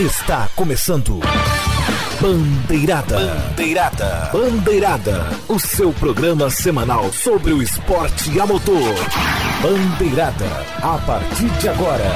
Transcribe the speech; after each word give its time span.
Está 0.00 0.48
começando. 0.56 1.20
Bandeirada. 2.22 3.18
Bandeirada. 3.18 4.30
Bandeirada. 4.32 5.26
O 5.46 5.58
seu 5.58 5.92
programa 5.92 6.48
semanal 6.48 7.12
sobre 7.12 7.52
o 7.52 7.62
esporte 7.62 8.40
a 8.40 8.46
motor. 8.46 8.94
Bandeirada. 9.60 10.46
A 10.78 10.96
partir 11.06 11.50
de 11.50 11.68
agora. 11.68 12.14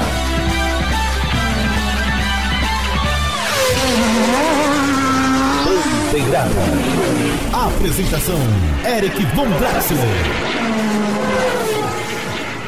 Bandeirada. 6.11 7.67
Apresentação: 7.67 8.39
Eric 8.97 9.27
Von 9.37 9.51
Draxler. 9.59 11.14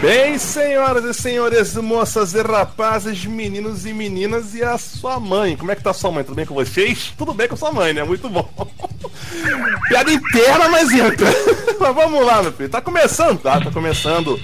Bem, 0.01 0.39
senhoras 0.39 1.05
e 1.05 1.15
senhores, 1.15 1.75
moças 1.77 2.35
e 2.35 2.43
rapazes, 2.43 3.25
meninos 3.25 3.87
e 3.87 3.95
meninas 3.95 4.55
e 4.55 4.63
a 4.63 4.77
sua 4.77 5.19
mãe. 5.19 5.57
Como 5.57 5.73
é 5.73 5.75
que 5.75 5.83
tá 5.83 5.95
sua 5.95 6.13
mãe? 6.13 6.23
Tudo 6.23 6.35
bem 6.35 6.45
com 6.45 6.55
vocês? 6.55 7.15
Tudo 7.17 7.33
bem 7.33 7.49
com 7.49 7.57
sua 7.57 7.73
mãe, 7.73 7.95
né? 7.95 8.05
Muito 8.05 8.29
bom. 8.29 8.47
Piada 9.89 10.13
interna, 10.13 10.69
mas 10.69 10.93
entra. 10.93 11.27
mas 11.81 11.95
vamos 11.95 12.25
lá, 12.27 12.43
meu 12.43 12.53
filho. 12.53 12.69
Tá 12.69 12.83
começando, 12.83 13.41
tá? 13.41 13.59
Tá 13.59 13.71
começando. 13.71 14.39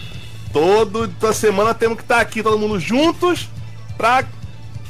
Todo, 0.55 1.07
toda 1.07 1.35
semana 1.35 1.75
temos 1.75 1.99
que 1.99 2.03
estar 2.03 2.17
tá 2.17 2.21
aqui, 2.23 2.43
todo 2.43 2.59
mundo 2.59 2.81
juntos, 2.81 3.49
pra 3.99 4.25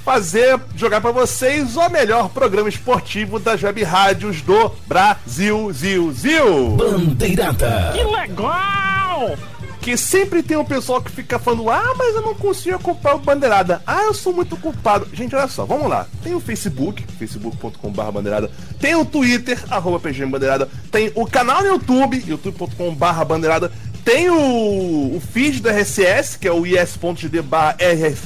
fazer, 0.04 0.60
jogar 0.76 1.00
para 1.00 1.10
vocês 1.10 1.76
o 1.76 1.88
melhor 1.88 2.28
programa 2.28 2.68
esportivo 2.68 3.40
das 3.40 3.62
web 3.62 3.82
rádios 3.82 4.42
do 4.42 4.70
Brasil, 4.86 5.72
Zil, 5.72 6.12
Zil. 6.12 6.70
Bandeirada. 6.76 7.92
Que 7.94 8.04
legal! 8.04 9.36
Que 9.82 9.96
sempre 9.96 10.44
tem 10.44 10.56
um 10.56 10.64
pessoal 10.64 11.02
que 11.02 11.10
fica 11.10 11.40
falando: 11.40 11.68
ah, 11.68 11.94
mas 11.98 12.14
eu 12.14 12.22
não 12.22 12.34
consigo 12.34 12.76
acompanhar 12.76 13.16
o 13.16 13.18
Bandeirada. 13.18 13.82
Ah, 13.84 14.04
eu 14.04 14.14
sou 14.14 14.32
muito 14.32 14.56
culpado. 14.56 15.08
Gente, 15.12 15.34
olha 15.34 15.48
só, 15.48 15.66
vamos 15.66 15.90
lá. 15.90 16.06
Tem 16.22 16.32
o 16.34 16.40
Facebook, 16.40 17.04
facebook.com.br 17.18 18.10
Bandeirada. 18.12 18.50
Tem 18.78 18.94
o 18.94 19.04
Twitter, 19.04 19.60
arroba 19.68 19.98
PG 19.98 20.24
Bandeirada. 20.26 20.68
Tem 20.90 21.10
o 21.16 21.26
canal 21.26 21.62
no 21.62 21.68
YouTube, 21.70 22.22
youtube.com.br 22.24 23.24
Bandeirada. 23.26 23.72
Tem 24.04 24.30
o, 24.30 25.16
o 25.16 25.20
feed 25.32 25.60
do 25.60 25.68
RSS, 25.68 26.38
que 26.38 26.46
é 26.46 26.52
o 26.52 26.64
is.gd 26.64 27.40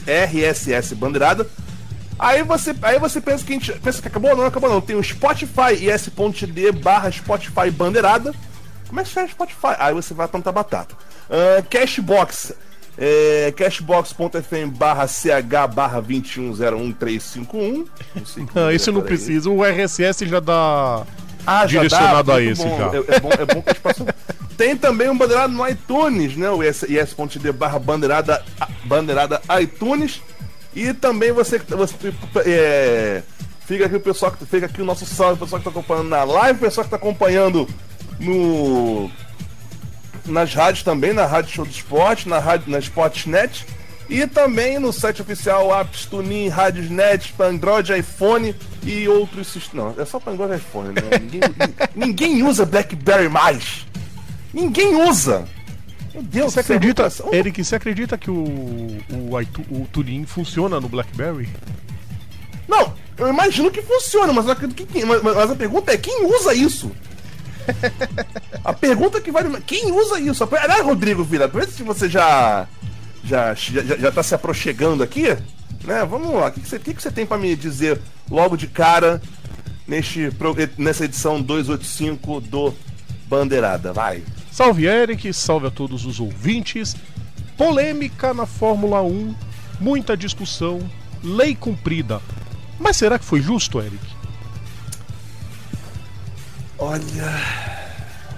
RSS 0.06 0.94
Bandeirada. 0.94 1.48
Aí 2.18 2.42
você, 2.42 2.74
aí 2.82 2.98
você 2.98 3.20
pensa 3.20 3.44
que 3.44 3.52
a 3.52 3.54
gente 3.56 3.72
pensa 3.72 4.00
que 4.00 4.08
acabou? 4.08 4.36
Não 4.36 4.46
acabou 4.46 4.70
não. 4.70 4.80
Tem 4.80 4.96
o 4.96 5.02
Spotify, 5.02 5.72
is.gd 5.80 6.72
barra 6.72 7.10
Spotify 7.10 7.70
Bandeirada. 7.70 8.34
Como 8.88 9.00
é 9.00 9.04
que 9.04 9.10
faz 9.10 9.30
Spotify? 9.30 9.74
Aí 9.78 9.94
você 9.94 10.12
vai 10.12 10.28
plantar 10.28 10.52
batata. 10.52 10.94
Uh, 11.28 11.62
Cashbox. 11.68 12.54
É, 12.98 13.52
cashbox.fm 13.54 14.70
barra 14.74 15.06
ch 15.06 15.26
barra 15.74 16.00
2101351 16.00 17.84
não, 18.54 18.72
isso 18.72 18.90
não 18.90 19.02
precisa, 19.02 19.50
o 19.50 19.62
RSS 19.62 20.26
já 20.26 20.40
dá 20.40 21.04
ah, 21.46 21.64
direcionado 21.64 22.16
já 22.16 22.22
dá? 22.22 22.34
a 22.34 22.42
esse 22.42 22.64
bom. 22.64 22.78
já. 22.78 22.86
É, 22.86 23.16
é, 23.16 23.20
bom, 23.20 23.30
é 23.32 23.44
bom 23.46 23.62
que 23.62 23.70
a 23.70 23.72
gente 23.72 23.80
passou. 23.80 24.06
Tem 24.58 24.76
também 24.76 25.08
um 25.08 25.16
bandeirado 25.16 25.52
no 25.52 25.66
iTunes, 25.68 26.36
né? 26.36 26.50
O 26.50 26.62
is.d 26.64 27.52
barra 27.52 27.78
bandeirada, 27.78 28.42
bandeirada 28.84 29.40
iTunes. 29.60 30.20
E 30.74 30.92
também 30.92 31.32
você, 31.32 31.58
você 31.58 31.94
é, 32.44 33.22
fica 33.66 33.86
aqui 33.86 33.96
o 33.96 34.00
pessoal 34.00 34.32
que 34.32 34.44
fica 34.44 34.66
aqui 34.66 34.82
o 34.82 34.84
nosso 34.84 35.06
salve, 35.06 35.34
o 35.34 35.44
pessoal 35.44 35.62
que 35.62 35.68
está 35.68 35.78
acompanhando 35.78 36.08
na 36.08 36.24
live, 36.24 36.58
o 36.58 36.62
pessoal 36.62 36.84
que 36.84 36.94
está 36.94 36.96
acompanhando 36.96 37.68
no 38.18 39.10
nas 40.26 40.54
rádios 40.54 40.82
também, 40.82 41.12
na 41.12 41.26
Rádio 41.26 41.52
Show 41.52 41.64
do 41.64 41.70
Esporte, 41.70 42.28
na, 42.28 42.38
rádio, 42.38 42.70
na 42.70 42.78
Sportsnet 42.78 43.64
e 44.08 44.26
também 44.26 44.78
no 44.78 44.92
site 44.92 45.20
oficial 45.20 45.78
Apps, 45.78 46.06
Tunin, 46.06 46.48
Radiosnet, 46.48 47.34
Android, 47.38 47.92
iPhone 47.92 48.54
e 48.84 49.08
outros 49.08 49.48
sistemas. 49.48 49.96
Não, 49.96 50.02
é 50.02 50.06
só 50.06 50.20
para 50.20 50.32
Android 50.32 50.54
e 50.54 50.56
iPhone, 50.56 50.88
né? 50.90 51.02
ninguém, 51.20 51.40
ninguém 51.94 52.42
usa 52.42 52.64
BlackBerry 52.64 53.28
mais. 53.28 53.86
Ninguém 54.54 54.94
usa. 55.08 55.44
Meu 56.14 56.22
Deus, 56.22 56.54
você 56.54 56.60
acredita, 56.60 57.12
Eric, 57.32 57.62
você 57.62 57.76
acredita 57.76 58.16
que 58.16 58.30
o, 58.30 58.44
o, 59.10 59.36
o 59.70 59.88
Tunin 59.92 60.24
funciona 60.24 60.80
no 60.80 60.88
BlackBerry? 60.88 61.48
Não, 62.66 62.94
eu 63.18 63.28
imagino 63.28 63.70
que 63.70 63.82
funciona, 63.82 64.32
mas, 64.32 64.46
mas, 64.46 65.22
mas 65.22 65.50
a 65.50 65.54
pergunta 65.54 65.92
é 65.92 65.96
quem 65.98 66.24
usa 66.24 66.54
isso? 66.54 66.90
A 68.64 68.72
pergunta 68.72 69.20
que 69.20 69.30
vale. 69.30 69.60
Quem 69.62 69.92
usa 69.92 70.20
isso? 70.20 70.44
Aliás, 70.44 70.84
Rodrigo 70.84 71.22
Vila, 71.22 71.48
ver 71.48 71.68
se 71.68 71.82
você 71.82 72.08
já, 72.08 72.66
já, 73.24 73.54
já, 73.54 73.82
já 73.82 74.12
tá 74.12 74.22
se 74.22 74.34
aproximando 74.34 75.02
aqui. 75.02 75.28
Né? 75.84 76.04
Vamos 76.04 76.34
lá, 76.34 76.48
o 76.48 76.52
que, 76.52 76.60
que, 76.60 76.68
você, 76.68 76.78
que, 76.78 76.94
que 76.94 77.02
você 77.02 77.10
tem 77.10 77.24
para 77.24 77.38
me 77.38 77.54
dizer 77.54 78.00
logo 78.30 78.56
de 78.56 78.66
cara 78.66 79.22
neste, 79.86 80.30
nessa 80.76 81.04
edição 81.04 81.40
285 81.40 82.40
do 82.40 82.74
Bandeirada? 83.28 83.92
Vai. 83.92 84.22
Salve 84.50 84.86
Eric, 84.86 85.32
salve 85.32 85.66
a 85.66 85.70
todos 85.70 86.04
os 86.04 86.18
ouvintes. 86.18 86.96
Polêmica 87.56 88.34
na 88.34 88.46
Fórmula 88.46 89.02
1, 89.02 89.34
muita 89.80 90.16
discussão, 90.16 90.80
lei 91.22 91.54
cumprida. 91.54 92.20
Mas 92.78 92.96
será 92.96 93.18
que 93.18 93.24
foi 93.24 93.40
justo, 93.40 93.80
Eric? 93.80 94.15
Olha. 96.78 97.66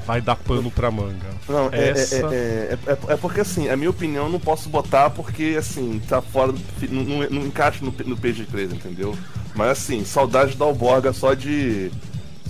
Vai 0.06 0.22
dar 0.22 0.36
pano 0.36 0.70
pra 0.70 0.90
manga. 0.90 1.28
Não, 1.46 1.68
é, 1.70 1.90
Essa... 1.90 2.16
é, 2.16 2.18
é, 2.26 2.78
é, 2.86 3.12
é, 3.12 3.16
porque 3.16 3.40
assim, 3.40 3.68
a 3.68 3.76
minha 3.76 3.90
opinião 3.90 4.24
eu 4.24 4.32
não 4.32 4.40
posso 4.40 4.68
botar 4.68 5.10
porque 5.10 5.56
assim, 5.58 6.00
tá 6.08 6.22
fora 6.22 6.52
do. 6.52 6.60
Não, 6.90 7.02
não, 7.04 7.30
não 7.30 7.46
encaixa 7.46 7.84
no, 7.84 7.90
no 7.90 8.16
PG3, 8.16 8.72
entendeu? 8.72 9.14
Mas 9.54 9.70
assim, 9.72 10.04
saudade 10.04 10.56
da 10.56 10.64
Alborga 10.64 11.12
só 11.12 11.34
de. 11.34 11.90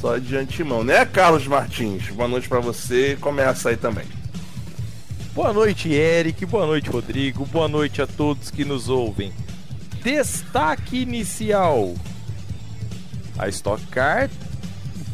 Só 0.00 0.16
de 0.18 0.36
antemão, 0.36 0.84
né, 0.84 1.04
Carlos 1.04 1.48
Martins? 1.48 2.08
Boa 2.10 2.28
noite 2.28 2.48
para 2.48 2.60
você 2.60 3.18
começa 3.20 3.70
aí 3.70 3.76
também. 3.76 4.04
Boa 5.34 5.52
noite, 5.52 5.92
Eric. 5.92 6.46
Boa 6.46 6.64
noite, 6.64 6.88
Rodrigo. 6.88 7.44
Boa 7.46 7.66
noite 7.66 8.00
a 8.00 8.06
todos 8.06 8.52
que 8.52 8.64
nos 8.64 8.88
ouvem. 8.88 9.32
Destaque 10.04 11.00
inicial: 11.00 11.94
a 13.36 13.48
Stock 13.48 13.84
Car 13.86 14.30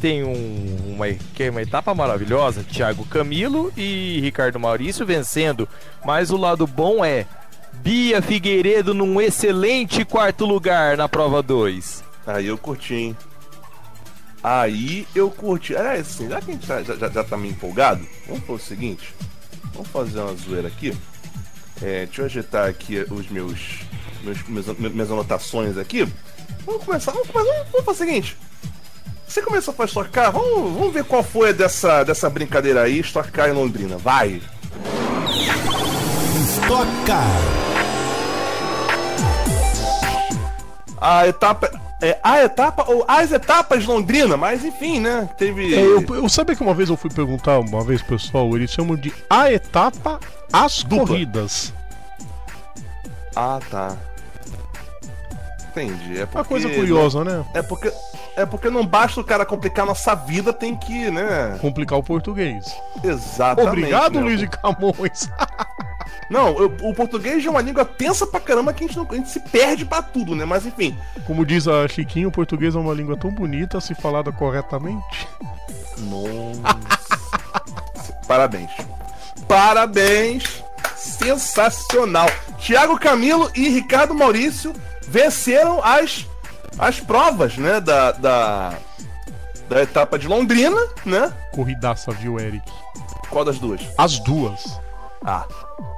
tem 0.04 0.22
um, 0.22 0.92
uma, 0.96 1.10
que 1.34 1.44
é 1.44 1.50
uma 1.50 1.62
etapa 1.62 1.94
maravilhosa, 1.94 2.62
Thiago 2.62 3.06
Camilo 3.06 3.72
e 3.74 4.20
Ricardo 4.20 4.60
Maurício 4.60 5.06
vencendo. 5.06 5.66
Mas 6.04 6.30
o 6.30 6.36
lado 6.36 6.66
bom 6.66 7.02
é 7.02 7.24
Bia 7.72 8.20
Figueiredo 8.20 8.92
num 8.92 9.18
excelente 9.18 10.04
quarto 10.04 10.44
lugar 10.44 10.98
na 10.98 11.08
prova 11.08 11.42
2. 11.42 12.04
Aí 12.26 12.48
eu 12.48 12.58
curti, 12.58 12.92
hein? 12.92 13.16
Aí 14.42 15.08
eu 15.14 15.30
curti. 15.30 15.74
Aliás, 15.74 16.00
assim, 16.00 16.28
já 16.28 16.38
que 16.38 16.50
a 16.50 16.52
gente 16.52 16.66
tá, 16.66 16.82
já, 16.82 17.08
já 17.08 17.24
tá 17.24 17.36
meio 17.38 17.52
empolgado, 17.52 18.06
vamos 18.26 18.42
fazer 18.42 18.52
o 18.52 18.58
seguinte: 18.58 19.14
vamos 19.72 19.88
fazer 19.88 20.20
uma 20.20 20.34
zoeira 20.34 20.68
aqui. 20.68 20.94
É, 21.80 22.04
deixa 22.04 22.20
eu 22.20 22.26
ajeitar 22.26 22.68
aqui 22.68 23.06
os 23.10 23.30
meus, 23.30 23.80
meus, 24.22 24.42
meus 24.46 24.92
minhas 24.92 25.10
anotações 25.10 25.78
aqui. 25.78 26.06
Vamos 26.66 26.84
começar, 26.84 27.10
vamos, 27.12 27.30
começar, 27.30 27.50
vamos, 27.50 27.70
vamos 27.70 27.86
fazer 27.86 28.04
o 28.04 28.06
seguinte: 28.06 28.36
você 29.34 29.42
começou 29.42 29.72
a 29.72 29.76
fazer 29.76 29.88
Stock 29.88 30.10
Car? 30.10 30.30
Vamos, 30.30 30.72
vamos 30.78 30.94
ver 30.94 31.02
qual 31.02 31.22
foi 31.24 31.52
dessa, 31.52 32.04
dessa 32.04 32.30
brincadeira 32.30 32.82
aí, 32.82 33.00
Stock 33.00 33.32
Car 33.32 33.48
em 33.48 33.52
Londrina. 33.52 33.96
Vai! 33.96 34.40
Stock 36.62 36.86
Car. 37.04 37.26
A 41.00 41.26
etapa. 41.26 41.82
É, 42.00 42.18
a 42.22 42.44
etapa 42.44 42.84
ou 42.88 43.04
as 43.08 43.32
etapas 43.32 43.82
de 43.82 43.88
Londrina, 43.88 44.36
mas 44.36 44.64
enfim, 44.64 45.00
né? 45.00 45.28
Teve. 45.36 45.74
É, 45.74 45.80
eu, 45.80 46.04
eu 46.14 46.28
sabia 46.28 46.54
que 46.54 46.62
uma 46.62 46.74
vez 46.74 46.88
eu 46.88 46.96
fui 46.96 47.10
perguntar 47.10 47.58
uma 47.58 47.82
vez, 47.82 48.02
pessoal, 48.02 48.54
eles 48.54 48.70
chamam 48.70 48.94
de 48.94 49.12
a 49.28 49.50
etapa, 49.50 50.20
as 50.52 50.84
Dupla. 50.84 51.06
corridas. 51.08 51.72
Ah, 53.34 53.58
tá. 53.68 53.96
Entendi. 55.70 56.20
É 56.20 56.26
porque, 56.26 56.38
Uma 56.38 56.44
coisa 56.44 56.68
curiosa, 56.68 57.24
né? 57.24 57.44
É 57.52 57.62
porque 57.62 57.92
é 58.36 58.44
porque 58.44 58.68
não 58.68 58.84
basta 58.84 59.20
o 59.20 59.24
cara 59.24 59.46
complicar 59.46 59.86
nossa 59.86 60.14
vida, 60.14 60.52
tem 60.52 60.76
que, 60.76 61.10
né? 61.10 61.58
Complicar 61.60 61.98
o 61.98 62.02
português. 62.02 62.74
Exatamente. 63.02 63.68
Obrigado, 63.68 64.20
Luiz 64.20 64.40
de 64.40 64.48
Camões. 64.48 65.28
Não, 66.30 66.58
eu, 66.58 66.74
o 66.82 66.94
português 66.94 67.44
é 67.44 67.50
uma 67.50 67.60
língua 67.60 67.84
tensa 67.84 68.26
pra 68.26 68.40
caramba 68.40 68.72
que 68.72 68.84
a 68.84 68.86
gente, 68.86 68.96
não, 68.96 69.06
a 69.10 69.14
gente 69.14 69.30
se 69.30 69.40
perde 69.40 69.84
pra 69.84 70.02
tudo, 70.02 70.34
né? 70.34 70.44
Mas 70.44 70.66
enfim. 70.66 70.96
Como 71.26 71.44
diz 71.44 71.68
a 71.68 71.86
Chiquinho, 71.86 72.28
o 72.28 72.32
português 72.32 72.74
é 72.74 72.78
uma 72.78 72.94
língua 72.94 73.16
tão 73.16 73.30
bonita 73.30 73.80
se 73.80 73.94
falada 73.94 74.32
corretamente. 74.32 75.28
Nossa. 75.98 76.78
Parabéns. 78.26 78.70
Parabéns. 79.46 80.64
Sensacional. 80.96 82.28
Tiago 82.58 82.98
Camilo 82.98 83.50
e 83.54 83.68
Ricardo 83.68 84.14
Maurício 84.14 84.72
venceram 85.06 85.82
as 85.84 86.26
as 86.78 87.00
provas, 87.00 87.56
né, 87.56 87.80
da, 87.80 88.12
da, 88.12 88.74
da 89.68 89.82
etapa 89.82 90.18
de 90.18 90.26
Londrina, 90.26 90.80
né? 91.04 91.32
Corridaça, 91.52 92.12
viu, 92.12 92.38
Eric? 92.38 92.70
Qual 93.30 93.44
das 93.44 93.58
duas? 93.58 93.80
As 93.98 94.18
duas. 94.20 94.80
Ah. 95.24 95.46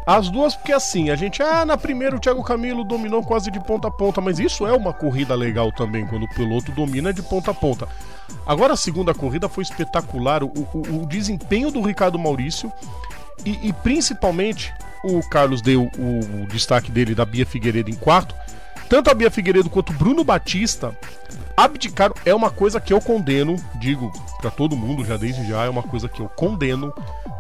As 0.07 0.31
duas, 0.31 0.55
porque 0.55 0.73
assim, 0.73 1.11
a 1.11 1.17
gente, 1.17 1.43
ah, 1.43 1.65
na 1.65 1.77
primeira 1.77 2.15
o 2.15 2.21
Thiago 2.21 2.43
Camilo 2.45 2.85
dominou 2.85 3.25
quase 3.25 3.51
de 3.51 3.59
ponta 3.59 3.89
a 3.89 3.91
ponta, 3.91 4.21
mas 4.21 4.39
isso 4.39 4.65
é 4.65 4.73
uma 4.73 4.93
corrida 4.93 5.35
legal 5.35 5.73
também, 5.73 6.07
quando 6.07 6.23
o 6.23 6.29
piloto 6.29 6.71
domina 6.71 7.13
de 7.13 7.23
ponta 7.23 7.51
a 7.51 7.55
ponta. 7.55 7.89
Agora 8.47 8.75
a 8.75 8.77
segunda 8.77 9.13
corrida 9.13 9.49
foi 9.49 9.65
espetacular, 9.65 10.45
o, 10.45 10.47
o, 10.47 11.03
o 11.03 11.07
desempenho 11.07 11.73
do 11.73 11.83
Ricardo 11.83 12.19
Maurício 12.19 12.73
e, 13.45 13.69
e, 13.69 13.73
principalmente 13.73 14.73
o 15.05 15.21
Carlos 15.29 15.61
deu 15.61 15.91
o, 15.99 16.43
o 16.43 16.47
destaque 16.47 16.91
dele 16.91 17.15
da 17.15 17.25
Bia 17.25 17.45
Figueiredo 17.45 17.91
em 17.91 17.95
quarto. 17.95 18.35
Tanto 18.89 19.11
a 19.11 19.15
Bia 19.15 19.31
Figueiredo 19.31 19.69
quanto 19.69 19.91
o 19.91 19.97
Bruno 19.97 20.23
Batista 20.23 20.97
abdicaram. 21.57 22.15
É 22.25 22.35
uma 22.35 22.51
coisa 22.51 22.81
que 22.81 22.93
eu 22.93 23.01
condeno, 23.01 23.57
digo 23.77 24.13
para 24.41 24.51
todo 24.51 24.77
mundo 24.77 25.05
já 25.05 25.17
desde 25.17 25.47
já, 25.49 25.65
é 25.65 25.69
uma 25.69 25.83
coisa 25.83 26.09
que 26.09 26.21
eu 26.21 26.29
condeno. 26.29 26.93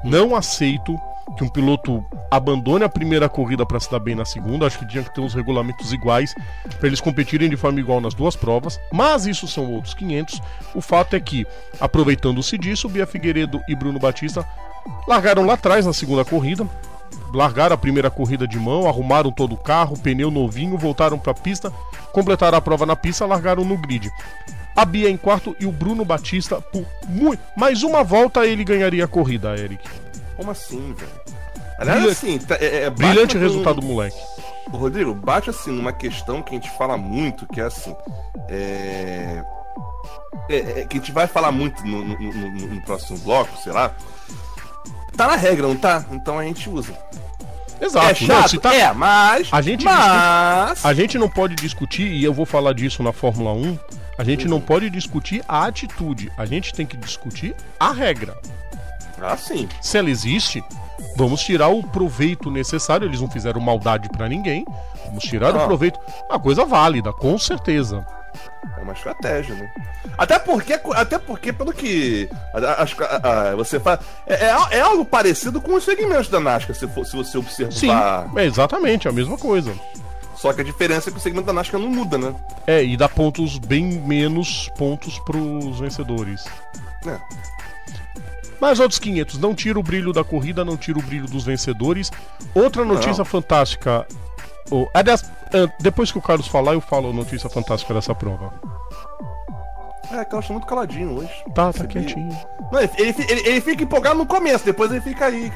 Não 0.02 0.34
aceito 0.34 0.98
que 1.36 1.44
um 1.44 1.48
piloto 1.48 2.04
abandone 2.30 2.84
a 2.84 2.88
primeira 2.88 3.28
corrida 3.28 3.66
para 3.66 3.80
se 3.80 3.90
dar 3.90 3.98
bem 3.98 4.14
na 4.14 4.24
segunda. 4.24 4.66
Acho 4.66 4.78
que 4.78 4.88
tinha 4.88 5.02
que 5.02 5.14
ter 5.14 5.20
uns 5.20 5.34
regulamentos 5.34 5.92
iguais 5.92 6.34
para 6.78 6.86
eles 6.86 7.00
competirem 7.00 7.48
de 7.48 7.56
forma 7.56 7.80
igual 7.80 8.00
nas 8.00 8.14
duas 8.14 8.36
provas. 8.36 8.78
Mas 8.92 9.26
isso 9.26 9.46
são 9.46 9.70
outros 9.72 9.94
500. 9.94 10.40
O 10.74 10.80
fato 10.80 11.14
é 11.14 11.20
que, 11.20 11.46
aproveitando-se 11.80 12.56
disso, 12.56 12.88
Bia 12.88 13.06
Figueiredo 13.06 13.60
e 13.68 13.74
Bruno 13.74 13.98
Batista 13.98 14.46
largaram 15.06 15.44
lá 15.44 15.54
atrás 15.54 15.84
na 15.84 15.92
segunda 15.92 16.24
corrida. 16.24 16.66
Largaram 17.32 17.74
a 17.74 17.78
primeira 17.78 18.10
corrida 18.10 18.46
de 18.46 18.58
mão, 18.58 18.88
arrumaram 18.88 19.30
todo 19.30 19.54
o 19.54 19.58
carro, 19.58 19.98
pneu 19.98 20.30
novinho, 20.30 20.78
voltaram 20.78 21.18
para 21.18 21.32
a 21.32 21.34
pista, 21.34 21.70
completaram 22.12 22.56
a 22.56 22.60
prova 22.60 22.86
na 22.86 22.96
pista, 22.96 23.26
largaram 23.26 23.64
no 23.64 23.76
grid. 23.76 24.10
A 24.74 24.84
Bia 24.84 25.08
em 25.10 25.16
quarto 25.16 25.56
e 25.58 25.66
o 25.66 25.72
Bruno 25.72 26.04
Batista 26.04 26.60
por 26.60 26.84
muito, 27.08 27.42
mais 27.56 27.82
uma 27.82 28.02
volta 28.04 28.46
ele 28.46 28.62
ganharia 28.64 29.04
a 29.04 29.08
corrida, 29.08 29.56
Eric. 29.56 29.82
Como 30.36 30.50
assim, 30.50 30.94
velho? 30.94 31.10
Aliás, 31.78 31.98
Brilha- 32.00 32.12
assim, 32.12 32.38
tá- 32.38 32.56
é, 32.60 32.84
é, 32.84 32.90
Brilhante 32.90 33.36
resultado 33.38 33.80
do 33.80 33.86
moleque. 33.86 34.16
Rodrigo, 34.70 35.14
bate 35.14 35.48
assim 35.50 35.70
numa 35.70 35.92
questão 35.92 36.42
que 36.42 36.50
a 36.50 36.54
gente 36.58 36.70
fala 36.76 36.96
muito, 36.96 37.46
que 37.46 37.60
é 37.60 37.64
assim. 37.64 37.94
É. 38.48 39.42
é- 40.48 40.80
é- 40.80 40.86
que 40.86 40.96
a 40.96 41.00
gente 41.00 41.12
vai 41.12 41.26
falar 41.26 41.50
muito 41.52 41.84
no, 41.86 42.02
no- 42.04 42.18
no- 42.18 42.66
no 42.74 42.82
próximo 42.82 43.18
bloco, 43.18 43.56
sei 43.62 43.72
lá. 43.72 43.90
Tá 45.16 45.26
na 45.26 45.36
regra, 45.36 45.66
não 45.66 45.76
tá? 45.76 46.04
Então 46.12 46.38
a 46.38 46.44
gente 46.44 46.68
usa. 46.68 46.92
Exato. 47.80 48.06
é 48.06 48.08
não, 48.08 48.14
chato? 48.40 48.50
se 48.50 48.58
tá- 48.58 48.74
É, 48.74 48.92
mas. 48.92 49.48
A 49.52 49.60
gente 49.60 49.84
mas. 49.84 50.84
A 50.84 50.94
gente 50.94 51.18
não 51.18 51.28
pode 51.28 51.54
discutir, 51.56 52.06
e 52.06 52.24
eu 52.24 52.32
vou 52.32 52.46
falar 52.46 52.72
disso 52.72 53.02
na 53.02 53.12
Fórmula 53.12 53.52
1, 53.52 53.78
a 54.18 54.24
gente 54.24 54.48
não 54.48 54.60
pode 54.60 54.88
discutir 54.90 55.42
a 55.46 55.66
atitude, 55.66 56.30
a 56.38 56.46
gente 56.46 56.72
tem 56.72 56.86
que 56.86 56.96
discutir 56.96 57.54
a 57.78 57.92
regra. 57.92 58.36
Ah, 59.20 59.36
sim. 59.36 59.68
Se 59.80 59.98
ela 59.98 60.10
existe, 60.10 60.62
vamos 61.16 61.42
tirar 61.42 61.68
o 61.68 61.82
proveito 61.82 62.50
necessário, 62.50 63.06
eles 63.06 63.20
não 63.20 63.30
fizeram 63.30 63.60
maldade 63.60 64.08
pra 64.10 64.28
ninguém, 64.28 64.64
vamos 65.06 65.24
tirar 65.24 65.54
o 65.54 65.58
Não. 65.58 65.66
proveito. 65.66 65.98
Uma 66.30 66.38
coisa 66.38 66.64
válida, 66.64 67.12
com 67.12 67.38
certeza. 67.38 68.06
É 68.76 68.80
uma 68.80 68.92
estratégia, 68.92 69.54
né? 69.54 69.70
Até 70.16 70.38
porque, 70.38 70.80
até 70.94 71.18
porque 71.18 71.52
pelo 71.52 71.72
que 71.72 72.28
acho 72.78 72.96
você 73.56 73.80
fala, 73.80 74.00
é, 74.26 74.46
é, 74.46 74.78
é 74.78 74.80
algo 74.80 75.04
parecido 75.04 75.60
com 75.60 75.74
os 75.74 75.84
segmentos 75.84 76.28
da 76.28 76.40
NASCAR, 76.40 76.74
se, 76.74 76.86
for, 76.88 77.04
se 77.04 77.16
você 77.16 77.38
observar. 77.38 77.72
Sim, 77.72 77.90
é 78.36 78.44
exatamente 78.44 79.08
a 79.08 79.12
mesma 79.12 79.36
coisa. 79.36 79.72
Só 80.36 80.52
que 80.52 80.60
a 80.60 80.64
diferença 80.64 81.08
é 81.08 81.12
que 81.12 81.18
o 81.18 81.20
segmento 81.20 81.46
da 81.46 81.52
NASCAR 81.52 81.80
não 81.80 81.88
muda, 81.88 82.18
né? 82.18 82.34
É, 82.66 82.84
e 82.84 82.96
dá 82.96 83.08
pontos 83.08 83.58
bem 83.58 83.84
menos 83.84 84.68
pontos 84.76 85.18
pros 85.20 85.80
vencedores. 85.80 86.44
É. 87.06 87.18
Mas 88.60 88.80
outros 88.80 88.98
500, 88.98 89.38
não 89.38 89.54
tira 89.54 89.78
o 89.78 89.82
brilho 89.82 90.12
da 90.12 90.24
corrida, 90.24 90.64
não 90.64 90.76
tira 90.76 90.98
o 90.98 91.02
brilho 91.02 91.26
dos 91.26 91.44
vencedores. 91.44 92.10
Outra 92.54 92.84
notícia 92.84 93.18
Não. 93.18 93.24
fantástica. 93.24 94.06
Oh, 94.70 94.88
aliás, 94.94 95.24
depois 95.80 96.10
que 96.12 96.18
o 96.18 96.22
Carlos 96.22 96.46
falar, 96.46 96.74
eu 96.74 96.80
falo 96.80 97.10
a 97.10 97.12
notícia 97.12 97.48
fantástica 97.48 97.94
dessa 97.94 98.14
prova. 98.14 98.52
É, 100.12 100.24
Carlos 100.24 100.46
tá 100.46 100.52
muito 100.52 100.66
caladinho 100.68 101.18
hoje. 101.18 101.32
Tá, 101.52 101.72
tá 101.72 101.84
quietinho. 101.84 102.28
Não, 102.70 102.80
ele, 102.80 102.90
ele, 102.96 103.14
ele- 103.28 103.48
ele 103.48 103.60
fica 103.60 103.82
empolgado 103.82 104.16
no 104.16 104.24
começo, 104.26 104.64
depois 104.64 104.90
ele 104.92 105.00
fica 105.00 105.26
aí. 105.26 105.52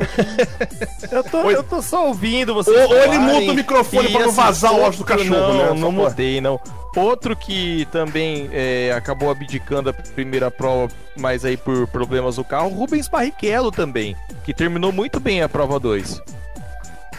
Eu 1.11 1.23
tô, 1.25 1.43
Oi. 1.45 1.55
eu 1.55 1.63
tô 1.63 1.81
só 1.83 2.07
ouvindo 2.09 2.53
você. 2.55 2.71
Ou- 2.71 2.89
ou 2.91 2.97
ele 2.97 3.19
muta 3.19 3.53
o 3.53 3.55
microfone 3.55 4.09
pra 4.11 4.21
não 4.27 4.33
vazar 4.33 4.73
o 4.75 4.83
áudio 4.85 4.99
do 5.01 5.05
cachorro, 5.05 5.31
não, 5.55 5.75
né? 5.75 5.81
Não 5.81 5.95
pode. 5.95 6.11
mudei, 6.11 6.41
não. 6.41 6.61
Outro 6.97 7.37
que 7.37 7.87
também 7.93 8.49
é, 8.53 8.93
acabou 8.97 9.31
abdicando 9.31 9.91
a 9.91 9.93
primeira 9.93 10.51
prova, 10.51 10.93
mas 11.17 11.45
aí 11.45 11.57
por 11.57 11.87
problemas 11.89 12.37
do 12.37 12.45
carro, 12.45 12.69
Rubens 12.71 13.07
Barrichello 13.09 13.71
também, 13.71 14.17
que 14.45 14.53
terminou 14.53 14.91
muito 14.93 15.21
bem 15.21 15.43
a 15.43 15.49
prova 15.49 15.79
2. 15.79 16.21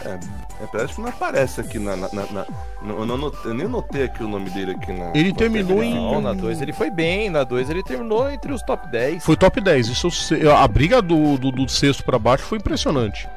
É, 0.06 0.20
é 0.62 0.68
parece 0.68 0.94
que 0.96 1.02
não 1.02 1.10
aparece 1.10 1.62
aqui 1.62 1.80
na. 1.80 1.96
na, 1.96 2.10
na- 2.14 2.26
na- 2.32 2.46
eu, 2.88 3.06
não 3.06 3.32
eu 3.46 3.54
nem 3.54 3.68
notei 3.68 4.04
aqui 4.04 4.24
o 4.24 4.28
nome 4.28 4.50
dele 4.50 4.72
aqui 4.72 4.92
na. 4.92 5.12
Ele 5.16 5.34
terminou 5.34 5.84
em- 5.84 5.94
Não, 5.96 6.22
na 6.22 6.34
2 6.34 6.62
ele 6.62 6.72
foi 6.74 6.90
bem, 6.90 7.30
na 7.30 7.44
2 7.44 7.70
ele 7.70 7.84
terminou 7.84 8.30
entre 8.30 8.54
os 8.54 8.62
top 8.62 8.88
10. 8.90 9.24
Foi 9.24 9.36
top 9.36 9.60
10. 9.60 9.88
Isso 9.88 10.10
a 10.56 10.68
briga 10.68 11.02
do, 11.02 11.38
do, 11.38 11.52
do 11.52 11.68
sexto 11.70 12.04
pra 12.04 12.20
baixo 12.20 12.44
foi 12.44 12.58
impressionante. 12.58 13.28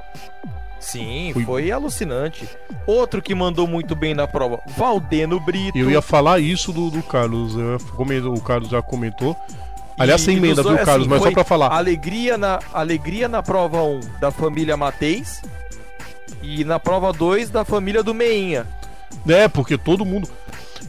Sim, 0.79 1.31
Foi- 1.33 1.45
foi 1.45 1.73
alucinante. 1.73 2.47
Outro 2.87 3.23
que 3.23 3.35
mandou 3.35 3.67
muito 3.67 3.97
bem 3.97 4.13
na 4.13 4.27
prova, 4.29 4.61
Valdeno 4.77 5.41
Brito. 5.41 5.79
Eu 5.79 5.91
ia 5.91 6.03
falar 6.03 6.41
isso 6.41 6.73
do, 6.73 6.91
do 6.91 7.03
Carlos. 7.03 7.57
eu 7.57 8.33
o 8.35 8.41
Carlos 8.43 8.69
já 8.69 8.83
comentou. 8.83 9.35
Aliás, 9.99 10.21
E 10.23 10.25
sem 10.25 10.37
emenda, 10.37 10.63
viu, 10.63 10.75
assim, 10.75 10.85
Carlos? 10.85 11.07
Mas 11.07 11.23
só 11.23 11.31
pra 11.31 11.45
falar. 11.45 11.73
Alegria 11.73 12.37
na, 12.37 12.59
alegria 12.73 13.29
na 13.29 13.43
prova 13.43 13.83
1 13.83 14.01
da 14.21 14.31
família 14.31 14.77
Mateis 14.77 15.41
e 16.45 16.65
na 16.65 16.79
prova 16.79 17.13
2 17.13 17.51
da 17.51 17.65
família 17.65 18.03
do 18.03 18.13
Meinha. 18.13 18.67
É, 19.27 19.49
porque 19.49 19.79
todo 19.79 20.05
mundo. 20.05 20.29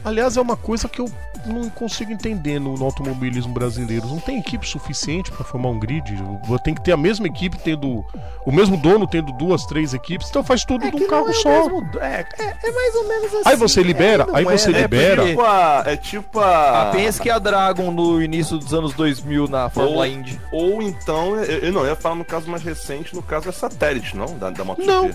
Aliás, 0.04 0.36
é 0.36 0.40
uma 0.40 0.56
coisa 0.56 0.88
que 0.88 1.00
eu 1.00 1.10
não 1.44 1.68
consigo 1.70 2.12
entender 2.12 2.58
no, 2.58 2.74
no 2.74 2.84
automobilismo 2.84 3.52
brasileiro. 3.52 4.06
Não 4.06 4.18
tem 4.18 4.38
equipe 4.38 4.66
suficiente 4.68 5.30
pra 5.30 5.44
formar 5.44 5.68
um 5.70 5.78
grid. 5.78 6.16
Tem 6.62 6.74
que 6.74 6.82
ter 6.82 6.92
a 6.92 6.96
mesma 6.96 7.26
equipe 7.26 7.56
tendo. 7.58 8.04
O 8.44 8.52
mesmo 8.52 8.76
dono 8.76 9.06
tendo 9.06 9.32
duas, 9.32 9.64
três 9.66 9.94
equipes. 9.94 10.28
Então 10.28 10.42
faz 10.44 10.64
tudo 10.64 10.88
de 10.90 10.96
um 10.96 11.06
carro 11.08 11.32
só. 11.34 11.68
é, 12.00 12.24
é, 12.38 12.56
é 12.64 12.70
mais 12.72 12.94
ou 12.94 13.08
menos 13.08 13.34
assim. 13.34 13.42
Aí 13.48 13.56
você 13.56 13.82
libera, 13.82 14.26
é, 14.32 14.36
aí 14.38 14.46
é, 14.46 14.56
você 14.56 14.70
libera. 14.72 15.16
Porque 15.22 15.30
Tipo 15.30 15.42
a, 15.42 15.82
é 15.86 15.96
tipo 15.96 16.38
a. 16.40 16.82
A 16.82 16.90
pensa 16.92 17.22
que 17.22 17.30
a 17.30 17.38
Dragon 17.38 17.90
no 17.90 18.22
início 18.22 18.58
dos 18.58 18.72
anos 18.72 18.94
2000 18.94 19.48
na 19.48 19.68
Fórmula 19.70 19.98
Ou- 19.98 20.06
Indy. 20.06 20.40
Ou 20.52 20.82
então, 20.82 21.36
eu, 21.36 21.44
eu 21.44 21.72
não 21.72 21.82
eu 21.82 21.88
ia 21.88 21.96
falar 21.96 22.14
no 22.14 22.24
caso 22.24 22.50
mais 22.50 22.62
recente, 22.62 23.14
no 23.14 23.22
caso 23.22 23.48
é 23.48 23.52
satélite, 23.52 24.16
não? 24.16 24.36
Da, 24.38 24.50
da 24.50 24.64
MotoGP. 24.64 24.86
Não. 24.90 25.10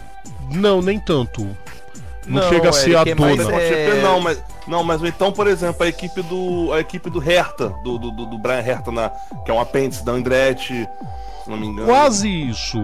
Não, 0.51 0.81
nem 0.81 1.00
tanto. 1.00 1.48
Não, 2.28 2.42
Não, 2.42 2.50
chega 2.50 2.70
a 2.70 2.74
ser 2.74 2.96
a 2.96 3.02
é 3.02 3.16
dona. 3.16 3.44
É. 3.62 4.02
não, 4.02 4.20
mas. 4.20 4.44
Não, 4.68 4.84
mas 4.84 5.01
então, 5.04 5.32
por 5.32 5.48
exemplo, 5.48 5.84
a 5.84 5.88
equipe 5.88 6.22
do. 6.22 6.72
A 6.74 6.80
equipe 6.80 7.10
do 7.10 7.20
Hertha, 7.20 7.70
do, 7.84 7.98
do, 7.98 8.12
do, 8.12 8.25
do 8.28 8.38
Brian 8.38 8.62
Hertha, 8.62 8.92
na, 8.92 9.10
que 9.44 9.50
é 9.50 9.54
um 9.54 9.60
apêndice 9.60 10.06
da 10.06 10.12
Andretti, 10.12 10.88
se 11.44 11.50
não 11.50 11.58
me 11.58 11.66
engano. 11.68 11.88
Quase 11.88 12.30
isso. 12.30 12.78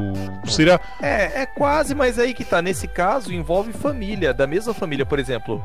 Seria. 0.47 0.81
É, 0.99 1.41
é 1.43 1.45
quase, 1.45 1.93
mas 1.93 2.17
aí 2.17 2.33
que 2.33 2.43
tá. 2.43 2.61
Nesse 2.63 2.87
caso, 2.87 3.31
envolve 3.31 3.71
família, 3.73 4.33
da 4.33 4.47
mesma 4.47 4.73
família, 4.73 5.05
por 5.05 5.19
exemplo. 5.19 5.63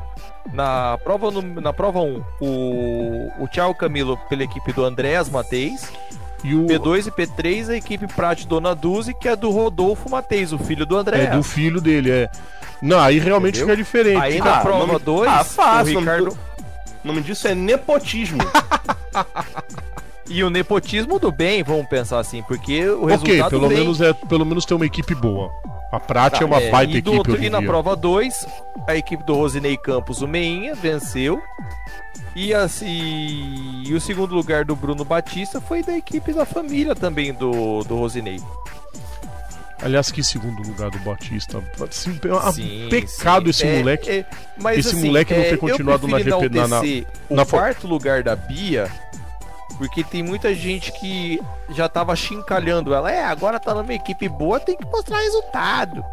Na 0.53 0.97
prova, 1.03 1.31
no- 1.31 1.61
na 1.61 1.73
prova 1.73 1.99
1, 2.01 2.23
o, 2.39 3.31
o 3.39 3.47
Thiago 3.47 3.73
Camilo 3.73 4.15
pela 4.29 4.43
equipe 4.43 4.71
do 4.71 4.85
Andréas 4.85 5.29
Mateis. 5.29 5.91
E 6.43 6.53
o. 6.55 6.65
P2 6.67 7.07
e 7.07 7.11
P3 7.11 7.69
a 7.69 7.75
equipe 7.77 8.05
Prat 8.07 8.45
Dona 8.45 8.75
Duzi, 8.75 9.13
que 9.13 9.27
é 9.27 9.35
do 9.35 9.49
Rodolfo 9.49 10.09
Mateis, 10.09 10.51
o 10.51 10.57
filho 10.59 10.85
do 10.85 10.97
André. 10.97 11.23
É 11.25 11.27
do 11.35 11.43
filho 11.43 11.79
dele, 11.79 12.11
é. 12.11 12.29
Não, 12.81 12.99
aí 12.99 13.17
realmente 13.19 13.59
Entendeu? 13.61 13.75
fica 13.75 13.83
diferente. 14.03 14.21
Aí 14.21 14.39
na 14.39 14.57
Ah, 14.57 14.59
prova 14.61 14.85
nome- 14.87 14.99
2, 14.99 15.29
Ah, 15.31 15.43
fácil, 15.43 15.95
o 15.97 15.99
Ricardo... 16.01 16.37
O 17.03 17.07
nome 17.07 17.21
disso 17.21 17.47
é 17.47 17.55
nepotismo. 17.55 18.39
E 20.25 20.41
o 20.41 20.49
nepotismo 20.49 21.19
do 21.19 21.31
bem, 21.33 21.63
vamos 21.63 21.85
pensar 21.87 22.17
assim, 22.19 22.41
porque 22.43 22.87
o 22.87 23.03
Ok, 23.03 23.09
resultado 23.33 23.49
pelo 23.49 23.67
vem... 23.67 23.79
menos, 23.79 23.99
é, 23.99 24.13
pelo 24.13 24.45
menos 24.45 24.63
tem 24.65 24.75
uma 24.75 24.85
equipe 24.85 25.13
boa. 25.13 25.51
A 25.91 25.99
Prat 25.99 26.39
é 26.41 26.45
uma 26.45 26.61
É, 26.61 26.71
baita 26.71 26.93
e, 26.97 27.01
do 27.01 27.09
equipe 27.09 27.17
outro- 27.17 27.33
hoje 27.33 27.43
em 27.43 27.47
e 27.47 27.49
na 27.49 27.59
dia. 27.59 27.67
prova 27.67 27.93
2, 27.93 28.47
a 28.87 28.95
equipe 28.95 29.21
do 29.25 29.33
Rosinei 29.35 29.75
Campos, 29.75 30.21
o 30.21 30.27
Meinha, 30.27 30.73
venceu. 30.75 31.41
E, 32.35 32.53
assim, 32.53 33.83
e 33.85 33.93
o 33.93 34.01
segundo 34.01 34.33
lugar 34.33 34.65
do 34.65 34.75
Bruno 34.75 35.05
Batista 35.05 35.61
foi 35.61 35.83
da 35.83 35.95
equipe 35.95 36.33
da 36.33 36.45
família 36.45 36.95
também 36.95 37.31
do, 37.33 37.83
do 37.83 37.95
Rosinei. 37.95 38.39
Aliás, 39.81 40.11
que 40.11 40.23
segundo 40.23 40.65
lugar 40.65 40.89
do 40.89 40.97
Batista. 40.99 41.61
Assim, 41.83 42.11
é 42.13 42.51
Sim, 42.51 42.87
pecado 42.89 43.43
sim. 43.45 43.49
esse 43.49 43.67
É, 43.67 43.77
moleque. 43.79 44.09
é, 44.09 44.25
mas, 44.57 44.79
esse 44.79 44.95
assim, 44.95 45.05
moleque 45.07 45.33
não 45.33 45.41
é, 45.41 45.45
ter 45.45 45.53
eu 45.55 45.57
continuado 45.59 46.07
na 46.07 46.17
GP 46.19 46.49
na- 46.49 46.67
na- 46.67 46.81
o 47.29 47.35
na 47.35 47.45
quarto 47.45 47.85
lugar 47.85 48.23
da 48.23 48.33
Bia, 48.35 48.89
porque 49.77 50.03
tem 50.03 50.23
muita 50.23 50.55
gente 50.55 50.91
que 50.93 51.39
já 51.71 51.87
tava 51.89 52.15
chincalhando 52.15 52.93
ela. 52.93 53.11
É, 53.11 53.25
agora 53.25 53.59
tá 53.59 53.73
numa 53.75 53.93
equipe 53.93 54.27
boa, 54.29 54.59
tem 54.59 54.77
que 54.77 54.85
mostrar 54.85 55.19
resultado. 55.19 56.03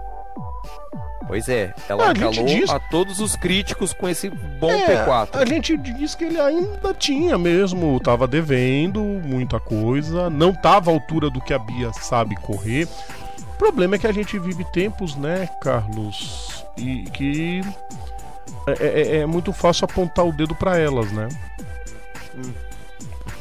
Pois 1.30 1.48
é, 1.48 1.72
ela 1.88 2.10
Ah, 2.10 2.12
calou 2.12 2.44
diz- 2.44 2.68
a 2.68 2.80
todos 2.80 3.20
os 3.20 3.36
críticos 3.36 3.92
com 3.92 4.08
esse 4.08 4.28
bom 4.28 4.68
É, 4.68 5.04
P4. 5.06 5.28
A 5.40 5.44
gente 5.44 5.76
diz 5.76 6.16
que 6.16 6.24
ele 6.24 6.40
ainda 6.40 6.92
tinha 6.92 7.38
mesmo, 7.38 8.00
tava 8.00 8.26
devendo 8.26 9.00
muita 9.00 9.60
coisa, 9.60 10.28
não 10.28 10.52
tava 10.52 10.90
à 10.90 10.94
altura 10.94 11.30
do 11.30 11.40
que 11.40 11.54
a 11.54 11.58
Bia 11.60 11.92
sabe 11.92 12.34
correr. 12.34 12.88
problema 13.58 13.94
é 13.94 13.98
que 13.98 14.06
a 14.08 14.12
gente 14.12 14.38
vive 14.40 14.64
tempos, 14.72 15.14
né, 15.14 15.48
Carlos, 15.60 16.64
e 16.76 17.02
que 17.12 17.60
é, 18.66 18.72
é- 18.72 19.16
é 19.18 19.26
muito 19.26 19.52
fácil 19.52 19.84
apontar 19.84 20.26
o 20.26 20.32
dedo 20.32 20.54
pra 20.56 20.78
elas, 20.78 21.12
né? 21.12 21.28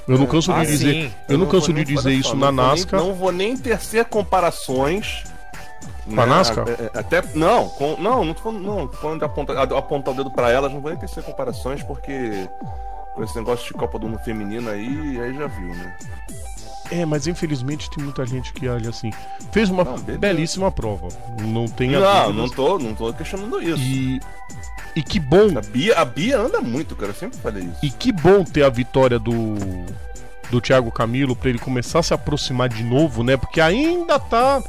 Eu 0.07 0.17
não 0.17 0.25
canso 0.25 0.51
de 0.53 0.59
Ah, 0.59 0.63
dizer, 0.65 0.93
sim. 1.05 1.13
eu 1.27 1.37
não 1.37 1.45
vou 1.45 1.53
canso 1.53 1.67
de 1.73 1.73
nem- 1.73 1.95
dizer 1.95 2.11
isso 2.13 2.35
na 2.35 2.51
não 2.51 2.55
vou 2.55 2.65
nem- 2.65 2.75
NASCAR. 2.75 2.99
não 2.99 3.13
vou 3.13 3.31
nem 3.31 3.57
tecer 3.57 4.05
comparações. 4.05 5.23
Com 6.13 6.21
a 6.21 6.25
NASCAR? 6.25 6.65
É, 6.67 6.71
é, 6.85 6.99
Até, 6.99 7.23
não, 7.35 7.69
com, 7.69 7.95
não, 7.97 8.23
não 8.25 8.33
tô 8.33 8.41
falando, 8.41 8.61
não, 8.61 8.87
tô 8.87 8.97
falando 8.97 9.19
de 9.19 9.25
apontar, 9.25 9.57
apontar 9.73 10.13
o 10.13 10.17
dedo 10.17 10.31
pra 10.31 10.49
elas, 10.49 10.71
não 10.71 10.81
vou 10.81 10.91
nem 10.91 10.99
tecer 10.99 11.23
comparações, 11.23 11.83
porque 11.83 12.49
com 13.13 13.23
esse 13.23 13.35
negócio 13.35 13.65
de 13.67 13.73
Copa 13.73 13.99
do 13.99 14.07
Mundo 14.07 14.19
feminino 14.19 14.69
aí, 14.69 15.19
aí 15.21 15.33
já 15.35 15.47
viu, 15.47 15.69
né? 15.69 15.95
É, 16.91 17.05
mas 17.05 17.27
infelizmente 17.27 17.89
tem 17.91 18.03
muita 18.03 18.25
gente 18.25 18.51
que 18.51 18.67
olha 18.67 18.89
assim. 18.89 19.11
Fez 19.51 19.69
uma 19.69 19.83
Não, 19.83 19.97
belíssima 19.99 20.71
prova. 20.71 21.07
Não 21.39 21.67
tenha 21.67 21.99
Não, 21.99 22.33
não 22.33 22.49
tô, 22.49 22.79
não 22.79 22.95
tô 22.95 23.13
questionando 23.13 23.61
isso. 23.61 23.79
E, 23.79 24.19
e 24.95 25.03
que 25.03 25.19
bom, 25.19 25.55
A 25.55 25.61
Bia, 25.61 25.99
a 25.99 26.05
Bia 26.05 26.39
anda 26.39 26.61
muito, 26.61 26.95
cara, 26.95 27.11
eu 27.11 27.15
sempre 27.15 27.37
falei 27.39 27.63
isso. 27.63 27.85
e 27.85 27.91
que 27.91 28.11
bom 28.11 28.43
ter 28.43 28.63
a 28.63 28.69
vitória 28.69 29.19
do 29.19 29.55
do 30.49 30.59
Thiago 30.59 30.91
Camilo 30.91 31.35
pra 31.35 31.49
ele 31.49 31.59
começar 31.59 31.99
a 31.99 32.03
se 32.03 32.11
aproximar 32.11 32.69
de 32.69 32.83
novo, 32.83 33.23
né? 33.23 33.37
Porque 33.37 33.61
ainda 33.61 34.17
tá 34.19 34.59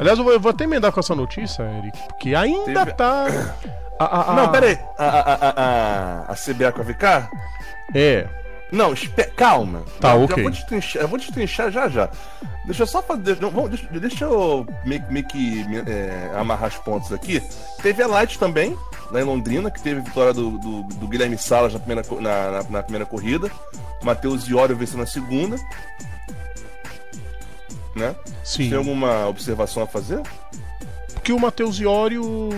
Aliás, 0.00 0.18
eu 0.18 0.24
vou, 0.24 0.32
eu 0.32 0.40
vou 0.40 0.50
até 0.50 0.64
emendar 0.64 0.90
com 0.90 0.98
essa 0.98 1.14
notícia, 1.14 1.62
Eric, 1.62 1.96
porque 2.08 2.34
ainda 2.34 2.64
Teve- 2.86 2.92
tá 2.94 3.26
a, 3.98 4.04
a- 4.04 4.32
a- 4.32 4.34
Não, 4.34 4.50
pera 4.50 4.66
aí, 4.66 4.78
a, 4.98 5.04
a, 5.04 5.34
a, 5.34 5.50
a, 6.30 6.32
a 6.32 6.34
CBA 6.34 6.72
com 6.72 6.80
a 6.80 6.84
VK? 6.84 7.28
É, 7.94 8.26
Não, 8.72 8.94
calma. 9.36 9.82
Tá, 10.00 10.14
eu, 10.14 10.22
ok. 10.22 10.36
Já 10.36 10.42
vou 10.42 10.50
destrinchar, 10.50 11.02
eu 11.02 11.08
vou 11.08 11.18
destrinchar 11.18 11.70
já 11.70 11.88
já. 11.88 12.08
Deixa 12.64 12.82
eu 12.84 12.86
só 12.86 13.02
fazer. 13.02 13.36
Deixa, 13.68 13.86
deixa 14.00 14.24
eu 14.24 14.66
meio, 14.84 15.04
meio 15.10 15.26
que 15.26 15.66
é, 15.86 16.30
amarrar 16.38 16.68
os 16.70 16.76
pontos 16.76 17.12
aqui. 17.12 17.42
Teve 17.82 18.02
a 18.02 18.06
Light 18.06 18.38
também, 18.38 18.76
lá 19.10 19.20
em 19.20 19.24
Londrina, 19.24 19.70
que 19.70 19.82
teve 19.82 20.00
vitória 20.00 20.32
do, 20.32 20.52
do, 20.58 20.82
do 20.84 21.08
Guilherme 21.08 21.36
Salas 21.36 21.72
na 21.74 21.80
primeira, 21.80 22.02
na, 22.20 22.50
na, 22.50 22.62
na 22.70 22.82
primeira 22.82 23.04
corrida. 23.04 23.50
Matheus 24.02 24.46
Iório 24.48 24.76
venceu 24.76 24.98
na 24.98 25.06
segunda. 25.06 25.56
Né? 28.00 28.14
sim. 28.42 28.68
Tem 28.68 28.78
alguma 28.78 29.26
observação 29.26 29.82
a 29.82 29.86
fazer? 29.86 30.20
Porque 31.12 31.32
o 31.32 31.38
Matheus 31.38 31.78
Iório 31.78 32.48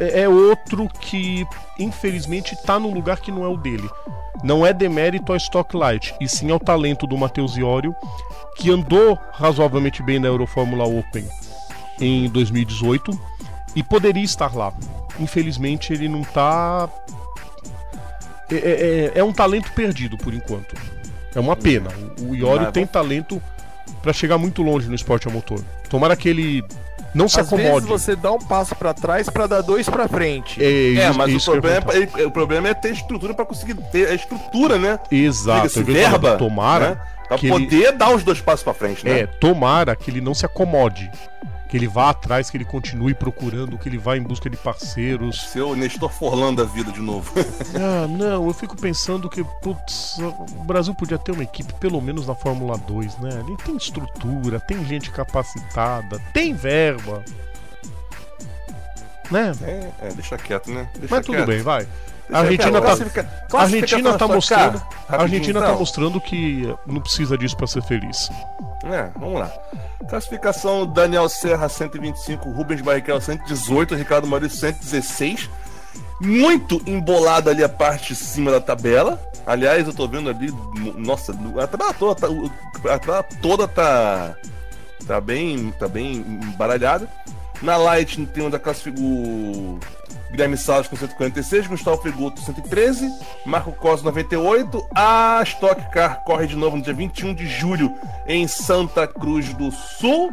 é, 0.00 0.22
é 0.22 0.28
outro 0.28 0.88
que, 1.00 1.46
infelizmente, 1.78 2.56
tá 2.64 2.78
num 2.78 2.92
lugar 2.92 3.20
que 3.20 3.30
não 3.30 3.44
é 3.44 3.48
o 3.48 3.56
dele. 3.56 3.88
Não 4.42 4.66
é 4.66 4.72
demérito 4.72 5.32
ao 5.32 5.36
Stock 5.36 5.76
Light, 5.76 6.14
e 6.20 6.28
sim 6.28 6.50
ao 6.50 6.58
talento 6.58 7.06
do 7.06 7.16
Matheus 7.16 7.56
Iório, 7.56 7.94
que 8.56 8.70
andou 8.70 9.18
razoavelmente 9.32 10.02
bem 10.02 10.18
na 10.18 10.26
Eurofórmula 10.28 10.84
Open 10.84 11.26
em 12.00 12.28
2018 12.28 13.18
e 13.76 13.82
poderia 13.82 14.24
estar 14.24 14.54
lá. 14.54 14.72
Infelizmente, 15.18 15.92
ele 15.92 16.08
não 16.08 16.22
tá. 16.22 16.88
É, 18.50 18.54
é- 18.56 19.12
é- 19.14 19.18
é 19.20 19.24
um 19.24 19.32
talento 19.32 19.72
perdido 19.72 20.18
por 20.18 20.34
enquanto. 20.34 20.74
É 21.34 21.40
uma 21.40 21.56
pena. 21.56 21.90
O 22.20 22.34
Iório 22.34 22.62
Mas 22.64 22.72
tem 22.72 22.86
talento 22.86 23.40
pra 24.04 24.12
chegar 24.12 24.38
muito 24.38 24.62
longe 24.62 24.88
no 24.88 24.94
esporte 24.94 25.26
a 25.26 25.30
motor. 25.30 25.60
Tomara 25.88 26.14
que 26.14 26.28
ele 26.28 26.62
não 27.14 27.28
se 27.28 27.40
Às 27.40 27.50
vezes 27.50 27.64
acomode. 27.66 27.86
você 27.86 28.14
dá 28.14 28.30
um 28.32 28.38
passo 28.38 28.74
pra 28.76 28.92
trás 28.94 29.28
pra 29.28 29.46
dar 29.46 29.60
dois 29.62 29.88
pra 29.88 30.06
frente. 30.06 30.62
É, 30.62 30.66
É, 30.66 31.08
isso- 31.08 31.18
mas 31.18 31.32
isso 31.32 31.50
o 31.50 31.52
problema, 31.60 31.86
é, 31.92 32.22
é- 32.22 32.26
o 32.26 32.30
problema 32.30 32.68
é 32.68 32.74
ter 32.74 32.92
estrutura 32.92 33.34
pra 33.34 33.44
conseguir 33.44 33.74
ter 33.90 34.08
a 34.08 34.14
estrutura, 34.14 34.78
né? 34.78 34.98
Exato, 35.10 35.66
ia 35.66 35.84
falar, 35.84 35.86
verba, 36.10 36.36
tomara 36.36 36.90
né? 36.90 37.00
Pra 37.28 37.38
que 37.38 37.46
ele, 37.46 37.52
poder 37.64 37.92
dar 37.92 38.14
os 38.14 38.22
dois 38.22 38.40
passos 38.40 38.62
pra 38.62 38.74
frente, 38.74 39.04
né? 39.04 39.20
é, 39.20 39.26
tomara 39.26 39.96
que 39.96 40.10
ele 40.10 40.20
não 40.20 40.34
se 40.34 40.44
acomode, 40.44 41.10
que 41.74 41.78
ele 41.78 41.88
vá 41.88 42.10
atrás, 42.10 42.48
que 42.50 42.56
ele 42.56 42.64
continue 42.64 43.14
procurando, 43.14 43.76
que 43.76 43.88
ele 43.88 43.98
vá 43.98 44.16
em 44.16 44.22
busca 44.22 44.48
de 44.48 44.56
parceiros. 44.56 45.48
Seu 45.50 45.74
Nestor 45.74 46.08
Forlan 46.08 46.54
da 46.54 46.62
vida 46.62 46.92
de 46.92 47.00
novo. 47.00 47.32
Ah, 47.74 48.06
não, 48.06 48.46
eu 48.46 48.54
fico 48.54 48.76
pensando 48.76 49.28
que, 49.28 49.42
putz, 49.60 50.16
o 50.18 50.62
Brasil 50.62 50.94
podia 50.94 51.18
ter 51.18 51.32
uma 51.32 51.42
equipe 51.42 51.72
pelo 51.74 52.00
menos 52.00 52.28
na 52.28 52.34
Fórmula 52.34 52.78
2, 52.78 53.18
né? 53.18 53.42
Ele 53.44 53.56
tem 53.64 53.76
estrutura, 53.76 54.60
tem 54.60 54.84
gente 54.84 55.10
capacitada, 55.10 56.20
tem 56.32 56.54
verba. 56.54 57.24
Né? 59.30 59.52
é, 59.62 59.90
é, 60.06 60.12
deixa 60.12 60.38
quieto, 60.38 60.70
né? 60.70 60.88
Deixa 60.96 61.16
Mas 61.16 61.26
tudo 61.26 61.34
quieto. 61.36 61.48
bem, 61.48 61.62
vai. 61.62 61.88
A 62.30 62.38
Argentina 62.40 62.80
tá, 62.80 62.86
Classifica- 62.86 63.46
a 63.52 63.60
Argentina 63.62 64.02
tá 64.02 64.28
na 64.28 64.40
sua 64.40 64.56
cara. 64.56 64.72
mostrando, 64.72 64.86
a 65.08 65.22
Argentina 65.22 65.60
tá 65.60 65.72
mostrando 65.72 66.20
que 66.20 66.74
não 66.86 67.00
precisa 67.00 67.36
disso 67.36 67.56
pra 67.56 67.66
ser 67.66 67.82
feliz. 67.82 68.30
É, 68.92 69.10
vamos 69.18 69.40
lá. 69.40 69.50
Classificação: 70.08 70.86
Daniel 70.86 71.28
Serra 71.28 71.68
125, 71.68 72.50
Rubens 72.50 72.80
Barrichello 72.80 73.20
118, 73.20 73.94
Ricardo 73.94 74.26
Maurício 74.26 74.58
116. 74.58 75.48
Muito 76.20 76.82
embolada 76.86 77.50
ali 77.50 77.62
a 77.62 77.68
parte 77.68 78.14
de 78.14 78.16
cima 78.16 78.50
da 78.50 78.60
tabela. 78.60 79.20
Aliás, 79.46 79.86
eu 79.86 79.92
tô 79.92 80.08
vendo 80.08 80.30
ali, 80.30 80.52
nossa, 80.96 81.32
a 81.32 81.66
tabela 81.66 81.94
toda 81.94 82.14
tá, 82.14 82.26
a 82.90 82.98
tabela 82.98 83.22
toda 83.42 83.68
tá 83.68 84.34
tá 85.06 85.20
bem, 85.20 85.70
tá 85.78 85.86
bem 85.86 86.16
embaralhada. 86.16 87.08
Na 87.62 87.76
Light 87.76 88.24
tem 88.26 88.44
onde 88.44 88.58
classifica 88.58 89.00
o 89.00 89.78
Guilherme 90.34 90.56
Salles 90.56 90.88
com 90.88 90.96
146, 90.96 91.68
Gustavo 91.68 92.02
Feguto 92.02 92.40
113, 92.40 93.08
Marco 93.46 93.70
Costa 93.70 94.04
98. 94.06 94.84
A 94.92 95.40
Stock 95.44 95.80
Car 95.92 96.24
corre 96.24 96.48
de 96.48 96.56
novo 96.56 96.76
no 96.76 96.82
dia 96.82 96.92
21 96.92 97.32
de 97.34 97.46
julho 97.46 97.94
em 98.26 98.48
Santa 98.48 99.06
Cruz 99.06 99.54
do 99.54 99.70
Sul. 99.70 100.32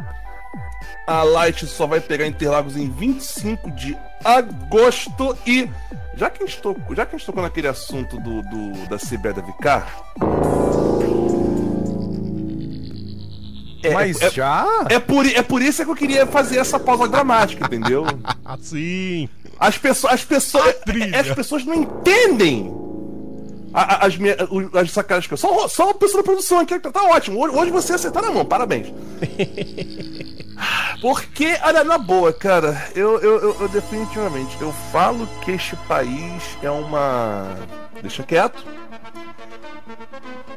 A 1.06 1.22
Light 1.22 1.66
só 1.68 1.86
vai 1.86 2.00
pegar 2.00 2.26
Interlagos 2.26 2.76
em 2.76 2.90
25 2.90 3.70
de 3.70 3.96
agosto. 4.24 5.36
E 5.46 5.70
já 6.16 6.28
que 6.28 6.42
a 6.42 6.46
gente 6.46 6.60
tocou, 6.60 6.96
já 6.96 7.06
que 7.06 7.14
a 7.14 7.18
gente 7.18 7.26
tocou 7.26 7.42
naquele 7.44 7.68
assunto 7.68 8.18
do, 8.18 8.42
do- 8.42 8.88
da 8.88 8.98
CB 8.98 9.32
da 9.34 9.42
Vicar. 9.42 9.86
É, 13.84 13.90
Mas 13.94 14.20
é, 14.20 14.30
já? 14.30 14.64
é 14.88 14.98
por, 15.00 15.26
é 15.26 15.42
por 15.42 15.60
isso 15.60 15.84
que 15.84 15.90
eu 15.90 15.94
queria 15.96 16.24
fazer 16.26 16.58
essa 16.58 16.78
pausa 16.78 17.08
dramática, 17.08 17.66
entendeu? 17.66 18.04
Assim. 18.44 19.28
As 19.68 19.78
pessoas, 19.78 20.12
as 20.14 20.24
pessoas, 20.24 20.74
trilha. 20.84 21.20
as 21.20 21.28
pessoas 21.30 21.64
não 21.64 21.74
entendem 21.74 22.72
a- 23.72 23.94
a- 24.04 24.06
as, 24.06 24.14
o- 24.50 24.76
as 24.78 24.90
sacadas 24.90 25.26
que 25.26 25.32
eu. 25.34 25.38
Só, 25.38 25.68
só 25.68 25.84
uma 25.84 25.94
pessoa 25.94 26.22
da 26.22 26.26
produção 26.26 26.58
aqui, 26.58 26.78
tá, 26.80 26.90
tá 26.90 27.02
ótimo. 27.04 27.40
Hoje, 27.40 27.56
hoje 27.56 27.70
você 27.70 27.92
acertou 27.94 28.20
na 28.22 28.30
mão, 28.30 28.44
parabéns. 28.44 28.88
Porque, 31.00 31.56
olha, 31.64 31.82
na 31.82 31.98
boa, 31.98 32.32
cara, 32.32 32.88
eu, 32.94 33.18
eu, 33.20 33.40
eu- 33.40 33.56
eu 33.60 33.68
definitivamente 33.68 34.56
eu 34.60 34.72
falo 34.92 35.28
que 35.44 35.52
este 35.52 35.74
país 35.88 36.42
é 36.62 36.70
uma. 36.70 37.56
Deixa 38.00 38.22
quieto. 38.22 38.64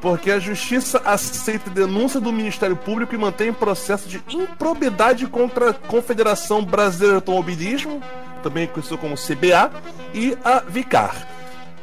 Porque 0.02 0.30
a 0.30 0.38
justiça 0.40 1.02
aceita 1.04 1.70
denúncia 1.70 2.20
do 2.20 2.32
Ministério 2.32 2.76
Público 2.76 3.16
e 3.16 3.18
mantém 3.18 3.52
processo 3.52 4.08
de 4.08 4.22
improbidade 4.30 5.26
contra 5.26 5.72
a 5.72 5.74
Confederação 5.74 6.64
Brasileira 6.64 7.14
de 7.14 7.18
Automobilismo, 7.18 8.02
também 8.46 8.68
conhecido 8.68 9.00
como 9.00 9.16
CBA, 9.16 9.72
e 10.14 10.38
a 10.46 10.60
Vicar. 10.60 11.28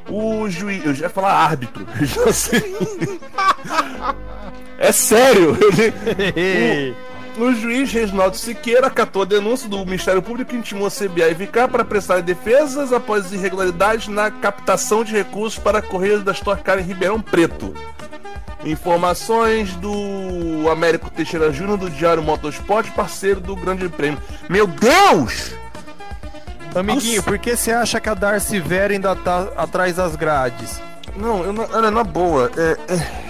O 0.08 0.48
juiz. 0.48 0.84
Eu 0.84 0.94
já 0.94 1.06
ia 1.06 1.10
falar 1.10 1.32
árbitro, 1.32 1.84
já 2.00 2.32
sei. 2.32 2.76
é 4.78 4.92
sério! 4.92 5.56
O, 7.36 7.42
o 7.42 7.54
juiz 7.54 7.92
Reginaldo 7.92 8.36
Siqueira 8.36 8.86
acatou 8.86 9.22
a 9.22 9.24
denúncia 9.24 9.68
do 9.68 9.84
Ministério 9.84 10.22
Público 10.22 10.54
e 10.54 10.58
intimou 10.58 10.86
a 10.86 10.90
CBA 10.90 11.30
e 11.30 11.34
Vicar 11.34 11.66
para 11.66 11.84
prestar 11.84 12.22
defesas 12.22 12.92
após 12.92 13.32
irregularidades 13.32 14.06
na 14.06 14.30
captação 14.30 15.02
de 15.02 15.12
recursos 15.12 15.58
para 15.58 15.78
a 15.78 15.82
corrida 15.82 16.20
da 16.20 16.32
Stock 16.32 16.62
Car 16.62 16.78
em 16.78 16.82
Ribeirão 16.82 17.20
Preto. 17.20 17.74
Informações 18.64 19.74
do 19.76 20.68
Américo 20.70 21.10
Teixeira 21.10 21.52
Júnior 21.52 21.78
do 21.78 21.90
Diário 21.90 22.22
Motorsport, 22.22 22.88
parceiro 22.92 23.40
do 23.40 23.56
Grande 23.56 23.88
Prêmio. 23.88 24.20
Meu 24.48 24.68
Deus! 24.68 25.61
Amiguinho, 26.74 27.16
Nossa. 27.16 27.22
por 27.28 27.38
que 27.38 27.56
você 27.56 27.70
acha 27.72 28.00
que 28.00 28.08
a 28.08 28.14
Darcy 28.14 28.58
Vera 28.60 28.92
ainda 28.92 29.14
tá 29.14 29.48
atrás 29.56 29.96
das 29.96 30.16
grades? 30.16 30.80
Não, 31.16 31.44
eu 31.44 31.52
não, 31.52 31.66
olha, 31.72 31.90
na 31.90 32.02
boa, 32.04 32.50
é, 32.56 32.76
é- 32.94 33.22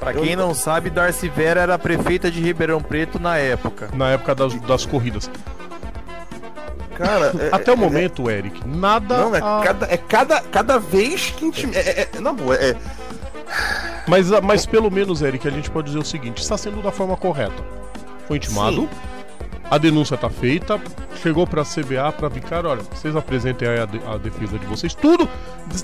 Pra 0.00 0.12
quem 0.12 0.34
não 0.36 0.54
sabe, 0.54 0.90
Darcy 0.90 1.28
Vera 1.28 1.60
era 1.60 1.74
a 1.74 1.78
prefeita 1.78 2.30
de 2.30 2.40
Ribeirão 2.40 2.80
Preto 2.80 3.18
na 3.20 3.36
época. 3.36 3.88
Na 3.94 4.10
época 4.10 4.34
das, 4.34 4.54
das 4.62 4.86
corridas. 4.86 5.30
cara, 6.96 7.32
é- 7.38 7.48
Até 7.54 7.70
o 7.72 7.74
é- 7.74 7.76
momento, 7.76 8.30
Eric, 8.30 8.66
nada. 8.66 9.16
Não, 9.18 9.34
é 9.34 9.38
a- 9.38 9.60
cada, 9.64 9.86
é 9.92 9.96
cada, 9.96 10.40
cada 10.40 10.78
vez 10.78 11.30
que 11.30 11.44
intim... 11.44 11.70
é, 11.74 11.78
é, 12.02 12.08
é, 12.16 12.20
na 12.20 12.32
boa, 12.32 12.54
é, 12.56 12.74
Mas, 14.06 14.30
mas 14.42 14.64
pelo 14.66 14.90
menos, 14.90 15.20
Eric, 15.20 15.46
a 15.46 15.50
gente 15.50 15.70
pode 15.70 15.88
dizer 15.88 15.98
o 15.98 16.04
seguinte: 16.04 16.40
está 16.42 16.56
sendo 16.56 16.80
da 16.82 16.90
forma 16.90 17.16
correta. 17.16 17.62
Foi 18.26 18.36
intimado, 18.38 18.82
Sim. 18.82 18.88
A 19.70 19.76
denúncia 19.78 20.14
está 20.14 20.30
feita, 20.30 20.80
chegou 21.22 21.46
para 21.46 21.62
a 21.62 21.64
CBA, 21.64 22.10
para 22.12 22.28
Vicar, 22.28 22.64
olha, 22.64 22.82
vocês 22.82 23.14
apresentem 23.14 23.68
aí 23.68 23.80
a, 23.80 23.84
de- 23.86 24.00
a 24.06 24.16
defesa 24.16 24.58
de 24.58 24.66
vocês, 24.66 24.94
tudo 24.94 25.28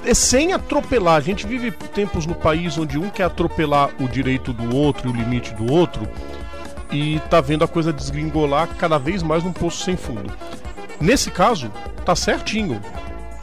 é 0.06 0.14
sem 0.14 0.52
atropelar. 0.52 1.16
A 1.16 1.20
gente 1.20 1.46
vive 1.46 1.70
tempos 1.70 2.24
no 2.26 2.34
país 2.34 2.78
onde 2.78 2.98
um 2.98 3.10
quer 3.10 3.24
atropelar 3.24 3.90
o 4.00 4.08
direito 4.08 4.52
do 4.52 4.74
outro 4.74 5.08
e 5.08 5.12
o 5.12 5.16
limite 5.16 5.52
do 5.54 5.70
outro. 5.72 6.08
e 6.92 7.18
tá 7.28 7.40
vendo 7.40 7.64
a 7.64 7.68
coisa 7.68 7.92
desgringolar 7.92 8.68
cada 8.78 8.98
vez 8.98 9.22
mais 9.22 9.42
num 9.42 9.52
poço 9.52 9.82
sem 9.84 9.96
fundo. 9.96 10.32
Nesse 11.00 11.30
caso, 11.30 11.70
tá 12.04 12.14
certinho. 12.14 12.80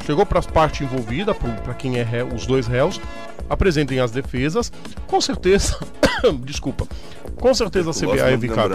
Chegou 0.05 0.25
para 0.25 0.39
as 0.39 0.48
partes 0.48 0.81
envolvidas, 0.81 1.36
para 1.63 1.74
quem 1.75 1.98
é 2.00 2.05
os 2.24 2.45
dois 2.48 2.65
réus, 2.65 3.00
apresentem 3.50 4.00
as 4.00 4.10
defesas. 4.10 4.71
Com 5.05 5.19
certeza, 5.21 5.77
desculpa, 6.43 6.88
com 7.41 7.53
certeza 7.55 7.89
a 7.89 7.93
CBA 7.93 8.15
e 8.17 8.33
a 8.33 8.38
Vicar 8.38 8.69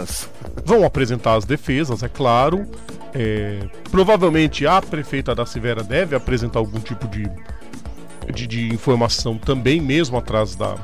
vão 0.64 0.84
apresentar 0.84 1.36
as 1.36 1.44
defesas, 1.44 2.02
é 2.02 2.08
claro. 2.08 2.66
É, 3.14 3.60
provavelmente 3.90 4.66
a 4.66 4.82
prefeita 4.82 5.34
da 5.34 5.46
Severa 5.46 5.82
deve 5.82 6.14
apresentar 6.14 6.58
algum 6.58 6.80
tipo 6.80 7.06
de, 7.08 7.30
de, 8.34 8.46
de 8.46 8.74
informação 8.74 9.38
também, 9.38 9.80
mesmo 9.80 10.18
atrás 10.18 10.56
da, 10.56 10.76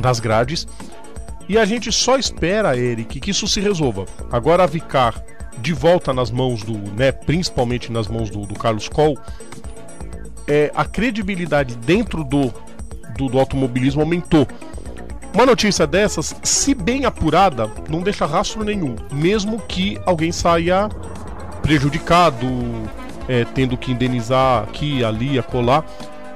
das 0.00 0.18
grades. 0.18 0.66
E 1.46 1.58
a 1.58 1.64
gente 1.64 1.92
só 1.92 2.16
espera, 2.16 2.76
Eric, 2.76 3.20
que 3.20 3.30
isso 3.30 3.46
se 3.46 3.60
resolva. 3.60 4.06
Agora 4.32 4.64
a 4.64 4.66
Vicar 4.66 5.22
de 5.58 5.72
volta 5.74 6.12
nas 6.12 6.30
mãos 6.30 6.62
do, 6.62 6.76
né, 6.94 7.12
principalmente 7.12 7.92
nas 7.92 8.08
mãos 8.08 8.30
do, 8.30 8.46
do 8.46 8.54
Carlos 8.54 8.88
Coll, 8.88 9.18
é, 10.46 10.72
a 10.74 10.84
credibilidade 10.84 11.76
dentro 11.76 12.24
do, 12.24 12.52
do, 13.16 13.28
do 13.28 13.38
automobilismo 13.38 14.00
aumentou. 14.00 14.48
Uma 15.34 15.46
notícia 15.46 15.86
dessas, 15.86 16.34
se 16.42 16.74
bem 16.74 17.04
apurada, 17.04 17.70
não 17.88 18.00
deixa 18.00 18.26
rastro 18.26 18.64
nenhum, 18.64 18.96
mesmo 19.12 19.60
que 19.60 20.00
alguém 20.04 20.32
saia 20.32 20.88
prejudicado, 21.62 22.46
é, 23.28 23.44
tendo 23.44 23.76
que 23.76 23.92
indenizar 23.92 24.64
aqui, 24.64 25.04
ali, 25.04 25.38
acolá, 25.38 25.84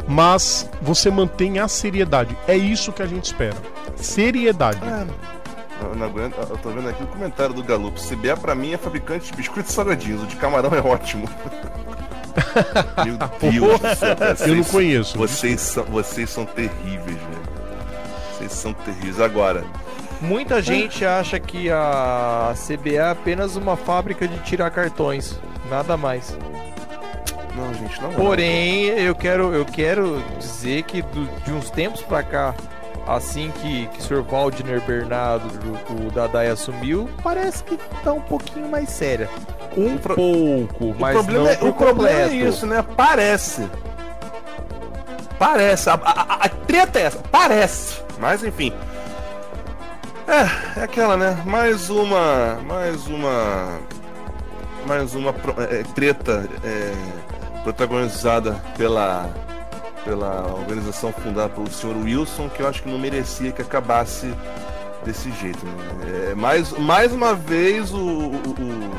mas 0.07 0.69
você 0.81 1.11
mantém 1.11 1.59
a 1.59 1.67
seriedade. 1.69 2.37
É 2.47 2.57
isso 2.57 2.93
que 2.93 3.03
a 3.03 3.07
gente 3.07 3.25
espera. 3.25 3.57
Seriedade. 3.97 4.81
É. 4.85 5.07
Eu, 5.83 5.97
não 5.97 6.07
aguento, 6.07 6.37
eu 6.39 6.59
tô 6.59 6.71
vendo 6.71 6.89
aqui 6.89 7.03
o 7.03 7.07
comentário 7.07 7.55
do 7.55 7.63
Galupo. 7.63 8.01
CBA 8.01 8.37
pra 8.37 8.55
mim 8.55 8.73
é 8.73 8.77
fabricante 8.77 9.31
de 9.31 9.37
biscoitos 9.37 9.73
salgadinhos. 9.73 10.23
O 10.23 10.27
de 10.27 10.37
camarão 10.37 10.73
é 10.75 10.81
ótimo. 10.81 11.29
Meu 13.05 13.17
Deus 13.51 13.81
do 13.81 13.97
céu. 13.97 14.17
Vocês, 14.17 14.49
eu 14.49 14.57
não 14.57 14.65
conheço. 14.65 15.19
Vocês 15.19 15.61
são, 15.61 15.85
vocês 15.85 16.31
são 16.31 16.45
terríveis, 16.45 17.17
velho. 17.17 17.42
Vocês 18.43 18.53
são 18.53 18.73
terríveis. 18.73 19.21
Agora. 19.21 19.65
Muita 20.21 20.63
gente 20.63 21.05
acha 21.05 21.39
que 21.39 21.71
a 21.71 22.55
CBA 22.55 22.91
é 22.95 23.11
apenas 23.11 23.57
uma 23.57 23.77
fábrica 23.77 24.27
de 24.27 24.39
tirar 24.41 24.71
cartões. 24.71 25.39
Nada 25.69 25.97
mais. 25.97 26.37
Não, 27.57 27.73
gente, 27.75 28.01
não. 28.01 28.13
Porém, 28.13 28.87
eu 28.87 29.15
quero, 29.15 29.53
eu 29.55 29.65
quero 29.65 30.23
dizer 30.39 30.85
que 30.85 31.03
do, 31.03 31.27
de 31.45 31.53
uns 31.53 31.71
tempos 31.71 32.03
pra 32.03 32.23
cá, 32.23 32.55
assim 33.07 33.53
que, 33.61 33.87
que 33.89 33.99
o 33.99 34.03
Sr. 34.03 34.23
Waldner 34.23 34.81
Bernardo, 34.83 35.49
o 35.91 36.11
Dadai 36.11 36.49
assumiu, 36.49 37.09
parece 37.23 37.63
que 37.65 37.77
tá 38.03 38.13
um 38.13 38.21
pouquinho 38.21 38.69
mais 38.69 38.89
séria. 38.91 39.29
Um 39.77 39.99
pro... 39.99 40.15
pouco, 40.15 40.95
mas 40.99 41.17
o 41.17 41.25
problema, 41.25 41.45
não 41.45 41.51
é, 41.51 41.71
o 41.71 41.73
problema 41.73 42.21
é 42.21 42.35
isso, 42.35 42.67
né? 42.67 42.85
Parece. 42.97 43.69
Parece. 45.39 45.91
A, 45.91 45.95
a, 45.95 46.45
a, 46.45 46.49
treta 46.49 47.01
é 47.01 47.03
essa. 47.03 47.19
Parece. 47.31 48.03
Mas 48.23 48.45
enfim. 48.45 48.73
É, 50.29 50.79
é 50.81 50.85
aquela, 50.85 51.17
né? 51.17 51.43
Mais 51.45 51.91
uma. 51.91 52.55
Mais 52.65 53.09
uma. 53.09 53.81
Mais 54.87 55.15
uma 55.17 55.35
é, 55.69 55.83
treta 55.93 56.49
é, 56.63 56.93
protagonizada 57.65 58.53
pela 58.79 59.29
pela 60.05 60.47
organização 60.55 61.13
fundada 61.13 61.49
pelo 61.49 61.71
senhor 61.71 61.97
Wilson, 61.97 62.49
que 62.49 62.61
eu 62.61 62.69
acho 62.69 62.83
que 62.83 62.89
não 62.89 62.99
merecia 62.99 63.53
que 63.53 63.63
acabasse 63.63 64.33
desse 65.05 65.31
jeito. 65.33 65.65
Né? 65.65 66.31
É, 66.31 66.35
mais, 66.35 66.73
mais 66.73 67.13
uma 67.13 67.35
vez, 67.35 67.93
o, 67.93 67.99
o, 67.99 68.51
o 68.59 68.93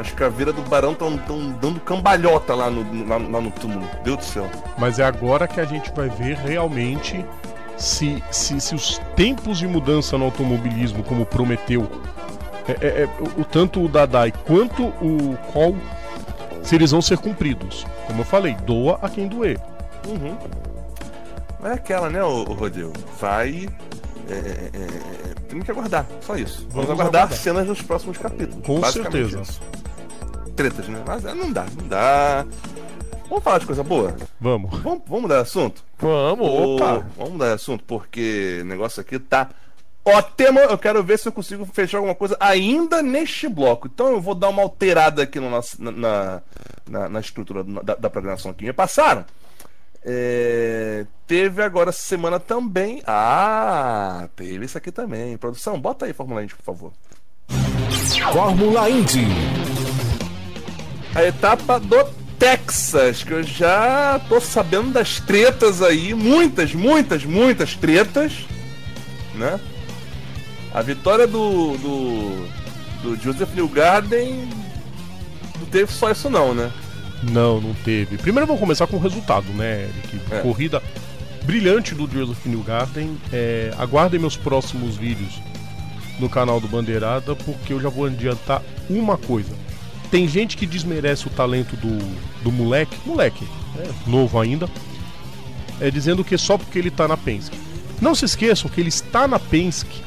as 0.00 0.10
caveiras 0.12 0.54
do 0.54 0.62
Barão 0.62 0.92
estão 0.92 1.16
dando 1.60 1.78
cambalhota 1.80 2.54
lá 2.54 2.70
no, 2.70 3.06
lá, 3.06 3.16
lá 3.16 3.40
no 3.40 3.50
túmulo. 3.50 3.86
Deus 4.02 4.18
do 4.18 4.24
céu. 4.24 4.50
Mas 4.78 4.98
é 4.98 5.04
agora 5.04 5.46
que 5.46 5.60
a 5.60 5.64
gente 5.64 5.92
vai 5.92 6.08
ver 6.08 6.36
realmente 6.36 7.24
se, 7.80 8.22
se, 8.30 8.60
se 8.60 8.74
os 8.74 8.98
tempos 9.16 9.58
de 9.58 9.66
mudança 9.66 10.18
no 10.18 10.26
automobilismo, 10.26 11.02
como 11.02 11.24
prometeu, 11.24 11.90
é, 12.68 12.72
é, 12.86 13.02
é, 13.02 13.08
o, 13.38 13.44
tanto 13.44 13.82
o 13.82 13.88
Dadai 13.88 14.32
quanto 14.46 14.84
o 14.84 15.36
Col, 15.52 15.76
se 16.62 16.74
eles 16.74 16.90
vão 16.90 17.00
ser 17.00 17.18
cumpridos. 17.18 17.86
Como 18.06 18.20
eu 18.20 18.24
falei, 18.24 18.54
doa 18.66 18.98
a 19.00 19.08
quem 19.08 19.26
doer. 19.26 19.58
Uhum. 20.06 20.36
É 21.64 21.72
aquela, 21.72 22.10
né, 22.10 22.22
o, 22.22 22.42
o 22.50 22.52
Rodrigo? 22.52 22.92
Vai. 23.18 23.66
É, 24.28 24.34
é, 24.34 24.70
é, 24.74 25.34
tem 25.48 25.60
que 25.60 25.70
aguardar, 25.70 26.06
só 26.20 26.36
isso. 26.36 26.66
Vamos, 26.70 26.86
Vamos 26.86 26.90
aguardar, 26.90 27.22
aguardar 27.22 27.38
cenas 27.38 27.66
dos 27.66 27.80
próximos 27.80 28.18
capítulos. 28.18 28.64
Com 28.64 28.84
certeza. 28.84 29.40
Isso. 29.40 29.60
Tretas, 30.54 30.86
né? 30.86 31.02
Mas 31.06 31.24
não 31.24 31.50
dá, 31.50 31.66
não 31.76 31.88
dá. 31.88 32.46
Vamos 33.30 33.44
falar 33.44 33.58
de 33.58 33.66
coisa 33.66 33.84
boa? 33.84 34.16
Vamos. 34.40 34.70
Vamos, 34.80 35.02
vamos 35.06 35.22
mudar 35.22 35.36
de 35.36 35.42
assunto? 35.42 35.84
Vamos, 36.00 36.48
opa! 36.48 37.06
Vamos 37.16 37.32
mudar 37.34 37.46
de 37.46 37.52
assunto, 37.52 37.84
porque 37.86 38.58
o 38.60 38.64
negócio 38.64 39.00
aqui 39.00 39.20
tá 39.20 39.48
ótimo. 40.04 40.58
Eu 40.58 40.76
quero 40.76 41.00
ver 41.04 41.16
se 41.16 41.28
eu 41.28 41.32
consigo 41.32 41.64
fechar 41.64 41.98
alguma 41.98 42.14
coisa 42.16 42.36
ainda 42.40 43.00
neste 43.00 43.48
bloco. 43.48 43.86
Então 43.86 44.08
eu 44.08 44.20
vou 44.20 44.34
dar 44.34 44.48
uma 44.48 44.62
alterada 44.62 45.22
aqui 45.22 45.38
no 45.38 45.48
nosso, 45.48 45.80
na, 45.80 46.42
na, 46.88 47.08
na 47.08 47.20
estrutura 47.20 47.62
da, 47.62 47.94
da 47.94 48.10
programação 48.10 48.52
que 48.52 48.64
me 48.64 48.72
passaram. 48.72 49.24
É, 50.04 51.06
teve 51.24 51.62
agora 51.62 51.90
essa 51.90 52.02
semana 52.02 52.40
também. 52.40 53.00
Ah, 53.06 54.28
teve 54.34 54.64
isso 54.64 54.76
aqui 54.76 54.90
também. 54.90 55.36
Produção, 55.36 55.80
bota 55.80 56.06
aí 56.06 56.12
Fórmula 56.12 56.42
Indy, 56.42 56.56
por 56.56 56.64
favor. 56.64 56.92
Fórmula 58.32 58.90
Indy. 58.90 59.28
A 61.14 61.24
etapa 61.24 61.78
do 61.78 62.19
Texas, 62.40 63.22
que 63.22 63.32
eu 63.32 63.42
já 63.42 64.18
tô 64.26 64.40
sabendo 64.40 64.92
das 64.92 65.20
tretas 65.20 65.82
aí, 65.82 66.14
muitas, 66.14 66.72
muitas, 66.72 67.22
muitas 67.22 67.74
tretas, 67.74 68.32
né? 69.34 69.60
A 70.72 70.80
vitória 70.80 71.26
do 71.26 71.76
do, 71.76 72.48
do 73.02 73.22
Joseph 73.22 73.54
Newgarden 73.54 74.48
não 75.58 75.66
teve 75.66 75.92
só 75.92 76.10
isso 76.10 76.30
não, 76.30 76.54
né? 76.54 76.72
Não, 77.30 77.60
não 77.60 77.74
teve. 77.74 78.16
Primeiro 78.16 78.46
vamos 78.46 78.60
começar 78.60 78.86
com 78.86 78.96
o 78.96 79.00
resultado, 79.00 79.52
né, 79.52 79.82
Eric? 79.82 80.20
É. 80.30 80.40
Corrida 80.40 80.82
brilhante 81.44 81.94
do 81.94 82.10
Joseph 82.10 82.46
Newgarden. 82.46 83.18
É, 83.30 83.74
aguardem 83.76 84.18
meus 84.18 84.38
próximos 84.38 84.96
vídeos 84.96 85.42
no 86.18 86.30
canal 86.30 86.58
do 86.58 86.68
Bandeirada, 86.68 87.36
porque 87.36 87.74
eu 87.74 87.80
já 87.80 87.90
vou 87.90 88.06
adiantar 88.06 88.62
uma 88.88 89.18
coisa. 89.18 89.52
Tem 90.10 90.26
gente 90.26 90.56
que 90.56 90.64
desmerece 90.64 91.26
o 91.26 91.30
talento 91.30 91.76
do, 91.76 91.98
do 92.42 92.50
moleque, 92.50 92.96
moleque, 93.04 93.46
é, 93.78 93.88
novo 94.06 94.40
ainda, 94.40 94.68
é, 95.80 95.90
dizendo 95.90 96.24
que 96.24 96.34
é 96.34 96.38
só 96.38 96.56
porque 96.56 96.78
ele 96.78 96.90
tá 96.90 97.06
na 97.06 97.16
Penske. 97.16 97.56
Não 98.00 98.14
se 98.14 98.24
esqueçam 98.24 98.70
que 98.70 98.80
ele 98.80 98.88
está 98.88 99.28
na 99.28 99.38
Penske 99.38 100.02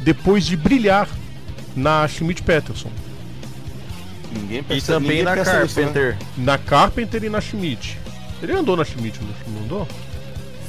depois 0.00 0.46
de 0.46 0.56
brilhar 0.56 1.08
na 1.74 2.06
Schmidt 2.08 2.42
Peterson. 2.42 2.90
Ninguém 4.32 4.62
pensa, 4.62 4.92
e 4.92 4.94
também 4.94 5.22
na 5.22 5.36
Carpenter. 5.36 6.16
Isso, 6.16 6.24
né? 6.36 6.44
Na 6.44 6.58
Carpenter 6.58 7.24
e 7.24 7.28
na 7.28 7.40
Schmidt. 7.40 7.98
Ele 8.42 8.52
andou 8.52 8.76
na 8.76 8.84
Schmidt, 8.84 9.20
não 9.46 9.62
andou? 9.62 9.88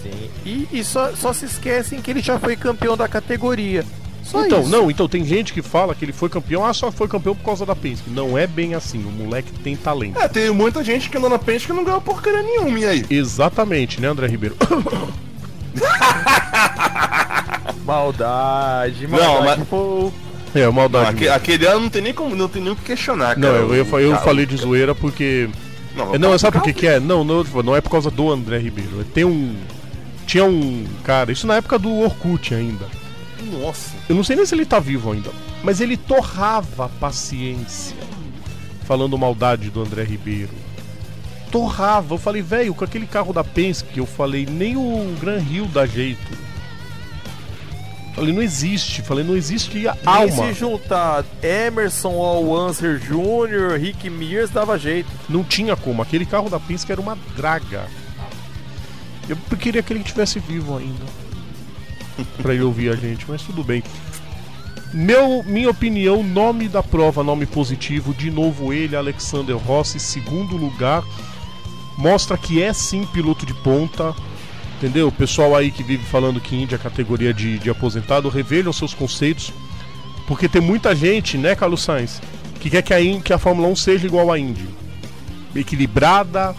Sim. 0.02 0.30
E, 0.46 0.68
e 0.72 0.84
só, 0.84 1.14
só 1.16 1.34
se 1.34 1.46
esquecem 1.46 2.02
que 2.02 2.12
ele 2.12 2.22
já 2.22 2.40
foi 2.40 2.56
campeão 2.56 2.96
da 2.96 3.08
categoria. 3.08 3.84
Só 4.28 4.46
então, 4.46 4.62
isso. 4.62 4.70
não, 4.70 4.92
então 4.92 5.08
tem 5.08 5.24
gente 5.24 5.54
que 5.54 5.62
fala 5.62 5.96
que 5.96 6.04
ele 6.04 6.12
foi 6.12 6.28
campeão, 6.28 6.66
ah, 6.66 6.74
só 6.74 6.92
foi 6.92 7.08
campeão 7.08 7.34
por 7.34 7.46
causa 7.46 7.66
da 7.66 7.74
Penske. 7.74 8.10
Não 8.10 8.38
é 8.38 8.46
bem 8.46 8.76
assim, 8.76 9.00
o 9.00 9.10
moleque 9.10 9.54
tem 9.63 9.76
talento. 9.76 10.20
É, 10.20 10.28
tem 10.28 10.52
muita 10.52 10.84
gente 10.84 11.10
que 11.10 11.18
andou 11.18 11.30
na 11.30 11.40
Penske 11.40 11.68
que 11.68 11.74
não 11.74 11.86
ganhou 11.86 12.02
porcaria 12.02 12.44
nenhuma, 12.44 12.78
e 12.78 12.86
aí? 12.86 13.06
Exatamente, 13.10 14.02
né, 14.02 14.10
André 14.10 14.28
Ribeiro? 14.28 14.58
maldade, 17.86 19.08
maldade. 19.08 19.08
Não, 19.08 19.44
mas... 19.44 19.58
É, 20.54 20.68
maldade. 20.70 21.06
Não, 21.06 21.12
aquele, 21.12 21.30
aquele 21.30 21.66
ano 21.66 21.80
não 21.82 21.90
tem 21.90 22.02
nem 22.02 22.13
como, 22.13 22.36
não 22.36 22.50
tem 22.50 22.62
nem 22.62 22.74
o 22.74 22.76
que 22.76 22.84
questionar, 22.84 23.36
cara. 23.36 23.40
Não, 23.40 23.74
eu, 23.74 23.86
eu, 23.86 24.00
eu 24.00 24.18
falei 24.18 24.46
de 24.46 24.58
zoeira 24.58 24.94
porque. 24.94 25.50
Não, 25.96 26.16
é, 26.16 26.18
não 26.18 26.38
sabe 26.38 26.58
por 26.58 26.63
que, 26.63 26.74
que 26.74 26.88
é? 26.88 27.00
Não, 27.00 27.24
não, 27.24 27.44
não 27.44 27.76
é 27.76 27.82
por 27.82 27.90
causa 27.90 28.12
do 28.12 28.32
André 28.32 28.58
Ribeiro. 28.58 29.04
Tem 29.13 29.24
um. 29.24 29.56
Tinha 30.26 30.46
um. 30.46 30.86
Cara, 31.04 31.32
isso 31.32 31.48
na 31.48 31.56
época 31.56 31.80
do 31.80 31.96
Orkut 32.00 32.54
ainda. 32.54 32.86
Nossa. 33.52 33.96
Eu 34.10 34.15
não 34.15 34.24
sei 34.24 34.36
nem 34.36 34.46
se 34.46 34.56
ele 34.56 34.65
tá 34.65 34.80
vivo 34.80 35.12
ainda. 35.12 35.32
Mas 35.63 35.82
ele 35.82 35.98
torrava 35.98 36.89
paciência. 37.00 37.96
Falando 38.86 39.17
maldade 39.17 39.70
do 39.70 39.82
André 39.82 40.04
Ribeiro. 40.04 40.54
Torrava. 41.52 42.13
Eu 42.13 42.17
falei, 42.17 42.41
velho, 42.41 42.74
com 42.74 42.86
aquele 42.86 43.06
carro 43.06 43.34
da 43.34 43.43
Penske, 43.43 43.98
eu 43.98 44.06
falei, 44.06 44.46
nem 44.46 44.78
o 44.78 45.15
Gran 45.20 45.39
Rio 45.39 45.65
dá 45.65 45.86
jeito. 45.86 46.48
Falei, 48.15 48.34
não 48.34 48.41
existe. 48.41 49.02
Falei, 49.02 49.24
não 49.24 49.36
existe 49.36 49.88
alma. 50.06 50.26
E 50.26 50.32
se 50.32 50.54
juntar 50.54 51.26
Emerson 51.43 52.13
Alwanser 52.13 52.98
Jr., 52.98 53.78
Rick 53.80 54.10
Mears, 54.10 54.50
dava 54.50 54.80
jeito. 54.80 55.10
Não 55.30 55.43
tinha 55.43 55.76
como. 55.76 56.02
Aquele 56.02 56.26
carro 56.26 56.50
da 56.50 56.60
Penske 56.60 56.91
era 56.91 57.02
uma 57.02 57.17
draga. 57.36 57.86
Eu 59.28 59.36
queria 59.58 59.84
que 59.84 59.91
ele 59.91 60.00
estivesse 60.00 60.39
vivo 60.39 60.78
ainda. 60.78 61.27
Pra 62.42 62.54
ele 62.54 62.64
ouvir 62.64 62.90
a 62.90 62.96
gente, 62.96 63.26
mas 63.28 63.42
tudo 63.42 63.64
bem. 63.64 63.84
Meu, 64.94 65.44
minha 65.44 65.70
opinião, 65.70 66.24
nome 66.24 66.70
da 66.70 66.82
prova, 66.82 67.24
nome 67.24 67.46
positivo. 67.46 68.14
De 68.14 68.32
novo 68.32 68.72
ele, 68.72 68.96
Alexander 68.96 69.58
Rossi, 69.58 70.00
segundo 70.00 70.56
lugar. 70.56 71.04
Mostra 71.98 72.38
que 72.38 72.62
é 72.62 72.72
sim 72.72 73.06
piloto 73.06 73.46
de 73.46 73.54
ponta. 73.54 74.16
Entendeu? 74.78 75.08
O 75.08 75.12
pessoal 75.12 75.56
aí 75.56 75.72
que 75.72 75.84
vive 75.84 76.06
falando 76.06 76.40
que 76.40 76.56
Índia 76.56 76.76
é 76.76 76.80
categoria 76.80 77.34
de, 77.34 77.58
de 77.58 77.70
aposentado, 77.70 78.30
revelham 78.30 78.72
seus 78.72 78.94
conceitos. 78.94 79.52
Porque 80.28 80.48
tem 80.48 80.62
muita 80.62 80.96
gente, 80.96 81.38
né, 81.38 81.56
Carlos 81.56 81.82
Sainz, 81.82 82.22
que 82.60 82.70
quer 82.70 82.82
que 82.82 82.94
a, 82.94 83.22
que 83.22 83.34
a 83.34 83.38
Fórmula 83.38 83.68
1 83.70 83.76
seja 83.76 84.08
igual 84.08 84.32
à 84.32 84.38
Indy. 84.38 84.68
Equilibrada, 85.56 86.56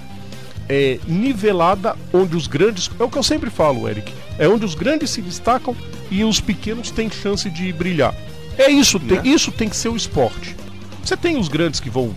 é, 0.69 0.99
nivelada, 1.07 1.97
onde 2.13 2.37
os 2.37 2.47
grandes. 2.47 2.91
É 2.99 3.03
o 3.03 3.09
que 3.09 3.17
eu 3.17 3.23
sempre 3.23 3.51
falo, 3.51 3.89
Eric. 3.89 4.13
É 4.39 4.47
onde 4.49 4.65
os 4.65 4.75
grandes 4.75 5.11
se 5.11 5.23
destacam 5.23 5.75
e 6.11 6.23
os 6.25 6.41
pequenos 6.41 6.91
têm 6.91 7.11
chance 7.11 7.49
de 7.51 7.73
brilhar. 7.73 8.15
É 8.57 8.71
isso, 8.71 8.99
tem, 8.99 9.19
Né? 9.19 9.29
isso 9.29 9.53
tem 9.53 9.69
que 9.69 9.77
ser 9.77 9.89
o 9.89 9.97
esporte. 9.97 10.57
Você 11.03 11.17
tem 11.17 11.39
os 11.39 11.49
grandes 11.49 11.81
que 11.81 11.89
vão 11.89 12.15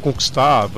conquistar, 0.00 0.68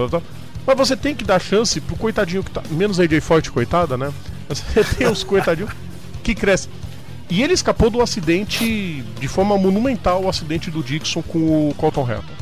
mas 0.67 0.77
você 0.77 0.97
tem 0.97 1.15
que 1.15 1.25
dar 1.25 1.41
chance 1.41 1.81
pro 1.81 1.97
coitadinho 1.97 2.43
que 2.45 2.51
tá. 2.51 2.63
Menos 2.71 3.01
a 3.01 3.05
AJ 3.05 3.21
Forte, 3.23 3.51
coitada, 3.51 3.97
né? 3.97 4.13
Você 4.49 4.85
tem 4.97 5.07
os 5.09 5.25
coitadinhos 5.25 5.71
que 6.23 6.35
crescem. 6.35 6.71
E 7.29 7.43
ele 7.43 7.55
escapou 7.55 7.91
do 7.91 8.01
acidente 8.01 9.03
de 9.19 9.29
forma 9.29 9.57
monumental, 9.59 10.25
o 10.25 10.29
acidente 10.29 10.71
do 10.71 10.83
Dixon 10.83 11.23
com 11.23 11.71
o 11.71 11.75
Colton 11.75 12.09
Herta. 12.09 12.37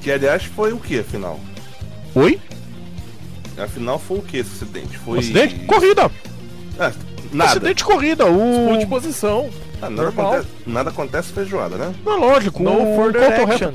Que 0.00 0.10
aliás 0.10 0.44
foi 0.44 0.72
o 0.72 0.78
que, 0.78 1.00
afinal? 1.00 1.40
Oi? 2.14 2.40
Afinal 3.58 3.98
foi 3.98 4.18
o 4.18 4.22
que 4.22 4.38
esse 4.38 4.50
acidente? 4.54 4.98
Foi. 4.98 5.18
Acidente? 5.18 5.54
Corrida! 5.66 6.10
Ah, 6.78 6.92
nada. 7.32 7.50
Acidente 7.50 7.76
de 7.76 7.84
corrida. 7.84 8.26
O... 8.26 8.76
de 8.76 8.86
posição. 8.86 9.48
Ah, 9.80 9.90
nada, 9.90 10.02
normal. 10.02 10.32
acontece, 10.32 10.48
nada 10.66 10.90
acontece 10.90 11.32
feijoada, 11.32 11.76
né? 11.76 11.94
Não, 12.04 12.18
lógico, 12.18 12.62
No 12.62 12.72
o 12.72 12.96
Colton. 12.96 13.18
Herta 13.18 13.74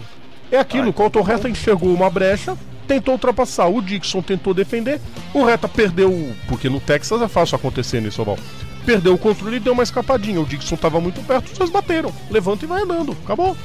é 0.51 0.57
aquilo, 0.57 0.87
Ah, 0.87 0.89
o 0.89 0.93
Colton 0.93 1.19
então 1.19 1.33
Herta 1.33 1.49
enxergou 1.49 1.93
uma 1.93 2.09
brecha, 2.09 2.57
tentou 2.87 3.13
ultrapassar, 3.13 3.67
o 3.67 3.81
Dixon 3.81 4.21
tentou 4.21 4.53
defender, 4.53 4.99
o 5.33 5.47
Herta 5.47 5.67
perdeu, 5.67 6.33
porque 6.47 6.69
no 6.69 6.79
Texas 6.79 7.21
é 7.21 7.27
fácil 7.27 7.55
acontecer 7.55 8.01
nesse 8.01 8.19
oval. 8.19 8.37
Perdeu 8.85 9.13
o 9.13 9.17
controle 9.17 9.57
e 9.57 9.59
deu 9.59 9.73
uma 9.73 9.83
escapadinha. 9.83 10.41
O 10.41 10.45
Dixon 10.45 10.75
tava 10.75 10.99
muito 10.99 11.21
perto, 11.21 11.51
os 11.51 11.57
dois 11.57 11.69
bateram. 11.69 12.11
Levanta 12.31 12.65
e 12.65 12.67
vai 12.67 12.81
andando. 12.81 13.15
Acabou. 13.23 13.55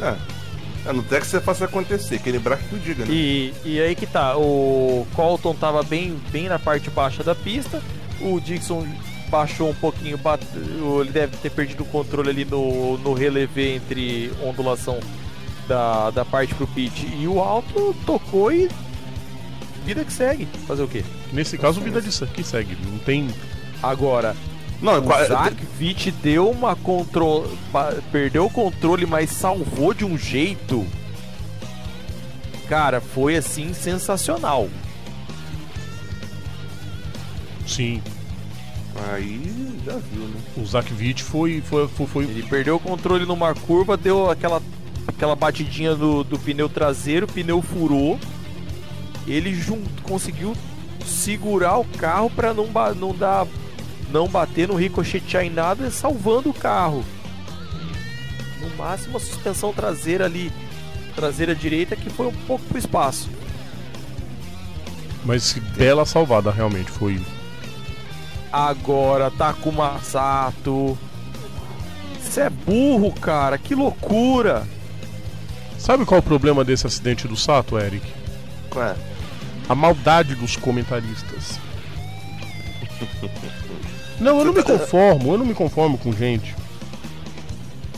É. 0.00 0.14
É, 0.86 0.92
no 0.92 1.02
Texas 1.02 1.34
é 1.34 1.40
fácil 1.40 1.64
acontecer, 1.64 2.16
equilibrar 2.16 2.58
que 2.58 2.68
tu 2.68 2.76
diga, 2.76 3.04
né? 3.04 3.10
E, 3.12 3.54
e 3.64 3.80
aí 3.80 3.94
que 3.94 4.06
tá, 4.06 4.36
o 4.36 5.06
Colton 5.14 5.54
tava 5.54 5.82
bem, 5.82 6.18
bem 6.30 6.48
na 6.48 6.58
parte 6.58 6.90
baixa 6.90 7.24
da 7.24 7.34
pista, 7.34 7.80
o 8.20 8.38
Dixon 8.40 8.86
baixou 9.30 9.70
um 9.70 9.74
pouquinho, 9.74 10.18
bate- 10.18 10.46
ele 11.00 11.10
deve 11.10 11.36
ter 11.38 11.50
perdido 11.50 11.82
o 11.82 11.86
controle 11.86 12.28
ali 12.30 12.44
no, 12.44 12.98
no 12.98 13.14
relevé 13.14 13.76
entre 13.76 14.30
ondulação 14.44 15.00
da, 15.66 16.10
da 16.10 16.24
parte 16.24 16.54
pro 16.54 16.66
pit 16.66 17.06
e 17.18 17.26
o 17.26 17.40
alto, 17.40 17.96
tocou 18.04 18.52
e 18.52 18.68
vida 19.86 20.04
que 20.04 20.12
segue. 20.12 20.46
Fazer 20.66 20.82
o 20.82 20.88
quê? 20.88 21.02
Nesse 21.32 21.56
caso, 21.56 21.80
vida 21.80 22.00
de 22.02 22.10
que 22.26 22.44
segue. 22.44 22.76
Não 22.86 22.98
tem. 22.98 23.28
Agora, 23.82 24.36
Não, 24.82 24.98
o 24.98 25.26
Zach 25.26 25.56
Witt 25.80 26.10
deu 26.10 26.50
uma 26.50 26.76
controle, 26.76 27.48
perdeu 28.12 28.46
o 28.46 28.50
controle, 28.50 29.06
mas 29.06 29.30
salvou 29.30 29.94
de 29.94 30.04
um 30.04 30.18
jeito. 30.18 30.86
Cara, 32.68 33.00
foi 33.00 33.36
assim 33.36 33.72
sensacional. 33.72 34.68
Sim. 37.66 38.02
aí 39.12 39.40
já 39.84 39.96
viu, 39.96 40.24
né? 40.28 40.40
O 40.56 40.64
Zach 40.66 40.92
Witt 40.94 41.22
foi. 41.22 41.62
foi, 41.62 41.88
foi, 41.88 42.06
foi- 42.06 42.24
Ele 42.24 42.42
perdeu 42.42 42.76
o 42.76 42.80
controle 42.80 43.24
numa 43.24 43.54
curva, 43.54 43.96
deu 43.96 44.30
aquela, 44.30 44.62
aquela 45.06 45.34
batidinha 45.34 45.94
do, 45.94 46.22
do 46.22 46.38
pneu 46.38 46.68
traseiro, 46.68 47.26
o 47.26 47.32
pneu 47.32 47.62
furou. 47.62 48.18
Ele 49.26 49.54
jun- 49.54 49.82
conseguiu 50.02 50.54
segurar 51.06 51.78
o 51.78 51.84
carro 51.84 52.28
para 52.30 52.52
não, 52.52 52.66
não 52.96 53.14
dar 53.14 53.46
não 54.14 54.28
bater, 54.28 54.68
não 54.68 54.76
ricochetear 54.76 55.44
em 55.44 55.50
nada, 55.50 55.90
salvando 55.90 56.48
o 56.48 56.54
carro. 56.54 57.04
No 58.60 58.70
máximo 58.76 59.16
a 59.16 59.20
suspensão 59.20 59.72
traseira 59.72 60.24
ali, 60.24 60.52
traseira 61.16 61.52
direita, 61.52 61.96
que 61.96 62.08
foi 62.08 62.28
um 62.28 62.32
pouco 62.46 62.64
pro 62.66 62.78
espaço. 62.78 63.28
Mas 65.24 65.54
bela 65.76 66.06
salvada, 66.06 66.52
realmente. 66.52 66.92
Foi. 66.92 67.20
Agora 68.52 69.32
Takuma 69.32 69.98
Sato. 70.00 70.96
Você 72.22 72.42
é 72.42 72.50
burro, 72.50 73.12
cara, 73.12 73.58
que 73.58 73.74
loucura! 73.74 74.66
Sabe 75.76 76.04
qual 76.04 76.18
é 76.18 76.20
o 76.20 76.22
problema 76.22 76.64
desse 76.64 76.86
acidente 76.86 77.26
do 77.26 77.36
Sato, 77.36 77.78
Eric? 77.78 78.06
Qual 78.70 78.84
é? 78.84 78.94
A 79.68 79.74
maldade 79.74 80.36
dos 80.36 80.56
comentaristas. 80.56 81.58
Não, 84.20 84.38
eu 84.38 84.44
não 84.44 84.52
me 84.52 84.62
conformo, 84.62 85.32
eu 85.32 85.38
não 85.38 85.46
me 85.46 85.54
conformo 85.54 85.98
com 85.98 86.12
gente. 86.12 86.54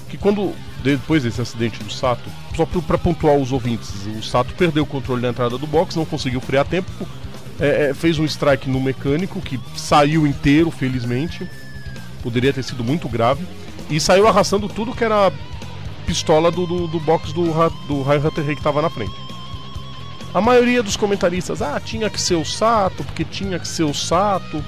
Que 0.08 0.16
quando. 0.16 0.52
Depois 0.82 1.24
desse 1.24 1.40
acidente 1.40 1.82
do 1.82 1.92
Sato, 1.92 2.22
só 2.54 2.64
pra, 2.64 2.80
pra 2.80 2.98
pontuar 2.98 3.34
os 3.34 3.50
ouvintes, 3.50 3.90
o 4.06 4.22
Sato 4.22 4.54
perdeu 4.54 4.84
o 4.84 4.86
controle 4.86 5.20
da 5.20 5.30
entrada 5.30 5.58
do 5.58 5.66
box, 5.66 5.96
não 5.96 6.04
conseguiu 6.04 6.40
frear 6.40 6.64
a 6.64 6.68
tempo, 6.68 6.92
é, 7.58 7.88
é, 7.88 7.94
fez 7.94 8.18
um 8.18 8.24
strike 8.24 8.68
no 8.70 8.80
mecânico 8.80 9.40
que 9.40 9.58
saiu 9.74 10.26
inteiro, 10.26 10.70
felizmente. 10.70 11.48
Poderia 12.22 12.52
ter 12.52 12.62
sido 12.62 12.84
muito 12.84 13.08
grave. 13.08 13.44
E 13.90 13.98
saiu 13.98 14.28
arrastando 14.28 14.68
tudo 14.68 14.94
que 14.94 15.02
era 15.02 15.32
pistola 16.06 16.50
do, 16.50 16.66
do, 16.66 16.86
do 16.86 17.00
box 17.00 17.32
do, 17.32 17.44
do 17.88 18.02
Ryan 18.02 18.28
Hunter 18.28 18.56
que 18.56 18.62
tava 18.62 18.80
na 18.80 18.90
frente. 18.90 19.14
A 20.32 20.40
maioria 20.40 20.82
dos 20.82 20.96
comentaristas, 20.96 21.62
ah, 21.62 21.80
tinha 21.80 22.10
que 22.10 22.20
ser 22.20 22.34
o 22.34 22.44
Sato, 22.44 23.02
porque 23.04 23.24
tinha 23.24 23.58
que 23.58 23.66
ser 23.66 23.84
o 23.84 23.94
Sato. 23.94 24.62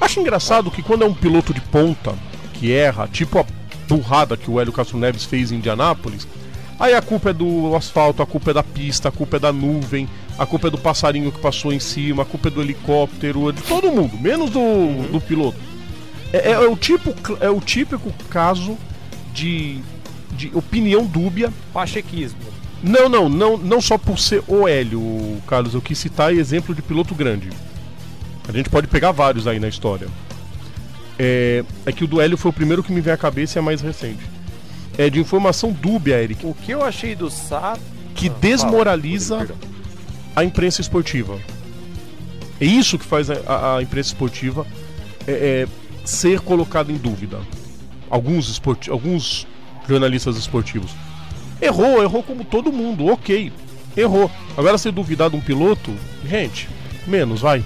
Acho 0.00 0.20
engraçado 0.20 0.70
que 0.70 0.82
quando 0.82 1.02
é 1.02 1.06
um 1.06 1.14
piloto 1.14 1.52
de 1.52 1.60
ponta 1.60 2.14
que 2.54 2.72
erra, 2.72 3.08
tipo 3.08 3.38
a 3.38 3.44
burrada 3.88 4.36
que 4.36 4.50
o 4.50 4.60
Hélio 4.60 4.72
Castro 4.72 4.98
Neves 4.98 5.24
fez 5.24 5.50
em 5.52 5.56
Indianápolis, 5.56 6.26
aí 6.78 6.94
a 6.94 7.02
culpa 7.02 7.30
é 7.30 7.32
do 7.32 7.74
asfalto, 7.76 8.22
a 8.22 8.26
culpa 8.26 8.50
é 8.50 8.54
da 8.54 8.62
pista, 8.62 9.08
a 9.08 9.12
culpa 9.12 9.36
é 9.36 9.40
da 9.40 9.52
nuvem, 9.52 10.08
a 10.38 10.46
culpa 10.46 10.68
é 10.68 10.70
do 10.70 10.78
passarinho 10.78 11.30
que 11.30 11.38
passou 11.40 11.72
em 11.72 11.80
cima, 11.80 12.22
a 12.22 12.26
culpa 12.26 12.48
é 12.48 12.50
do 12.50 12.62
helicóptero, 12.62 13.48
é 13.48 13.52
de 13.52 13.62
todo 13.62 13.90
mundo, 13.92 14.16
menos 14.18 14.50
do, 14.50 15.10
do 15.12 15.20
piloto. 15.20 15.58
É, 16.32 16.50
é- 16.50 16.52
é 16.52 16.58
o 16.68 16.76
tipo, 16.76 17.14
é 17.40 17.50
o 17.50 17.60
típico 17.60 18.12
caso 18.30 18.78
de, 19.34 19.80
de 20.32 20.50
opinião 20.54 21.04
dúbia 21.04 21.52
Pachequismo. 21.72 22.38
não, 22.82 23.08
não, 23.08 23.28
não, 23.28 23.56
não 23.58 23.80
só 23.80 23.98
por 23.98 24.18
ser 24.18 24.42
o 24.48 24.66
Hélio, 24.66 25.02
Carlos, 25.46 25.74
eu 25.74 25.82
quis 25.82 25.98
citar 25.98 26.32
exemplo 26.32 26.74
de 26.74 26.80
piloto 26.82 27.14
grande. 27.14 27.48
A 28.52 28.56
gente 28.56 28.68
pode 28.68 28.86
pegar 28.88 29.12
vários 29.12 29.46
aí 29.46 29.58
na 29.60 29.68
história. 29.68 30.08
É, 31.18 31.64
é 31.86 31.92
que 31.92 32.04
o 32.04 32.20
Hélio 32.20 32.36
foi 32.36 32.50
o 32.50 32.54
primeiro 32.54 32.82
que 32.82 32.92
me 32.92 33.00
vem 33.00 33.12
à 33.12 33.16
cabeça 33.16 33.58
e 33.58 33.60
é 33.60 33.62
mais 33.62 33.80
recente. 33.80 34.22
É 34.98 35.08
de 35.08 35.20
informação 35.20 35.70
dúbia, 35.72 36.20
Eric, 36.22 36.44
O 36.44 36.54
que 36.54 36.72
eu 36.72 36.82
achei 36.82 37.14
do 37.14 37.30
Sato. 37.30 37.80
que 38.14 38.28
Ah, 38.28 38.32
desmoraliza 38.40 39.38
fala, 39.38 39.54
a 40.34 40.44
imprensa 40.44 40.80
esportiva. 40.80 41.38
É 42.60 42.64
isso 42.64 42.98
que 42.98 43.04
faz 43.04 43.30
a, 43.30 43.34
a- 43.46 43.76
a 43.78 43.82
imprensa 43.82 44.08
esportiva 44.08 44.66
é, 45.26 45.32
é, 45.32 45.68
ser 46.04 46.40
colocada 46.40 46.90
em 46.90 46.96
dúvida. 46.96 47.38
Alguns, 48.10 48.48
esporti 48.48 48.90
alguns 48.90 49.46
jornalistas 49.88 50.36
esportivos. 50.36 50.90
Errou, 51.62 52.02
errou 52.02 52.22
como 52.22 52.44
todo 52.44 52.72
mundo, 52.72 53.06
ok. 53.06 53.52
Errou. 53.96 54.30
Agora, 54.56 54.76
se 54.76 54.90
duvidar 54.90 55.30
de 55.30 55.36
um 55.36 55.40
piloto, 55.40 55.94
gente, 56.28 56.68
menos, 57.06 57.40
vai. 57.40 57.62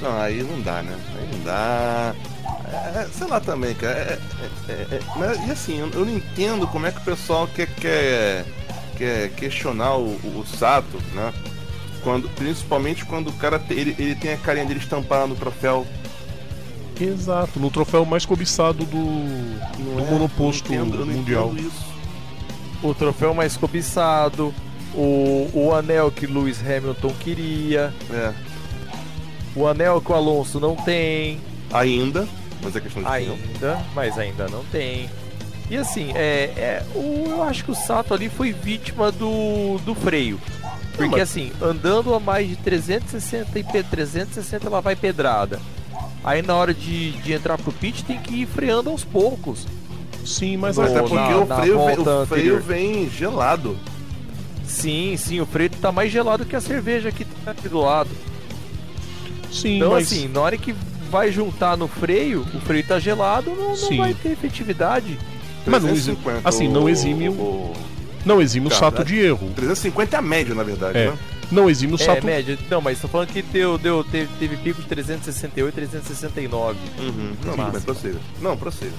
Não, 0.00 0.20
aí 0.20 0.42
não 0.42 0.60
dá, 0.62 0.82
né? 0.82 0.96
Aí 1.18 1.28
não 1.32 1.44
dá. 1.44 2.14
É, 2.94 3.06
sei 3.12 3.26
lá 3.26 3.40
também, 3.40 3.74
cara. 3.74 3.92
É, 3.98 4.18
é- 4.68 4.72
é- 4.72 4.94
é- 4.96 5.00
mas, 5.16 5.46
e 5.46 5.50
assim, 5.50 5.78
eu, 5.80 5.90
eu 5.90 6.04
não 6.04 6.12
entendo 6.16 6.66
como 6.66 6.86
é 6.86 6.92
que 6.92 6.98
o 6.98 7.04
pessoal 7.04 7.48
quer, 7.48 7.66
quer, 7.74 8.44
quer 8.96 9.30
questionar 9.30 9.96
o, 9.96 10.04
o- 10.22 10.40
o 10.40 10.46
Sato, 10.46 10.98
né? 11.14 11.32
Quando, 12.02 12.28
principalmente 12.30 13.04
quando 13.04 13.28
o 13.28 13.32
cara 13.32 13.58
te- 13.58 13.74
ele, 13.74 13.96
ele 13.98 14.14
tem 14.14 14.32
a 14.34 14.36
carinha 14.36 14.66
dele 14.66 14.78
estampada 14.80 15.26
no 15.26 15.34
troféu. 15.34 15.86
Exato, 17.00 17.58
no 17.60 17.70
troféu 17.70 18.04
mais 18.04 18.26
cobiçado 18.26 18.84
do, 18.84 18.96
Não 18.98 19.96
do 19.96 20.00
é? 20.00 20.10
monoposto 20.10 20.72
Eu 20.72 20.80
não 20.80 20.86
entendo- 20.86 21.00
eu 21.00 21.06
não 21.06 21.14
mundial. 21.14 21.54
O 22.82 22.94
troféu 22.94 23.34
mais 23.34 23.56
cobiçado. 23.56 24.54
O, 24.94 25.48
o 25.52 25.74
anel 25.74 26.10
que 26.10 26.26
Lewis 26.26 26.60
Hamilton 26.60 27.12
queria. 27.20 27.92
É, 28.10 28.32
O 29.56 29.66
anel 29.66 30.00
que 30.00 30.12
o 30.12 30.14
Alonso 30.14 30.58
não 30.60 30.76
tem. 30.76 31.40
ainda, 31.72 32.26
mas 32.62 32.74
é 32.76 32.80
questão 32.80 33.02
de 33.02 33.08
tempo. 33.10 33.32
Ainda, 33.32 33.78
mas 33.94 34.18
ainda 34.18 34.48
não 34.48 34.64
tem. 34.66 35.08
E 35.70 35.76
assim, 35.76 36.12
é, 36.14 36.44
é, 36.56 36.82
o, 36.94 37.26
eu 37.28 37.42
acho 37.42 37.64
que 37.64 37.70
o 37.70 37.74
Sato 37.74 38.14
ali 38.14 38.28
foi 38.28 38.52
vítima 38.52 39.12
do, 39.12 39.78
do 39.84 39.94
freio. 39.94 40.40
Porque 40.96 41.16
mas- 41.16 41.22
assim, 41.30 41.52
andando 41.60 42.14
a 42.14 42.18
mais 42.20 42.48
de 42.48 42.56
360 42.56 43.58
e 43.58 43.62
P360 43.64 44.64
ela 44.66 44.80
vai 44.80 44.96
pedrada. 44.96 45.60
Aí 46.24 46.42
na 46.42 46.54
hora 46.54 46.72
de, 46.74 47.12
de 47.12 47.32
entrar 47.32 47.56
pro 47.58 47.70
pit 47.72 48.04
tem 48.04 48.18
que 48.18 48.42
ir 48.42 48.46
freando 48.46 48.90
aos 48.90 49.04
poucos. 49.04 49.66
Sim, 50.24 50.56
mas 50.56 50.76
Mas 50.76 50.92
é 50.92 51.00
Ou 51.02 51.08
porque 51.08 51.14
na- 51.16 51.36
o, 51.38 51.46
freio 51.60 51.86
vem, 51.86 51.94
volta 51.96 52.22
o 52.22 52.26
freio 52.26 52.60
vem 52.60 53.10
gelado. 53.10 53.76
Sim, 54.64 55.16
sim, 55.16 55.40
o 55.40 55.46
freio 55.46 55.70
tá 55.70 55.90
mais 55.92 56.10
gelado 56.12 56.44
que 56.44 56.56
a 56.56 56.60
cerveja 56.60 57.10
que 57.12 57.24
tá 57.24 57.52
aqui 57.52 57.68
do 57.68 57.80
lado. 57.80 58.10
Sim, 59.50 59.76
Então 59.76 59.90
mas 59.90 60.06
assim, 60.06 60.28
na 60.28 60.40
hora 60.40 60.56
que 60.56 60.74
vai 61.10 61.32
juntar 61.32 61.76
no 61.76 61.88
freio, 61.88 62.46
o 62.54 62.60
freio 62.60 62.84
tá 62.84 62.98
gelado, 62.98 63.50
não, 63.50 63.76
não 63.76 63.96
vai 63.96 64.14
ter 64.14 64.30
efetividade. 64.32 65.18
Mas 65.66 65.82
não 65.82 65.90
exime- 65.90 66.16
350, 66.16 66.48
assim, 66.48 66.68
não 66.68 66.84
o- 66.84 66.88
exime 66.88 67.28
o- 67.28 67.32
o- 67.32 67.72
não 68.24 68.40
exime 68.40 68.66
o 68.66 68.70
Cara, 68.70 68.80
sato 68.80 69.02
é- 69.02 69.04
de 69.04 69.18
erro. 69.18 69.50
350 69.54 70.16
é 70.16 70.18
a 70.18 70.22
média, 70.22 70.54
na 70.54 70.62
verdade, 70.62 70.98
É. 70.98 71.06
né? 71.10 71.18
Não 71.50 71.68
exime 71.70 71.94
o 71.94 71.96
É, 71.96 71.98
sato. 71.98 72.26
média. 72.26 72.58
Não, 72.70 72.80
mas 72.80 73.00
tô 73.00 73.08
falando 73.08 73.28
que 73.28 73.40
deu, 73.40 73.78
deu, 73.78 74.04
teve, 74.04 74.28
teve 74.38 74.56
pico 74.58 74.82
de 74.82 74.88
368 74.88 75.72
e 75.74 75.76
369. 75.76 76.78
Uhum. 76.98 77.32
Não, 77.44 77.56
mas 77.56 77.84
prossiga. 77.84 78.18
Não, 78.42 78.56
prossiga. 78.56 78.92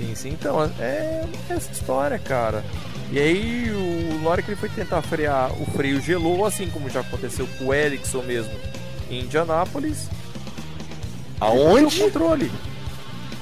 Sim, 0.00 0.14
sim. 0.14 0.28
Então, 0.30 0.64
é 0.80 1.24
essa 1.50 1.70
história, 1.70 2.18
cara. 2.18 2.64
E 3.12 3.18
aí, 3.18 3.70
o, 3.70 4.22
na 4.22 4.30
hora 4.30 4.40
que 4.40 4.50
ele 4.50 4.56
foi 4.58 4.70
tentar 4.70 5.02
frear, 5.02 5.52
o 5.60 5.66
freio 5.72 6.00
gelou, 6.00 6.46
assim 6.46 6.68
como 6.70 6.88
já 6.88 7.00
aconteceu 7.00 7.46
com 7.58 7.66
o 7.66 7.74
Ericsson 7.74 8.22
mesmo 8.22 8.52
em 9.10 9.20
Indianápolis. 9.24 10.08
Aonde? 11.38 12.00
controle. 12.00 12.50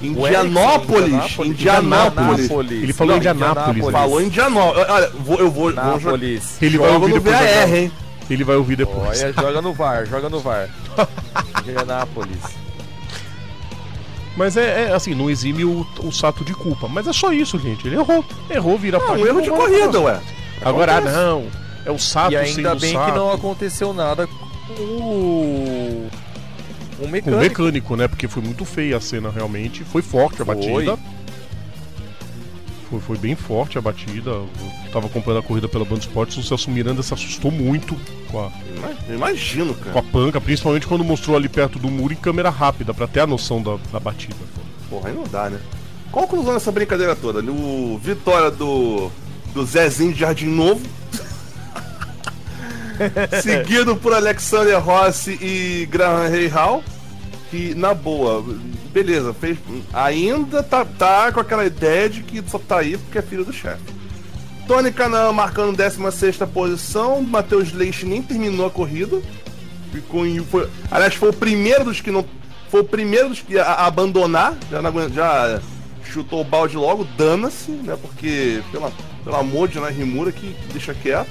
Indianópolis. 0.00 1.38
Indianápolis. 1.38 2.48
Indianápolis. 2.48 2.50
Ele 2.70 2.92
falou 2.92 3.12
Não, 3.12 3.18
Indianápolis, 3.18 3.90
Falou 3.90 4.22
Indianópolis. 4.22 4.88
Olha, 4.88 5.10
vou- 5.10 5.38
eu 5.38 5.50
vou. 5.50 5.72
vou 5.72 5.72
jogar. 5.72 5.94
Indianápolis. 5.96 6.62
Ele 6.62 6.78
vai 6.78 6.90
ouvir 6.90 7.08
no 7.08 7.20
depois. 7.20 7.74
Hein? 7.74 7.92
Ele 8.30 8.44
vai 8.44 8.56
ouvir 8.56 8.76
depois. 8.76 9.22
Olha, 9.22 9.32
joga 9.32 9.62
no 9.62 9.72
VAR, 9.72 10.06
joga 10.06 10.28
no 10.28 10.40
VAR. 10.40 10.68
Indianápolis. 11.60 12.38
Mas 14.38 14.56
é, 14.56 14.84
é, 14.84 14.92
assim, 14.94 15.16
não 15.16 15.28
exime 15.28 15.64
o, 15.64 15.84
o 16.00 16.12
sato 16.12 16.44
de 16.44 16.54
culpa. 16.54 16.86
Mas 16.86 17.08
é 17.08 17.12
só 17.12 17.32
isso, 17.32 17.58
gente. 17.58 17.88
Ele 17.88 17.96
errou. 17.96 18.24
Errou, 18.48 18.78
vira 18.78 18.96
a 18.98 19.00
É 19.00 19.10
um 19.10 19.26
erro 19.26 19.42
de 19.42 19.50
corrida, 19.50 20.00
ué. 20.00 20.20
Agora, 20.64 20.92
Acontece. 20.98 21.16
não. 21.16 21.46
É 21.84 21.90
o 21.90 21.98
sato 21.98 22.32
E 22.32 22.36
ainda 22.36 22.74
bem 22.76 22.92
sato. 22.92 23.10
que 23.10 23.18
não 23.18 23.32
aconteceu 23.32 23.92
nada 23.92 24.28
com 24.28 24.82
o. 24.82 26.08
Um 26.08 26.98
Com 26.98 27.04
o 27.04 27.08
mecânico. 27.08 27.40
mecânico, 27.42 27.96
né? 27.96 28.06
Porque 28.06 28.28
foi 28.28 28.42
muito 28.42 28.64
feia 28.64 28.96
a 28.96 29.00
cena, 29.00 29.28
realmente. 29.28 29.82
Foi 29.82 30.02
forte 30.02 30.40
a 30.40 30.44
Foi. 30.44 30.54
batida. 30.54 30.96
Foi, 32.90 33.00
foi 33.00 33.18
bem 33.18 33.34
forte 33.34 33.76
a 33.76 33.80
batida. 33.80 34.30
Eu 34.30 34.48
tava 34.92 35.06
acompanhando 35.06 35.40
a 35.40 35.42
corrida 35.42 35.68
pela 35.68 35.84
Band 35.84 35.98
Esportes. 35.98 36.36
O 36.38 36.42
Celso 36.42 36.70
Miranda 36.70 37.02
se 37.02 37.12
assustou 37.12 37.50
muito 37.50 37.94
com 38.30 38.40
a, 38.40 38.50
Imagino, 39.08 39.74
com 39.74 39.84
cara. 39.84 39.98
a 39.98 40.02
panca, 40.02 40.40
principalmente 40.40 40.86
quando 40.86 41.04
mostrou 41.04 41.36
ali 41.36 41.48
perto 41.48 41.78
do 41.78 41.88
muro 41.90 42.12
em 42.12 42.16
câmera 42.16 42.50
rápida, 42.50 42.94
pra 42.94 43.06
ter 43.06 43.20
a 43.20 43.26
noção 43.26 43.62
da, 43.62 43.76
da 43.92 44.00
batida. 44.00 44.36
Porra, 44.88 45.10
aí 45.10 45.14
não 45.14 45.24
dá, 45.24 45.50
né? 45.50 45.58
Qual 46.10 46.24
a 46.24 46.28
conclusão 46.28 46.54
dessa 46.54 46.72
brincadeira 46.72 47.14
toda? 47.14 47.40
O 47.50 47.98
vitória 48.02 48.50
do, 48.50 49.10
do 49.52 49.64
Zezinho 49.66 50.12
de 50.12 50.20
Jardim 50.20 50.46
Novo. 50.46 50.80
Seguido 53.42 53.94
por 53.96 54.12
Alexander 54.12 54.78
Rossi 54.82 55.38
e 55.40 55.86
Graham 55.86 56.30
Hall. 56.50 56.82
Que, 57.50 57.74
na 57.74 57.94
boa, 57.94 58.44
beleza, 58.92 59.32
fez, 59.32 59.58
ainda 59.92 60.62
tá, 60.62 60.84
tá 60.84 61.32
com 61.32 61.40
aquela 61.40 61.64
ideia 61.64 62.08
de 62.08 62.22
que 62.22 62.42
só 62.46 62.58
tá 62.58 62.80
aí 62.80 62.98
porque 62.98 63.18
é 63.18 63.22
filho 63.22 63.44
do 63.44 63.52
chefe. 63.52 63.98
Tony 64.68 64.92
Canaan 64.92 65.32
marcando 65.32 65.74
16 65.74 66.36
posição. 66.52 67.22
Matheus 67.22 67.72
Leite 67.72 68.04
nem 68.04 68.22
terminou 68.22 68.66
a 68.66 68.70
corrida. 68.70 69.22
Ficou. 69.90 70.24
Foi, 70.44 70.68
aliás, 70.90 71.14
foi 71.14 71.30
o 71.30 71.32
primeiro 71.32 71.84
dos 71.84 72.02
que 72.02 72.10
não. 72.10 72.24
Foi 72.68 72.82
o 72.82 72.84
primeiro 72.84 73.30
dos 73.30 73.40
que 73.40 73.58
a, 73.58 73.64
a 73.64 73.86
abandonar. 73.86 74.54
Já, 74.70 74.82
não 74.82 75.08
já 75.08 75.58
chutou 76.04 76.42
o 76.42 76.44
balde 76.44 76.76
logo, 76.76 77.04
dana-se, 77.16 77.70
né? 77.70 77.96
Porque, 78.00 78.62
pela, 78.70 78.92
pelo 79.24 79.36
amor 79.36 79.68
de 79.68 79.80
Narimura, 79.80 80.30
que 80.30 80.54
deixa 80.70 80.92
quieto. 80.92 81.30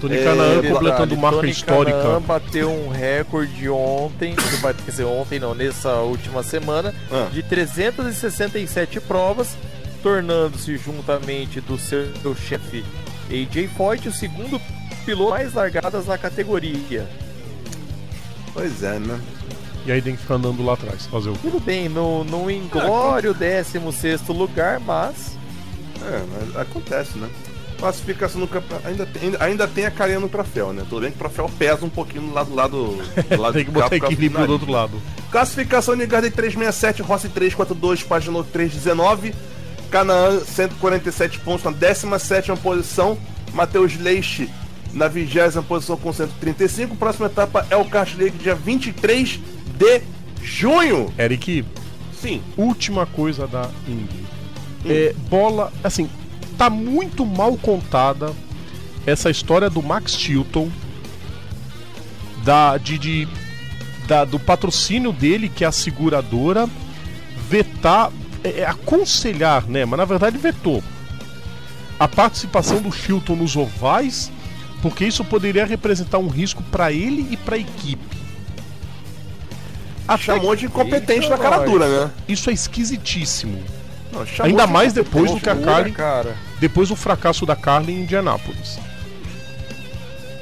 Tony 0.00 0.16
É, 0.16 0.24
completando 0.72 1.16
marca 1.16 1.36
Tony 1.38 1.50
histórica. 1.50 1.98
Canaan 2.02 2.22
bateu 2.22 2.70
um 2.70 2.88
recorde 2.88 3.68
ontem, 3.68 4.34
quer 4.34 4.90
dizer, 4.90 5.04
ontem 5.04 5.38
não, 5.38 5.54
nessa 5.54 5.94
última 5.96 6.42
semana, 6.42 6.94
Ah. 7.12 7.28
de 7.30 7.42
367 7.42 9.00
provas, 9.00 9.56
tornando-se 10.02 10.76
juntamente 10.78 11.60
do 11.60 11.78
seu 11.78 12.06
chefe 12.34 12.84
AJ 13.30 13.68
Foyt 13.76 14.08
o 14.08 14.12
segundo 14.12 14.60
piloto 15.04 15.30
mais 15.30 15.52
largadas 15.54 16.06
na 16.06 16.16
categoria. 16.18 17.06
Pois 18.52 18.82
é, 18.82 18.98
né? 18.98 19.20
E 19.86 19.92
aí 19.92 20.02
tem 20.02 20.14
que 20.14 20.22
ficar 20.22 20.34
andando 20.34 20.62
lá 20.64 20.74
atrás. 20.74 21.06
Fazer 21.06 21.30
o 21.30 21.32
quê? 21.34 21.38
Tudo 21.42 21.60
bem, 21.60 21.88
não, 21.88 22.22
não 22.24 22.50
inglório 22.50 23.30
o 23.30 23.34
16 23.34 24.28
lugar, 24.28 24.80
mas 24.80 25.38
É, 26.02 26.22
mas 26.32 26.56
acontece, 26.56 27.18
né? 27.18 27.28
Classificação 27.80 28.40
no 28.40 28.46
campeonato. 28.46 28.86
Ainda 28.86 29.06
tem, 29.06 29.22
ainda, 29.22 29.44
ainda 29.44 29.68
tem 29.68 29.86
a 29.86 29.90
carinha 29.90 30.20
no 30.20 30.28
troféu, 30.28 30.72
né? 30.72 30.84
Tudo 30.88 31.02
bem 31.02 31.10
que 31.10 31.16
o 31.16 31.18
troféu 31.18 31.50
pesa 31.58 31.84
um 31.84 31.90
pouquinho 31.90 32.22
do 32.22 32.34
lado, 32.34 32.54
lado, 32.54 33.02
do 33.28 33.40
lado 33.40 33.54
Tem 33.54 33.64
que 33.64 33.70
botar 33.70 33.96
equilíbrio 33.96 34.46
do 34.46 34.52
outro 34.52 34.70
lado. 34.70 35.00
Classificação 35.30 35.96
de 35.96 36.06
Garden 36.06 36.30
367, 36.30 37.02
Rossi 37.02 37.28
342, 37.28 38.02
Paginot 38.02 38.48
319, 38.50 39.34
Canaã 39.90 40.40
147 40.40 41.40
pontos 41.40 41.64
na 41.64 41.70
17 41.70 42.52
posição, 42.56 43.18
Matheus 43.54 43.98
Leixe 43.98 44.48
na 44.92 45.08
20 45.08 45.62
posição 45.66 45.96
com 45.96 46.12
135. 46.12 46.96
Próxima 46.96 47.26
etapa 47.26 47.66
é 47.70 47.76
o 47.76 47.84
Kart 47.84 48.14
League, 48.16 48.38
dia 48.38 48.54
23 48.54 49.40
de 49.76 50.02
junho. 50.42 51.12
Eric, 51.18 51.64
Sim, 52.20 52.42
última 52.56 53.06
coisa 53.06 53.46
da 53.46 53.70
Indy. 53.88 54.26
É, 54.84 55.14
bola, 55.30 55.72
assim, 55.82 56.08
tá 56.60 56.68
muito 56.68 57.24
mal 57.24 57.56
contada 57.56 58.34
essa 59.06 59.30
história 59.30 59.70
do 59.70 59.82
Max 59.82 60.12
Chilton, 60.14 60.68
da, 62.44 62.76
de, 62.76 62.98
de- 62.98 63.28
da- 64.06 64.26
do 64.26 64.38
patrocínio 64.38 65.10
dele, 65.10 65.48
que 65.48 65.64
é 65.64 65.66
a 65.66 65.72
seguradora, 65.72 66.68
vetar, 67.48 68.10
é, 68.44 68.60
é, 68.60 68.66
aconselhar, 68.66 69.64
né? 69.66 69.86
Mas 69.86 69.96
na 69.98 70.04
verdade 70.04 70.36
vetou 70.36 70.82
a 71.98 72.06
participação 72.06 72.82
do 72.82 72.92
Chilton 72.92 73.36
nos 73.36 73.56
ovais, 73.56 74.30
porque 74.82 75.06
isso 75.06 75.24
poderia 75.24 75.64
representar 75.64 76.18
um 76.18 76.28
risco 76.28 76.62
para 76.64 76.92
ele 76.92 77.26
e 77.30 77.38
para 77.38 77.56
a 77.56 77.58
equipe. 77.58 78.18
Até 80.06 80.24
chamou 80.24 80.54
de 80.54 80.66
incompetente 80.66 81.26
na 81.30 81.38
cara 81.38 81.58
dura, 81.64 81.88
né? 81.88 82.10
isso 82.28 82.50
é 82.50 82.52
esquisitíssimo. 82.52 83.62
Não, 84.12 84.26
Ainda 84.44 84.66
mais 84.66 84.92
depois 84.92 85.30
do 85.30 85.40
que 85.40 85.48
a 85.48 85.56
Carlin, 85.56 85.92
cara. 85.92 86.36
Depois 86.60 86.88
do 86.90 86.96
fracasso 86.96 87.46
da 87.46 87.56
Carlin 87.56 87.94
em 87.94 88.02
Indianápolis. 88.02 88.78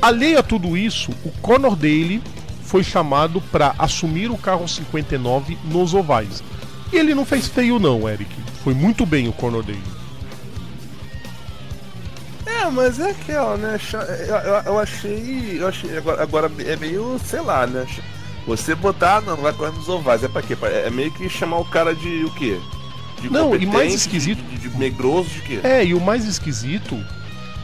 Alheio 0.02 0.38
a 0.38 0.42
tudo 0.42 0.76
isso, 0.76 1.12
o 1.24 1.30
Conor 1.40 1.74
Daly 1.74 2.22
foi 2.62 2.84
chamado 2.84 3.40
para 3.40 3.74
assumir 3.78 4.30
o 4.30 4.36
carro 4.36 4.68
59 4.68 5.56
nos 5.64 5.94
ovais. 5.94 6.42
E 6.92 6.96
ele 6.96 7.14
não 7.14 7.24
fez 7.24 7.48
feio 7.48 7.78
não, 7.78 8.08
Eric. 8.08 8.34
Foi 8.62 8.74
muito 8.74 9.06
bem 9.06 9.28
o 9.28 9.32
Conor 9.32 9.62
Daly. 9.62 9.98
É, 12.46 12.70
mas 12.70 12.98
é 12.98 13.10
aquela, 13.10 13.56
né? 13.56 13.78
Eu, 14.66 14.78
achei. 14.78 15.58
Eu 15.60 15.68
achei 15.68 15.96
agora, 15.96 16.22
agora 16.22 16.52
é 16.58 16.76
meio, 16.76 17.20
sei 17.24 17.40
lá, 17.40 17.66
né? 17.66 17.86
Você 18.46 18.74
botar, 18.74 19.20
não, 19.20 19.36
vai 19.36 19.52
correr 19.52 19.72
nos 19.72 19.88
ovais. 19.88 20.24
É 20.24 20.28
pra 20.28 20.42
quê? 20.42 20.56
É 20.62 20.90
meio 20.90 21.10
que 21.12 21.28
chamar 21.28 21.58
o 21.58 21.64
cara 21.64 21.94
de 21.94 22.24
o 22.24 22.30
quê? 22.34 22.58
De 23.20 23.30
Não, 23.30 23.54
e 23.54 23.66
mais 23.66 23.94
esquisito- 23.94 24.42
De, 24.42 24.56
de, 24.58 24.68
de 24.68 24.78
negroso, 24.78 25.28
de 25.30 25.40
quê? 25.42 25.60
É, 25.62 25.84
e 25.84 25.94
o 25.94 26.00
mais 26.00 26.24
esquisito 26.24 26.96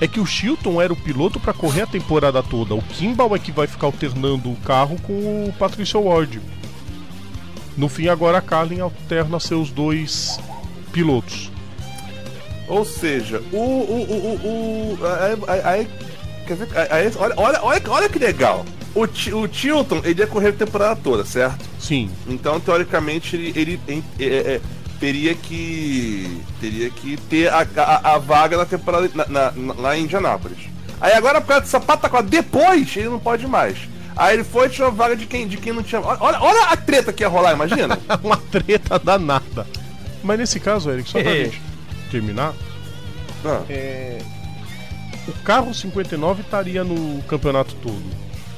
é 0.00 0.08
que 0.08 0.18
o 0.20 0.26
Chilton 0.26 0.80
era 0.82 0.92
o 0.92 0.96
piloto 0.96 1.38
para 1.38 1.52
correr 1.52 1.82
a 1.82 1.86
temporada 1.86 2.42
toda. 2.42 2.74
O 2.74 2.82
Kimball 2.82 3.34
é 3.36 3.38
que 3.38 3.52
vai 3.52 3.66
ficar 3.66 3.86
alternando 3.86 4.50
o 4.50 4.56
carro 4.56 4.96
com 5.02 5.12
o 5.12 5.52
Patricio 5.58 6.00
Ward. 6.00 6.40
No 7.76 7.88
fim, 7.88 8.08
agora 8.08 8.38
a 8.38 8.42
Carlin 8.42 8.80
alterna 8.80 9.38
seus 9.40 9.70
dois 9.70 10.38
pilotos. 10.92 11.50
Ou 12.68 12.84
seja, 12.84 13.42
o. 13.52 13.56
o, 13.58 14.02
o, 14.02 14.46
o, 14.46 14.98
olha, 17.16 17.34
olha, 17.36 17.60
olha, 17.62 17.82
olha 17.88 18.08
que 18.08 18.18
legal. 18.18 18.64
O, 18.94 19.02
o 19.02 19.48
Tilton, 19.48 20.00
ele 20.04 20.20
ia 20.20 20.26
correr 20.26 20.48
a 20.48 20.52
temporada 20.52 20.96
toda, 21.02 21.24
certo? 21.24 21.64
Sim, 21.80 22.08
Então, 22.28 22.60
teoricamente, 22.60 23.34
ele, 23.36 23.52
ele 23.88 24.02
é, 24.20 24.24
é, 24.54 24.60
teria 25.04 25.34
que 25.34 26.40
teria 26.58 26.88
que 26.88 27.18
ter 27.28 27.48
a, 27.52 27.66
a, 27.76 28.14
a 28.14 28.18
vaga 28.18 28.56
na 28.56 28.64
temporada 28.64 29.10
na, 29.14 29.26
na- 29.28 29.50
na- 29.50 29.74
lá 29.74 29.98
em 29.98 30.04
Indianápolis. 30.04 30.56
Aí 30.98 31.12
agora, 31.12 31.42
por 31.42 31.48
causa 31.48 31.60
dessa 31.62 31.78
pataquada, 31.78 32.26
depois 32.26 32.96
ele 32.96 33.10
não 33.10 33.18
pode 33.18 33.46
mais. 33.46 33.76
Aí 34.16 34.32
ele 34.36 34.44
foi 34.44 34.68
e 34.68 34.70
tirou 34.70 34.88
a 34.88 34.90
vaga 34.90 35.14
de 35.14 35.26
quem, 35.26 35.46
de 35.46 35.58
quem 35.58 35.74
não 35.74 35.82
tinha. 35.82 36.00
Olha, 36.00 36.40
olha 36.40 36.62
a 36.70 36.76
treta 36.78 37.12
que 37.12 37.22
ia 37.22 37.28
rolar, 37.28 37.52
imagina. 37.52 37.98
uma 38.24 38.38
treta 38.38 38.98
danada. 38.98 39.66
Mas 40.22 40.38
nesse 40.38 40.58
caso, 40.58 40.90
Eric, 40.90 41.10
só 41.10 41.20
pra 41.20 41.30
É. 41.30 41.44
gente 41.44 41.60
terminar, 42.10 42.54
Ah, 43.44 43.60
o 45.28 45.32
carro 45.44 45.74
59 45.74 46.40
estaria 46.40 46.82
no 46.82 47.22
campeonato 47.24 47.74
todo. 47.82 48.02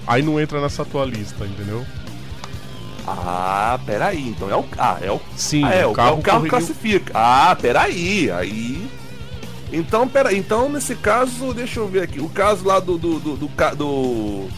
Aí 0.06 0.22
não 0.22 0.40
entra 0.40 0.60
nessa 0.60 0.84
tua 0.84 1.04
lista, 1.04 1.44
entendeu? 1.44 1.84
Ah, 3.06 3.78
peraí, 3.86 4.28
então 4.30 4.50
é 4.50 4.56
o. 4.56 4.64
Ah, 4.76 4.98
é 5.00 5.10
o. 5.12 5.20
Sim, 5.36 5.64
ah, 5.64 5.72
é, 5.74 5.86
o 5.86 5.92
carro, 5.92 6.08
é 6.16 6.18
o 6.18 6.22
carro 6.22 6.38
correria- 6.40 6.50
classifica. 6.50 7.12
Ah, 7.14 7.56
peraí, 7.60 8.30
aí. 8.30 8.88
Então, 9.72 10.06
peraí, 10.08 10.38
então 10.38 10.68
nesse 10.68 10.94
caso, 10.96 11.52
deixa 11.54 11.80
eu 11.80 11.86
ver 11.88 12.02
aqui. 12.02 12.20
O 12.20 12.28
caso 12.28 12.64
lá 12.66 12.80
do. 12.80 12.98
do. 12.98 13.18
do. 13.20 13.36
do, 13.36 13.48
do- 13.76 14.48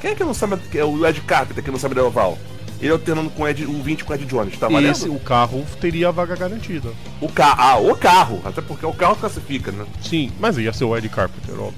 Quem 0.00 0.12
é 0.12 0.14
que 0.14 0.24
não 0.24 0.32
sabe. 0.34 0.56
É 0.74 0.84
o 0.84 1.06
Ed 1.06 1.20
Carpenter 1.22 1.62
que 1.62 1.70
não 1.70 1.78
sabe 1.78 1.94
da 1.94 2.02
Oval. 2.04 2.38
Ele 2.80 2.92
alternando 2.92 3.28
com 3.28 3.42
o, 3.42 3.48
Ed, 3.48 3.66
o 3.66 3.82
20 3.82 4.04
com 4.04 4.12
o 4.14 4.16
Ed 4.16 4.24
Jones, 4.24 4.58
tá 4.58 4.66
valendo? 4.66 4.92
Esse, 4.92 5.06
o 5.10 5.18
carro 5.18 5.66
teria 5.78 6.08
a 6.08 6.10
vaga 6.10 6.34
garantida. 6.34 6.88
O 7.20 7.28
carro. 7.28 7.56
Ah, 7.58 7.76
o 7.76 7.94
carro. 7.94 8.40
Até 8.42 8.62
porque 8.62 8.86
o 8.86 8.92
carro 8.94 9.16
classifica, 9.16 9.70
né? 9.70 9.84
Sim, 10.00 10.32
mas 10.40 10.56
ia 10.56 10.72
ser 10.72 10.84
o 10.84 10.96
Ed 10.96 11.06
Carpenter, 11.10 11.54
óbvio. 11.60 11.74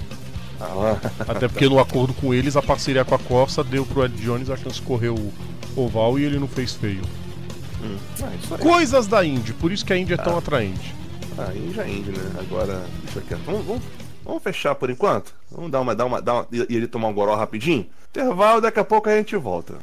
Ah, 0.60 0.96
Até 1.26 1.48
porque 1.48 1.68
no 1.68 1.80
acordo 1.80 2.14
com 2.14 2.32
eles, 2.32 2.54
a 2.56 2.62
parceria 2.62 3.04
com 3.04 3.16
a 3.16 3.18
Costa 3.18 3.64
deu 3.64 3.84
pro 3.84 4.04
Ed 4.04 4.14
Jones 4.22 4.48
a 4.48 4.56
chance 4.56 4.76
de 4.76 4.82
correr 4.82 5.08
o 5.08 5.32
oval 5.76 6.18
e 6.18 6.24
ele 6.24 6.38
não 6.38 6.48
fez 6.48 6.72
feio. 6.74 7.02
ah, 8.22 8.30
isso 8.42 8.54
aí. 8.54 8.60
Coisas 8.60 9.06
da 9.06 9.24
Indy, 9.24 9.52
por 9.54 9.72
isso 9.72 9.84
que 9.84 9.92
a 9.92 9.96
Indy 9.96 10.14
é 10.14 10.16
tão 10.16 10.36
atraente. 10.38 10.94
Aí 11.38 11.72
já 11.74 11.86
inde, 11.88 12.10
né? 12.10 12.30
Agora, 12.38 12.82
deixa 13.04 13.20
aqui. 13.20 13.34
Vamos, 13.46 13.64
vamos, 13.64 13.82
vamos 14.24 14.42
fechar 14.42 14.74
por 14.74 14.90
enquanto? 14.90 15.34
Vamos 15.50 15.70
dar 15.70 15.80
uma, 15.80 15.94
dar 15.94 16.04
uma, 16.04 16.20
dar 16.20 16.34
uma. 16.34 16.46
E 16.52 16.66
e 16.68 16.76
ele 16.76 16.86
tomar 16.86 17.08
um 17.08 17.14
goró 17.14 17.34
rapidinho? 17.34 17.86
Intervalo, 18.10 18.60
daqui 18.60 18.78
a 18.78 18.84
pouco 18.84 19.08
a 19.08 19.16
gente 19.16 19.34
volta. 19.36 19.74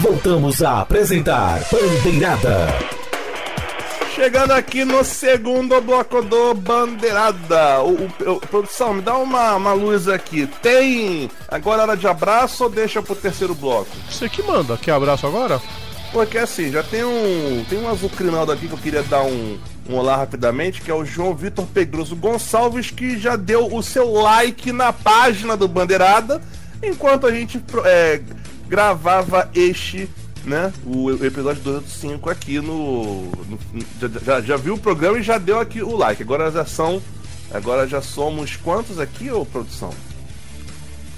Voltamos 0.00 0.62
a 0.62 0.80
apresentar 0.80 1.60
Bandeirada. 1.70 3.01
Chegando 4.22 4.52
aqui 4.52 4.84
no 4.84 5.02
segundo 5.02 5.80
bloco 5.80 6.22
do 6.22 6.54
Bandeirada. 6.54 7.80
O, 7.82 8.04
o- 8.24 8.32
o- 8.36 8.40
produção, 8.40 8.94
me 8.94 9.02
dá 9.02 9.16
uma, 9.16 9.56
uma 9.56 9.72
luz 9.72 10.06
aqui. 10.06 10.46
Tem 10.62 11.28
agora 11.48 11.82
hora 11.82 11.96
de 11.96 12.06
abraço 12.06 12.62
ou 12.62 12.70
deixa 12.70 13.02
pro 13.02 13.16
terceiro 13.16 13.52
bloco? 13.52 13.90
Você 14.08 14.28
que 14.28 14.40
manda, 14.44 14.76
quer 14.76 14.92
abraço 14.92 15.26
agora? 15.26 15.60
Porque 16.12 16.38
assim, 16.38 16.70
já 16.70 16.84
tem 16.84 17.02
um. 17.02 17.64
Tem 17.68 17.80
um 17.80 17.88
azucrinaldo 17.88 18.52
aqui 18.52 18.68
que 18.68 18.74
eu 18.74 18.78
queria 18.78 19.02
dar 19.02 19.24
um, 19.24 19.58
um 19.90 19.96
olá 19.96 20.14
rapidamente, 20.18 20.82
que 20.82 20.90
é 20.92 20.94
o 20.94 21.04
João 21.04 21.34
Vitor 21.34 21.66
Pedroso 21.66 22.14
Gonçalves, 22.14 22.92
que 22.92 23.18
já 23.18 23.34
deu 23.34 23.74
o 23.74 23.82
seu 23.82 24.08
like 24.12 24.70
na 24.70 24.92
página 24.92 25.56
do 25.56 25.66
Bandeirada, 25.66 26.40
enquanto 26.80 27.26
a 27.26 27.32
gente 27.34 27.60
é, 27.84 28.20
gravava 28.68 29.50
este, 29.52 30.08
né? 30.44 30.72
O, 30.84 31.10
episódio 31.10 31.62
205 31.62 32.28
aqui 32.30 32.60
no. 32.60 33.24
no- 33.26 33.58
já, 34.24 34.40
já, 34.40 34.56
viu 34.56 34.74
o 34.74 34.78
programa 34.78 35.18
e 35.18 35.22
já 35.22 35.38
deu 35.38 35.60
aqui 35.60 35.82
o 35.82 35.96
like. 35.96 36.22
Agora 36.22 36.50
já 36.50 36.64
são. 36.64 37.02
Agora 37.50 37.86
já 37.86 38.00
somos 38.00 38.56
quantos 38.56 38.98
aqui, 38.98 39.30
ô 39.30 39.44
produção? 39.44 39.92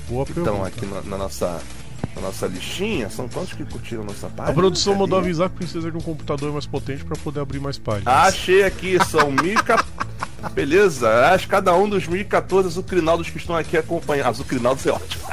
Boa 0.08 0.26
pergunta. 0.26 0.50
Então, 0.50 0.64
aqui 0.64 0.86
na, 0.86 1.02
na 1.02 1.18
nossa. 1.18 1.60
Na 2.14 2.20
nossa 2.22 2.46
listinha, 2.46 3.10
são 3.10 3.28
quantos 3.28 3.54
que 3.54 3.64
curtiram 3.64 4.02
a 4.02 4.06
nossa 4.06 4.28
página? 4.28 4.50
A 4.50 4.54
produção 4.54 4.92
Cadê? 4.92 5.02
mandou 5.02 5.18
avisar 5.18 5.48
que 5.50 5.56
precisa 5.56 5.90
de 5.90 5.96
um 5.96 6.00
computador 6.00 6.52
mais 6.52 6.64
potente 6.64 7.04
para 7.04 7.16
poder 7.16 7.40
abrir 7.40 7.58
mais 7.58 7.76
páginas. 7.76 8.06
Achei 8.06 8.62
aqui, 8.62 8.96
são 9.04 9.32
1014. 9.32 9.84
Beleza, 10.54 11.08
acho 11.32 11.48
cada 11.48 11.74
um 11.74 11.88
dos 11.88 12.06
1014 12.06 12.68
azucrinaldos 12.68 13.30
que 13.30 13.38
estão 13.38 13.56
aqui 13.56 13.76
acompanhando. 13.76 14.28
Azucrinaldos 14.28 14.86
é 14.86 14.92
ótimo. 14.92 15.24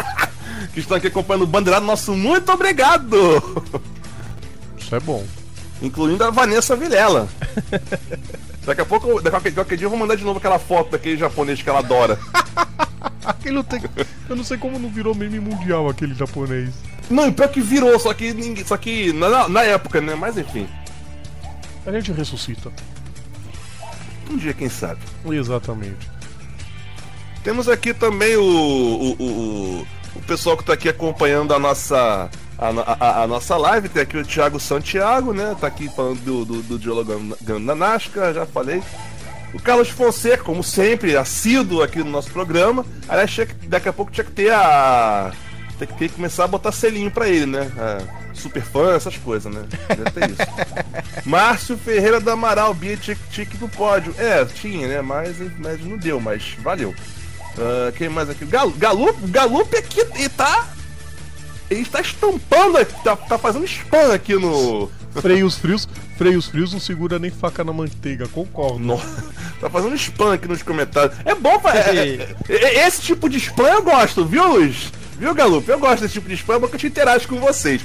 Que 0.74 0.80
estão 0.80 0.98
aqui 0.98 1.08
acompanhando 1.08 1.44
o 1.44 1.48
bandeirado 1.48 1.86
nosso, 1.86 2.14
muito 2.16 2.52
obrigado! 2.52 3.16
Isso 4.78 4.96
é 4.96 5.00
bom. 5.00 5.26
Incluindo 5.82 6.24
a 6.24 6.30
Vanessa 6.30 6.76
Vilela. 6.76 7.28
Daqui 8.66 8.82
a 8.82 8.86
pouco, 8.86 9.20
daqui 9.22 9.48
a 9.48 9.52
qualquer 9.52 9.76
dia 9.76 9.86
eu 9.86 9.90
vou 9.90 9.98
mandar 9.98 10.16
de 10.16 10.24
novo 10.24 10.38
aquela 10.38 10.60
foto 10.60 10.92
daquele 10.92 11.18
japonês 11.18 11.62
que 11.64 11.68
ela 11.70 11.80
adora. 11.80 12.20
Aquele 13.26 13.64
tem... 13.64 13.82
Eu 14.30 14.36
não 14.36 14.44
sei 14.44 14.58
como 14.58 14.78
não 14.78 14.90
virou 14.90 15.16
meme 15.16 15.40
mundial 15.40 15.90
aquele 15.90 16.14
japonês. 16.14 16.70
Não, 17.10 17.28
e 17.28 17.32
pior 17.32 17.48
que 17.50 17.60
virou, 17.62 18.00
só 18.00 18.14
que 18.14 18.34
ninguém. 18.34 18.64
Só 18.66 18.78
que 18.78 19.12
na, 19.14 19.48
na 19.50 19.64
época, 19.64 20.00
né? 20.02 20.16
Mas 20.16 20.38
enfim, 20.38 20.68
A 21.86 21.92
gente 21.92 22.12
ressuscita. 22.12 22.72
um 24.30 24.38
dia 24.38 24.54
quem 24.54 24.70
sabe. 24.70 25.02
Exatamente. 25.26 26.10
Temos 27.44 27.68
aqui 27.68 27.94
também 27.94 28.36
o, 28.38 28.44
o, 28.44 29.12
o, 29.24 29.88
o 30.16 30.22
pessoal 30.22 30.56
que 30.58 30.64
está 30.64 30.74
aqui 30.74 30.90
acompanhando 30.90 31.54
a 31.54 31.60
nossa, 31.60 32.30
a, 32.58 32.68
a- 32.70 33.24
a 33.24 33.28
nossa 33.28 33.56
live. 33.58 33.90
Tem 33.90 34.02
aqui 34.04 34.18
o 34.18 34.26
Thiago 34.26 34.60
Santiago, 34.60 35.34
né? 35.34 35.56
Tá 35.60 35.68
aqui 35.68 35.90
falando 35.96 36.20
do, 36.22 36.46
do, 36.46 36.62
do 36.64 36.80
Dialogando 36.80 37.38
na 37.60 37.76
Nasca, 37.76 38.34
já 38.34 38.46
falei. 38.46 38.82
O 39.54 39.60
Carlos 39.62 39.90
Fonseca, 39.90 40.44
como 40.44 40.64
sempre, 40.64 41.18
assíduo 41.18 41.82
aqui 41.84 42.00
no 42.00 42.10
nosso 42.10 42.32
programa. 42.32 42.86
Aliás, 43.10 43.36
daqui 43.64 43.90
a 43.90 43.94
pouco 43.94 44.12
tinha 44.12 44.24
que 44.24 44.32
ter 44.32 44.52
a. 44.54 45.32
Tem 45.78 45.88
que 45.88 45.94
ter 45.96 46.10
que 46.10 46.16
começar 46.16 46.44
a 46.44 46.48
botar 46.48 46.72
selinho 46.72 47.10
pra 47.12 47.28
ele, 47.28 47.48
né? 47.48 47.70
A 47.78 48.22
super 48.36 48.62
fã, 48.62 48.96
essas 48.96 49.18
coisas, 49.18 49.54
né? 49.54 49.64
Deve 49.90 50.12
ter 50.12 50.30
isso. 50.30 50.42
Márcio 51.26 51.78
Ferreira 51.78 52.20
do 52.22 52.30
Amaral, 52.32 52.74
Bia 52.74 52.96
Tic 52.96 53.18
Tic 53.32 53.50
do 53.58 53.68
pódio. 53.68 54.14
É, 54.18 54.46
tinha, 54.46 54.88
né? 54.88 55.02
Mas, 55.02 55.36
mas 55.60 55.84
não 55.84 55.98
deu, 55.98 56.20
mas 56.22 56.56
valeu. 56.64 56.94
Ah, 57.58 57.92
quem 57.96 58.10
mais 58.10 58.30
aqui? 58.30 58.46
Gal, 58.46 58.70
Galup, 58.72 59.18
Galup 59.28 59.76
aqui 59.76 60.02
e 60.20 60.30
tá. 60.30 60.68
Ele 61.70 61.82
está 61.82 62.02
estampando, 62.02 62.78
aqui, 62.78 62.94
tá, 63.04 63.16
tá 63.16 63.38
fazendo 63.38 63.66
spam 63.66 64.14
aqui 64.14 64.36
no. 64.36 64.90
Freios 65.22 65.58
frios, 65.58 65.88
freios 66.18 66.48
frios 66.48 66.72
não 66.74 66.80
segura 66.80 67.20
nem 67.20 67.30
faca 67.32 67.64
na 67.64 67.74
manteiga, 67.74 68.28
concordo. 68.30 68.80
no 68.80 68.98
tá 69.60 69.70
fazendo 69.70 69.96
spam 69.96 70.34
aqui 70.34 70.48
nos 70.48 70.64
comentários. 70.64 71.18
É 71.26 71.36
bom, 71.36 71.60
fa- 71.60 71.74
é- 71.78 72.36
é- 72.50 72.56
é- 72.56 72.88
esse 72.88 73.02
tipo 73.02 73.30
de 73.30 73.38
spam 73.38 73.68
eu 73.68 73.84
gosto, 73.84 74.26
viu, 74.26 74.48
Luiz? 74.54 74.92
Viu, 75.18 75.34
Galup? 75.34 75.68
Eu 75.70 75.80
gosto 75.80 76.02
desse 76.02 76.14
tipo 76.16 76.28
de 76.30 76.36
spam, 76.36 76.56
é 76.56 76.60
bom 76.60 76.68
que 76.68 76.76
eu 76.76 76.80
te 76.80 76.88
interajo 76.88 77.28
com 77.28 77.40
vocês. 77.40 77.82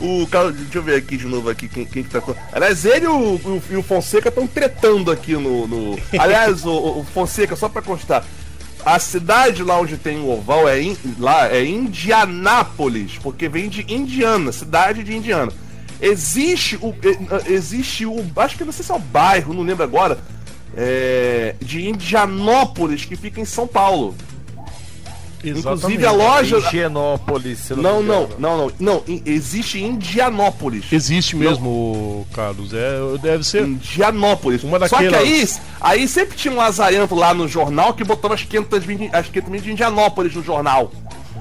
O 0.00 0.26
Carlos, 0.26 0.54
deixa 0.56 0.78
eu 0.78 0.82
ver 0.82 0.96
aqui 0.96 1.16
de 1.16 1.24
novo 1.26 1.48
aqui 1.48 1.68
quem, 1.68 1.84
quem 1.86 2.02
que 2.02 2.10
tá 2.10 2.20
com. 2.20 2.34
Aliás, 2.52 2.84
ele 2.84 3.04
e 3.04 3.08
o, 3.08 3.12
o- 3.36 3.62
o 3.78 3.82
Fonseca 3.82 4.28
estão 4.28 4.46
tretando 4.46 5.10
aqui 5.10 5.32
no. 5.34 5.66
no- 5.68 5.98
Aliás, 6.18 6.64
o, 6.64 6.72
o 7.00 7.06
Fonseca, 7.14 7.54
só 7.56 7.68
pra 7.68 7.80
constar, 7.82 8.24
a 8.84 8.98
cidade 8.98 9.62
lá 9.62 9.80
onde 9.80 9.96
tem 9.96 10.18
o 10.18 10.30
oval 10.30 10.68
é 10.68 10.80
in- 10.82 10.96
lá 11.18 11.48
é 11.48 11.64
Indianápolis, 11.64 13.12
porque 13.22 13.48
vem 13.48 13.68
de 13.68 13.82
Indiana, 13.92 14.52
cidade 14.52 15.02
de 15.02 15.16
Indiana. 15.16 15.52
Existe 16.00 16.76
o 16.76 16.94
eh, 17.02 17.52
existe 17.52 18.04
o 18.04 18.24
acho 18.36 18.56
que 18.56 18.64
não 18.64 18.72
sei 18.72 18.84
se 18.84 18.90
é 18.92 18.94
o 18.94 18.98
bairro, 18.98 19.54
não 19.54 19.62
lembro 19.62 19.84
agora, 19.84 20.18
é, 20.76 21.54
de 21.60 21.88
Indianópolis 21.88 23.04
que 23.04 23.16
fica 23.16 23.40
em 23.40 23.44
São 23.44 23.66
Paulo. 23.66 24.14
Inclusive 25.50 26.06
a 26.06 26.10
loja 26.12 26.58
Higienópolis, 26.58 27.70
eu 27.70 27.76
não, 27.76 28.02
não, 28.02 28.28
não, 28.38 28.56
não, 28.56 28.72
não, 28.78 29.02
em- 29.06 29.22
existe 29.26 29.82
Indianópolis. 29.82 30.86
Existe 30.92 31.36
mesmo, 31.36 32.26
Carlos. 32.32 32.72
É, 32.72 32.98
deve 33.20 33.44
ser. 33.44 33.62
Indianópolis. 33.66 34.62
Uma 34.62 34.78
Só 34.88 34.98
que 34.98 35.04
daquelas- 35.10 35.60
aí, 35.80 36.00
aí 36.00 36.08
sempre 36.08 36.36
tinha 36.36 36.52
um 36.52 36.56
lazarento 36.56 37.14
lá 37.14 37.32
no 37.34 37.46
jornal 37.48 37.94
que 37.94 38.04
botava 38.04 38.34
as 38.34 38.42
500 38.42 38.86
mil, 38.86 39.10
as 39.12 39.26
500 39.28 39.50
mil 39.50 39.60
de 39.60 39.72
Indianópolis 39.72 40.34
no 40.34 40.42
jornal. 40.42 40.90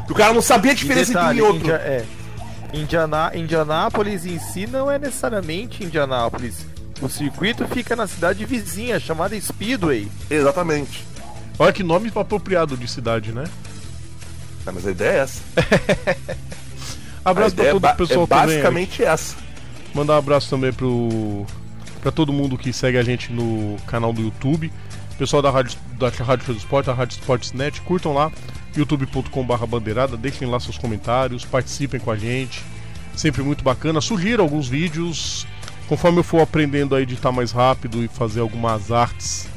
E 0.08 0.12
o 0.12 0.16
cara 0.16 0.34
não 0.34 0.42
sabia 0.42 0.72
a 0.72 0.74
E 0.74 0.78
diferença 0.78 1.14
detalhe, 1.14 1.40
entre 1.40 1.42
um 1.42 1.46
e 1.46 1.48
outro. 1.48 1.62
India- 1.68 1.76
é, 1.76 2.06
Indiana, 2.74 3.32
Indianápolis 3.36 4.26
em 4.26 4.40
si 4.40 4.66
não 4.68 4.90
é 4.90 4.98
necessariamente 4.98 5.84
Indianápolis. 5.84 6.66
O 7.02 7.10
circuito 7.10 7.66
fica 7.68 7.96
na 7.96 8.08
cidade 8.08 8.46
vizinha, 8.46 9.00
chamada 9.00 9.40
Speedway. 9.40 10.08
Exatamente. 10.30 11.06
Olha 11.60 11.72
que 11.72 11.84
nome 11.84 12.12
apropriado 12.16 12.76
de 12.76 12.88
cidade, 12.88 13.32
né? 13.32 13.44
Mas 14.72 14.88
a 14.88 14.92
ideia 14.92 15.12
é 15.12 15.20
essa. 15.20 15.42
Abraço 17.24 17.56
pra 17.56 17.72
todo 17.72 17.86
o 17.86 17.96
pessoal 17.96 18.24
é 18.24 18.28
também. 18.28 18.46
basicamente 18.48 19.04
essa. 19.04 19.36
Mandar 19.94 20.16
um 20.16 20.18
abraço 20.18 20.50
também 20.50 20.74
pro 20.74 21.46
para 22.02 22.12
todo 22.12 22.34
mundo 22.34 22.58
que 22.58 22.74
segue 22.74 22.98
a 22.98 23.04
gente 23.04 23.32
no 23.32 23.78
canal 23.88 24.12
do 24.12 24.22
YouTube. 24.22 24.72
Pessoal 25.18 25.42
da 25.42 25.50
Rádio 25.50 25.78
da 25.98 26.10
Rádio 26.10 26.46
Show 26.46 26.56
do 26.56 26.58
Esporte, 26.58 26.88
da 26.88 26.94
Rádio 26.94 27.14
Sportsnet, 27.14 27.80
curtam 27.82 28.14
lá 28.14 28.30
youtube.com/barra 28.76 29.66
bandeirada, 29.66 30.18
deixem 30.18 30.48
lá 30.48 30.60
seus 30.60 30.78
comentários, 30.78 31.46
participem 31.46 32.00
com 32.00 32.12
a 32.12 32.18
gente. 32.18 32.62
Sempre 33.16 33.44
muito 33.44 33.64
bacana. 33.64 34.02
Sugiram 34.02 34.44
alguns 34.44 34.68
vídeos. 34.68 35.48
Conforme 35.88 36.20
eu 36.20 36.24
for 36.24 36.42
aprendendo 36.42 36.96
a 36.96 37.02
editar 37.02 37.32
mais 37.32 37.52
rápido 37.52 38.04
e 38.04 38.08
fazer 38.08 38.40
algumas 38.40 38.92
artes 38.92 39.48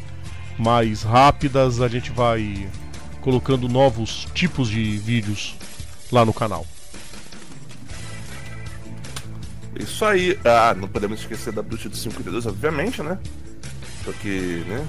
mais 0.58 1.02
rápidas, 1.02 1.80
a 1.80 1.88
gente 1.88 2.10
vai 2.10 2.68
colocando 3.30 3.68
novos 3.68 4.28
tipos 4.34 4.68
de 4.68 4.98
vídeos 4.98 5.56
lá 6.12 6.24
no 6.24 6.32
canal. 6.32 6.64
Isso 9.80 10.04
aí. 10.04 10.38
Ah, 10.44 10.76
não 10.78 10.86
podemos 10.86 11.18
esquecer 11.20 11.52
da 11.52 11.60
Bruxa 11.60 11.88
do 11.88 11.96
52, 11.96 12.46
obviamente, 12.46 13.02
né? 13.02 13.18
Porque, 14.04 14.62
né? 14.68 14.86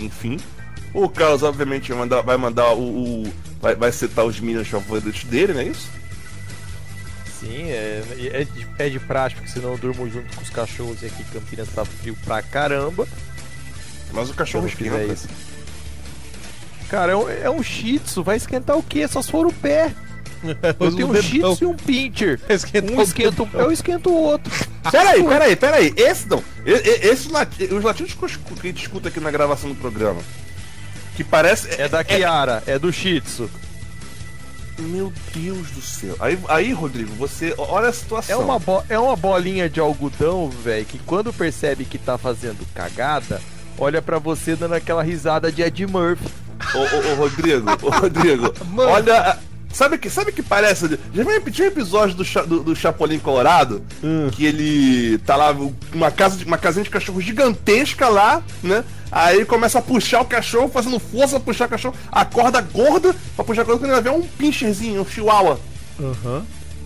Enfim. 0.00 0.36
O 0.92 1.08
Carlos, 1.08 1.42
obviamente, 1.42 1.88
vai 1.88 1.98
mandar, 1.98 2.20
vai 2.20 2.36
mandar 2.36 2.74
o. 2.74 3.22
o- 3.24 3.32
vai, 3.58 3.74
vai 3.74 3.90
citar 3.90 4.26
os 4.26 4.38
minions 4.38 4.68
favoritos 4.68 5.24
dele, 5.24 5.54
não 5.54 5.60
é 5.62 5.64
isso? 5.64 5.88
Sim, 7.40 7.70
é, 7.70 8.02
é, 8.34 8.44
de, 8.44 8.66
é 8.78 8.88
de 8.90 9.00
prática, 9.00 9.40
porque 9.40 9.52
senão 9.58 9.72
eu 9.72 9.78
durmo 9.78 10.08
junto 10.10 10.36
com 10.36 10.42
os 10.42 10.50
cachorros 10.50 11.00
e 11.02 11.06
aqui 11.06 11.24
Campinas 11.32 11.68
tá 11.70 11.86
frio 11.86 12.14
pra 12.22 12.42
caramba. 12.42 13.08
Mas 14.12 14.28
o 14.28 14.34
cachorro 14.34 14.64
não 14.66 14.70
fizer 14.70 14.90
esquenta. 15.06 15.12
isso. 15.14 15.51
Cara, 16.92 17.12
é 17.12 17.16
um, 17.16 17.28
é 17.28 17.50
um 17.50 17.62
shih 17.62 17.98
tzu, 17.98 18.22
vai 18.22 18.36
esquentar 18.36 18.76
o 18.78 18.82
quê? 18.82 19.08
Só 19.08 19.20
se 19.22 19.30
for 19.32 19.46
o 19.46 19.52
pé. 19.52 19.92
Eu 20.78 20.94
tenho 20.94 21.08
um 21.08 21.12
dedão. 21.12 21.22
Shih 21.22 21.40
Tzu 21.54 21.64
e 21.64 21.66
um 21.66 21.74
Pincher. 21.74 22.38
Esquenta 22.50 22.92
Um 22.92 23.00
esquenta, 23.00 23.44
dedão. 23.44 23.60
eu 23.60 23.72
esquento 23.72 24.10
o 24.10 24.14
outro. 24.14 24.52
Peraí, 24.90 25.22
peraí, 25.24 25.56
peraí. 25.56 25.94
Esse 25.96 26.28
não. 26.28 26.42
E- 26.66 26.70
e- 26.72 27.08
Esses 27.08 27.28
lati 27.30 27.64
os 27.64 27.82
latidos 27.84 28.12
que 28.14 28.22
eu 28.22 28.26
escu- 28.28 28.54
que 28.56 28.66
a 28.66 28.70
gente 28.70 28.82
escuta 28.82 29.08
aqui 29.08 29.20
na 29.20 29.30
gravação 29.30 29.70
do 29.70 29.76
programa. 29.76 30.20
Que 31.16 31.22
parece. 31.24 31.80
É 31.80 31.88
da 31.88 32.02
Kiara, 32.04 32.62
é 32.66 32.76
do 32.78 32.92
Shih 32.92 33.20
Tzu. 33.20 33.48
Meu 34.78 35.12
Deus 35.32 35.70
do 35.70 35.80
céu. 35.80 36.16
Aí, 36.18 36.36
aí 36.48 36.72
Rodrigo, 36.72 37.14
você. 37.14 37.54
Olha 37.56 37.86
a 37.86 37.90
É 37.90 37.92
situação. 37.92 38.40
uma, 38.40 38.58
bo- 38.58 38.82
é 38.88 38.98
uma 38.98 39.14
bolinha 39.14 39.70
de 39.70 39.78
algodão, 39.78 40.48
velho, 40.50 40.84
que 40.84 40.98
quando 40.98 41.32
percebe 41.32 41.84
que 41.84 41.98
tá 41.98 42.18
fazendo 42.18 42.66
cagada, 42.74 43.40
olha 43.78 44.02
pra 44.02 44.18
você 44.18 44.56
dando 44.56 44.74
aquela 44.74 45.02
risada 45.04 45.52
de 45.52 45.62
Ed 45.62 45.86
Murphy. 45.86 46.28
Ô, 46.74 46.78
ô, 46.78 47.12
ô, 47.12 47.14
Rodrigo, 47.16 47.66
ô, 47.82 47.90
Rodrigo, 47.90 48.52
olha. 48.76 49.18
a- 49.32 49.38
Sabe 49.72 49.96
que, 49.96 50.10
sabe 50.10 50.32
que 50.32 50.42
parece? 50.42 50.98
Já 51.14 51.24
vai 51.24 51.32
repetir 51.32 51.64
um 51.64 51.68
episódio 51.68 52.14
do, 52.14 52.24
do, 52.46 52.62
do 52.62 52.76
Chapolin 52.76 53.18
Colorado? 53.18 53.82
Que 54.32 54.44
ele 54.44 55.16
tá 55.24 55.34
lá, 55.34 55.56
uma 55.94 56.10
casa 56.10 56.36
de, 56.36 56.44
uma 56.44 56.58
casinha 56.58 56.84
de 56.84 56.90
cachorro 56.90 57.22
gigantesca 57.22 58.06
lá, 58.10 58.42
né? 58.62 58.84
Aí 59.10 59.36
ele 59.36 59.44
começa 59.46 59.78
a 59.78 59.82
puxar 59.82 60.20
o 60.20 60.26
cachorro, 60.26 60.68
fazendo 60.68 60.98
força 60.98 61.36
pra 61.40 61.46
puxar 61.46 61.64
o 61.64 61.68
cachorro, 61.70 61.94
acorda 62.10 62.60
gorda 62.60 63.16
pra 63.34 63.42
puxar 63.46 63.62
o 63.62 63.64
cachorro, 63.64 63.78
quando 63.80 63.90
ele 63.92 64.02
vai 64.02 64.12
ver 64.12 64.18
um 64.18 64.20
pincherzinho, 64.26 65.00
um 65.00 65.06
chihuahua. 65.06 65.58
Aham. 65.98 66.44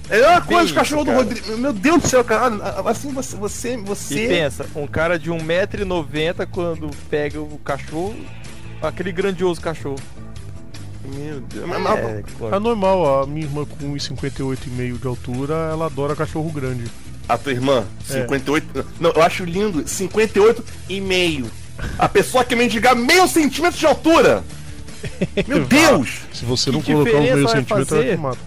É 0.09 0.21
uma 0.25 0.39
Bem 0.39 0.49
coisa 0.51 0.67
de 0.69 0.75
cachorro 0.75 1.03
do 1.03 1.11
cara. 1.11 1.19
Rodrigo. 1.25 1.59
Meu 1.59 1.73
Deus 1.73 2.03
do 2.03 2.09
céu, 2.09 2.23
cara. 2.23 2.55
Assim 2.89 3.11
você. 3.13 3.35
Você. 3.37 3.75
E 3.75 3.79
você... 3.79 4.29
pensa, 4.29 4.65
um 4.77 4.87
cara 4.87 5.19
de 5.19 5.29
1,90m 5.33 6.47
quando 6.53 6.89
pega 7.11 7.41
o 7.41 7.59
cachorro, 7.65 8.15
aquele 8.83 9.13
grandioso 9.13 9.61
cachorro. 9.61 9.97
Meu 11.05 11.41
Deus. 11.41 11.67
Mas- 11.69 11.81
mas- 11.81 11.99
É, 11.99 12.57
É 12.57 12.59
normal, 12.59 13.23
a 13.23 13.27
minha 13.27 13.47
irmã 13.47 13.65
com 13.65 13.93
1,58,5 13.95 14.99
de 14.99 15.07
altura, 15.07 15.55
ela 15.71 15.87
adora 15.87 16.17
cachorro 16.17 16.51
grande. 16.51 16.85
A 17.29 17.37
tua 17.39 17.53
irmã, 17.53 17.85
É. 18.09 18.13
58. 18.23 18.87
Não, 19.01 19.11
eu 19.11 19.23
acho 19.23 19.45
lindo, 19.45 19.87
58 19.87 20.65
e 20.89 21.01
meio. 21.01 21.51
A 21.99 22.09
pessoa 22.09 22.45
que 22.45 22.57
mendigar 22.57 22.95
meio 22.97 23.27
centímetro 23.29 23.79
de 23.79 23.87
altura. 23.87 24.43
Meu 25.47 25.65
Deus! 25.65 26.21
Se 26.33 26.45
você 26.45 26.71
Que 26.71 26.77
não 26.77 26.83
colocar 26.83 27.17
um 27.19 27.23
meio 27.23 27.49
centímetro, 27.49 27.97
ela 27.97 28.05
te 28.05 28.17
mata. 28.17 28.39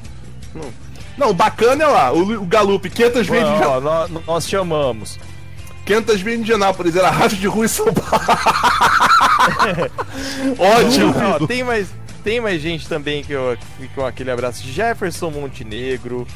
Não, 1.17 1.33
bacana 1.33 1.83
é 1.83 1.87
lá, 1.87 2.11
o, 2.13 2.41
o 2.41 2.45
Galup, 2.45 2.89
500 2.89 3.27
vezes, 3.27 3.57
de, 3.57 3.63
Ó, 3.65 3.79
nós, 3.81 4.09
nós 4.25 4.47
chamamos. 4.47 5.19
500 5.85 6.21
vezes 6.21 6.37
de 6.39 6.43
Indianápolis, 6.43 6.95
era 6.95 7.09
racha 7.09 7.35
de 7.35 7.47
rua 7.47 7.65
em 7.65 7.67
São 7.67 7.93
Paulo. 7.93 8.25
Ótimo! 10.57 11.13
Ó, 11.41 11.47
tem 11.47 11.63
mais, 11.63 11.87
tem 12.23 12.39
mais 12.41 12.61
gente 12.61 12.87
também 12.87 13.23
que 13.23 13.33
eu, 13.33 13.57
que 13.77 13.97
eu 13.97 14.05
aquele 14.05 14.31
abraço. 14.31 14.63
Jefferson 14.67 15.29
Montenegro, 15.31 16.27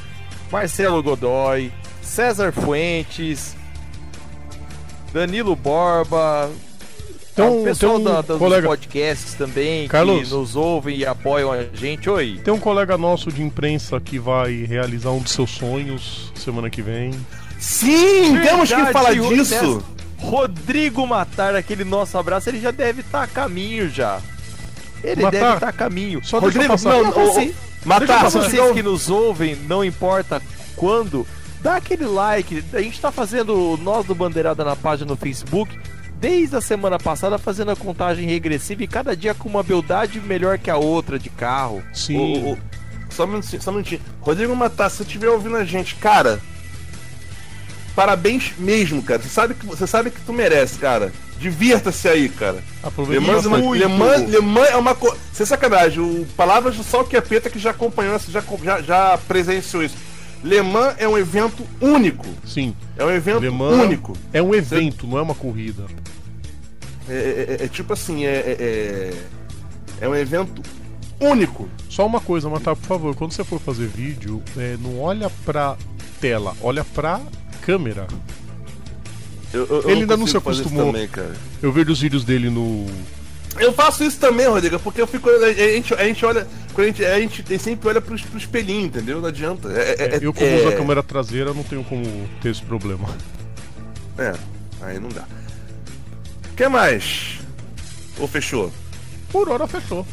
Marcelo 0.51 1.01
Godoy, 1.01 1.71
César 2.01 2.51
Fuentes, 2.51 3.55
Danilo 5.13 5.55
Borba. 5.55 6.49
Tem 7.35 7.45
um- 7.45 7.61
o 7.61 7.63
pessoal 7.63 7.93
tem 7.97 8.01
um 8.01 8.11
da- 8.11 8.21
dos 8.21 8.37
colega- 8.37 8.67
podcasts 8.67 9.33
também 9.33 9.87
Carlos. 9.87 10.29
que 10.29 10.35
nos 10.35 10.55
ouvem 10.55 10.97
e 10.97 11.05
apoiam 11.05 11.51
a 11.51 11.63
gente. 11.73 12.07
Oi. 12.09 12.39
Tem 12.43 12.53
um 12.53 12.59
colega 12.59 12.95
nosso 12.97 13.31
de 13.31 13.41
imprensa 13.41 13.99
que 13.99 14.19
vai 14.19 14.65
realizar 14.65 15.09
um 15.11 15.19
dos 15.19 15.31
seus 15.31 15.49
sonhos 15.49 16.31
semana 16.35 16.69
que 16.69 16.81
vem. 16.83 17.11
Sim, 17.59 18.37
temos 18.43 18.69
que 18.69 18.75
Verdade, 18.75 18.91
falar 18.93 19.13
disso. 19.15 19.83
Rodrigo 20.23 21.05
Matar, 21.05 21.53
aquele 21.53 21.83
nosso 21.83 22.17
abraço, 22.17 22.49
ele 22.49 22.59
já 22.59 22.71
deve 22.71 23.01
estar 23.01 23.23
a 23.23 23.27
caminho 23.27 23.89
já. 23.89 24.21
Ele 25.03 25.21
Matar, 25.21 25.39
deve 25.39 25.53
estar 25.55 25.67
a 25.67 25.73
caminho. 25.73 26.23
Só 26.23 26.39
deixa 26.39 26.57
eu 26.57 26.67
Rodrigo, 26.67 26.73
passar. 26.73 27.03
não, 27.03 27.09
ô, 27.09 27.53
Matar, 27.85 28.29
vocês 28.29 28.71
que 28.71 28.81
nos 28.81 29.09
ouvem, 29.09 29.55
não 29.67 29.83
importa 29.83 30.41
quando, 30.77 31.27
dá 31.61 31.75
aquele 31.75 32.05
like. 32.05 32.63
A 32.73 32.81
gente 32.81 32.99
tá 32.99 33.11
fazendo 33.11 33.77
nós 33.81 34.05
do 34.05 34.15
Bandeirada 34.15 34.63
na 34.63 34.75
página 34.75 35.09
no 35.09 35.17
Facebook. 35.17 35.77
Desde 36.15 36.55
a 36.55 36.61
semana 36.61 36.97
passada 36.97 37.37
fazendo 37.37 37.71
a 37.71 37.75
contagem 37.75 38.25
regressiva 38.25 38.81
e 38.81 38.87
cada 38.87 39.13
dia 39.13 39.33
com 39.33 39.49
uma 39.49 39.61
beldade 39.61 40.21
melhor 40.21 40.57
que 40.57 40.71
a 40.71 40.77
outra 40.77 41.19
de 41.19 41.29
carro. 41.29 41.83
Sim. 41.93 42.17
Ô, 42.17 42.53
ô, 42.53 42.57
só 43.09 43.25
um 43.25 43.27
minutinho, 43.27 43.61
só 43.61 43.71
um 43.71 43.73
minutinho. 43.73 43.99
Rodrigo 44.21 44.55
Matar, 44.55 44.89
se 44.89 44.97
você 44.97 45.03
estiver 45.03 45.27
ouvindo 45.27 45.57
a 45.57 45.65
gente, 45.65 45.95
cara, 45.95 46.39
parabéns 47.95 48.53
mesmo, 48.57 49.01
cara. 49.03 49.21
Você 49.21 49.29
sabe 49.29 49.53
que, 49.53 49.65
você 49.65 49.85
sabe 49.87 50.09
que 50.11 50.21
tu 50.21 50.33
merece, 50.33 50.77
cara. 50.79 51.11
Divirta-se 51.39 52.07
aí, 52.07 52.29
cara. 52.29 52.63
Aproveita 52.81 53.21
Le 53.21 53.27
Mans, 53.31 53.45
é 53.45 53.47
uma-. 53.47 53.75
Le 53.75 53.87
Mans- 53.87 54.29
Le 54.29 54.39
Mans 54.39 54.69
é 54.69 54.77
uma 54.77 54.95
coisa. 54.95 55.17
Sem 55.33 55.45
sacanagem, 55.45 55.99
o 56.01 56.25
Palavras 56.37 56.75
do 56.77 56.83
Sol 56.83 57.03
Capeta 57.03 57.49
que 57.49 57.59
já 57.59 57.71
acompanhou, 57.71 58.17
já, 58.29 58.41
já, 58.63 58.81
já 58.81 59.17
presenciou 59.27 59.83
isso. 59.83 59.95
Le 60.43 60.61
Mans 60.61 60.95
é 60.97 61.07
um 61.07 61.17
evento 61.17 61.65
único. 61.81 62.25
Sim. 62.45 62.75
É 62.97 63.03
um 63.03 63.11
evento 63.11 63.41
Le 63.41 63.49
Mans 63.49 63.73
único. 63.83 64.13
É 64.31 64.41
um 64.41 64.53
evento, 64.55 65.05
não 65.07 65.17
é 65.17 65.21
uma 65.21 65.35
corrida. 65.35 65.83
É, 67.09 67.13
é- 67.13 67.57
é- 67.61 67.65
é 67.65 67.67
tipo 67.67 67.91
assim, 67.93 68.25
é, 68.25 68.29
é, 68.29 68.57
é- 70.01 70.05
é 70.05 70.07
um 70.09 70.15
evento 70.15 70.61
único. 71.19 71.67
Só 71.89 72.05
uma 72.05 72.19
coisa, 72.21 72.49
Matar, 72.49 72.75
por 72.75 72.85
favor, 72.87 73.15
quando 73.15 73.33
você 73.33 73.43
for 73.43 73.59
fazer 73.59 73.87
vídeo, 73.87 74.41
é, 74.57 74.77
não 74.81 74.99
olha 75.01 75.29
pra 75.45 75.75
tela, 76.21 76.55
olha 76.61 76.83
pra 76.83 77.19
câmera. 77.65 78.07
Eu- 79.53 79.67
eu- 79.67 79.81
eu 79.83 79.89
Ele 79.89 80.01
ainda 80.01 80.17
não 80.17 80.25
se 80.27 80.35
acostumou. 80.35 80.87
Também, 80.87 81.07
cara. 81.07 81.33
Eu 81.61 81.71
vejo 81.71 81.91
os 81.91 82.01
vídeos 82.01 82.23
dele 82.23 82.49
no. 82.49 82.87
Eu 83.59 83.71
faço 83.71 84.03
isso 84.03 84.19
também, 84.19 84.47
Rodrigo, 84.47 84.79
porque 84.79 84.99
eu 85.01 85.05
fico. 85.07 85.29
A 85.29 85.53
gente, 85.53 85.93
a 85.93 86.03
gente 86.05 86.25
olha. 86.25 86.47
Quando 86.73 86.85
a 86.85 86.89
gente, 86.89 87.05
a 87.05 87.19
gente 87.19 87.59
sempre 87.59 87.87
olha 87.87 88.01
pro, 88.01 88.17
pro 88.19 88.37
espelhinho, 88.37 88.87
entendeu? 88.87 89.21
Não 89.21 89.27
adianta. 89.29 89.71
É, 89.71 90.15
é- 90.15 90.19
eu, 90.21 90.33
como 90.33 90.47
é- 90.47 90.55
uso 90.57 90.67
a 90.69 90.71
câmera 90.75 91.03
traseira, 91.03 91.53
não 91.53 91.61
tenho 91.63 91.83
como 91.83 92.03
ter 92.41 92.49
esse 92.49 92.63
problema. 92.63 93.07
É, 94.17 94.33
aí 94.81 94.99
não 94.99 95.09
dá. 95.09 95.23
O 96.51 96.55
que 96.55 96.67
mais? 96.67 97.39
Ou 98.19 98.27
fechou? 98.27 98.71
Por 99.31 99.49
hora 99.49 99.67
fechou. 99.67 100.05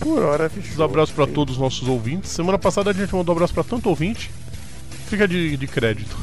Por 0.00 0.22
hora, 0.22 0.46
Um 0.46 0.62
fechou. 0.62 0.84
abraço 0.84 1.12
pra 1.12 1.26
todos 1.26 1.54
os 1.56 1.60
nossos 1.60 1.86
ouvintes. 1.86 2.30
Semana 2.30 2.58
passada 2.58 2.90
a 2.90 2.92
gente 2.94 3.14
mandou 3.14 3.34
um 3.34 3.36
abraço 3.36 3.52
pra 3.54 3.62
tanto 3.62 3.88
ouvinte. 3.90 4.30
Fica 5.08 5.28
de, 5.28 5.56
de 5.56 5.66
crédito. 5.66 6.16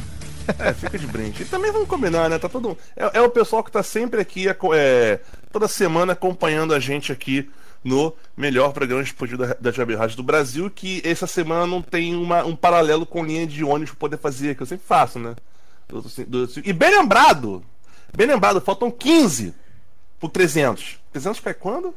É, 0.59 0.73
fica 0.73 0.97
de 0.97 1.07
brinde. 1.07 1.43
E 1.43 1.45
também 1.45 1.71
vamos 1.71 1.87
combinar, 1.87 2.29
né? 2.29 2.37
Tá 2.39 2.47
todo. 2.49 2.77
É, 2.95 3.19
é 3.19 3.21
o 3.21 3.29
pessoal 3.29 3.63
que 3.63 3.71
tá 3.71 3.83
sempre 3.83 4.21
aqui, 4.21 4.45
é, 4.73 5.19
toda 5.51 5.67
semana 5.67 6.13
acompanhando 6.13 6.73
a 6.73 6.79
gente 6.79 7.11
aqui 7.11 7.49
no 7.83 8.13
melhor 8.37 8.73
programa 8.73 9.01
esportivo 9.03 9.45
da, 9.45 9.55
da 9.59 9.71
Jab 9.71 9.93
Rádio 9.95 10.17
do 10.17 10.23
Brasil, 10.23 10.69
que 10.69 11.01
essa 11.03 11.25
semana 11.25 11.65
não 11.65 11.81
tem 11.81 12.15
uma- 12.15 12.43
um 12.45 12.55
paralelo 12.55 13.05
com 13.05 13.23
linha 13.25 13.47
de 13.47 13.63
ônibus 13.63 13.89
pra 13.91 13.99
poder 13.99 14.17
fazer, 14.17 14.55
que 14.55 14.61
eu 14.61 14.67
sempre 14.67 14.85
faço, 14.87 15.17
né? 15.17 15.35
Do- 15.89 16.01
do- 16.01 16.49
e 16.63 16.71
bem 16.73 16.91
lembrado! 16.91 17.63
Bem 18.15 18.27
lembrado, 18.27 18.61
faltam 18.61 18.91
15 18.91 19.53
pro 20.19 20.29
300. 20.29 20.99
300 21.11 21.39
cai 21.39 21.53
quando? 21.53 21.95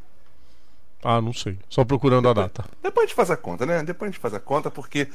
Ah, 1.05 1.21
não 1.21 1.35
sei. 1.35 1.59
Só 1.69 1.85
procurando 1.85 2.27
a 2.31 2.33
data. 2.33 2.65
Depois 2.83 3.05
a 3.05 3.07
gente 3.07 3.15
faz 3.15 3.31
a 3.31 3.37
conta, 3.37 3.67
né? 3.67 3.83
Depois 3.83 4.09
a 4.09 4.13
gente 4.13 4.21
faz 4.21 4.33
a 4.33 4.41
conta, 4.41 4.71
porque. 4.71 5.07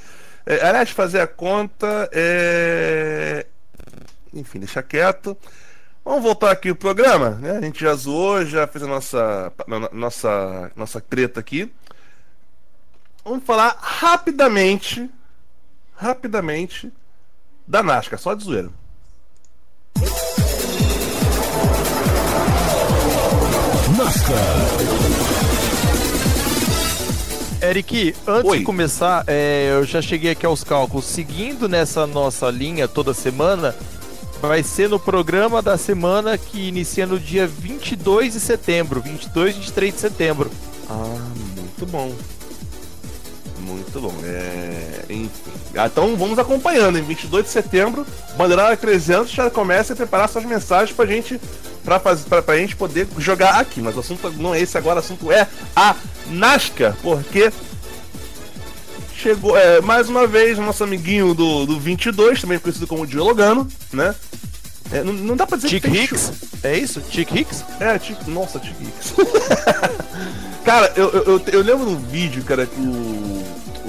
É, 0.45 0.63
aliás, 0.65 0.91
fazer 0.91 1.19
a 1.19 1.25
conta 1.25 2.07
é. 2.13 3.47
Enfim, 4.31 4.59
deixa 4.59 4.83
quieto. 4.83 5.35
Vamos 6.05 6.21
voltar 6.21 6.51
aqui 6.51 6.69
o 6.69 6.75
programa, 6.75 7.31
né? 7.31 7.57
A 7.57 7.61
gente 7.61 7.81
já 7.81 7.93
zoou, 7.95 8.45
já 8.45 8.67
fez 8.67 8.83
a 8.83 8.87
nossa, 8.87 9.53
nossa, 9.91 10.71
nossa 10.75 11.01
treta 11.01 11.39
aqui. 11.39 11.71
Vamos 13.23 13.43
falar 13.43 13.75
rapidamente, 13.79 15.09
rapidamente, 15.95 16.91
da 17.67 17.83
NASCAR, 17.83 18.19
só 18.19 18.33
de 18.33 18.43
zoeira. 18.43 18.69
Eric, 27.61 28.15
antes 28.25 28.49
Oi. 28.49 28.59
de 28.59 28.63
começar, 28.63 29.23
é, 29.27 29.71
eu 29.73 29.83
já 29.83 30.01
cheguei 30.01 30.31
aqui 30.31 30.45
aos 30.45 30.63
cálculos. 30.63 31.05
Seguindo 31.05 31.67
nessa 31.67 32.07
nossa 32.07 32.49
linha 32.49 32.87
toda 32.87 33.13
semana, 33.13 33.75
vai 34.41 34.63
ser 34.63 34.87
no 34.87 34.99
programa 34.99 35.61
da 35.61 35.77
semana 35.77 36.37
que 36.37 36.69
inicia 36.69 37.05
no 37.05 37.19
dia 37.19 37.45
22 37.45 38.33
de 38.33 38.39
setembro, 38.39 39.01
22 39.01 39.55
e 39.55 39.59
23 39.59 39.93
de 39.93 39.99
setembro. 39.99 40.51
Ah, 40.89 41.17
muito 41.57 41.85
bom. 41.85 42.13
Muito 43.69 43.99
bom. 44.01 44.13
É... 44.23 45.05
Enfim. 45.09 45.29
Ah, 45.75 45.85
Então 45.87 46.15
vamos 46.15 46.39
acompanhando. 46.39 46.97
Em 46.97 47.03
22 47.03 47.45
de 47.45 47.51
setembro, 47.51 48.05
Bandeirada 48.37 48.75
300 48.75 49.29
já 49.31 49.49
começa 49.49 49.93
a 49.93 49.95
preparar 49.95 50.27
suas 50.29 50.45
mensagens 50.45 50.95
pra 50.95 51.05
gente, 51.05 51.39
pra, 51.83 51.99
fazer, 51.99 52.23
pra, 52.27 52.41
pra 52.41 52.57
gente 52.57 52.75
poder 52.75 53.07
jogar 53.17 53.59
aqui. 53.59 53.81
Mas 53.81 53.95
o 53.95 53.99
assunto 53.99 54.31
não 54.37 54.53
é 54.55 54.61
esse 54.61 54.77
agora, 54.77 54.97
o 54.97 54.99
assunto 54.99 55.31
é 55.31 55.47
a 55.75 55.95
NASCAR, 56.27 56.95
porque 57.01 57.51
chegou 59.15 59.57
é, 59.57 59.81
mais 59.81 60.09
uma 60.09 60.25
vez 60.25 60.57
nosso 60.57 60.83
amiguinho 60.83 61.33
do, 61.33 61.65
do 61.65 61.79
22, 61.79 62.41
também 62.41 62.57
conhecido 62.59 62.87
como 62.87 63.05
Dialogano, 63.05 63.67
né? 63.91 64.15
É, 64.91 65.03
não, 65.03 65.13
não 65.13 65.35
dá 65.35 65.45
pra 65.45 65.57
dizer 65.57 65.69
Chick 65.69 65.89
que 65.89 65.97
Hicks? 65.97 66.31
É 66.63 66.77
isso? 66.77 67.01
Chick 67.11 67.37
Hicks? 67.37 67.63
é, 67.79 67.99
tipo, 67.99 68.29
nossa, 68.31 68.59
Chico 68.59 68.81
Hicks. 68.81 69.13
cara, 70.65 70.91
eu, 70.95 71.09
eu, 71.11 71.23
eu, 71.25 71.41
eu 71.51 71.61
lembro 71.61 71.85
de 71.85 71.91
um 71.91 71.99
vídeo, 71.99 72.43
cara, 72.43 72.65
que 72.65 72.79
o, 72.79 73.38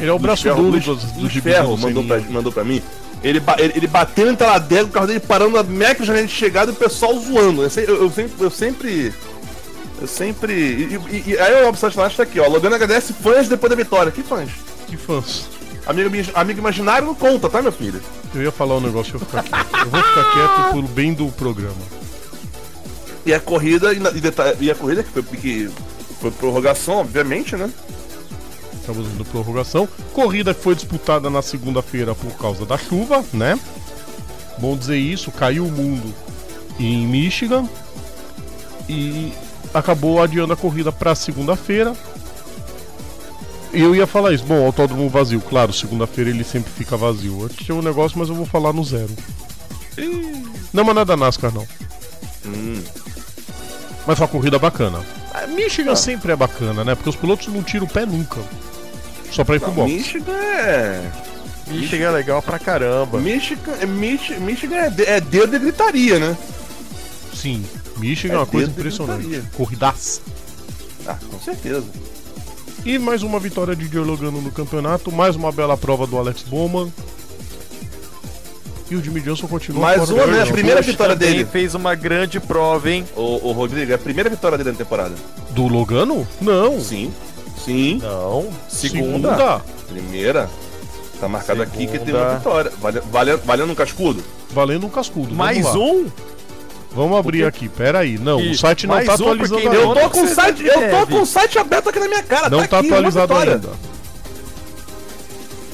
Ele 0.00 0.08
é 0.10 0.12
o 0.12 0.18
braço 0.18 0.42
Ferro, 0.42 0.56
duro 0.62 0.80
do 0.80 1.20
Luiz 1.20 1.32
gibi 1.32 1.52
Ferro 1.52 1.76
do 1.76 1.82
mandou 1.82 2.04
pra, 2.04 2.20
mandou 2.20 2.52
pra 2.52 2.64
mim. 2.64 2.82
Ele, 3.22 3.40
ele, 3.58 3.72
ele 3.76 3.86
batendo 3.86 4.30
em 4.30 4.34
Taladega, 4.34 4.84
o 4.84 4.88
carro 4.88 5.06
dele 5.06 5.20
parando 5.20 5.50
na 5.56 5.62
Mac 5.62 6.00
já 6.00 6.20
de 6.20 6.26
chegada 6.28 6.70
e 6.70 6.74
o 6.74 6.76
pessoal 6.76 7.18
zoando. 7.20 7.62
Eu, 7.62 7.70
eu- 7.84 8.02
eu 8.04 8.10
sempre. 8.10 8.32
Eu 8.44 8.50
sempre. 8.50 9.14
Eu 10.00 10.06
sempre. 10.08 10.52
E, 10.54 10.94
e- 11.16 11.24
e 11.32 11.38
aí 11.38 11.62
o 11.64 11.68
Obsessão 11.68 12.08
tá 12.08 12.22
aqui, 12.22 12.40
ó. 12.40 12.48
Logano 12.48 12.74
agradece 12.74 13.12
fãs 13.12 13.46
depois 13.48 13.68
da 13.70 13.76
vitória. 13.76 14.10
Que 14.10 14.22
fãs? 14.22 14.48
Que 14.86 14.96
fãs. 14.96 15.44
Amigo, 15.86 16.10
amigo 16.34 16.58
imaginário 16.60 17.06
não 17.06 17.14
conta, 17.14 17.48
tá, 17.50 17.60
meu 17.60 17.72
filho? 17.72 18.00
Eu 18.34 18.42
ia 18.42 18.52
falar 18.52 18.76
um 18.76 18.80
negócio, 18.80 19.14
eu 19.14 19.18
vou 19.18 19.28
ficar 19.28 19.42
quieto. 19.42 19.76
Eu 19.84 19.90
vou 19.90 20.02
ficar 20.02 20.24
quieto 20.32 20.70
pelo 20.72 20.82
bem 20.88 21.12
do 21.12 21.26
programa. 21.32 21.74
E 23.26 23.34
a 23.34 23.40
corrida, 23.40 23.92
e, 23.92 23.98
na- 23.98 24.10
e 24.10 24.20
deta- 24.20 24.56
e 24.60 24.70
a 24.70 24.74
corrida 24.74 25.02
que 25.02 25.10
foi, 25.10 25.22
que 25.22 25.70
foi 26.20 26.30
prorrogação, 26.30 26.94
obviamente, 26.96 27.54
né? 27.56 27.68
Estamos 28.80 29.06
indo 29.06 29.24
prorrogação. 29.24 29.88
Corrida 30.12 30.54
que 30.54 30.62
foi 30.62 30.74
disputada 30.74 31.30
na 31.30 31.42
segunda-feira 31.42 32.14
por 32.14 32.32
causa 32.32 32.64
da 32.66 32.76
chuva, 32.76 33.24
né? 33.32 33.58
Bom 34.58 34.76
dizer 34.76 34.98
isso, 34.98 35.30
caiu 35.30 35.66
o 35.66 35.70
mundo 35.70 36.14
em 36.78 37.06
Michigan 37.06 37.68
e 38.88 39.32
acabou 39.72 40.22
adiando 40.22 40.52
a 40.52 40.56
corrida 40.56 40.90
para 40.90 41.14
segunda-feira. 41.14 41.94
E 43.72 43.80
eu 43.80 43.94
ia 43.94 44.06
falar 44.06 44.32
isso, 44.32 44.44
bom, 44.44 44.66
autódromo 44.66 45.08
vazio, 45.08 45.40
claro, 45.40 45.72
segunda-feira 45.72 46.30
ele 46.30 46.42
sempre 46.42 46.72
fica 46.72 46.96
vazio. 46.96 47.46
Aqui 47.46 47.64
tinha 47.64 47.74
um 47.76 47.82
negócio, 47.82 48.18
mas 48.18 48.28
eu 48.28 48.34
vou 48.34 48.46
falar 48.46 48.72
no 48.72 48.84
zero. 48.84 49.14
Não, 50.72 50.84
mas 50.84 50.94
nada 50.94 51.16
NASCAR 51.16 51.52
não. 51.52 51.66
Hum. 52.46 52.82
Mas 54.06 54.18
foi 54.18 54.26
uma 54.26 54.32
corrida 54.32 54.58
bacana. 54.58 55.00
A 55.32 55.46
Michigan 55.46 55.94
sempre 55.94 56.32
é 56.32 56.36
bacana, 56.36 56.82
né? 56.82 56.94
Porque 56.94 57.10
os 57.10 57.16
pilotos 57.16 57.46
não 57.48 57.62
tiram 57.62 57.86
o 57.86 57.88
pé 57.88 58.04
nunca. 58.04 58.40
Só 59.32 59.44
pra 59.44 59.56
ir 59.56 59.60
pro 59.60 59.70
box. 59.70 59.90
Michigan 59.92 60.32
é. 60.32 61.10
Michigan 61.68 62.06
é 62.06 62.10
legal 62.10 62.42
pra 62.42 62.58
caramba. 62.58 63.18
Michigan, 63.20 63.72
é- 63.80 63.86
Mich, 63.86 64.32
Michigan 64.40 64.76
é, 64.76 64.90
de- 64.90 65.04
é 65.04 65.20
dedo 65.20 65.52
de 65.52 65.58
gritaria, 65.58 66.18
né? 66.18 66.36
Sim, 67.34 67.64
Michigan 67.96 68.34
é 68.34 68.36
É 68.36 68.40
uma 68.40 68.46
coisa 68.46 68.66
dedo 68.66 68.74
de 68.74 68.80
impressionante. 68.80 69.42
Corridaça. 69.56 70.20
Ah, 71.06 71.16
com 71.30 71.38
certeza. 71.40 71.84
E 72.84 72.98
mais 72.98 73.22
uma 73.22 73.38
vitória 73.38 73.76
de 73.76 73.86
Joe 73.86 74.04
Logano 74.04 74.40
no 74.40 74.50
campeonato, 74.50 75.12
mais 75.12 75.36
uma 75.36 75.52
bela 75.52 75.76
prova 75.76 76.06
do 76.06 76.18
Alex 76.18 76.42
Bowman. 76.42 76.92
E 78.90 78.96
o 78.96 79.04
Jimmy 79.04 79.20
Johnson 79.20 79.46
continua 79.46 79.82
Mais 79.82 80.10
uma, 80.10 80.26
né? 80.26 80.32
playoff. 80.32 80.52
Primeira 80.52 80.82
vitória 80.82 81.14
dele. 81.14 81.44
fez 81.44 81.76
uma 81.76 81.94
grande 81.94 82.40
prova, 82.40 82.90
hein? 82.90 83.06
Ô, 83.14 83.48
ô, 83.48 83.52
Rodrigo, 83.52 83.92
é 83.92 83.94
a 83.94 83.98
primeira 83.98 84.28
vitória 84.28 84.58
dele 84.58 84.72
na 84.72 84.76
temporada. 84.76 85.14
Do 85.50 85.68
Logano? 85.68 86.26
Não. 86.40 86.80
Sim. 86.80 87.12
Sim. 87.64 87.98
Não. 88.02 88.48
Segunda. 88.68 89.30
Segunda. 89.30 89.60
Primeira. 89.88 90.50
Tá 91.20 91.28
marcado 91.28 91.62
aqui 91.62 91.86
que 91.86 91.98
tem 91.98 92.06
Segunda. 92.06 92.24
uma 92.24 92.34
vitória. 92.36 92.72
Vale, 92.80 93.00
vale, 93.10 93.36
valendo 93.36 93.72
um 93.72 93.74
cascudo? 93.74 94.22
Valendo 94.50 94.86
um 94.86 94.90
cascudo. 94.90 95.34
Mais 95.34 95.66
um? 95.74 96.06
Vamos 96.92 97.18
abrir 97.18 97.44
aqui, 97.44 97.68
pera 97.68 98.00
aí. 98.00 98.18
Não, 98.18 98.40
E 98.40 98.50
o 98.50 98.58
site 98.58 98.86
não 98.86 98.96
mais 98.96 99.06
tá 99.06 99.12
um, 99.12 99.14
atualizando 99.14 99.60
ainda 99.60 99.74
Eu 99.76 99.94
tô 99.94 100.10
com 100.10 100.22
o 100.22 100.28
site, 100.28 100.66
eu 100.66 100.90
tô 100.90 101.06
com 101.06 101.22
o 101.22 101.26
site 101.26 101.58
aberto 101.58 101.88
aqui 101.88 102.00
na 102.00 102.08
minha 102.08 102.22
cara. 102.22 102.50
Não 102.50 102.66
tá 102.66 102.78
aqui, 102.78 102.88
uma 102.88 102.96
atualizado 102.96 103.34
ainda. 103.34 103.68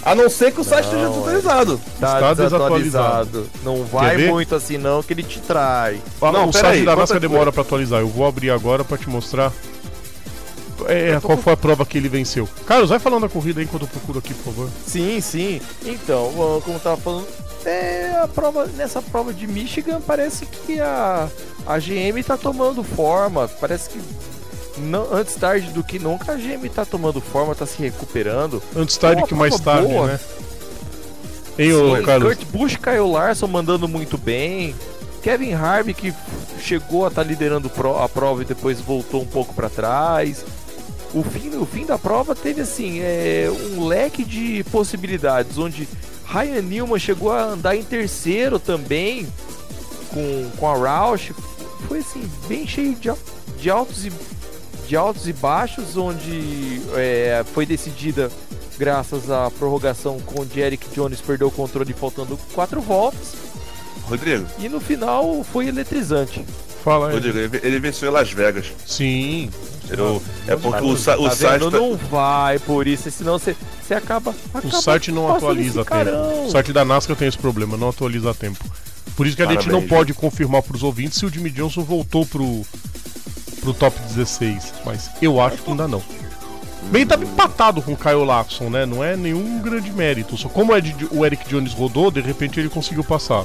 A 0.05 0.14
não 0.14 0.30
ser 0.30 0.53
que 0.53 0.61
o 0.61 0.64
site 0.64 0.84
esteja 0.84 1.03
Não, 1.03 1.09
é. 1.09 1.14
desatualizado. 1.14 1.80
Tá 1.99 2.14
Está 2.14 2.34
desatualizado. 2.34 3.51
Não 3.64 3.82
vai 3.84 4.28
muito 4.28 4.55
assim 4.55 4.78
não, 4.78 5.03
que 5.03 5.12
ele 5.12 5.24
te 5.24 5.41
trai. 5.41 6.01
Ah, 6.22 6.30
Não, 6.30 6.49
o 6.49 6.53
site 6.53 6.66
aí, 6.66 6.84
da 6.84 6.93
aqui. 6.93 7.18
demora 7.18 7.51
pra 7.51 7.62
atualizar. 7.62 8.01
Eu 8.01 8.09
vou 8.09 8.24
abrir 8.24 8.51
agora 8.51 8.84
pra 8.84 8.97
te 8.97 9.09
mostrar. 9.09 9.53
É, 10.89 11.18
qual 11.20 11.39
foi 11.39 11.53
a 11.53 11.57
prova 11.57 11.85
que 11.87 11.97
ele 11.99 12.09
venceu? 12.09 12.49
Carlos, 12.66 12.91
vai 12.91 12.99
falando 12.99 13.22
da 13.22 13.29
corrida 13.29 13.61
aí 13.61 13.64
enquanto 13.66 13.83
eu 13.83 13.89
procuro 13.89 14.18
aqui, 14.18 14.35
por 14.35 14.45
favor. 14.53 14.70
Sim, 14.87 15.20
sim. 15.20 15.61
Então, 15.85 16.33
como 16.64 16.77
eu 16.77 16.81
tava 16.81 16.97
falando, 16.97 17.27
é, 17.64 18.12
a 18.22 18.29
prova, 18.29 18.66
nessa 18.77 19.01
prova 19.03 19.33
de 19.33 19.47
Michigan 19.47 20.01
parece 20.07 20.47
que 20.47 20.79
a, 20.81 21.29
a 21.66 21.79
GM 21.79 22.22
tá 22.24 22.37
tomando 22.37 22.83
forma. 22.85 23.49
Parece 23.49 23.91
que 23.91 24.01
não, 24.79 25.12
antes 25.12 25.35
tarde 25.37 25.68
do 25.70 25.83
que 25.83 25.99
nunca 25.99 26.33
a 26.33 26.37
GM 26.37 26.68
tá 26.68 26.85
tomando 26.85 27.20
forma, 27.20 27.55
tá 27.55 27.64
se 27.66 27.79
recuperando. 27.83 28.62
Antes 28.77 28.97
tarde 28.97 29.22
que 29.24 29.35
mais 29.35 29.59
tarde, 29.59 29.89
boa. 29.89 30.07
né? 30.09 30.20
Hein, 31.59 31.70
Sim, 31.72 32.03
Carlos? 32.05 32.35
Kurt 32.37 32.47
Busch, 32.49 32.77
Kyle 32.77 33.11
Larson 33.11 33.47
mandando 33.47 33.89
muito 33.89 34.18
bem. 34.18 34.74
Kevin 35.22 35.55
Harvey 35.55 35.95
que 35.95 36.14
chegou 36.61 37.05
a 37.05 37.09
estar 37.09 37.22
liderando 37.22 37.68
pro- 37.68 37.99
a 37.99 38.09
prova 38.09 38.43
e 38.43 38.45
depois 38.45 38.81
voltou 38.81 39.22
um 39.22 39.27
pouco 39.27 39.55
para 39.55 39.68
trás. 39.68 40.45
O 41.15 41.23
fim, 41.23 41.57
o 41.57 41.65
fim 41.65 41.87
da 41.87 41.99
prova 41.99 42.35
teve 42.35 42.61
assim 42.61 43.01
é, 43.01 43.51
um 43.73 43.87
leque 43.87 44.25
de 44.25 44.65
possibilidades, 44.65 45.57
onde 45.57 45.89
Ryan 46.27 46.63
Newman 46.63 46.99
chegou 46.99 47.33
a 47.33 47.45
andar 47.45 47.77
em 47.77 47.83
terceiro 47.83 48.59
também 48.59 49.27
com, 50.11 50.51
com 50.57 50.69
a 50.69 50.75
Roush. 50.75 51.33
Foi 51.89 52.01
assim 52.01 52.29
bem 52.49 52.67
cheio 52.67 52.95
de, 52.95 53.11
de 53.59 53.71
altos 53.71 54.07
e 54.07 54.13
de 54.87 54.95
altos 54.95 55.27
e 55.27 55.33
baixos, 55.33 55.97
onde 55.97 56.81
é, 56.95 57.45
foi 57.53 57.67
decidida 57.67 58.31
graças 58.79 59.31
à 59.31 59.51
prorrogação 59.51 60.21
com 60.21 60.43
o 60.43 60.49
Eric 60.55 60.89
Jones 60.95 61.21
perdeu 61.21 61.49
o 61.49 61.51
controle 61.51 61.93
faltando 61.93 62.39
quatro 62.55 62.81
voltas 62.81 63.35
Rodrigo, 64.09 64.47
e 64.59 64.69
no 64.69 64.81
final 64.81 65.43
foi 65.43 65.67
eletrizante. 65.67 66.45
Fala 66.85 67.09
aí. 67.09 67.15
Rodrigo, 67.15 67.39
ele, 67.39 67.61
ele 67.63 67.81
venceu 67.81 68.09
em 68.09 68.13
Las 68.13 68.31
Vegas. 68.31 68.73
Sim. 68.87 69.51
Eu- 69.91 70.22
é 70.49 70.57
porque 70.57 70.84
o, 70.84 70.97
sa- 70.97 71.16
o 71.18 71.24
tá 71.28 71.37
site. 71.37 71.61
vendo? 71.61 71.70
tá- 71.70 71.78
não 71.78 71.97
vai 71.97 72.59
por 72.59 72.87
isso, 72.87 73.11
senão 73.11 73.39
você, 73.39 73.57
você 73.87 73.95
acaba, 73.95 74.30
O 74.55 74.59
acaba 74.59 74.80
site 74.82 75.12
não 75.12 75.32
atualiza 75.34 75.82
a 75.82 75.84
tempo. 75.84 75.97
carão. 75.97 76.47
O 76.47 76.51
site 76.51 76.72
da 76.72 76.84
NASCAR 76.84 77.16
tem 77.16 77.28
esse 77.28 77.39
problema, 77.39 77.76
não 77.76 77.89
atualiza 77.91 78.30
a 78.30 78.34
tempo. 78.34 78.64
Por 79.16 79.26
isso 79.26 79.34
que 79.37 79.43
a 79.43 79.47
gente 79.47 79.64
Parabéns, 79.64 79.82
não 79.82 79.89
pode 79.89 80.12
confirmar 80.12 80.62
pros 80.62 80.82
ouvintes 80.82 81.18
se 81.18 81.24
o 81.24 81.30
Jimmy 81.32 81.51
Johnson 81.51 81.82
voltou 81.82 82.26
pro, 82.26 82.62
pro 83.61 83.72
top 83.72 83.99
16. 84.09 84.74
Mas 84.84 85.09
eu 85.22 85.41
acho 85.41 85.59
que 85.62 85.70
ainda 85.70 85.89
não. 85.89 86.03
Bem, 86.91 87.07
tá 87.07 87.16
empatado 87.16 87.80
com 87.82 87.95
o 87.95 87.97
Kyle 87.97 88.24
Larson, 88.24 88.68
né? 88.70 88.84
Não 88.87 89.03
é 89.03 89.16
nenhum 89.16 89.61
grande 89.61 89.91
mérito. 89.91 90.37
Só 90.37 90.49
como 90.49 90.72
o 90.72 90.76
Ed- 90.76 91.09
o 91.11 91.24
Eric 91.24 91.49
Jones 91.49 91.72
rodou, 91.72 92.11
de 92.11 92.20
repente 92.20 92.61
ele 92.61 92.68
conseguiu 92.68 93.03
passar. 93.03 93.45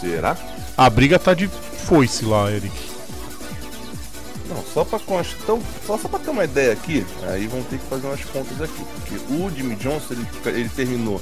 Será? 0.00 0.36
A 0.76 0.88
briga 0.90 1.18
tá 1.18 1.34
de 1.34 1.48
foice 1.48 2.24
lá, 2.24 2.50
Eric. 2.50 2.72
Não, 4.52 4.62
só 4.72 4.84
pra 4.84 4.98
constar. 4.98 5.38
Então, 5.42 5.62
só, 5.86 5.96
só 5.96 6.08
pra 6.08 6.18
ter 6.18 6.30
uma 6.30 6.44
ideia 6.44 6.72
aqui, 6.72 7.06
aí 7.28 7.46
vão 7.46 7.62
ter 7.62 7.78
que 7.78 7.86
fazer 7.86 8.06
umas 8.06 8.24
contas 8.24 8.60
aqui. 8.60 8.84
Porque 8.84 9.14
o 9.32 9.50
Jimmy 9.50 9.76
Johnson 9.76 10.14
ele, 10.14 10.26
ele 10.46 10.68
terminou 10.68 11.20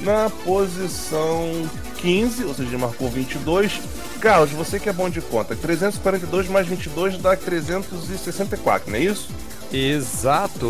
na 0.00 0.30
posição 0.44 1.50
15, 1.96 2.44
ou 2.44 2.54
seja, 2.54 2.68
ele 2.68 2.78
marcou 2.78 3.08
22. 3.08 3.80
Carlos, 4.20 4.50
você 4.50 4.78
que 4.78 4.88
é 4.88 4.92
bom 4.92 5.08
de 5.08 5.20
conta, 5.20 5.54
342 5.54 6.48
mais 6.48 6.66
22 6.66 7.18
dá 7.18 7.36
364, 7.36 8.90
não 8.90 8.98
é 8.98 9.02
isso? 9.02 9.28
Exato. 9.72 10.66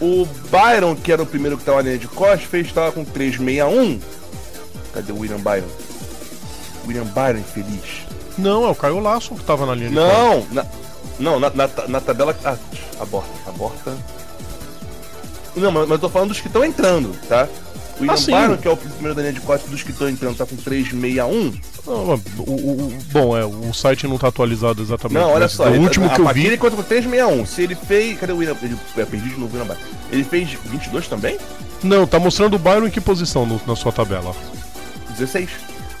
O 0.00 0.26
Byron, 0.50 0.96
que 0.96 1.12
era 1.12 1.22
o 1.22 1.26
primeiro 1.26 1.56
que 1.56 1.64
tava 1.64 1.78
na 1.78 1.84
linha 1.84 1.98
de 1.98 2.08
costas, 2.08 2.44
fez 2.44 2.66
estava 2.66 2.92
com 2.92 3.04
361. 3.04 4.00
Cadê 4.92 5.12
o 5.12 5.18
William 5.18 5.38
Byron? 5.38 5.68
William 6.86 7.04
Byron 7.04 7.38
infeliz. 7.38 8.06
Não, 8.36 8.64
é 8.64 8.68
o 8.68 8.74
Kyle 8.74 9.00
Larson 9.00 9.36
que 9.36 9.44
tava 9.44 9.66
na 9.66 9.74
linha 9.74 9.88
de. 9.88 9.94
Não, 9.94 10.46
na, 10.50 10.66
não, 11.22 11.38
na, 11.40 11.50
na, 11.50 11.68
na 11.88 12.00
tabela. 12.00 12.36
Ah, 12.44 12.56
aborta, 13.00 13.30
aborta. 13.48 13.96
Não, 15.56 15.70
mas, 15.70 15.82
mas 15.82 15.90
eu 15.92 15.98
tô 15.98 16.08
falando 16.08 16.28
dos 16.30 16.40
que 16.40 16.46
estão 16.48 16.64
entrando, 16.64 17.14
tá? 17.28 17.46
O 18.00 18.10
Ah, 18.10 18.16
sim. 18.16 18.32
Byron, 18.32 18.56
que 18.56 18.66
é 18.66 18.70
o 18.70 18.76
primeiro 18.76 19.14
da 19.14 19.20
linha 19.22 19.34
de 19.34 19.40
corte 19.40 19.68
dos 19.68 19.82
que 19.82 19.90
estão 19.90 20.08
entrando, 20.08 20.36
tá 20.36 20.46
com 20.46 20.56
361. 20.56 21.52
Não, 21.86 22.06
mas 22.06 22.20
o, 22.38 22.42
o- 22.52 22.98
bom, 23.12 23.36
é, 23.36 23.44
o 23.44 23.72
site 23.74 24.06
não 24.06 24.16
tá 24.16 24.28
atualizado 24.28 24.82
exatamente. 24.82 25.18
Não, 25.18 25.30
olha 25.30 25.48
só. 25.48 25.68
O 25.68 25.78
último 25.80 26.06
a 26.06 26.08
que 26.10 26.20
eu 26.20 26.28
vi. 26.28 26.46
Ele 26.46 26.56
conta 26.56 26.74
com 26.76 26.82
361. 26.82 27.44
Se 27.46 27.62
ele 27.62 27.74
fez. 27.74 28.18
Cadê 28.18 28.32
o 28.32 28.36
William? 28.38 28.56
Ele 28.62 28.76
é, 28.96 29.04
perdi 29.04 29.28
de 29.28 29.38
novo 29.38 29.56
o 29.56 29.60
William. 29.60 29.76
Ele 30.10 30.24
fez 30.24 30.48
22 30.64 31.06
também? 31.06 31.38
Não, 31.82 32.06
tá 32.06 32.18
mostrando 32.18 32.54
o 32.54 32.58
Byron 32.58 32.86
em 32.86 32.90
que 32.90 33.00
posição 33.00 33.44
no- 33.44 33.60
na 33.66 33.76
sua 33.76 33.92
tabela? 33.92 34.34
16. 35.10 35.50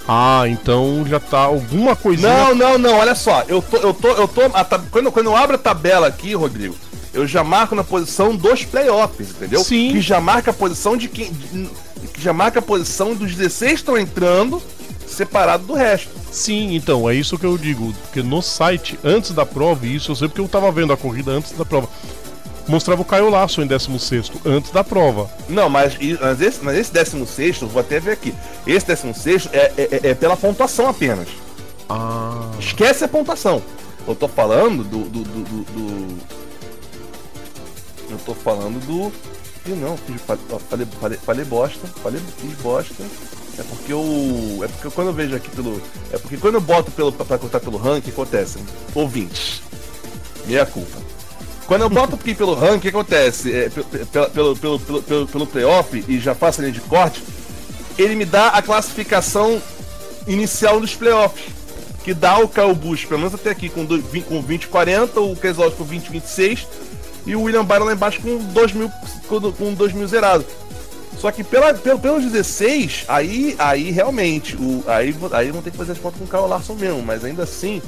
Ah, 0.06 0.44
então 0.48 1.04
já 1.06 1.20
tá 1.20 1.38
alguma 1.38 1.94
coisinha. 1.94 2.28
Não, 2.28 2.54
não, 2.54 2.78
não, 2.78 2.94
olha 2.98 3.14
só. 3.14 3.44
Eu 3.46 3.62
tô. 3.62 3.76
Eu 3.76 3.94
tô. 3.94 4.08
Eu 4.08 4.28
tô 4.28 4.48
tab- 4.50 4.84
quando, 4.90 5.12
quando 5.12 5.26
eu 5.26 5.36
abro 5.36 5.54
a 5.56 5.58
tabela 5.58 6.06
aqui, 6.08 6.34
Rodrigo, 6.34 6.74
eu 7.14 7.26
já 7.26 7.44
marco 7.44 7.74
na 7.74 7.84
posição 7.84 8.34
dos 8.34 8.64
playoffs, 8.64 9.30
entendeu? 9.30 9.62
Sim. 9.62 9.92
Que 9.92 10.00
já 10.00 10.20
marca 10.20 10.50
a 10.50 10.54
posição 10.54 10.96
de 10.96 11.08
quem. 11.08 11.32
que 12.12 12.20
já 12.20 12.32
marca 12.32 12.58
a 12.58 12.62
posição 12.62 13.14
dos 13.14 13.34
16 13.34 13.72
que 13.72 13.76
estão 13.78 13.96
entrando, 13.98 14.60
separado 15.06 15.64
do 15.66 15.74
resto. 15.74 16.10
Sim, 16.32 16.74
então, 16.74 17.08
é 17.08 17.14
isso 17.14 17.38
que 17.38 17.44
eu 17.46 17.56
digo. 17.56 17.92
Porque 18.02 18.22
no 18.22 18.40
site, 18.42 18.98
antes 19.04 19.30
da 19.32 19.44
prova, 19.46 19.86
isso 19.86 20.10
eu 20.10 20.16
sei 20.16 20.26
porque 20.28 20.40
eu 20.40 20.48
tava 20.48 20.72
vendo 20.72 20.92
a 20.92 20.96
corrida 20.96 21.30
antes 21.30 21.52
da 21.52 21.64
prova, 21.64 21.88
mostrava 22.68 23.02
o 23.02 23.04
Caio 23.04 23.28
Laço 23.30 23.60
em 23.62 23.66
16, 23.66 24.32
antes 24.44 24.70
da 24.70 24.82
prova. 24.84 25.30
Não, 25.48 25.68
mas, 25.68 25.96
mas 26.20 26.40
esse, 26.40 26.62
mas 26.64 26.76
esse 26.76 26.92
16, 26.92 27.62
eu 27.62 27.68
vou 27.68 27.80
até 27.80 27.98
ver 28.00 28.12
aqui. 28.12 28.34
Esse 28.66 28.86
16 28.86 29.48
é, 29.52 29.72
é, 29.76 29.88
é- 30.02 30.10
é 30.10 30.14
pela 30.14 30.36
pontuação 30.36 30.88
apenas. 30.88 31.28
Ah. 31.88 32.50
Esquece 32.58 33.04
a 33.04 33.08
pontuação. 33.08 33.62
Eu 34.06 34.14
tô 34.14 34.26
falando 34.28 34.82
do. 34.84 35.04
do, 35.04 35.22
do, 35.22 35.42
do- 35.44 35.64
do- 35.72 36.18
Eu 38.10 38.18
tô 38.24 38.34
falando 38.34 38.78
do. 38.86 39.12
E 39.64 39.70
não, 39.70 39.96
fiz, 39.96 40.20
falei, 40.22 40.86
falei, 41.00 41.18
falei 41.24 41.44
bosta, 41.44 41.86
falei 42.02 42.20
fiz 42.38 42.52
bosta. 42.60 43.02
É 43.58 43.62
porque 43.62 43.92
eu. 43.92 44.60
É 44.64 44.68
porque 44.68 44.90
quando 44.90 45.08
eu 45.08 45.12
vejo 45.14 45.36
aqui 45.36 45.48
pelo. 45.50 45.80
É 46.12 46.18
porque 46.18 46.36
quando 46.36 46.54
eu 46.54 46.60
boto 46.60 46.90
pelo, 46.90 47.12
pra 47.12 47.38
cortar 47.38 47.60
pelo 47.60 47.76
ranking, 47.76 48.10
acontece. 48.10 48.58
Ouvintes. 48.94 49.62
Meia 50.46 50.66
culpa. 50.66 50.98
Quando 51.66 51.82
eu 51.82 51.88
boto 51.88 52.16
aqui 52.16 52.34
pelo 52.34 52.54
ranking, 52.54 52.76
o 52.76 52.80
que 52.80 52.88
acontece? 52.88 53.52
É, 53.52 53.70
pelo, 53.70 54.56
pelo, 54.56 54.56
pelo, 54.56 55.02
pelo, 55.02 55.26
pelo 55.26 55.46
playoff 55.46 56.04
e 56.06 56.18
já 56.18 56.34
faço 56.34 56.60
a 56.60 56.64
linha 56.64 56.74
de 56.74 56.80
corte, 56.80 57.22
ele 57.98 58.14
me 58.14 58.24
dá 58.24 58.48
a 58.48 58.62
classificação 58.62 59.60
inicial 60.26 60.80
dos 60.80 60.94
playoffs. 60.94 61.44
Que 62.04 62.12
dá 62.12 62.38
o 62.38 62.48
Kyle 62.48 62.74
Busch, 62.74 63.06
pelo 63.06 63.20
menos 63.20 63.32
até 63.32 63.50
aqui, 63.50 63.68
com, 63.68 63.84
do, 63.84 64.02
com 64.24 64.42
20 64.42 64.66
40, 64.66 65.20
o 65.20 65.36
Keselowski 65.36 65.78
com 65.78 65.84
20 65.84 66.10
26 66.10 66.66
e 67.26 67.36
o 67.36 67.42
William 67.42 67.64
Byron 67.64 67.84
lá 67.84 67.92
embaixo 67.92 68.20
com 68.20 68.38
2 68.38 68.72
mil, 68.72 68.90
com 69.28 69.74
2 69.74 69.92
mil 69.92 70.08
zerado. 70.08 70.44
Só 71.22 71.30
que 71.30 71.42
pela, 71.44 71.72
pelo, 71.72 72.00
pelos 72.00 72.24
16, 72.24 73.04
aí, 73.06 73.54
aí 73.56 73.92
realmente, 73.92 74.56
o, 74.56 74.82
aí, 74.88 75.14
aí 75.30 75.52
vão 75.52 75.62
ter 75.62 75.70
que 75.70 75.76
fazer 75.76 75.92
as 75.92 75.98
contas 75.98 76.18
com 76.18 76.24
o 76.24 76.28
Kyle 76.28 76.48
Larson 76.48 76.74
mesmo, 76.74 77.00
mas 77.00 77.24
ainda 77.24 77.44
assim, 77.44 77.80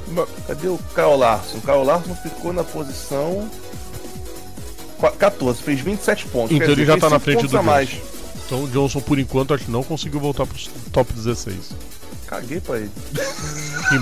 cadê 0.47 0.69
o 0.69 0.79
Kyle 0.95 1.19
Larson? 1.19 1.59
O 1.59 1.61
Kyle 1.61 1.85
Larson 1.85 2.15
ficou 2.15 2.53
na 2.53 2.63
posição 2.63 3.51
14, 5.19 5.61
fez 5.61 5.81
27 5.81 6.27
pontos. 6.27 6.55
Então 6.55 6.69
ele 6.69 6.87
já 6.87 6.97
tá 6.97 7.11
na 7.11 7.19
frente 7.19 7.43
do 7.43 7.49
Johnson. 7.49 7.65
Mais. 7.65 7.91
Então 8.47 8.63
o 8.63 8.69
Johnson, 8.69 9.01
por 9.01 9.19
enquanto, 9.19 9.53
acho 9.53 9.65
que 9.65 9.71
não 9.73 9.83
conseguiu 9.83 10.21
voltar 10.21 10.47
pro 10.47 10.57
top 10.93 11.13
16. 11.13 11.73
Caguei 12.29 12.61
pra 12.61 12.77
ele. 12.77 12.93
Que 13.89 13.97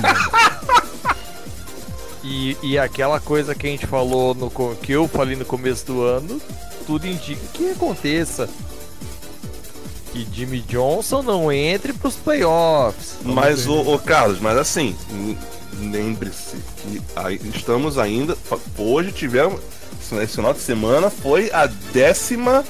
E, 2.22 2.54
e 2.62 2.78
aquela 2.78 3.18
coisa 3.18 3.54
que 3.54 3.66
a 3.66 3.70
gente 3.70 3.86
falou 3.86 4.34
no 4.34 4.50
que 4.76 4.92
eu 4.92 5.08
falei 5.08 5.36
no 5.36 5.46
começo 5.46 5.86
do 5.86 6.02
ano, 6.02 6.38
tudo 6.86 7.06
indica 7.06 7.40
que 7.54 7.70
aconteça. 7.70 8.46
Que 10.12 10.28
Jimmy 10.30 10.60
Johnson 10.60 11.22
não 11.22 11.50
entre 11.50 11.92
pros 11.92 12.16
playoffs. 12.16 13.16
Mas 13.22 13.66
o, 13.66 13.94
o 13.94 13.98
Carlos, 13.98 14.40
mas 14.40 14.58
assim, 14.58 14.94
lembre-se 15.78 16.56
que 16.76 17.02
aí, 17.16 17.40
estamos 17.54 17.98
ainda. 17.98 18.36
Hoje 18.76 19.12
tivemos. 19.12 19.60
Esse 20.20 20.34
final 20.36 20.52
de 20.52 20.60
semana 20.60 21.08
foi 21.08 21.50
a 21.52 21.66
décima. 21.66 22.64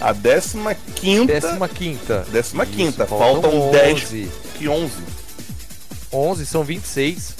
A 0.00 0.12
décima 0.12 0.74
quinta. 0.74 1.32
Décima 1.40 1.68
quinta. 1.68 2.26
Décima 2.30 2.64
Isso, 2.64 2.72
quinta. 2.72 3.06
Faltam 3.06 3.70
10 3.70 4.12
e 4.60 4.68
11. 4.68 4.92
11 6.12 6.46
são 6.46 6.64
26. 6.64 7.36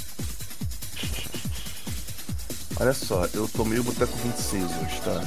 Olha 2.81 2.93
só, 2.93 3.27
eu 3.33 3.49
tomei 3.49 3.79
o 3.79 3.85
boteco 3.85 4.13
26 4.19 4.65
hoje, 4.65 5.01
tá? 5.05 5.25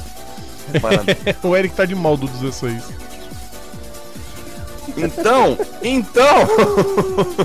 o 1.43 1.55
Eric 1.55 1.75
tá 1.75 1.85
de 1.85 1.95
mal 1.95 2.15
do 2.15 2.27
16. 2.27 2.83
Então, 4.97 5.57
então. 5.81 6.47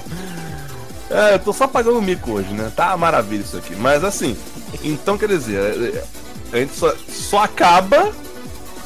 é, 1.11 1.35
eu 1.35 1.39
tô 1.39 1.53
só 1.53 1.67
pagando 1.67 2.01
mico 2.03 2.33
hoje, 2.33 2.53
né? 2.53 2.73
Tá 2.75 2.97
maravilha 2.97 3.43
isso 3.43 3.57
aqui. 3.57 3.75
Mas 3.77 4.05
assim, 4.05 4.37
então 4.83 5.19
quer 5.19 5.29
dizer, 5.29 5.59
é, 5.59 5.99
é, 5.99 6.05
a 6.53 6.57
gente 6.59 6.75
só, 6.75 6.95
só 7.09 7.39
acaba. 7.45 8.13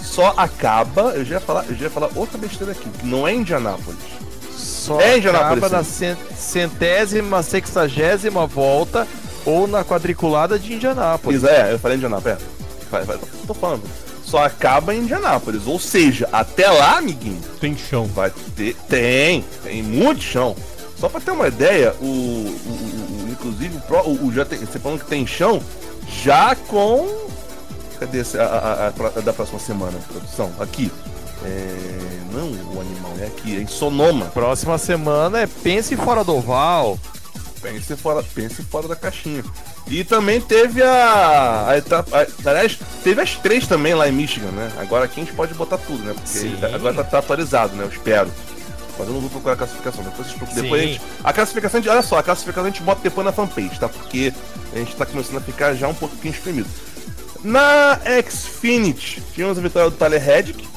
Só 0.02 0.34
acaba. 0.36 1.12
Eu 1.14 1.24
já 1.24 1.34
ia 1.34 1.40
falar, 1.40 1.64
eu 1.68 1.74
já 1.74 1.84
ia 1.84 1.90
falar 1.90 2.10
outra 2.14 2.38
besteira 2.38 2.72
aqui, 2.72 2.88
que 2.88 3.06
não 3.06 3.26
é 3.26 3.34
Indianápolis. 3.34 4.00
Só 4.56 5.00
é 5.00 5.18
Indianápolis. 5.18 5.64
Acaba 5.64 5.84
sim. 5.84 6.06
na 6.06 6.16
centésima, 6.36 7.42
sexagésima 7.42 8.46
volta 8.46 9.06
ou 9.44 9.66
na 9.66 9.84
quadriculada 9.84 10.58
de 10.58 10.74
Indianápolis. 10.74 11.44
É, 11.44 11.72
eu 11.72 11.78
falei 11.78 11.96
Indianápolis. 11.96 12.38
É. 12.38 12.60
Vai, 12.90 13.04
vai, 13.04 13.18
tô 13.46 13.54
falando. 13.54 13.82
Só 14.30 14.44
acaba 14.44 14.94
em 14.94 15.00
Indianápolis. 15.00 15.66
Ou 15.66 15.80
seja, 15.80 16.28
até 16.32 16.70
lá, 16.70 16.98
amiguinho. 16.98 17.40
Tem 17.60 17.76
chão. 17.76 18.06
Vai 18.06 18.30
ter. 18.54 18.76
Tem, 18.88 19.44
tem 19.64 19.82
muito 19.82 20.22
chão. 20.22 20.54
Só 20.96 21.08
pra 21.08 21.20
ter 21.20 21.32
uma 21.32 21.48
ideia, 21.48 21.94
o. 22.00 22.04
o, 22.04 22.08
o 22.08 23.28
inclusive, 23.28 23.76
o, 23.76 23.80
Pro, 23.80 24.08
o, 24.08 24.26
o 24.26 24.32
já 24.32 24.44
tem, 24.44 24.58
você 24.58 24.78
falando 24.78 25.00
que 25.00 25.06
tem 25.06 25.26
chão, 25.26 25.60
já 26.22 26.54
com. 26.54 27.08
Cadê 27.98 28.20
a, 28.20 28.42
a, 28.42 28.86
a, 28.86 28.88
a 28.88 29.20
da 29.20 29.32
próxima 29.32 29.58
semana, 29.58 29.98
produção? 30.08 30.52
Aqui. 30.60 30.92
É, 31.42 31.76
não 32.32 32.48
o 32.48 32.80
animal, 32.80 33.14
é 33.18 33.26
aqui, 33.26 33.56
é 33.56 33.62
em 33.62 33.66
Sonoma. 33.66 34.26
Próxima 34.26 34.76
semana 34.76 35.40
é 35.40 35.46
Pense 35.46 35.96
Fora 35.96 36.22
do 36.22 36.36
Oval. 36.36 36.98
Pense 37.62 37.94
fora, 37.96 38.22
pense 38.22 38.62
fora 38.62 38.88
da 38.88 38.96
caixinha. 38.96 39.44
E 39.86 40.02
também 40.02 40.40
teve 40.40 40.82
a, 40.82 41.68
a 41.68 41.78
etapa. 41.78 42.10
A, 42.16 42.50
aliás, 42.50 42.78
teve 43.04 43.20
as 43.20 43.36
três 43.36 43.66
também 43.66 43.94
lá 43.94 44.08
em 44.08 44.12
Michigan, 44.12 44.50
né? 44.50 44.72
Agora 44.78 45.04
aqui 45.04 45.20
a 45.20 45.24
gente 45.24 45.34
pode 45.34 45.52
botar 45.54 45.76
tudo, 45.78 46.02
né? 46.02 46.14
Porque 46.14 46.38
Sim. 46.38 46.56
agora 46.74 46.94
tá, 46.94 47.04
tá, 47.04 47.18
atualizado, 47.18 47.76
né? 47.76 47.84
Eu 47.84 47.88
espero. 47.88 48.30
Mas 48.98 49.08
eu 49.08 49.14
não 49.14 49.20
vou 49.20 49.30
procurar 49.30 49.54
a 49.54 49.56
classificação. 49.56 50.02
Depois. 50.04 50.28
Depois 50.54 50.82
a, 50.82 50.86
gente, 50.86 51.02
a 51.22 51.32
classificação, 51.32 51.80
de, 51.80 51.88
olha 51.88 52.02
só, 52.02 52.18
a 52.18 52.22
classificação 52.22 52.64
a 52.64 52.70
gente 52.70 52.82
bota 52.82 53.02
depois 53.02 53.24
na 53.24 53.32
fanpage, 53.32 53.78
tá? 53.78 53.88
Porque 53.88 54.32
a 54.72 54.78
gente 54.78 54.96
tá 54.96 55.04
começando 55.04 55.38
a 55.38 55.40
ficar 55.40 55.74
já 55.74 55.88
um 55.88 55.94
pouquinho 55.94 56.32
espremido. 56.32 56.68
Na 57.42 57.98
Xfinity, 58.28 59.22
tínhamos 59.34 59.58
a 59.58 59.60
vitória 59.60 59.90
do 59.90 59.96
Tyler 59.96 60.22
Reddick. 60.22 60.68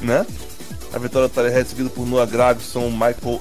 Né? 0.00 0.26
A 0.92 0.98
vitória 0.98 1.28
do 1.28 1.34
Tyler 1.34 1.52
Reddick 1.52 1.70
seguida 1.70 1.90
por 1.90 2.06
Noah 2.06 2.26
Gravison, 2.26 2.90
Michael 2.90 3.40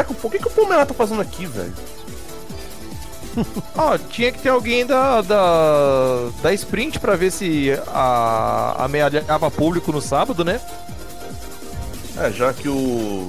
Ane. 0.00 0.14
Por 0.14 0.30
que, 0.30 0.38
que 0.38 0.48
o 0.48 0.50
Palmeiras 0.50 0.88
tá 0.88 0.94
fazendo 0.94 1.20
aqui, 1.20 1.46
velho? 1.46 1.72
Ó, 3.76 3.94
oh, 3.94 3.98
tinha 3.98 4.32
que 4.32 4.40
ter 4.40 4.48
alguém 4.48 4.84
da, 4.84 5.20
da, 5.22 6.28
da 6.42 6.52
Sprint 6.52 6.98
pra 6.98 7.14
ver 7.14 7.30
se 7.30 7.70
a, 7.86 8.84
amealhava 8.84 9.50
público 9.50 9.92
no 9.92 10.00
sábado, 10.00 10.44
né? 10.44 10.60
É, 12.16 12.30
já 12.32 12.52
que 12.52 12.68
o. 12.68 13.28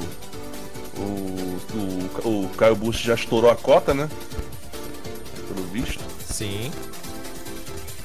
O, 0.98 2.22
o, 2.26 2.44
o 2.44 2.50
Caio 2.58 2.76
Bush 2.76 3.02
já 3.02 3.14
estourou 3.14 3.52
a 3.52 3.56
cota, 3.56 3.94
né? 3.94 4.10
Pelo 5.48 5.68
visto. 5.68 6.04
Sim. 6.28 6.72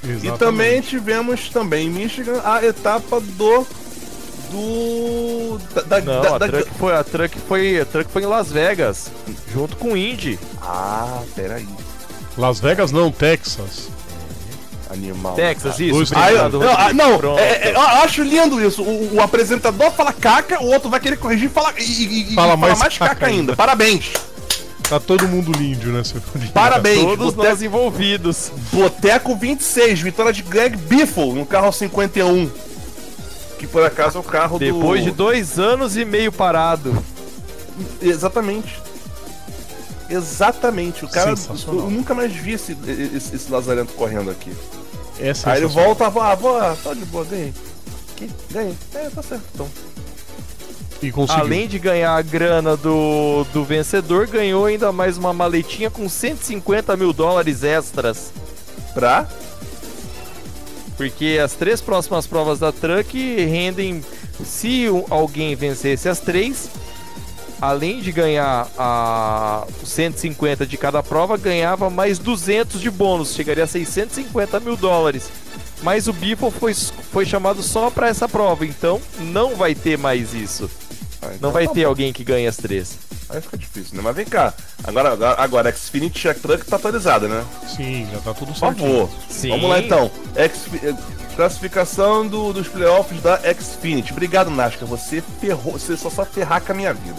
Exatamente. 0.02 0.26
E 0.26 0.38
também 0.38 0.80
tivemos 0.82 1.48
também 1.48 1.86
em 1.86 1.90
Michigan 1.90 2.40
a 2.44 2.62
etapa 2.64 3.20
do 3.20 3.66
do. 4.50 5.58
Da, 5.86 6.00
Não, 6.00 6.22
da, 6.22 6.34
a, 6.34 6.38
da, 6.38 6.48
truck 6.48 6.70
foi, 6.78 6.94
a, 6.94 7.04
truck 7.04 7.38
foi, 7.40 7.80
a 7.80 7.84
Truck 7.84 8.10
foi 8.10 8.22
em 8.22 8.26
Las 8.26 8.50
Vegas, 8.50 9.10
junto 9.52 9.76
com 9.76 9.92
o 9.92 9.96
Indy. 9.96 10.38
Ah, 10.62 11.22
peraí. 11.34 11.66
Las 12.36 12.60
Vegas 12.60 12.90
não, 12.90 13.10
Texas. 13.10 13.88
Animal. 14.90 15.34
Texas, 15.34 15.80
isso. 15.80 16.14
Ah, 16.14 16.32
eu, 16.32 16.48
não, 16.50 16.62
ah, 16.62 16.92
não 16.92 17.38
é, 17.38 17.70
é, 17.70 17.72
eu 17.74 17.80
acho 17.80 18.22
lindo 18.22 18.64
isso. 18.64 18.82
O, 18.82 19.16
o, 19.16 19.20
apresentador 19.20 19.90
fala 19.90 20.12
caca, 20.12 20.62
o 20.62 20.66
outro 20.66 20.88
vai 20.88 21.00
querer 21.00 21.16
corrigir 21.16 21.50
fala, 21.50 21.72
e, 21.78 22.32
e 22.32 22.34
fala, 22.34 22.56
mais, 22.56 22.78
mais 22.78 22.96
caca, 22.96 23.14
caca 23.14 23.26
ainda. 23.26 23.40
ainda. 23.40 23.56
Parabéns. 23.56 24.12
Tá 24.88 25.00
todo 25.00 25.26
mundo 25.26 25.50
lindo, 25.52 25.90
né, 25.90 26.04
seu 26.04 26.20
Parabéns. 26.52 27.02
Todos 27.02 27.34
Boteco, 27.34 27.42
nós 27.42 27.62
envolvidos. 27.62 28.52
Boteco 28.70 29.34
26, 29.34 30.00
vitória 30.00 30.32
de 30.32 30.42
Greg 30.42 30.76
Biffle 30.76 31.32
no 31.32 31.46
carro 31.46 31.72
51 31.72 32.50
que 33.64 33.72
por 33.72 33.82
acaso 33.82 34.18
é 34.18 34.20
o 34.20 34.24
carro 34.24 34.58
Depois 34.58 34.74
do. 34.74 34.80
Depois 34.80 35.04
de 35.04 35.10
dois 35.10 35.58
anos 35.58 35.96
e 35.96 36.04
meio 36.04 36.30
parado. 36.30 36.96
Exatamente. 38.00 38.80
Exatamente. 40.08 41.04
O 41.04 41.08
cara. 41.08 41.34
Eu 41.66 41.90
nunca 41.90 42.14
mais 42.14 42.32
vi 42.32 42.52
esse, 42.52 42.76
esse, 42.86 43.34
esse 43.34 43.50
lazarento 43.50 43.92
correndo 43.94 44.30
aqui. 44.30 44.52
É 45.18 45.32
Aí 45.44 45.58
ele 45.58 45.66
volta, 45.66 46.06
ah, 46.06 46.34
vou, 46.34 46.56
ah, 46.58 46.76
tá 46.82 46.92
de 46.92 47.04
boa, 47.04 47.24
ganhei. 47.24 47.54
Ganhei. 48.50 48.74
É, 48.94 49.10
tá 49.10 49.22
certo 49.22 49.44
então. 49.54 49.68
Além 51.28 51.68
de 51.68 51.78
ganhar 51.78 52.16
a 52.16 52.22
grana 52.22 52.76
do, 52.76 53.44
do 53.52 53.62
vencedor, 53.62 54.26
ganhou 54.26 54.64
ainda 54.64 54.90
mais 54.90 55.18
uma 55.18 55.34
maletinha 55.34 55.90
com 55.90 56.08
150 56.08 56.96
mil 56.96 57.12
dólares 57.12 57.62
extras. 57.62 58.32
Pra? 58.94 59.28
Porque 60.96 61.40
as 61.42 61.54
três 61.54 61.80
próximas 61.80 62.26
provas 62.26 62.58
da 62.58 62.70
Truck 62.72 63.16
rendem. 63.44 64.04
Se 64.44 64.86
alguém 65.10 65.54
vencesse 65.54 66.08
as 66.08 66.20
três, 66.20 66.68
além 67.60 68.00
de 68.00 68.12
ganhar 68.12 68.68
a 68.76 69.66
150 69.84 70.66
de 70.66 70.76
cada 70.76 71.02
prova, 71.02 71.36
ganhava 71.36 71.88
mais 71.88 72.18
200 72.18 72.80
de 72.80 72.90
bônus, 72.90 73.34
chegaria 73.34 73.64
a 73.64 73.66
650 73.66 74.60
mil 74.60 74.76
dólares. 74.76 75.30
Mas 75.82 76.08
o 76.08 76.12
Beeple 76.12 76.50
foi, 76.50 76.74
foi 76.74 77.26
chamado 77.26 77.62
só 77.62 77.90
para 77.90 78.08
essa 78.08 78.28
prova, 78.28 78.64
então 78.66 79.00
não 79.18 79.54
vai 79.54 79.74
ter 79.74 79.98
mais 79.98 80.34
isso. 80.34 80.70
Ah, 81.24 81.30
então 81.34 81.48
não 81.48 81.52
vai 81.52 81.66
tá 81.66 81.72
ter 81.72 81.82
bom. 81.84 81.88
alguém 81.88 82.12
que 82.12 82.22
ganhe 82.22 82.46
as 82.46 82.56
três. 82.56 82.98
Aí 83.30 83.40
fica 83.40 83.56
difícil, 83.56 83.96
né? 83.96 84.02
Mas 84.04 84.14
vem 84.14 84.26
cá. 84.26 84.52
Agora, 84.82 85.34
agora, 85.38 85.72
Xfinity 85.74 86.20
Check 86.20 86.40
Truck 86.40 86.64
tá 86.66 86.76
atualizada, 86.76 87.26
né? 87.26 87.44
Sim, 87.66 88.06
já 88.12 88.18
tá 88.20 88.34
tudo 88.34 88.54
certo. 88.54 88.76
Por 88.76 88.86
favor. 88.86 89.10
Sim. 89.30 89.48
Vamos 89.48 89.70
lá 89.70 89.78
então. 89.78 90.10
X, 90.36 90.66
eh, 90.82 90.94
classificação 91.34 92.26
do, 92.26 92.52
dos 92.52 92.68
playoffs 92.68 93.20
da 93.22 93.40
Xfinity. 93.54 94.12
Obrigado, 94.12 94.50
Nasca. 94.50 94.84
Você 94.84 95.22
ferrou. 95.40 95.72
Você 95.72 95.96
só 95.96 96.10
sabe 96.10 96.30
ferrar 96.32 96.60
com 96.60 96.72
a 96.72 96.74
minha 96.74 96.92
vida. 96.92 97.16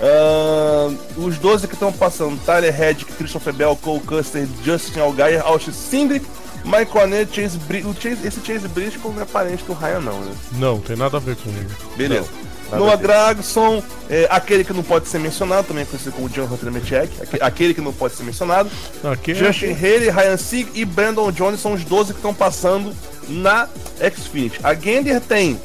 Uh, 0.00 0.96
os 1.26 1.38
12 1.38 1.66
que 1.66 1.74
estão 1.74 1.92
passando: 1.92 2.40
Tyler 2.44 2.74
Head, 2.74 3.04
Christopher 3.04 3.52
Bell, 3.52 3.76
Cole 3.76 4.00
Custer, 4.00 4.46
Justin 4.64 5.00
Algaier, 5.00 5.44
Austin 5.44 5.72
Sindrick, 5.72 6.24
Mike 6.64 6.92
Cornet, 6.92 7.34
Chase 7.34 7.58
Briscoe. 7.58 8.16
Esse 8.24 8.40
Chase 8.44 8.68
Briscoe 8.68 9.12
não 9.12 9.22
é 9.22 9.24
parente 9.24 9.64
do 9.64 9.72
Ryan, 9.72 10.00
não, 10.00 10.20
né? 10.20 10.34
Não, 10.52 10.80
tem 10.80 10.96
nada 10.96 11.16
a 11.16 11.20
ver 11.20 11.36
com 11.36 11.50
ele. 11.50 11.68
Beleza. 11.96 12.28
Noah 12.70 12.96
Gragson, 12.96 13.82
é, 14.10 14.26
aquele 14.30 14.62
que 14.62 14.72
não 14.72 14.82
pode 14.82 15.08
ser 15.08 15.18
mencionado, 15.18 15.68
também 15.68 15.86
conhecido 15.86 16.12
como 16.12 16.28
John 16.28 16.44
Hunter 16.44 16.70
Mechek, 16.70 17.10
aquele 17.40 17.72
que 17.72 17.80
não 17.80 17.92
pode 17.92 18.14
ser 18.14 18.24
mencionado. 18.24 18.70
Aquele... 19.04 19.38
Justin 19.38 19.72
Haley, 19.72 20.10
Ryan 20.10 20.36
Sieg 20.36 20.70
e 20.74 20.84
Brandon 20.84 21.32
Jones 21.32 21.60
são 21.60 21.72
os 21.72 21.84
12 21.84 22.12
que 22.12 22.18
estão 22.18 22.34
passando 22.34 22.94
na 23.28 23.68
Xfinity. 23.98 24.60
A 24.62 24.74
Gender 24.74 25.20
tem 25.20 25.58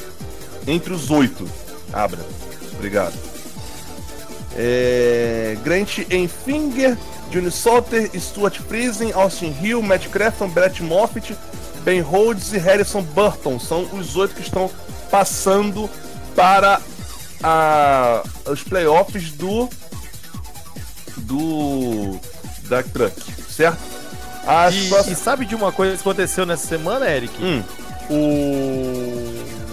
entre 0.68 0.94
os 0.94 1.10
oito. 1.10 1.48
Abra. 1.92 2.20
Obrigado. 2.74 3.14
É... 4.56 5.58
Grant 5.64 6.00
Enfinger, 6.10 6.98
Johnny 7.32 7.52
Salter, 7.52 8.10
Stuart 8.20 8.60
Friesen, 8.60 9.12
Austin 9.14 9.56
Hill, 9.62 9.82
Matt 9.82 10.08
Crafton, 10.08 10.48
Brett 10.48 10.82
Moffitt, 10.84 11.36
Ben 11.84 12.02
Rhodes 12.02 12.54
e 12.54 12.58
Harrison 12.58 13.02
Burton. 13.02 13.60
São 13.60 13.88
os 13.94 14.16
oito 14.16 14.36
que 14.36 14.42
estão 14.42 14.70
passando 15.10 15.90
para 16.36 16.82
a, 17.44 18.24
os 18.50 18.64
playoffs 18.64 19.32
do 19.32 19.70
do 21.18 22.20
da 22.70 22.82
Truck, 22.82 23.22
certo? 23.50 23.80
A 24.48 24.70
e, 24.72 25.12
e, 25.12 25.16
sabe 25.16 25.46
de 25.46 25.56
uma 25.56 25.72
coisa 25.72 25.96
que 25.96 26.02
aconteceu 26.02 26.46
nessa 26.46 26.68
semana, 26.68 27.10
Eric? 27.10 27.34
Hum. 27.42 27.64
O 28.10 29.64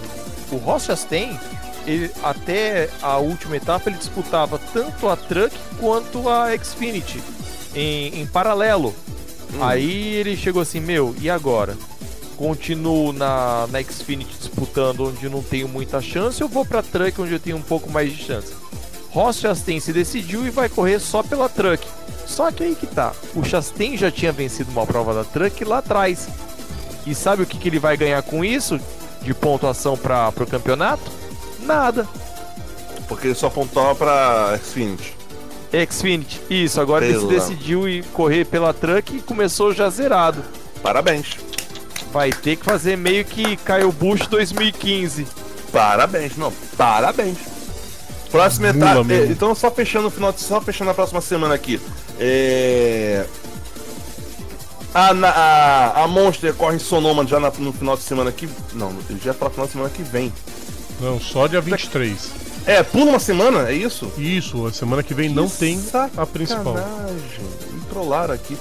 o 0.53 0.57
Ross 0.59 0.85
Chastain, 0.85 1.39
ele, 1.87 2.11
até 2.23 2.89
a 3.01 3.19
última 3.19 3.57
etapa 3.57 3.89
ele 3.89 3.99
disputava 3.99 4.61
tanto 4.73 5.09
a 5.09 5.17
Truck 5.17 5.57
quanto 5.79 6.29
a 6.29 6.49
Xfinity 6.57 7.23
em, 7.75 8.21
em 8.21 8.27
paralelo. 8.27 8.95
Hum. 9.55 9.63
Aí 9.63 10.15
ele 10.15 10.37
chegou 10.37 10.63
assim, 10.63 10.81
meu, 10.81 11.15
e 11.21 11.31
agora? 11.31 11.77
Continuo 12.41 13.13
na, 13.13 13.67
na 13.67 13.83
Xfinity 13.83 14.35
disputando 14.39 15.09
onde 15.09 15.29
não 15.29 15.43
tenho 15.43 15.69
muita 15.69 16.01
chance, 16.01 16.41
eu 16.41 16.49
vou 16.49 16.65
pra 16.65 16.83
Truck 16.83 17.21
onde 17.21 17.35
eu 17.35 17.39
tenho 17.39 17.59
um 17.59 17.63
pouco 17.63 17.91
mais 17.91 18.11
de 18.11 18.25
chance. 18.25 18.55
Ross 19.11 19.41
Chastain 19.41 19.79
se 19.79 19.93
decidiu 19.93 20.47
e 20.47 20.51
vai 20.51 20.67
correr 20.67 20.99
só 21.01 21.23
pela 21.23 21.51
Truck. 21.51 21.87
Só 22.27 22.51
que 22.51 22.65
aí 22.65 22.75
que 22.75 22.87
tá, 22.87 23.13
o 23.35 23.45
Chastain 23.45 23.95
já 23.95 24.11
tinha 24.11 24.33
vencido 24.33 24.71
uma 24.71 24.87
prova 24.87 25.13
da 25.13 25.23
Truck 25.23 25.63
lá 25.65 25.79
atrás. 25.79 26.29
E 27.07 27.15
sabe 27.15 27.43
o 27.43 27.47
que, 27.47 27.59
que 27.59 27.69
ele 27.69 27.79
vai 27.79 27.95
ganhar 27.95 28.23
com 28.23 28.43
isso? 28.43 28.81
De 29.21 29.35
pontuação 29.35 29.95
para 29.95 30.33
o 30.35 30.47
campeonato? 30.47 31.11
Nada. 31.61 32.09
Porque 33.07 33.27
ele 33.27 33.35
só 33.35 33.51
pontuava 33.51 33.95
pra 33.95 34.59
Xfinity. 34.65 35.15
Xfinity, 35.91 36.41
isso. 36.49 36.81
Agora 36.81 37.05
ele 37.05 37.21
se 37.21 37.27
decidiu 37.27 37.87
ir 37.87 38.03
correr 38.07 38.47
pela 38.47 38.73
Truck 38.73 39.15
e 39.15 39.21
começou 39.21 39.75
já 39.75 39.91
zerado. 39.91 40.43
Parabéns. 40.83 41.50
Vai 42.13 42.33
ter 42.33 42.57
que 42.57 42.65
fazer 42.65 42.97
meio 42.97 43.25
que 43.25 43.57
Caio 43.57 43.93
Bush 43.93 44.27
2015. 44.27 45.27
Parabéns, 45.73 46.37
não, 46.37 46.53
parabéns. 46.77 47.39
Próxima 48.31 48.69
etapa. 48.69 49.13
É, 49.13 49.27
então 49.27 49.55
só 49.55 49.71
fechando 49.71 50.09
o 50.09 50.11
final, 50.11 50.35
só 50.37 50.61
fechando 50.61 50.91
a 50.91 50.95
próxima 50.95 51.21
semana 51.21 51.55
aqui. 51.55 51.81
É... 52.19 53.27
A, 54.93 55.11
a, 55.11 56.05
a 56.05 56.09
Monster 56.09 56.53
corre 56.55 56.77
em 56.77 56.81
Sonoma 56.81 57.25
já 57.25 57.39
na, 57.39 57.53
no 57.59 57.73
final 57.73 57.97
de 57.97 58.03
semana 58.03 58.31
aqui. 58.31 58.49
Não, 58.73 58.93
já 59.23 59.31
é 59.31 59.35
para 59.35 59.51
final 59.51 59.67
de 59.67 59.73
semana 59.73 59.91
que 59.91 60.03
vem. 60.03 60.33
Não, 61.01 61.21
só 61.21 61.47
dia 61.47 61.61
23. 61.61 62.31
É, 62.67 62.83
pula 62.83 63.07
uma 63.07 63.19
semana, 63.19 63.71
é 63.71 63.73
isso? 63.73 64.13
Isso, 64.19 64.67
a 64.67 64.73
semana 64.73 65.03
que 65.03 65.15
vem 65.15 65.29
que 65.29 65.35
não 65.35 65.49
tem 65.49 65.81
a 66.17 66.27
principal. 66.27 66.75
Me 67.73 67.81
trollaram 67.89 68.35
aqui. 68.35 68.57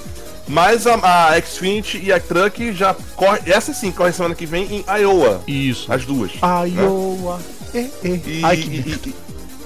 Mas 0.50 0.84
a, 0.84 0.94
a 1.28 1.40
Xfinity 1.40 2.00
e 2.02 2.12
a 2.12 2.18
Truck 2.18 2.72
já 2.72 2.94
corre. 3.14 3.40
Essa 3.46 3.72
sim 3.72 3.92
corre 3.92 4.12
semana 4.12 4.34
que 4.34 4.44
vem 4.44 4.64
em 4.64 4.84
Iowa. 5.00 5.42
Isso. 5.46 5.92
As 5.92 6.04
duas. 6.04 6.32
Iowa. 6.42 7.38
Né? 7.72 7.88
É, 8.02 8.08
é. 8.08 8.20
E, 8.26 8.40
Ai, 8.42 8.56
que... 8.56 8.68
e, 8.68 9.14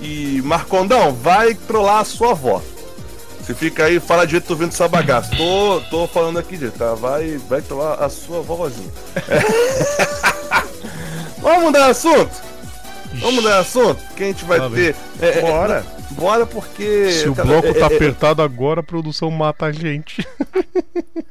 e, 0.00 0.38
e 0.38 0.42
Marcondão, 0.42 1.14
vai 1.14 1.54
trollar 1.54 2.00
a 2.00 2.04
sua 2.04 2.32
avó. 2.32 2.60
Você 3.40 3.54
fica 3.54 3.84
aí, 3.84 3.98
fala 3.98 4.26
direito, 4.26 4.46
tô 4.46 4.54
vendo 4.54 4.72
essa 4.72 4.86
bagaça. 4.86 5.34
Tô, 5.34 5.80
tô 5.90 6.06
falando 6.06 6.38
aqui 6.38 6.56
direito, 6.56 6.78
tá? 6.78 6.94
Vai, 6.94 7.38
vai 7.48 7.62
trollar 7.62 8.02
a 8.02 8.10
sua 8.10 8.42
vovozinha. 8.42 8.90
É. 9.16 10.44
Vamos 11.40 11.64
mudar 11.64 11.86
assunto? 11.86 12.30
Vamos 13.14 13.36
mudar 13.36 13.58
assunto? 13.58 14.00
Que 14.16 14.24
a 14.24 14.26
gente 14.26 14.44
vai 14.44 14.58
tá 14.58 14.68
ter. 14.68 14.96
É, 15.20 15.38
é, 15.38 15.40
Bora. 15.40 15.93
Bora 16.16 16.46
porque. 16.46 17.10
Se 17.10 17.28
o 17.28 17.34
bloco 17.34 17.72
tá 17.74 17.80
é, 17.80 17.82
é, 17.82 17.84
apertado 17.84 18.42
agora, 18.42 18.80
a 18.80 18.82
produção 18.82 19.30
mata 19.30 19.66
a 19.66 19.72
gente. 19.72 20.26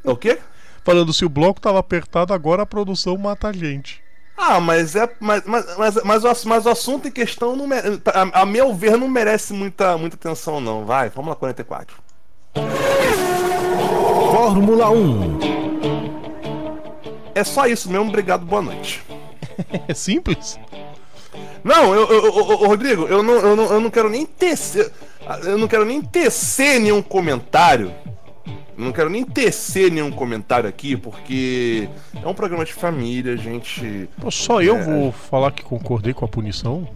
O 0.06 0.18
quê? 0.18 0.38
Falando, 0.84 1.14
se 1.14 1.24
o 1.24 1.30
bloco 1.30 1.62
tava 1.62 1.80
apertado, 1.80 2.34
agora 2.34 2.64
a 2.64 2.66
produção 2.66 3.18
mata 3.18 3.48
a 3.48 3.54
gente. 3.54 4.04
Ah, 4.38 4.60
mas 4.60 4.98
é. 4.98 5.10
Mas, 5.18 5.44
mas, 5.46 5.78
mas, 5.78 6.04
mas, 6.04 6.24
o, 6.26 6.48
mas 6.48 6.66
o 6.66 6.70
assunto 6.70 7.08
em 7.08 7.12
questão, 7.12 7.56
não 7.56 7.66
mere, 7.66 8.02
a, 8.06 8.42
a, 8.42 8.46
meu 8.46 8.74
ver, 8.74 8.98
não 8.98 9.08
merece 9.08 9.54
muita, 9.54 9.98
muita 9.98 10.18
atenção, 10.18 10.60
não. 10.60 10.84
Vai, 10.86 11.10
Fórmula 11.10 11.38
44. 11.38 11.96
Fórmula 14.32 14.90
1. 14.90 15.40
É 17.34 17.44
só 17.44 17.66
isso 17.66 17.90
mesmo, 17.90 18.10
obrigado, 18.10 18.46
boa 18.46 18.62
noite. 18.62 19.02
é 19.88 19.94
simples? 19.94 20.60
Não, 21.64 21.94
eu, 21.94 22.08
eu, 22.10 22.26
eu, 22.26 22.32
Rodrigo, 22.32 23.08
eu 23.08 23.24
não, 23.24 23.34
eu, 23.34 23.56
não, 23.56 23.64
eu 23.74 23.80
não 23.80 23.90
quero 23.90 24.10
nem 24.10 24.26
tecer. 24.26 24.92
Eu 25.44 25.58
não 25.58 25.68
quero 25.68 25.86
nem 25.86 26.02
tecer 26.02 26.80
nenhum 26.80 27.02
comentário. 27.02 27.94
Eu 28.46 28.86
não 28.86 28.92
quero 28.92 29.10
nem 29.10 29.24
tecer 29.24 29.92
nenhum 29.92 30.12
comentário 30.12 30.68
aqui, 30.68 30.98
porque 30.98 31.88
é 32.22 32.28
um 32.28 32.34
programa 32.34 32.66
de 32.66 32.74
família, 32.74 33.38
gente. 33.38 34.10
Só 34.30 34.62
eu 34.62 34.78
é... 34.78 34.84
vou 34.84 35.12
falar 35.12 35.52
que 35.52 35.64
concordei 35.64 36.14
com 36.14 36.26
a 36.26 36.28
punição? 36.28 36.88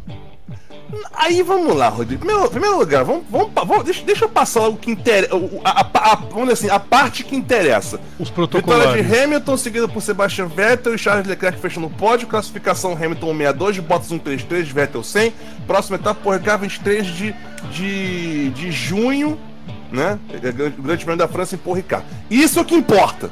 Aí 1.14 1.42
vamos 1.42 1.76
lá, 1.76 1.90
Rodrigo. 1.90 2.26
Primeiro, 2.26 2.50
primeiro 2.50 2.78
lugar, 2.78 3.04
vamos, 3.04 3.24
vamos, 3.30 3.52
vamos 3.54 3.84
deixa, 3.84 4.04
deixa, 4.06 4.26
eu 4.26 4.30
passar 4.30 4.68
o 4.68 4.78
que 4.78 4.92
interessa. 4.92 5.36
A, 5.64 5.82
a, 5.82 6.12
a, 6.12 6.16
vamos 6.16 6.50
assim, 6.50 6.70
a 6.70 6.80
parte 6.80 7.24
que 7.24 7.36
interessa. 7.36 8.00
Os 8.18 8.30
protocolos. 8.30 8.80
Vitória 8.80 9.04
de 9.04 9.24
Hamilton, 9.24 9.58
seguido 9.58 9.90
por 9.90 10.02
Sebastian 10.02 10.48
Vettel 10.48 10.96
e 10.96 10.98
Charles 10.98 11.28
Leclerc 11.28 11.60
fechando 11.60 11.88
o 11.88 11.90
pódio. 11.90 12.28
Classificação 12.28 12.94
Hamilton 12.94 13.34
62, 13.38 13.80
Bottas 13.80 14.08
133, 14.08 14.70
Vettel 14.70 15.04
100. 15.04 15.34
Próxima 15.66 15.98
etapa 15.98 16.20
por 16.22 16.36
Ricard 16.36 16.62
23 16.62 17.06
de, 17.08 17.36
de, 17.72 18.50
de 18.52 18.72
junho, 18.72 19.38
né? 19.92 20.18
O 20.78 20.82
Grande 20.82 21.04
Prêmio 21.04 21.18
da 21.18 21.28
França 21.28 21.56
em 21.56 21.74
Ricard. 21.74 22.06
Isso 22.30 22.60
é 22.60 22.62
o 22.62 22.66
que 22.66 22.76
importa. 22.76 23.30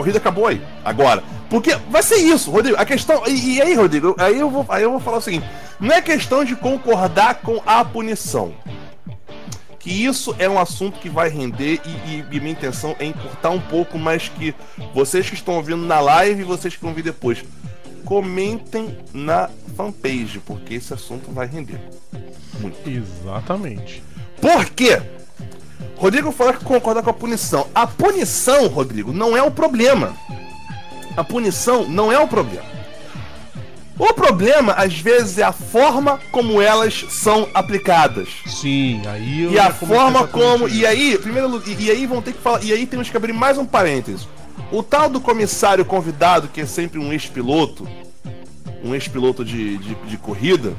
A 0.00 0.02
corrida 0.02 0.18
acabou 0.18 0.46
aí, 0.46 0.62
agora. 0.82 1.22
Porque 1.50 1.74
vai 1.90 2.02
ser 2.02 2.16
isso, 2.16 2.50
Rodrigo. 2.50 2.78
A 2.80 2.86
questão. 2.86 3.22
E, 3.26 3.56
e 3.56 3.62
aí, 3.62 3.74
Rodrigo, 3.74 4.16
aí 4.18 4.40
eu, 4.40 4.48
vou, 4.48 4.64
aí 4.68 4.82
eu 4.82 4.92
vou 4.92 5.00
falar 5.00 5.18
o 5.18 5.20
seguinte: 5.20 5.46
não 5.78 5.94
é 5.94 6.00
questão 6.00 6.42
de 6.42 6.56
concordar 6.56 7.34
com 7.42 7.60
a 7.66 7.84
punição. 7.84 8.54
Que 9.78 9.90
isso 9.90 10.34
é 10.38 10.48
um 10.48 10.58
assunto 10.58 10.98
que 10.98 11.08
vai 11.08 11.28
render 11.28 11.80
e, 11.84 11.90
e, 12.10 12.24
e 12.30 12.40
minha 12.40 12.52
intenção 12.52 12.96
é 12.98 13.04
encurtar 13.04 13.50
um 13.50 13.60
pouco, 13.60 13.98
mas 13.98 14.28
que 14.28 14.54
vocês 14.94 15.28
que 15.28 15.34
estão 15.34 15.54
ouvindo 15.54 15.84
na 15.84 16.00
live 16.00 16.40
e 16.40 16.44
vocês 16.44 16.74
que 16.74 16.82
vão 16.82 16.94
vir 16.94 17.02
depois, 17.02 17.44
comentem 18.04 18.96
na 19.12 19.50
fanpage, 19.76 20.38
porque 20.40 20.74
esse 20.74 20.94
assunto 20.94 21.30
vai 21.30 21.46
render. 21.46 21.80
Muito. 22.58 22.88
Exatamente. 22.88 24.02
Por 24.40 24.66
quê? 24.66 25.00
Rodrigo 26.00 26.32
falou 26.32 26.54
que 26.54 26.64
concorda 26.64 27.02
com 27.02 27.10
a 27.10 27.14
punição. 27.14 27.68
A 27.74 27.86
punição, 27.86 28.66
Rodrigo, 28.66 29.12
não 29.12 29.36
é 29.36 29.42
o 29.42 29.50
problema 29.50 30.16
a 31.16 31.24
punição 31.24 31.86
não 31.88 32.12
é 32.12 32.18
o 32.18 32.28
problema. 32.28 32.68
O 33.98 34.14
problema, 34.14 34.72
às 34.72 34.98
vezes, 34.98 35.36
é 35.36 35.42
a 35.42 35.52
forma 35.52 36.18
como 36.32 36.62
elas 36.62 37.04
são 37.10 37.46
aplicadas. 37.52 38.28
Sim, 38.46 39.02
aí 39.06 39.42
eu 39.42 39.52
E 39.52 39.58
a 39.58 39.70
forma 39.70 40.26
como. 40.26 40.66
E 40.66 40.86
aí, 40.86 41.18
primeiro. 41.18 41.62
E, 41.66 41.84
e 41.84 41.90
aí 41.90 42.06
vão 42.06 42.22
ter 42.22 42.32
que 42.32 42.40
falar. 42.40 42.64
E 42.64 42.72
aí 42.72 42.86
temos 42.86 43.10
que 43.10 43.16
abrir 43.16 43.34
mais 43.34 43.58
um 43.58 43.66
parênteses. 43.66 44.26
O 44.72 44.82
tal 44.82 45.10
do 45.10 45.20
comissário 45.20 45.84
convidado, 45.84 46.48
que 46.48 46.62
é 46.62 46.66
sempre 46.66 46.98
um 46.98 47.12
ex-piloto, 47.12 47.86
um 48.82 48.94
ex-piloto 48.94 49.44
de, 49.44 49.76
de, 49.76 49.94
de, 49.94 50.16
corrida, 50.16 50.72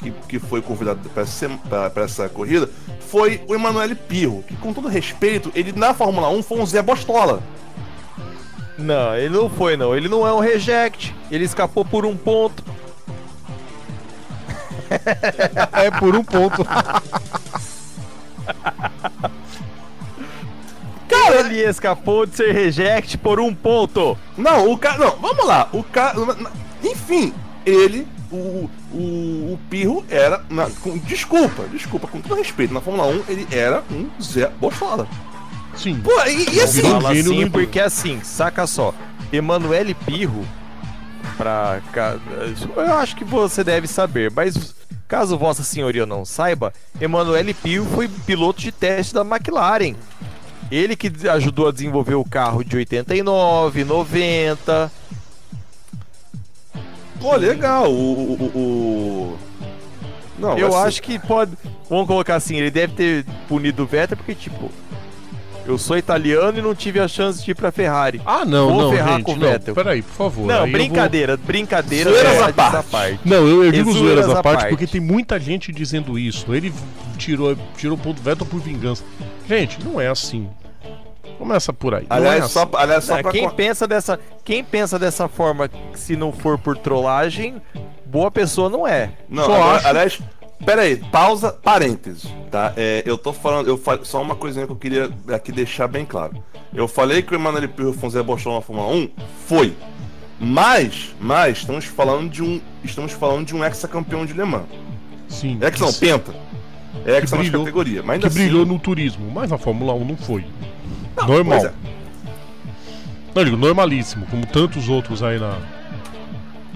que, 0.00 0.10
que 0.28 0.38
foi 0.38 0.62
convidado 0.62 1.08
para 1.10 1.22
essa, 1.22 1.48
essa 1.96 2.28
corrida, 2.28 2.68
foi 3.08 3.42
o 3.46 3.54
Emanuele 3.54 3.94
Pirro, 3.94 4.42
que 4.46 4.56
com 4.56 4.72
todo 4.72 4.88
respeito, 4.88 5.52
ele 5.54 5.72
na 5.72 5.94
Fórmula 5.94 6.28
1 6.30 6.42
foi 6.42 6.58
um 6.58 6.66
Zé 6.66 6.82
Bostola. 6.82 7.42
Não, 8.78 9.14
ele 9.14 9.28
não 9.28 9.50
foi, 9.50 9.76
não. 9.76 9.94
Ele 9.94 10.08
não 10.08 10.26
é 10.26 10.32
um 10.32 10.40
reject. 10.40 11.14
Ele 11.30 11.44
escapou 11.44 11.84
por 11.84 12.06
um 12.06 12.16
ponto. 12.16 12.64
é 15.72 15.90
por 15.90 16.16
um 16.16 16.24
ponto. 16.24 16.64
Cara, 21.06 21.40
ele 21.40 21.60
escapou 21.60 22.24
de 22.24 22.36
ser 22.36 22.52
reject 22.52 23.18
por 23.18 23.38
um 23.38 23.54
ponto. 23.54 24.16
Não, 24.36 24.72
o 24.72 24.78
cara. 24.78 24.96
Não, 24.98 25.16
vamos 25.16 25.46
lá. 25.46 25.68
O 25.72 25.82
cara. 25.82 26.16
Enfim, 26.82 27.34
ele 27.66 28.08
o, 28.32 28.70
o, 28.92 28.98
o 29.54 29.58
Pirro 29.68 30.04
era. 30.08 30.42
na- 30.50 30.68
com- 30.82 30.96
desculpa, 30.98 31.64
desculpa, 31.70 32.06
com 32.06 32.20
todo 32.20 32.36
respeito, 32.38 32.72
na 32.74 32.80
Fórmula 32.80 33.06
1 33.08 33.22
ele 33.28 33.48
era 33.50 33.82
um 33.90 34.08
Zé 34.22 34.48
Bostola. 34.60 35.06
Sim. 35.76 36.00
Pô, 36.00 36.10
e, 36.26 36.54
e 36.54 36.60
assim. 36.60 36.82
Fala 36.82 37.12
assim 37.12 37.44
no- 37.44 37.50
porque 37.50 37.80
assim, 37.80 38.20
saca 38.22 38.66
só. 38.66 38.94
Emanuele 39.32 39.94
Pirro, 39.94 40.44
pra. 41.36 41.80
Eu 42.76 42.94
acho 42.94 43.16
que 43.16 43.24
você 43.24 43.62
deve 43.62 43.86
saber, 43.86 44.30
mas 44.34 44.74
caso 45.06 45.36
Vossa 45.38 45.62
Senhoria 45.62 46.06
não 46.06 46.24
saiba, 46.24 46.72
Emanuele 47.00 47.54
Pirro 47.54 47.86
foi 47.94 48.08
piloto 48.08 48.60
de 48.60 48.72
teste 48.72 49.14
da 49.14 49.22
McLaren. 49.22 49.94
Ele 50.70 50.94
que 50.94 51.10
ajudou 51.28 51.66
a 51.68 51.72
desenvolver 51.72 52.14
o 52.14 52.24
carro 52.24 52.62
de 52.64 52.76
89, 52.76 53.84
90. 53.84 54.92
Pô, 57.20 57.36
legal. 57.36 57.90
O. 57.90 58.32
o, 58.32 58.58
o- 58.58 59.38
Não, 60.38 60.56
Eu 60.58 60.68
assim, 60.68 60.86
acho 60.88 61.02
que 61.02 61.18
pode. 61.18 61.52
Vamos 61.88 62.06
colocar 62.06 62.36
assim, 62.36 62.56
ele 62.56 62.70
deve 62.70 62.94
ter 62.94 63.24
punido 63.48 63.82
o 63.82 63.86
Vettel 63.86 64.16
porque, 64.16 64.34
tipo. 64.34 64.70
Eu 65.66 65.76
sou 65.76 65.96
italiano 65.96 66.58
e 66.58 66.62
não 66.62 66.74
tive 66.74 66.98
a 66.98 67.06
chance 67.06 67.44
de 67.44 67.50
ir 67.50 67.54
pra 67.54 67.70
Ferrari. 67.70 68.20
Ah, 68.24 68.44
não, 68.46 68.70
Vou 68.72 68.82
não, 68.82 68.90
ferrar 68.92 69.16
gente, 69.16 69.24
com 69.24 69.32
o 69.32 69.36
não. 69.36 69.46
Vettel. 69.52 69.74
Peraí, 69.74 70.02
por 70.02 70.14
favor. 70.14 70.46
Não, 70.46 70.54
aí 70.54 70.60
eu 70.62 70.66
vou- 70.66 70.72
brincadeira, 70.72 71.36
brincadeira. 71.36 72.10
Zoeiras 72.10 72.40
à 72.42 72.52
parte. 72.52 72.86
parte. 72.90 73.20
Não, 73.24 73.46
eu, 73.46 73.64
eu 73.64 73.70
digo 73.70 73.92
zoeiras 73.92 74.28
à 74.28 74.42
parte, 74.42 74.60
parte. 74.62 74.68
porque 74.70 74.86
tem 74.86 75.00
muita 75.00 75.38
gente 75.38 75.70
dizendo 75.70 76.18
isso. 76.18 76.52
Ele 76.54 76.72
tirou, 77.18 77.54
tirou 77.76 77.96
o 77.96 78.00
ponto 78.00 78.20
Vettel 78.22 78.46
por 78.46 78.58
vingança. 78.58 79.04
Gente, 79.46 79.78
não 79.84 80.00
é 80.00 80.08
assim. 80.08 80.48
Começa 81.40 81.72
por 81.72 81.94
aí. 81.94 82.06
não 82.08 82.16
é 82.16 82.20
Aliás, 82.20 82.44
assim. 82.44 82.52
só, 82.52 82.68
aliás, 82.74 83.04
só 83.04 83.22
pra. 83.22 83.32
quem, 83.32 83.48
pensa 83.48 83.88
dessa, 83.88 84.20
quem 84.44 84.62
pensa 84.62 84.98
dessa 84.98 85.26
forma, 85.26 85.70
se 85.94 86.14
não 86.14 86.30
for 86.32 86.58
por 86.58 86.76
trollagem, 86.76 87.60
boa 88.04 88.30
pessoa 88.30 88.68
não 88.68 88.86
é. 88.86 89.12
Não, 89.26 89.46
Só 89.46 89.54
agora, 89.54 89.76
acho- 89.78 89.88
aliás, 89.88 90.20
pera 90.66 90.82
aí, 90.82 90.96
pausa, 90.98 91.50
parênteses, 91.50 92.28
tá? 92.50 92.74
É, 92.76 93.02
eu 93.06 93.16
tô 93.16 93.32
falando, 93.32 93.68
eu 93.68 93.78
fa- 93.78 94.00
só 94.02 94.20
uma 94.20 94.36
coisinha 94.36 94.66
que 94.66 94.72
eu 94.72 94.76
queria 94.76 95.10
aqui 95.32 95.50
deixar 95.50 95.88
bem 95.88 96.04
claro. 96.04 96.44
Eu 96.74 96.86
falei 96.86 97.22
que 97.22 97.32
o 97.32 97.34
Emanuel 97.34 97.66
Pirro 97.70 97.94
foi 97.94 98.08
um 98.08 98.12
Zé 98.12 98.18
na 98.22 98.60
Fórmula 98.60 98.86
1, 98.88 99.08
foi. 99.46 99.74
Mas, 100.38 101.14
mas, 101.18 101.58
estamos 101.58 101.86
falando 101.86 102.30
de 102.30 102.42
um, 102.42 102.60
estamos 102.84 103.12
falando 103.12 103.46
de 103.46 103.56
um 103.56 103.64
ex-campeão 103.64 104.26
de 104.26 104.34
Le 104.34 104.44
Mans. 104.44 104.66
Sim. 105.26 105.58
Ex 105.62 105.80
não, 105.80 105.92
penta. 105.92 106.34
Ex 107.06 107.30
Que 107.30 107.36
nas 107.36 107.40
brilhou- 107.46 107.60
categorias, 107.64 108.04
mas 108.04 108.20
que 108.20 108.26
assim, 108.26 108.36
brilhou 108.40 108.66
no 108.66 108.78
turismo, 108.78 109.30
mas 109.30 109.50
na 109.50 109.56
Fórmula 109.58 109.94
1 109.94 110.04
não 110.04 110.16
foi. 110.18 110.44
Não, 111.16 111.26
Normal. 111.26 111.66
é. 111.66 111.72
Não, 113.34 113.42
eu 113.42 113.44
digo, 113.44 113.56
normalíssimo, 113.56 114.26
como 114.26 114.44
tantos 114.46 114.88
outros 114.88 115.22
aí 115.22 115.38
na, 115.38 115.56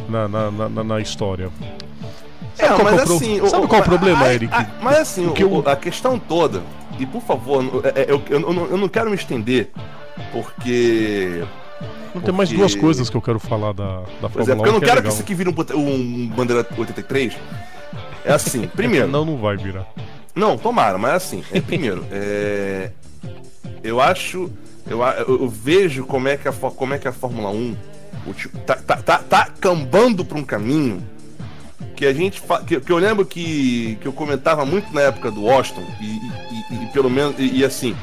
na, 0.09 0.29
na, 0.29 0.69
na- 0.69 0.85
na- 0.85 1.01
história. 1.01 1.51
É, 2.59 2.67
qual 2.69 2.79
que 2.79 2.85
mas 2.85 2.99
é 2.99 3.03
o 3.03 3.07
pro- 3.07 3.17
assim, 3.17 3.47
sabe 3.49 3.67
qual 3.67 3.81
é 3.81 3.83
o 3.83 3.85
problema, 3.85 4.25
a- 4.27 4.35
Eric? 4.35 4.55
a- 4.55 4.67
mas 4.81 4.99
assim, 4.99 5.27
O 5.27 5.33
que 5.33 5.45
o- 5.45 5.63
eu- 5.65 5.69
a 5.69 5.75
questão 5.77 6.19
toda, 6.19 6.63
e 6.99 7.05
por 7.07 7.21
favor, 7.23 7.65
é- 7.85 8.03
é- 8.03 8.07
eu, 8.09 8.23
eu, 8.31 8.41
eu 8.41 8.53
não- 8.53 8.67
eu 8.67 8.77
não 8.77 8.89
quero 8.89 9.11
me 9.11 9.17
estender, 9.17 9.71
porque. 10.33 11.43
Não 12.15 12.23
tem 12.23 12.33
mais 12.33 12.49
Porque- 12.49 12.61
duas 12.61 12.75
coisas 12.77 13.11
que 13.11 13.17
eu 13.17 13.21
quero 13.23 13.41
falar 13.41 13.73
da, 13.73 14.03
da 14.21 14.29
Pois 14.31 14.47
Fórmula 14.47 14.53
é, 14.53 14.55
1. 14.55 14.57
porque 14.57 14.69
eu 14.69 14.73
não 14.73 14.81
que 14.81 14.87
quero 14.87 14.99
é 15.01 15.03
que 15.03 15.09
isso 15.09 15.21
aqui 15.21 15.35
vire 15.35 15.51
um, 15.51 15.79
um 15.85 16.29
bandeira 16.29 16.65
83. 16.79 17.37
É 18.25 18.33
assim, 18.33 18.69
primeiro. 18.77 19.09
Não, 19.09 19.25
não 19.25 19.37
vai 19.37 19.57
virar. 19.57 19.85
Não, 20.33 20.57
tomara, 20.57 20.97
mas 20.97 21.15
assim, 21.15 21.43
é, 21.53 21.61
primeiro, 21.61 22.07
é, 22.13 22.93
eu 23.85 24.01
acho, 24.01 24.51
eu, 24.89 25.01
eu- 25.29 25.49
vejo 25.49 26.05
como 26.05 26.27
é 26.29 26.37
que 26.37 26.49
a, 26.49 26.53
como 26.53 26.95
é 26.95 26.99
que 26.99 27.07
a 27.07 27.13
Fórmula 27.13 27.51
1 27.51 27.77
o 28.27 28.33
tipo, 28.33 28.57
tá, 28.61 28.77
tá, 28.77 28.97
tá, 28.97 29.19
tá 29.19 29.49
cambando 29.61 30.25
para 30.25 30.39
um 30.39 30.45
caminho 30.45 31.07
que 31.95 32.07
a 32.07 32.13
gente, 32.13 32.43
que, 32.67 32.81
que 32.81 32.91
eu 32.91 32.97
lembro 32.99 33.25
que, 33.27 33.99
que 34.01 34.07
eu 34.09 34.13
comentava 34.13 34.65
muito 34.65 34.93
na 34.93 35.03
época 35.03 35.31
do 35.31 35.49
Austin 35.49 35.85
e, 36.01 36.05
e- 36.05 36.85
e- 36.85 36.87
pelo 36.93 37.11
menos 37.11 37.35
e, 37.39 37.59
e 37.59 37.65
assim, 37.65 37.95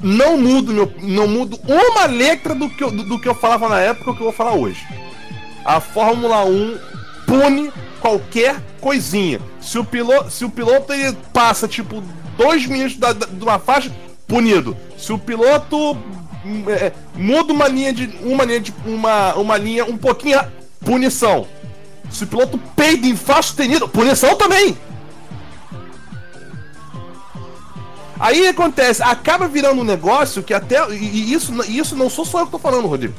não 0.00 0.38
mudo 0.38 0.72
meu, 0.72 0.90
não 1.02 1.26
mudo 1.26 1.58
uma 1.66 2.06
letra 2.06 2.54
do 2.54 2.70
que 2.70 2.82
eu, 2.84 2.90
do, 2.90 3.02
do 3.04 3.18
que 3.20 3.28
eu 3.28 3.34
falava 3.34 3.68
na 3.68 3.80
época 3.80 4.10
o 4.12 4.14
que 4.14 4.20
eu 4.20 4.24
vou 4.26 4.32
falar 4.32 4.54
hoje. 4.54 4.80
A 5.64 5.80
Fórmula 5.80 6.44
1 6.44 6.78
pune 7.26 7.70
qualquer 8.00 8.56
coisinha. 8.80 9.40
Se 9.60 9.78
o 9.78 9.84
piloto, 9.84 10.30
se 10.30 10.44
o 10.44 10.48
piloto 10.50 10.92
ele 10.92 11.14
passa 11.34 11.68
tipo 11.68 12.02
dois 12.38 12.64
minutos 12.66 12.96
de 12.96 13.42
uma 13.44 13.58
faixa, 13.58 13.92
punido. 14.26 14.74
Se 15.00 15.12
o 15.12 15.18
piloto 15.18 15.92
hum, 16.44 16.64
é, 16.68 16.92
muda 17.14 17.52
uma 17.52 17.66
linha 17.66 17.92
de 17.92 18.06
uma 18.22 18.44
linha 18.44 18.60
de 18.60 18.74
uma, 18.84 19.34
uma 19.34 19.56
linha 19.56 19.84
um 19.84 19.96
pouquinho, 19.96 20.38
punição. 20.84 21.46
Se 22.10 22.24
o 22.24 22.26
piloto 22.26 22.58
peida 22.76 23.06
em 23.06 23.16
faixa 23.16 23.48
sustenida, 23.48 23.88
punição 23.88 24.36
também. 24.36 24.76
Aí 28.18 28.46
acontece, 28.46 29.02
acaba 29.02 29.48
virando 29.48 29.80
um 29.80 29.84
negócio 29.84 30.42
que 30.42 30.52
até. 30.52 30.86
E 30.94 31.32
isso, 31.32 31.52
isso 31.64 31.96
não 31.96 32.10
sou 32.10 32.24
só 32.26 32.40
eu 32.40 32.46
que 32.46 32.52
tô 32.52 32.58
falando, 32.58 32.86
Rodrigo. 32.86 33.14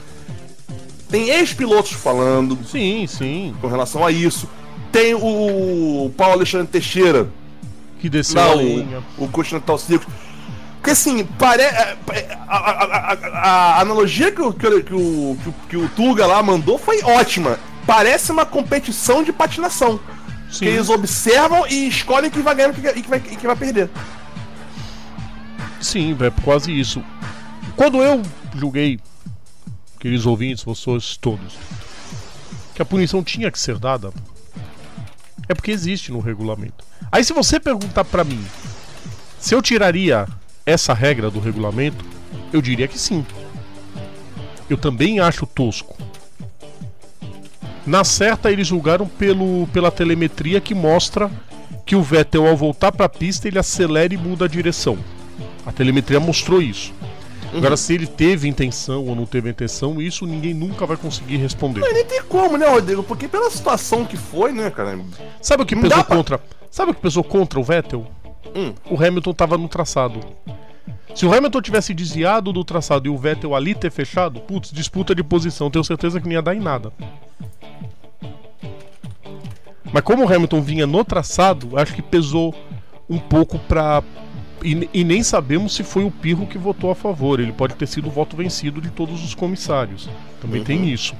Tem 1.10 1.30
ex-pilotos 1.30 1.92
falando 1.94 2.58
Sim, 2.66 3.06
sim. 3.08 3.54
com 3.60 3.68
relação 3.68 4.06
a 4.06 4.12
isso. 4.12 4.48
Tem 4.92 5.14
o 5.16 6.12
Paulo 6.16 6.34
Alexandre 6.36 6.68
Teixeira, 6.68 7.28
Que 8.00 8.10
desceu 8.10 8.40
lá, 8.40 8.52
a 8.52 8.56
linha. 8.56 9.04
o, 9.18 9.26
o 9.26 9.28
Continental 9.28 9.78
Circus. 9.78 10.14
Porque 10.82 10.90
assim, 10.92 11.24
pare... 11.24 11.64
a, 11.64 11.96
a- 12.48 12.58
a- 12.58 13.14
a- 13.14 13.40
a 13.78 13.82
analogia 13.82 14.32
que 14.32 14.42
o, 14.42 14.52
que, 14.52 14.66
o, 14.66 14.84
que, 14.84 14.94
o, 14.96 15.38
que 15.70 15.78
o- 15.78 15.88
Tuga 15.90 16.26
lá 16.26 16.42
mandou 16.42 16.80
foi 16.80 17.04
ótima. 17.04 17.60
Parece 17.86 18.32
uma 18.32 18.48
competição 18.48 19.24
de 19.24 19.32
patinação. 19.32 20.00
Sim. 20.52 20.66
Que 20.66 20.72
eles 20.72 20.90
observam 20.90 21.68
e 21.68 21.88
escolhem 21.88 22.32
quem 22.32 22.42
vai 22.42 22.56
ganhar 22.56 22.72
e 22.72 22.94
quem- 22.94 23.04
vai, 23.04 23.20
quem 23.20 23.38
vai 23.38 23.56
perder. 23.56 23.90
Sim, 25.80 26.18
é 26.20 26.30
quase 26.44 26.72
isso. 26.78 27.04
Quando 27.76 28.02
eu 28.02 28.22
julguei, 28.56 29.00
queridos 30.00 30.26
ouvintes, 30.26 30.64
vocês 30.64 31.16
todos, 31.18 31.58
que 32.76 32.82
a 32.82 32.86
punição 32.86 33.24
tinha 33.24 33.52
que 33.52 33.60
ser 33.60 33.78
dada, 33.78 34.12
é 35.48 35.54
porque 35.54 35.72
existe 35.72 36.12
no 36.12 36.20
regulamento. 36.20 36.84
Aí 37.12 37.24
se 37.24 37.34
você 37.34 37.60
perguntar 37.60 38.04
pra 38.06 38.24
mim 38.24 38.44
se 39.40 39.54
eu 39.56 39.62
tiraria 39.62 40.28
essa 40.72 40.94
regra 40.94 41.30
do 41.30 41.40
regulamento, 41.40 42.04
eu 42.52 42.62
diria 42.62 42.88
que 42.88 42.98
sim. 42.98 43.26
Eu 44.70 44.78
também 44.78 45.20
acho 45.20 45.46
tosco. 45.46 45.98
Na 47.86 48.04
certa, 48.04 48.52
eles 48.52 48.68
julgaram 48.68 49.08
pelo, 49.08 49.68
pela 49.74 49.92
telemetria 49.92 50.62
que 50.62 50.74
mostra 50.76 51.30
que 51.86 51.96
o 51.96 52.02
Vettel, 52.04 52.48
ao 52.48 52.56
voltar 52.56 52.92
para 52.92 53.06
a 53.06 53.10
pista, 53.10 53.48
ele 53.48 53.58
acelera 53.60 54.14
e 54.14 54.18
muda 54.18 54.46
a 54.46 54.48
direção. 54.48 54.98
A 55.66 55.72
telemetria 55.72 56.20
mostrou 56.20 56.62
isso. 56.62 56.94
Agora, 57.54 57.76
se 57.76 57.94
ele 57.94 58.08
teve 58.08 58.48
intenção 58.48 59.06
ou 59.06 59.14
não 59.16 59.26
teve 59.26 59.50
intenção, 59.50 60.02
isso 60.02 60.26
ninguém 60.26 60.54
nunca 60.54 60.86
vai 60.86 60.96
conseguir 60.96 61.36
responder. 61.38 61.82
Mas 61.82 61.94
nem 61.94 62.06
tem 62.06 62.24
como, 62.24 62.56
né, 62.58 62.66
Rodrigo? 62.66 63.04
Porque 63.04 63.28
pela 63.28 63.50
situação 63.52 64.06
que 64.06 64.16
foi, 64.16 64.54
né, 64.54 64.70
cara? 64.70 64.98
Sabe 65.42 65.64
o 65.64 65.66
que 65.66 65.76
Não 65.76 65.82
pesou 65.82 66.04
pra- 66.04 66.16
contra? 66.16 66.40
Sabe 66.70 66.92
o 66.92 66.94
que 66.96 67.02
pesou 67.02 67.24
contra 67.24 67.60
o 67.60 67.64
Vettel? 67.64 68.08
Hum. 68.56 68.74
O 68.90 68.96
Hamilton 68.96 69.34
tava 69.34 69.58
no 69.58 69.68
traçado. 69.68 70.20
Se 71.14 71.26
o 71.26 71.34
Hamilton 71.34 71.62
tivesse 71.62 71.94
desviado 71.94 72.54
do 72.54 72.64
traçado 72.64 73.08
e 73.08 73.10
o 73.10 73.18
Vettel 73.18 73.54
ali 73.54 73.76
ter 73.76 73.92
fechado, 73.92 74.40
putz, 74.42 74.72
disputa 74.72 75.14
de 75.14 75.24
posição, 75.24 75.70
tenho 75.70 75.84
certeza 75.84 76.20
que 76.20 76.26
não 76.26 76.34
ia 76.34 76.42
dar 76.42 76.56
em 76.56 76.60
nada. 76.60 76.92
Mas 79.92 80.04
como 80.04 80.24
o 80.24 80.34
Hamilton 80.34 80.62
vinha 80.62 80.88
no 80.88 81.04
traçado, 81.04 81.78
acho 81.78 81.94
que 81.94 82.02
pesou 82.02 82.56
um 83.10 83.20
pouco 83.20 83.60
pra. 83.60 84.02
E, 84.64 84.90
e 84.94 85.04
nem 85.04 85.22
sabemos 85.22 85.76
se 85.76 85.84
foi 85.84 86.04
o 86.06 86.12
Pirro 86.12 86.48
que 86.48 86.58
votou 86.58 86.92
a 86.92 86.96
favor. 86.96 87.40
Ele 87.40 87.52
pode 87.52 87.76
ter 87.76 87.88
sido 87.88 88.08
o 88.08 88.12
voto 88.12 88.38
vencido 88.38 88.80
de 88.80 88.90
todos 88.90 89.24
os 89.24 89.36
comissários. 89.36 90.10
Também 90.40 90.64
tem 90.64 90.90
isso. 90.90 91.14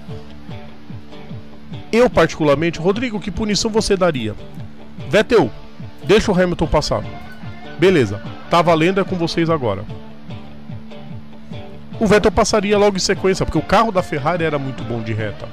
Eu, 1.92 2.10
particularmente, 2.10 2.80
Rodrigo, 2.80 3.20
que 3.20 3.30
punição 3.30 3.70
você 3.70 3.98
daria? 3.98 4.34
Vettel, 5.10 5.52
deixa 6.04 6.32
o 6.32 6.36
Hamilton 6.40 6.68
passar. 6.68 7.04
Beleza, 7.80 8.22
tá 8.50 8.62
valendo, 8.62 9.00
é 9.00 9.04
com 9.04 9.16
vocês 9.16 9.50
agora. 9.50 9.84
O 12.02 12.08
Vettel 12.08 12.32
passaria 12.32 12.78
logo 12.80 12.98
em 12.98 13.00
sequência, 13.00 13.46
porque 13.46 13.60
o 13.60 13.62
carro 13.62 13.92
da 13.92 14.02
Ferrari 14.02 14.44
era 14.44 14.58
muito 14.58 14.84
bom 14.84 15.04
de 15.04 15.14
reta. 15.14 15.48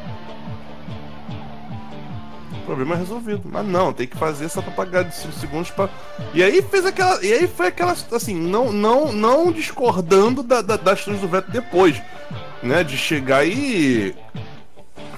Problema 2.65 2.97
resolvido. 2.97 3.43
Mas 3.45 3.67
não, 3.67 3.93
tem 3.93 4.07
que 4.07 4.17
fazer 4.17 4.47
essa 4.47 4.63
papagada 4.63 5.11
de 5.11 5.17
5 5.17 5.33
segundos 5.35 5.71
pra. 5.71 5.91
E 6.33 6.43
aí 6.43 6.63
fez 6.63 6.87
aquela. 6.87 7.23
E 7.23 7.33
aí 7.33 7.47
foi 7.47 7.67
aquela. 7.67 7.95
Assim, 8.13 8.35
não, 8.35 8.73
não, 8.73 9.13
não 9.13 9.53
discordando 9.53 10.43
da, 10.43 10.63
da, 10.63 10.77
das 10.77 10.95
atitudes 10.95 11.21
do 11.21 11.29
Vettel 11.29 11.51
depois. 11.51 12.01
Né? 12.63 12.83
De 12.83 12.97
chegar 12.97 13.47
e. 13.47 14.15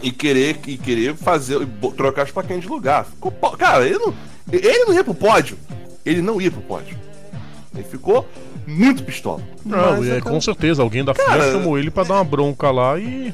E 0.03 0.11
querer, 0.11 0.59
e 0.67 0.77
querer 0.77 1.15
fazer. 1.15 1.65
Trocar 1.97 2.23
as 2.23 2.31
plaquinhas 2.33 2.63
de 2.63 2.69
lugar. 2.69 3.05
Ficou, 3.05 3.33
cara, 3.57 3.87
ele 3.87 3.99
não. 3.99 4.15
Ele 4.51 4.85
não 4.85 4.95
ia 4.95 5.05
pro 5.05 5.15
pódio. 5.15 5.59
Ele 6.05 6.23
não 6.23 6.41
ia 6.41 6.51
pro 6.51 6.61
pódio. 6.63 6.97
Ele 7.75 7.85
ficou 7.85 8.29
muito 8.67 9.03
pistola. 9.03 9.43
Não, 9.65 9.99
Mas 9.99 10.09
é, 10.09 10.19
é 10.19 10.21
com 10.21 10.41
certeza, 10.41 10.83
alguém 10.83 11.05
da 11.05 11.15
FIA 11.15 11.25
Cara, 11.25 11.53
chamou 11.53 11.79
ele 11.79 11.91
pra 11.91 12.05
dar 12.05 12.15
uma 12.15 12.25
bronca 12.25 12.71
lá 12.71 12.99
e. 12.99 13.33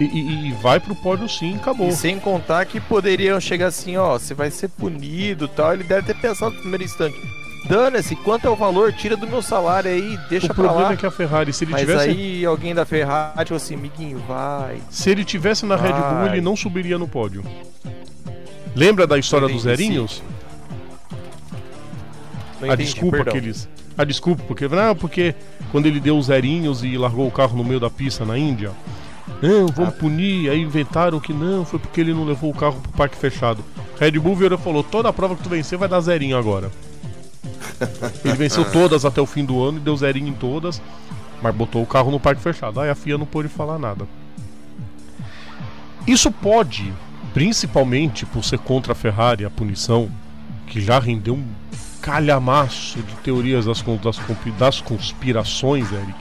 E, 0.00 0.04
e, 0.04 0.48
e 0.48 0.52
vai 0.62 0.80
pro 0.80 0.94
pódio 0.94 1.28
sim, 1.28 1.56
acabou. 1.56 1.88
E 1.88 1.92
sem 1.92 2.18
contar 2.18 2.64
que 2.64 2.80
poderiam 2.80 3.38
chegar 3.38 3.66
assim, 3.66 3.96
ó, 3.96 4.18
você 4.18 4.32
vai 4.32 4.50
ser 4.50 4.68
punido 4.68 5.46
tal. 5.48 5.74
Ele 5.74 5.84
deve 5.84 6.06
ter 6.06 6.14
pensado 6.18 6.54
no 6.54 6.60
primeiro 6.60 6.84
instante. 6.84 7.16
Dana-se, 7.68 8.16
quanto 8.16 8.46
é 8.46 8.50
o 8.50 8.56
valor? 8.56 8.92
Tira 8.92 9.16
do 9.16 9.26
meu 9.26 9.40
salário 9.40 9.90
aí, 9.90 10.18
deixa 10.28 10.46
o 10.46 10.54
pra 10.54 10.64
problema 10.64 10.88
lá. 10.88 10.92
é 10.94 10.96
que 10.96 11.06
a 11.06 11.10
Ferrari, 11.10 11.52
se 11.52 11.64
ele 11.64 11.70
Mas 11.72 11.80
tivesse. 11.82 12.08
aí 12.08 12.44
alguém 12.44 12.74
da 12.74 12.84
Ferrari 12.84 13.48
falou 13.48 13.56
assim, 13.56 13.74
amiguinho, 13.74 14.18
vai. 14.26 14.78
Se 14.90 15.10
ele 15.10 15.24
tivesse 15.24 15.64
na 15.64 15.76
Red 15.76 15.92
Bull, 15.92 16.26
ele 16.26 16.40
não 16.40 16.56
subiria 16.56 16.98
no 16.98 17.06
pódio. 17.06 17.44
Lembra 18.74 19.06
da 19.06 19.18
história 19.18 19.48
dos 19.48 19.62
zerinhos? 19.62 20.22
A 22.60 22.66
entendi, 22.66 22.84
desculpa 22.84 23.16
perdão. 23.18 23.32
que 23.32 23.38
eles. 23.38 23.68
A 23.98 24.04
desculpa, 24.04 24.42
porque. 24.46 24.68
Não, 24.68 24.94
porque 24.96 25.34
quando 25.70 25.86
ele 25.86 26.00
deu 26.00 26.16
os 26.16 26.26
zerinhos 26.26 26.82
e 26.82 26.96
largou 26.96 27.26
o 27.26 27.30
carro 27.30 27.56
no 27.56 27.64
meio 27.64 27.80
da 27.80 27.90
pista 27.90 28.24
na 28.24 28.38
Índia. 28.38 28.70
Não, 29.42 29.66
Ah. 29.66 29.72
vamos 29.74 29.94
punir. 29.96 30.48
Aí 30.50 30.60
inventaram 30.62 31.20
que 31.20 31.32
não, 31.32 31.64
foi 31.64 31.78
porque 31.78 32.00
ele 32.00 32.14
não 32.14 32.24
levou 32.24 32.50
o 32.50 32.54
carro 32.54 32.80
pro 32.80 32.92
parque 32.92 33.16
fechado. 33.16 33.62
Red 34.00 34.12
Bull 34.12 34.34
virou 34.36 34.58
e 34.58 34.62
falou: 34.62 34.82
toda 34.82 35.08
a 35.08 35.12
prova 35.12 35.36
que 35.36 35.42
tu 35.42 35.48
vencer 35.50 35.76
vai 35.78 35.88
dar 35.88 36.00
zerinho 36.00 36.36
agora. 36.36 36.70
Ele 38.24 38.34
venceu 38.34 38.64
todas 38.70 39.04
até 39.04 39.20
o 39.20 39.26
fim 39.26 39.44
do 39.44 39.62
ano 39.62 39.78
e 39.78 39.80
deu 39.80 39.96
zerinho 39.96 40.28
em 40.28 40.32
todas, 40.32 40.80
mas 41.42 41.54
botou 41.54 41.82
o 41.82 41.86
carro 41.86 42.10
no 42.12 42.20
parque 42.20 42.40
fechado. 42.40 42.78
Aí 42.80 42.88
a 42.88 42.94
FIA 42.94 43.18
não 43.18 43.26
pôde 43.26 43.48
falar 43.48 43.78
nada. 43.78 44.06
Isso 46.06 46.30
pode, 46.30 46.92
principalmente 47.34 48.26
por 48.26 48.44
ser 48.44 48.58
contra 48.58 48.92
a 48.92 48.96
Ferrari, 48.96 49.44
a 49.44 49.50
punição, 49.50 50.10
que 50.66 50.80
já 50.80 50.98
rendeu 50.98 51.34
um 51.34 51.44
calhamaço 52.00 53.00
de 53.02 53.14
teorias 53.16 53.66
das, 53.66 53.82
das, 53.82 54.18
das 54.58 54.80
conspirações, 54.80 55.90
Eric. 55.92 56.14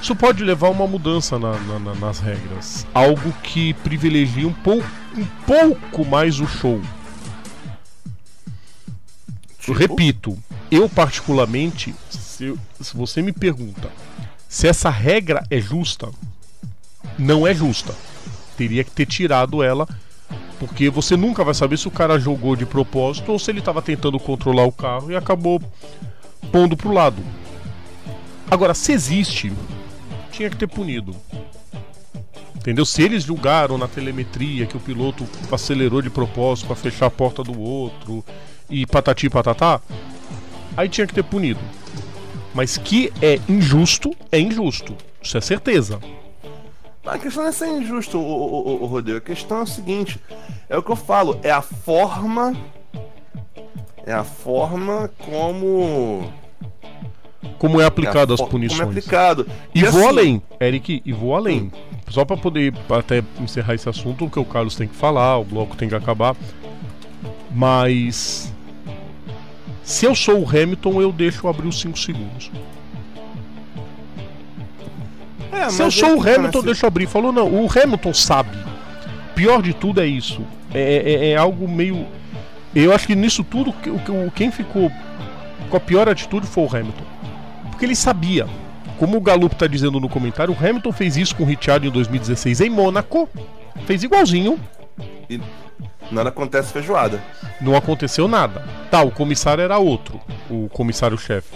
Isso 0.00 0.14
pode 0.14 0.44
levar 0.44 0.68
a 0.68 0.70
uma 0.70 0.86
mudança 0.86 1.38
na- 1.38 1.58
na- 1.58 1.78
na- 1.78 1.94
nas 1.94 2.20
regras. 2.20 2.86
Algo 2.94 3.32
que 3.42 3.74
privilegia 3.74 4.46
um 4.46 4.52
pouco, 4.52 4.86
um 5.16 5.24
pouco 5.46 6.04
mais 6.04 6.38
o 6.40 6.46
show. 6.46 6.80
Eu 9.66 9.74
Tipo? 9.74 9.94
repito, 9.96 10.38
eu 10.70 10.88
particularmente, 10.88 11.94
se, 12.08 12.54
se 12.80 12.96
você 12.96 13.20
me 13.20 13.32
pergunta 13.32 13.90
se 14.48 14.66
essa 14.66 14.88
regra 14.88 15.44
é 15.50 15.60
justa, 15.60 16.08
não 17.18 17.46
é 17.46 17.52
justa. 17.54 17.94
Teria 18.58 18.82
que 18.82 18.90
ter 18.90 19.06
tirado 19.06 19.62
ela, 19.62 19.86
porque 20.58 20.90
você 20.90 21.16
nunca 21.16 21.44
vai 21.44 21.54
saber 21.54 21.78
se 21.78 21.86
o 21.86 21.92
cara 21.92 22.18
jogou 22.18 22.56
de 22.56 22.66
propósito 22.66 23.30
ou 23.30 23.38
se 23.38 23.52
ele 23.52 23.60
estava 23.60 23.80
tentando 23.80 24.18
controlar 24.18 24.64
o 24.64 24.72
carro 24.72 25.12
e 25.12 25.16
acabou 25.16 25.62
pondo 26.50 26.76
pro 26.76 26.92
lado. 26.92 27.22
Agora, 28.50 28.74
se 28.74 28.90
existe, 28.90 29.52
tinha 30.32 30.50
que 30.50 30.56
ter 30.56 30.66
punido. 30.66 31.14
Entendeu? 32.56 32.84
Se 32.84 33.00
eles 33.00 33.22
julgaram 33.22 33.78
na 33.78 33.86
telemetria 33.86 34.66
que 34.66 34.76
o 34.76 34.80
piloto 34.80 35.24
acelerou 35.52 36.02
de 36.02 36.10
propósito 36.10 36.66
para 36.66 36.74
fechar 36.74 37.06
a 37.06 37.10
porta 37.10 37.44
do 37.44 37.56
outro 37.60 38.24
e 38.68 38.84
patati 38.84 39.30
patatá, 39.30 39.80
aí 40.76 40.88
tinha 40.88 41.06
que 41.06 41.14
ter 41.14 41.22
punido. 41.22 41.60
Mas 42.52 42.76
que 42.76 43.12
é 43.22 43.38
injusto, 43.48 44.10
é 44.32 44.40
injusto. 44.40 44.96
Isso 45.22 45.38
é 45.38 45.40
certeza. 45.40 46.00
A 47.08 47.18
questão 47.18 47.42
não 47.42 47.50
é 47.50 47.52
ser 47.52 47.68
injusto, 47.68 48.18
o, 48.18 48.22
o, 48.22 48.82
o, 48.82 48.86
Rodrigo. 48.86 49.18
A 49.18 49.20
questão 49.20 49.58
é 49.58 49.62
o 49.62 49.66
seguinte: 49.66 50.20
é 50.68 50.76
o 50.76 50.82
que 50.82 50.90
eu 50.90 50.96
falo, 50.96 51.38
é 51.42 51.50
a 51.50 51.62
forma. 51.62 52.54
É 54.04 54.12
a 54.12 54.24
forma 54.24 55.10
como. 55.18 56.30
Como 57.58 57.80
é 57.80 57.84
é 57.84 57.86
aplicado 57.86 58.34
as 58.34 58.40
fo- 58.40 58.46
Como 58.46 58.64
é 58.64 58.68
punições. 58.68 58.88
aplicado. 58.88 59.46
E, 59.74 59.82
vou 59.84 60.00
assim, 60.00 60.08
além, 60.08 60.42
Eric, 60.60 61.02
e 61.04 61.12
vou 61.12 61.34
além. 61.34 61.72
Só 62.08 62.24
para 62.24 62.36
poder 62.36 62.74
até 62.90 63.22
encerrar 63.40 63.74
esse 63.74 63.88
assunto, 63.88 64.24
o 64.24 64.30
que 64.30 64.38
o 64.38 64.44
Carlos 64.44 64.76
tem 64.76 64.88
que 64.88 64.94
falar, 64.94 65.38
o 65.38 65.44
bloco 65.44 65.76
tem 65.76 65.88
que 65.88 65.94
acabar. 65.94 66.34
Mas 67.50 68.52
se 69.82 70.04
eu 70.04 70.14
sou 70.14 70.42
o 70.42 70.48
Hamilton, 70.48 71.00
eu 71.00 71.10
deixo 71.10 71.48
abrir 71.48 71.66
os 71.66 71.80
5 71.80 71.98
segundos. 71.98 72.50
É, 75.66 75.70
Se 75.70 75.82
eu 75.82 75.90
sou 75.90 76.08
é 76.10 76.14
o 76.14 76.20
Hamilton, 76.20 76.62
deixa 76.62 76.86
eu 76.86 76.88
abrir. 76.88 77.06
Falou, 77.06 77.32
não, 77.32 77.46
o 77.48 77.68
Hamilton 77.70 78.14
sabe. 78.14 78.56
Pior 79.34 79.62
de 79.62 79.72
tudo 79.74 80.00
é 80.00 80.06
isso. 80.06 80.42
É, 80.74 80.80
é- 80.80 81.30
é 81.30 81.36
algo 81.36 81.68
meio. 81.68 82.06
Eu 82.74 82.92
acho 82.94 83.06
que 83.06 83.14
nisso 83.14 83.42
tudo, 83.44 83.72
que- 83.72 83.90
o 83.90 83.98
que- 83.98 84.10
o- 84.10 84.30
quem 84.34 84.50
ficou 84.50 84.90
com 85.70 85.76
a 85.76 85.80
pior 85.80 86.08
atitude 86.08 86.46
foi 86.46 86.64
o 86.64 86.66
Hamilton. 86.76 87.04
Porque 87.70 87.84
ele 87.84 87.94
sabia. 87.96 88.46
Como 88.98 89.16
o 89.16 89.20
Galup 89.20 89.54
tá 89.54 89.66
dizendo 89.66 90.00
no 90.00 90.08
comentário, 90.08 90.52
o 90.52 90.56
Hamilton 90.66 90.92
fez 90.92 91.16
isso 91.16 91.34
com 91.36 91.44
o 91.44 91.46
Ricciardo 91.46 91.86
em 91.86 91.90
2016 91.90 92.60
em 92.60 92.68
Mônaco. 92.68 93.28
Fez 93.86 94.02
igualzinho. 94.02 94.58
E 95.30 95.40
nada 96.10 96.30
acontece 96.30 96.72
feijoada. 96.72 97.22
Não 97.60 97.76
aconteceu 97.76 98.26
nada. 98.26 98.64
Tá, 98.90 99.02
o 99.02 99.10
comissário 99.12 99.62
era 99.62 99.78
outro. 99.78 100.20
O 100.50 100.68
comissário-chefe. 100.72 101.54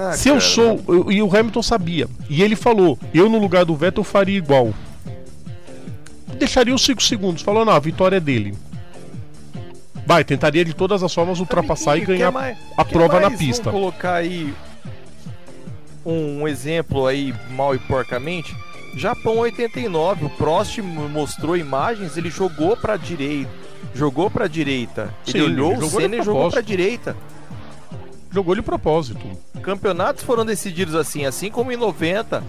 Ah, 0.00 0.12
Se 0.12 0.28
eu 0.28 0.40
sou. 0.40 0.80
eu- 0.86 1.10
E 1.10 1.20
o 1.20 1.36
Hamilton 1.36 1.60
sabia. 1.62 2.06
E 2.30 2.40
ele 2.40 2.54
falou: 2.54 2.96
eu 3.12 3.28
no 3.28 3.36
lugar 3.38 3.64
do 3.64 3.74
Vettel 3.74 4.04
faria 4.04 4.38
igual. 4.38 4.72
Deixaria 6.38 6.72
os 6.74 6.84
5 6.84 7.02
segundos. 7.02 7.42
Falou: 7.42 7.64
não, 7.64 7.72
a 7.72 7.78
vitória 7.80 8.16
é 8.16 8.20
dele. 8.20 8.54
Vai, 10.06 10.22
tentaria 10.24 10.64
de 10.64 10.72
todas 10.72 11.02
as 11.02 11.12
formas 11.12 11.40
ultrapassar 11.40 11.96
e 11.98 12.02
ganhar 12.02 12.30
mais- 12.30 12.56
a 12.76 12.84
prova 12.84 13.18
na 13.20 13.30
pista. 13.30 13.64
Vamos 13.70 13.80
colocar 13.80 14.14
aí 14.14 14.54
um 16.06 16.46
exemplo 16.46 17.06
aí 17.06 17.34
mal 17.50 17.74
e 17.74 17.78
porcamente. 17.78 18.54
Japão 18.96 19.38
89, 19.38 20.24
o 20.26 20.30
Prost 20.30 20.78
mostrou 20.78 21.56
imagens, 21.56 22.16
ele 22.16 22.30
jogou 22.30 22.74
pra 22.76 22.96
direita, 22.96 23.50
jogou 23.94 24.30
pra 24.30 24.46
direita. 24.46 25.12
Ele 25.26 25.38
Sim, 25.40 25.44
olhou 25.44 25.72
ele 25.72 25.84
o 25.84 25.90
Senna 25.90 26.16
e 26.16 26.22
jogou 26.22 26.42
propósito. 26.42 26.62
direita. 26.66 27.16
Jogou 28.30 28.54
de 28.54 28.62
propósito. 28.62 29.20
Campeonatos 29.62 30.22
foram 30.22 30.44
decididos 30.44 30.94
assim, 30.94 31.24
assim 31.24 31.50
como 31.50 31.72
em 31.72 31.76
90. 31.76 32.40
Não, 32.40 32.46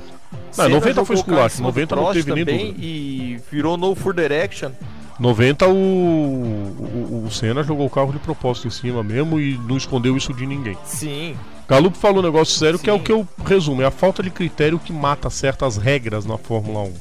Senna 0.51 0.69
90 0.69 1.05
foi 1.05 1.15
esculacho, 1.15 1.55
cima 1.57 1.71
do 1.71 1.75
90 1.79 1.95
não 1.95 2.13
teve 2.13 2.33
nem 2.33 2.45
dúvida. 2.45 2.75
E 2.79 3.39
virou 3.51 3.77
no 3.77 3.95
for 3.95 4.13
direction. 4.13 4.71
90 5.19 5.67
o, 5.67 5.71
o, 5.73 7.23
o 7.27 7.31
Senna 7.31 7.61
jogou 7.63 7.85
o 7.85 7.89
carro 7.89 8.11
de 8.13 8.19
propósito 8.19 8.67
em 8.67 8.71
cima 8.71 9.03
mesmo 9.03 9.39
e 9.39 9.57
não 9.67 9.75
escondeu 9.77 10.15
isso 10.15 10.33
de 10.33 10.45
ninguém. 10.45 10.77
Sim. 10.85 11.35
Galup 11.67 11.95
falou 11.97 12.19
um 12.19 12.25
negócio 12.25 12.57
sério 12.57 12.79
que 12.79 12.89
é 12.89 12.93
o 12.93 12.97
Sim. 12.97 13.03
que 13.03 13.11
eu 13.11 13.27
resumo: 13.45 13.81
é 13.81 13.85
a 13.85 13.91
falta 13.91 14.23
de 14.23 14.29
critério 14.29 14.79
que 14.79 14.91
mata 14.93 15.29
certas 15.29 15.77
regras 15.77 16.25
na 16.25 16.37
Fórmula 16.37 16.81
1. 16.83 16.93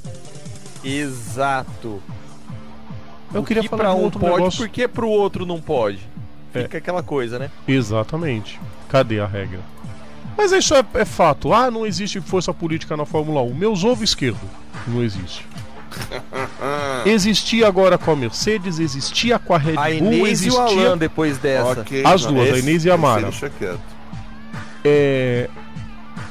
Exato. 0.85 2.03
Eu 3.33 3.43
O 3.43 3.45
queria 3.45 3.63
que 3.63 3.69
falar 3.69 3.95
um 3.95 3.99
um 4.01 4.03
outro 4.05 4.21
pode, 4.21 4.33
negócio. 4.37 4.59
por 4.61 4.69
que 4.69 4.89
pro 4.89 5.09
outro 5.09 5.45
não 5.45 5.61
pode? 5.61 6.01
É. 6.55 6.63
Fica 6.63 6.79
aquela 6.79 7.03
coisa, 7.03 7.39
né? 7.39 7.51
Exatamente. 7.67 8.59
Cadê 8.89 9.21
a 9.21 9.27
regra? 9.27 9.61
Mas 10.37 10.53
isso 10.53 10.75
é, 10.75 10.85
é 10.95 11.05
fato. 11.05 11.53
Ah, 11.53 11.71
não 11.71 11.85
existe 11.85 12.21
força 12.21 12.55
política 12.55 12.97
na 12.97 13.05
Fórmula 13.05 13.43
1. 13.43 13.55
Meus 13.55 13.83
ovo 13.85 14.05
esquerdo. 14.05 14.41
Não 14.87 15.03
existe. 15.03 15.45
Existia 17.07 17.67
agora 17.67 17.97
com 17.97 18.11
a 18.13 18.17
Mercedes, 18.17 18.79
existia 18.79 19.39
com 19.39 19.55
a 19.55 19.59
Red 19.59 19.73
Bull, 19.75 19.83
A 19.83 19.91
Inês 19.91 20.43
e 20.45 20.51
o 20.51 20.53
existia. 20.53 20.87
Alan 20.89 20.99
depois 20.99 21.39
dessa. 21.39 21.81
Ok, 21.81 22.03
As 22.05 22.25
duas, 22.27 22.47
a 22.49 22.51
esse- 22.51 22.59
Inês 22.61 22.85
e 22.85 22.91
a 22.91 22.97
Mara. 22.97 23.23
Deixa 23.23 23.49
quieto. 23.51 23.81
É, 24.85 25.49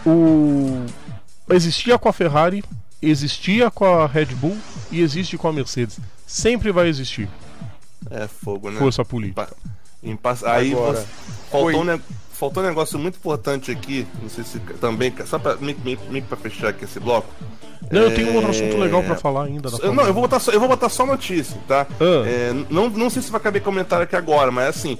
o 0.06 0.86
existia 1.50 1.98
com 1.98 2.08
a 2.08 2.14
Ferrari, 2.14 2.64
existia 3.02 3.70
com 3.72 3.86
a 3.86 4.06
Red 4.08 4.28
Bull 4.28 4.58
e 4.92 5.02
existe 5.02 5.38
com 5.38 5.48
a 5.48 5.54
Mercedes. 5.54 6.00
Sempre 6.26 6.72
vai 6.72 6.88
existir 6.88 7.28
É 8.10 8.28
fogo, 8.28 8.70
né? 8.70 8.78
força 8.80 9.04
política. 9.04 9.46
Pa- 9.48 9.54
empa- 10.04 10.38
Aí 10.46 10.72
Agora, 10.74 10.98
você- 11.00 11.08
faltou, 11.52 11.82
um 11.82 11.84
ne- 11.84 12.02
faltou 12.34 12.64
um 12.64 12.66
negócio 12.68 13.00
muito 13.00 13.16
importante 13.16 13.72
aqui. 13.72 14.08
Não 14.22 14.30
sei 14.30 14.44
se 14.44 14.60
também. 14.80 15.14
Só 15.26 15.38
pra, 15.40 15.56
meio, 15.58 15.78
meio- 15.84 16.00
meio 16.10 16.24
pra 16.26 16.38
fechar 16.38 16.70
aqui 16.70 16.86
esse 16.86 17.00
bloco. 17.00 17.28
Não, 17.92 18.02
eu 18.02 18.14
tenho 18.16 18.32
um 18.32 18.36
outro 18.36 18.50
É, 18.52 18.52
assunto 18.52 18.78
legal 18.78 19.02
pra 19.04 19.16
falar 19.16 19.44
ainda. 19.46 19.70
da 19.70 19.78
Eu- 19.78 19.94
não, 19.94 20.04
eu 20.04 20.10
1. 20.10 20.14
vou, 20.14 20.22
botar 20.24 20.40
só, 20.40 20.52
eu 20.52 20.60
vou 20.60 20.68
botar 20.68 20.90
só 20.90 21.06
notícia, 21.06 21.58
tá? 21.68 21.86
Ah. 22.00 22.28
É, 22.28 22.52
não, 22.70 22.90
não 22.90 23.10
sei 23.10 23.22
se 23.22 23.32
vai 23.32 23.40
caber 23.40 23.62
comentário 23.62 24.04
aqui 24.04 24.16
agora, 24.16 24.52
mas 24.52 24.68
assim, 24.70 24.98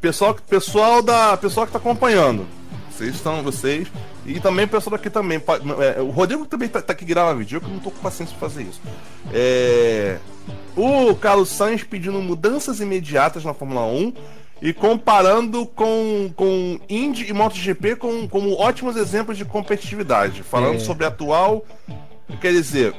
pessoal, 0.00 0.34
pessoal 0.48 1.02
da 1.02 1.36
pessoal 1.36 1.66
que 1.66 1.72
tá 1.72 1.78
acompanhando, 1.78 2.46
vocês 2.90 3.14
estão, 3.16 3.42
vocês 3.42 3.88
e 4.26 4.40
também 4.40 4.64
o 4.64 4.68
pessoal 4.68 4.96
daqui 4.96 5.08
também. 5.10 5.40
é, 5.96 6.00
o 6.00 6.10
Rodrigo 6.10 6.44
também 6.46 6.68
tá, 6.68 6.82
tá 6.82 6.92
aqui 6.92 7.04
grava 7.04 7.34
vídeo, 7.34 7.56
eu 7.56 7.60
que 7.60 7.70
não 7.70 7.78
tô 7.78 7.90
com 7.90 8.00
paciência 8.00 8.36
pra 8.38 8.48
fazer 8.48 8.64
isso. 8.64 8.80
É, 9.32 10.18
o 10.76 11.14
Carlos 11.14 11.48
Sainz 11.48 11.82
pedindo 11.84 12.20
mudanças 12.20 12.80
imediatas 12.80 13.44
na 13.44 13.54
Fórmula 13.54 13.86
1 13.86 14.12
e 14.62 14.72
comparando 14.72 15.66
com, 15.66 16.30
com 16.34 16.78
Indy 16.88 17.28
e 17.28 17.32
MotoGP 17.32 17.96
com, 17.96 18.26
como 18.28 18.54
ótimos 18.58 18.96
exemplos 18.96 19.36
de 19.36 19.44
competitividade, 19.44 20.42
falando 20.42 20.76
É. 20.76 20.80
sobre 20.80 21.04
a 21.04 21.08
atual 21.08 21.64
Quer 22.40 22.50
dizer, 22.52 22.92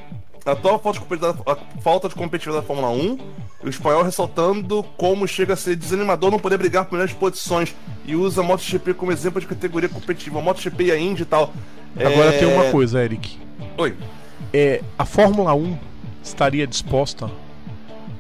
a 0.48 0.54
atual 0.54 0.80
falta 0.80 1.00
de 1.00 1.82
falta 1.82 2.08
de 2.08 2.16
competitividade 2.16 2.62
da 2.62 2.68
Fórmula 2.68 2.90
1, 2.90 3.18
o 3.64 3.70
espanhol 3.70 4.02
ressaltando 4.02 4.82
como 4.96 5.28
chega 5.28 5.54
a 5.54 5.58
ser 5.58 5.76
desanimador 5.76 6.32
não 6.32 6.40
poder 6.40 6.58
brigar 6.58 6.86
por 6.86 6.94
melhores 6.94 7.14
posições 7.14 7.76
e 8.06 8.16
usa 8.16 8.40
a 8.40 8.44
MotoGP 8.44 8.94
como 8.94 9.12
exemplo 9.12 9.42
de 9.42 9.48
categoria 9.48 9.90
competitiva. 9.90 10.40
A 10.40 10.42
MotoGP 10.42 10.86
e 10.86 10.92
a 10.92 10.98
Indy 10.98 11.24
e 11.24 11.26
tal. 11.26 11.54
Agora 11.96 12.34
É, 12.34 12.40
tem 12.40 12.48
uma 12.48 12.72
coisa, 12.72 13.04
Eric. 13.04 13.38
Oi. 13.78 13.96
É, 14.54 14.82
a 14.98 15.04
Fórmula 15.04 15.54
1 15.54 15.78
estaria 16.24 16.66
disposta 16.66 17.30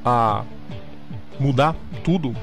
a 0.03 0.43
mudar 1.39 1.75
tudo? 2.03 2.35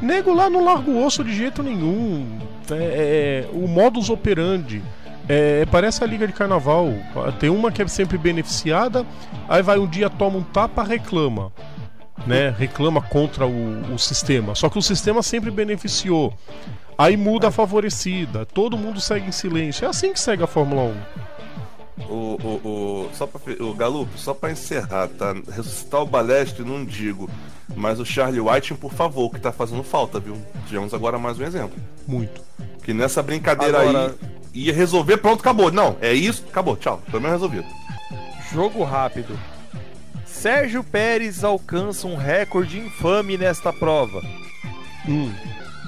Nego 0.00 0.32
lá 0.32 0.48
não 0.48 0.64
larga 0.64 0.90
o 0.90 1.04
osso 1.04 1.22
de 1.22 1.34
jeito 1.34 1.62
nenhum. 1.62 2.38
É, 2.70 3.44
é, 3.44 3.48
o 3.52 3.68
modus 3.68 4.08
operandi. 4.08 4.82
É, 5.28 5.64
parece 5.66 6.04
a 6.04 6.06
liga 6.06 6.26
de 6.26 6.32
carnaval. 6.32 6.92
Tem 7.38 7.50
uma 7.50 7.72
que 7.72 7.82
é 7.82 7.86
sempre 7.86 8.18
beneficiada, 8.18 9.06
aí 9.48 9.62
vai 9.62 9.78
um 9.78 9.86
dia, 9.86 10.10
toma 10.10 10.38
um 10.38 10.42
tapa, 10.42 10.82
reclama. 10.82 11.52
Né? 12.26 12.54
Reclama 12.56 13.02
contra 13.02 13.46
o, 13.46 13.94
o 13.94 13.98
sistema. 13.98 14.54
Só 14.54 14.68
que 14.68 14.78
o 14.78 14.82
sistema 14.82 15.22
sempre 15.22 15.50
beneficiou. 15.50 16.32
Aí 16.96 17.16
muda 17.16 17.48
a 17.48 17.50
favorecida. 17.50 18.46
Todo 18.46 18.78
mundo 18.78 19.00
segue 19.00 19.28
em 19.28 19.32
silêncio. 19.32 19.84
É 19.84 19.88
assim 19.88 20.12
que 20.12 20.20
segue 20.20 20.42
a 20.44 20.46
Fórmula 20.46 20.82
1. 20.82 20.94
O, 22.08 22.36
o, 22.42 22.68
o, 23.08 23.10
só 23.14 23.26
pra, 23.26 23.40
o 23.64 23.72
Galup, 23.72 24.08
só 24.16 24.34
pra 24.34 24.50
encerrar, 24.50 25.08
tá? 25.08 25.32
Ressuscitar 25.54 26.02
o 26.02 26.06
Balestre, 26.06 26.64
não 26.64 26.84
digo. 26.84 27.30
Mas 27.76 28.00
o 28.00 28.04
Charlie 28.04 28.40
White, 28.40 28.74
por 28.74 28.92
favor, 28.92 29.30
que 29.30 29.40
tá 29.40 29.52
fazendo 29.52 29.82
falta, 29.84 30.18
viu? 30.18 30.36
Tivemos 30.66 30.92
agora 30.92 31.18
mais 31.18 31.38
um 31.38 31.44
exemplo. 31.44 31.76
Muito. 32.06 32.42
Que 32.82 32.92
nessa 32.92 33.22
brincadeira 33.22 33.80
Agora- 33.80 34.06
aí 34.08 34.28
ia 34.52 34.72
resolver, 34.74 35.18
pronto, 35.18 35.40
acabou. 35.40 35.70
Não, 35.70 35.96
é 36.00 36.12
isso, 36.12 36.44
acabou, 36.50 36.76
tchau. 36.76 37.00
Problema 37.08 37.32
resolvido. 37.32 37.66
Jogo 38.52 38.82
rápido. 38.84 39.38
Sérgio 40.26 40.82
Pérez 40.84 41.42
alcança 41.44 42.06
um 42.06 42.16
recorde 42.16 42.78
infame 42.78 43.38
nesta 43.38 43.72
prova. 43.72 44.20
Hum. 45.08 45.32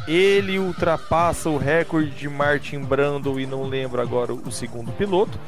Ele 0.06 0.58
ultrapassa 0.58 1.50
o 1.50 1.56
recorde 1.56 2.10
de 2.10 2.28
Martin 2.28 2.80
Brando 2.80 3.40
e 3.40 3.46
não 3.46 3.64
lembro 3.64 4.00
agora 4.00 4.32
o 4.32 4.52
segundo 4.52 4.92
piloto, 4.92 5.38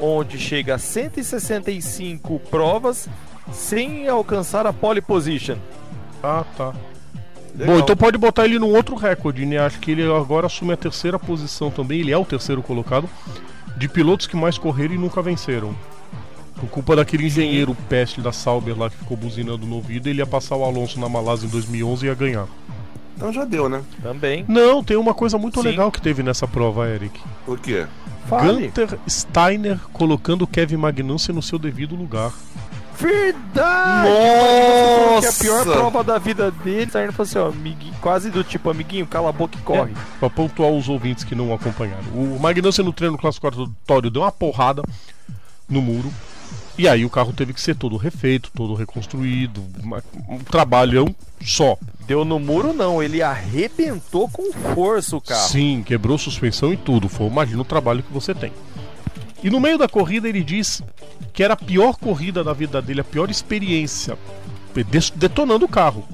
onde 0.00 0.38
chega 0.38 0.74
a 0.74 0.78
165 0.78 2.38
provas 2.50 3.08
sem 3.52 4.08
alcançar 4.08 4.66
a 4.66 4.72
pole 4.72 5.00
position. 5.00 5.56
Ah, 6.22 6.44
tá. 6.56 6.74
Legal. 7.54 7.76
Bom, 7.76 7.82
então 7.82 7.96
pode 7.96 8.18
botar 8.18 8.44
ele 8.44 8.58
num 8.58 8.74
outro 8.74 8.94
recorde, 8.94 9.46
né? 9.46 9.58
Acho 9.58 9.78
que 9.78 9.92
ele 9.92 10.02
agora 10.04 10.46
assume 10.46 10.72
a 10.72 10.76
terceira 10.76 11.18
posição 11.18 11.70
também. 11.70 12.00
Ele 12.00 12.12
é 12.12 12.18
o 12.18 12.24
terceiro 12.24 12.62
colocado 12.62 13.08
de 13.76 13.88
pilotos 13.88 14.26
que 14.26 14.36
mais 14.36 14.58
correram 14.58 14.94
e 14.94 14.98
nunca 14.98 15.22
venceram. 15.22 15.74
Por 16.56 16.68
culpa 16.68 16.96
daquele 16.96 17.26
engenheiro 17.26 17.76
peste 17.88 18.20
da 18.20 18.32
Sauber 18.32 18.76
lá 18.76 18.90
que 18.90 18.96
ficou 18.96 19.16
buzinando 19.16 19.64
no 19.64 19.76
ouvido, 19.76 20.08
ele 20.08 20.18
ia 20.18 20.26
passar 20.26 20.56
o 20.56 20.64
Alonso 20.64 20.98
na 20.98 21.08
Malásia 21.08 21.46
em 21.46 21.50
2011 21.50 22.04
e 22.04 22.08
ia 22.08 22.14
ganhar. 22.14 22.46
Então 23.18 23.32
já 23.32 23.44
deu, 23.44 23.68
né? 23.68 23.82
Também. 24.00 24.44
Não, 24.46 24.82
tem 24.82 24.96
uma 24.96 25.12
coisa 25.12 25.36
muito 25.36 25.60
Sim. 25.60 25.66
legal 25.66 25.90
que 25.90 26.00
teve 26.00 26.22
nessa 26.22 26.46
prova, 26.46 26.88
Eric. 26.88 27.20
O 27.48 27.56
quê? 27.56 27.84
Fale. 28.28 28.68
Gunter 28.68 28.96
Steiner 29.08 29.80
colocando 29.92 30.46
Kevin 30.46 30.76
Magnussen 30.76 31.34
no 31.34 31.42
seu 31.42 31.58
devido 31.58 31.96
lugar. 31.96 32.32
Verdade! 32.96 34.08
Nossa! 34.08 35.20
Que 35.20 35.48
é 35.48 35.50
a 35.50 35.62
pior 35.64 35.64
prova 35.64 36.04
da 36.04 36.16
vida 36.16 36.52
dele. 36.52 36.88
Saindo 36.92 37.12
falou 37.12 37.28
assim, 37.28 37.38
ó, 37.38 37.48
amiguinho, 37.48 37.94
quase 38.00 38.30
do 38.30 38.44
tipo, 38.44 38.70
amiguinho, 38.70 39.04
cala 39.04 39.30
a 39.30 39.32
boca 39.32 39.58
e 39.58 39.62
corre. 39.62 39.94
Pra 40.20 40.30
pontuar 40.30 40.70
os 40.70 40.88
ouvintes 40.88 41.24
que 41.24 41.34
não 41.34 41.52
acompanharam. 41.52 42.06
O 42.14 42.38
Magnussen 42.40 42.84
no 42.84 42.92
treino 42.92 43.18
classificatório 43.18 44.10
deu 44.10 44.22
uma 44.22 44.30
porrada 44.30 44.82
no 45.68 45.82
muro. 45.82 46.08
E 46.76 46.86
aí 46.86 47.04
o 47.04 47.10
carro 47.10 47.32
teve 47.32 47.52
que 47.52 47.60
ser 47.60 47.74
todo 47.74 47.96
refeito, 47.96 48.52
todo 48.54 48.74
reconstruído. 48.74 49.60
Um 50.28 50.38
trabalhão 50.38 51.12
só. 51.44 51.76
Deu 52.06 52.24
no 52.24 52.38
muro, 52.38 52.72
não. 52.72 53.02
Ele 53.02 53.22
arrebentou 53.22 54.28
com 54.28 54.52
força 54.52 55.16
o 55.16 55.20
carro. 55.20 55.48
Sim, 55.48 55.82
quebrou 55.84 56.16
suspensão 56.16 56.72
e 56.72 56.76
tudo. 56.76 57.08
Foi, 57.08 57.26
imagina 57.26 57.60
o 57.60 57.64
trabalho 57.64 58.02
que 58.02 58.12
você 58.12 58.34
tem. 58.34 58.52
E 59.42 59.50
no 59.50 59.60
meio 59.60 59.78
da 59.78 59.88
corrida 59.88 60.28
ele 60.28 60.42
diz 60.42 60.82
que 61.32 61.42
era 61.42 61.54
a 61.54 61.56
pior 61.56 61.96
corrida 61.96 62.42
da 62.42 62.52
vida 62.52 62.82
dele, 62.82 63.02
a 63.02 63.04
pior 63.04 63.30
experiência, 63.30 64.18
detonando 65.14 65.64
o 65.64 65.68
carro. 65.68 66.04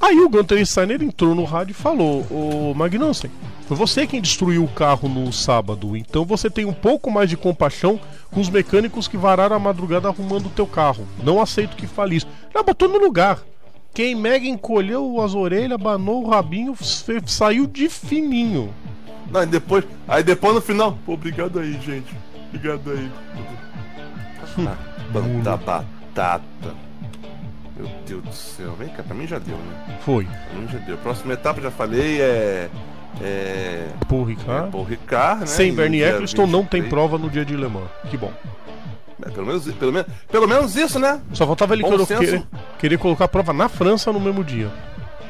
Aí 0.00 0.18
o 0.20 0.28
Gunter 0.28 0.64
Steiner 0.66 1.02
entrou 1.02 1.34
no 1.34 1.44
rádio 1.44 1.72
e 1.72 1.74
falou: 1.74 2.26
Ô 2.30 2.74
Magnussen, 2.74 3.30
foi 3.66 3.76
você 3.76 4.06
quem 4.06 4.20
destruiu 4.20 4.64
o 4.64 4.68
carro 4.68 5.08
no 5.08 5.32
sábado, 5.32 5.96
então 5.96 6.24
você 6.24 6.50
tem 6.50 6.64
um 6.64 6.72
pouco 6.72 7.10
mais 7.10 7.30
de 7.30 7.36
compaixão 7.36 7.98
com 8.30 8.40
os 8.40 8.50
mecânicos 8.50 9.08
que 9.08 9.16
vararam 9.16 9.56
a 9.56 9.60
madrugada 9.60 10.08
arrumando 10.08 10.46
o 10.46 10.50
teu 10.50 10.66
carro. 10.66 11.06
Não 11.22 11.40
aceito 11.40 11.76
que 11.76 11.86
fale 11.86 12.16
isso. 12.16 12.26
Já 12.52 12.62
botou 12.62 12.88
no 12.88 12.98
lugar. 12.98 13.38
Quem 13.94 14.14
mega 14.14 14.46
encolheu 14.46 15.20
as 15.20 15.34
orelhas, 15.34 15.72
abanou 15.72 16.24
o 16.24 16.30
rabinho, 16.30 16.74
saiu 17.26 17.66
de 17.66 17.88
fininho. 17.88 18.72
Não, 19.30 19.42
e 19.42 19.46
depois. 19.46 19.84
Aí 20.08 20.22
depois 20.22 20.54
no 20.54 20.60
final. 20.60 20.96
Pô, 21.04 21.12
obrigado 21.14 21.58
aí, 21.58 21.72
gente. 21.80 22.14
Obrigado 22.48 22.90
aí. 22.90 23.10
Ah, 24.58 24.76
Tanta 25.10 25.56
batata. 25.56 26.74
Meu 27.74 27.88
Deus 28.06 28.22
do 28.22 28.32
céu. 28.34 28.72
Vem 28.78 28.88
cá, 28.88 29.02
pra 29.02 29.14
mim 29.14 29.26
já 29.26 29.38
deu, 29.38 29.56
né? 29.56 29.98
Foi. 30.04 30.24
Pra 30.24 30.60
mim 30.60 30.68
já 30.68 30.78
deu. 30.80 30.98
Próxima 30.98 31.32
etapa, 31.32 31.60
já 31.60 31.70
falei, 31.70 32.20
é. 32.20 32.68
É. 33.20 33.88
Paul 34.08 34.24
é 34.24 34.28
Ricard. 34.32 34.70
Paul 34.70 34.84
Ricard, 34.84 35.40
né? 35.40 35.46
Sem 35.46 35.74
Bernie 35.74 36.02
Eccleston 36.02 36.46
não 36.46 36.64
tem 36.64 36.82
23. 36.82 36.88
prova 36.90 37.18
no 37.18 37.30
dia 37.30 37.44
de 37.44 37.56
Le 37.56 37.68
Mans. 37.68 37.88
Que 38.10 38.16
bom. 38.16 38.32
É, 39.24 39.30
pelo, 39.30 39.46
menos, 39.46 39.72
pelo, 39.74 39.92
menos, 39.92 40.12
pelo 40.30 40.48
menos 40.48 40.76
isso, 40.76 40.98
né? 40.98 41.20
Só 41.32 41.46
faltava 41.46 41.74
ele 41.74 41.84
querer, 41.84 42.06
querer, 42.06 42.46
querer 42.78 42.98
colocar 42.98 43.24
a 43.26 43.28
prova 43.28 43.52
na 43.52 43.68
França 43.68 44.12
no 44.12 44.20
mesmo 44.20 44.42
dia. 44.44 44.70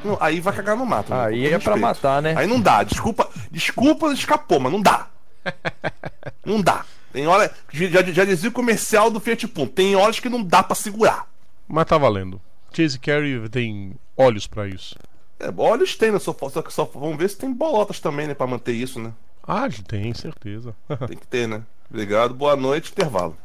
Não, 0.05 0.17
aí 0.21 0.41
vai 0.41 0.53
cagar 0.55 0.77
no 0.77 0.85
mato. 0.85 1.11
né? 1.11 1.25
Aí 1.25 1.47
é 1.47 1.59
pra 1.59 1.77
matar, 1.77 2.21
né? 2.21 2.35
Aí 2.37 2.47
não 2.47 2.61
dá. 2.61 2.83
Desculpa, 2.83 3.29
desculpa, 3.51 4.13
escapou, 4.13 4.59
mas 4.59 4.73
não 4.73 4.81
dá. 4.81 5.09
não 6.45 6.61
dá. 6.61 6.85
Tem 7.13 7.27
hora. 7.27 7.53
Já, 7.71 8.03
já 8.03 8.25
dizia 8.25 8.49
o 8.49 8.53
comercial 8.53 9.11
do 9.11 9.21
Fiat 9.21 9.47
Punto. 9.49 9.73
Tem 9.73 9.95
horas 9.95 10.19
que 10.19 10.29
não 10.29 10.43
dá 10.43 10.63
pra 10.63 10.75
segurar. 10.75 11.27
Mas 11.69 11.87
tá 11.87 11.99
valendo. 11.99 12.41
Chase 12.73 12.99
Carey 12.99 13.49
tem 13.49 13.95
olhos 14.17 14.47
pra 14.47 14.67
isso. 14.67 14.97
É, 15.39 15.53
olhos 15.57 15.95
tem, 15.97 16.11
né? 16.11 16.19
Só, 16.19 16.35
só 16.51 16.65
só 16.69 16.85
vamos 16.85 17.17
ver 17.19 17.29
se 17.29 17.37
tem 17.37 17.53
bolotas 17.53 18.01
também, 18.01 18.27
né? 18.27 18.35
Pra 18.35 18.47
manter 18.47 18.73
isso, 18.73 18.99
né? 18.99 19.13
Ah, 19.47 19.69
tem, 19.87 20.15
certeza. 20.15 20.75
Tem 21.07 21.17
que 21.17 21.27
ter, 21.27 21.47
né? 21.47 21.63
Obrigado, 21.91 22.33
boa 22.33 22.57
noite, 22.57 22.91
intervalo. 22.93 23.37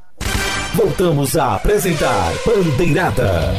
Voltamos 0.73 1.35
a 1.37 1.55
apresentar 1.55 2.33
Bandeirada. 2.45 3.53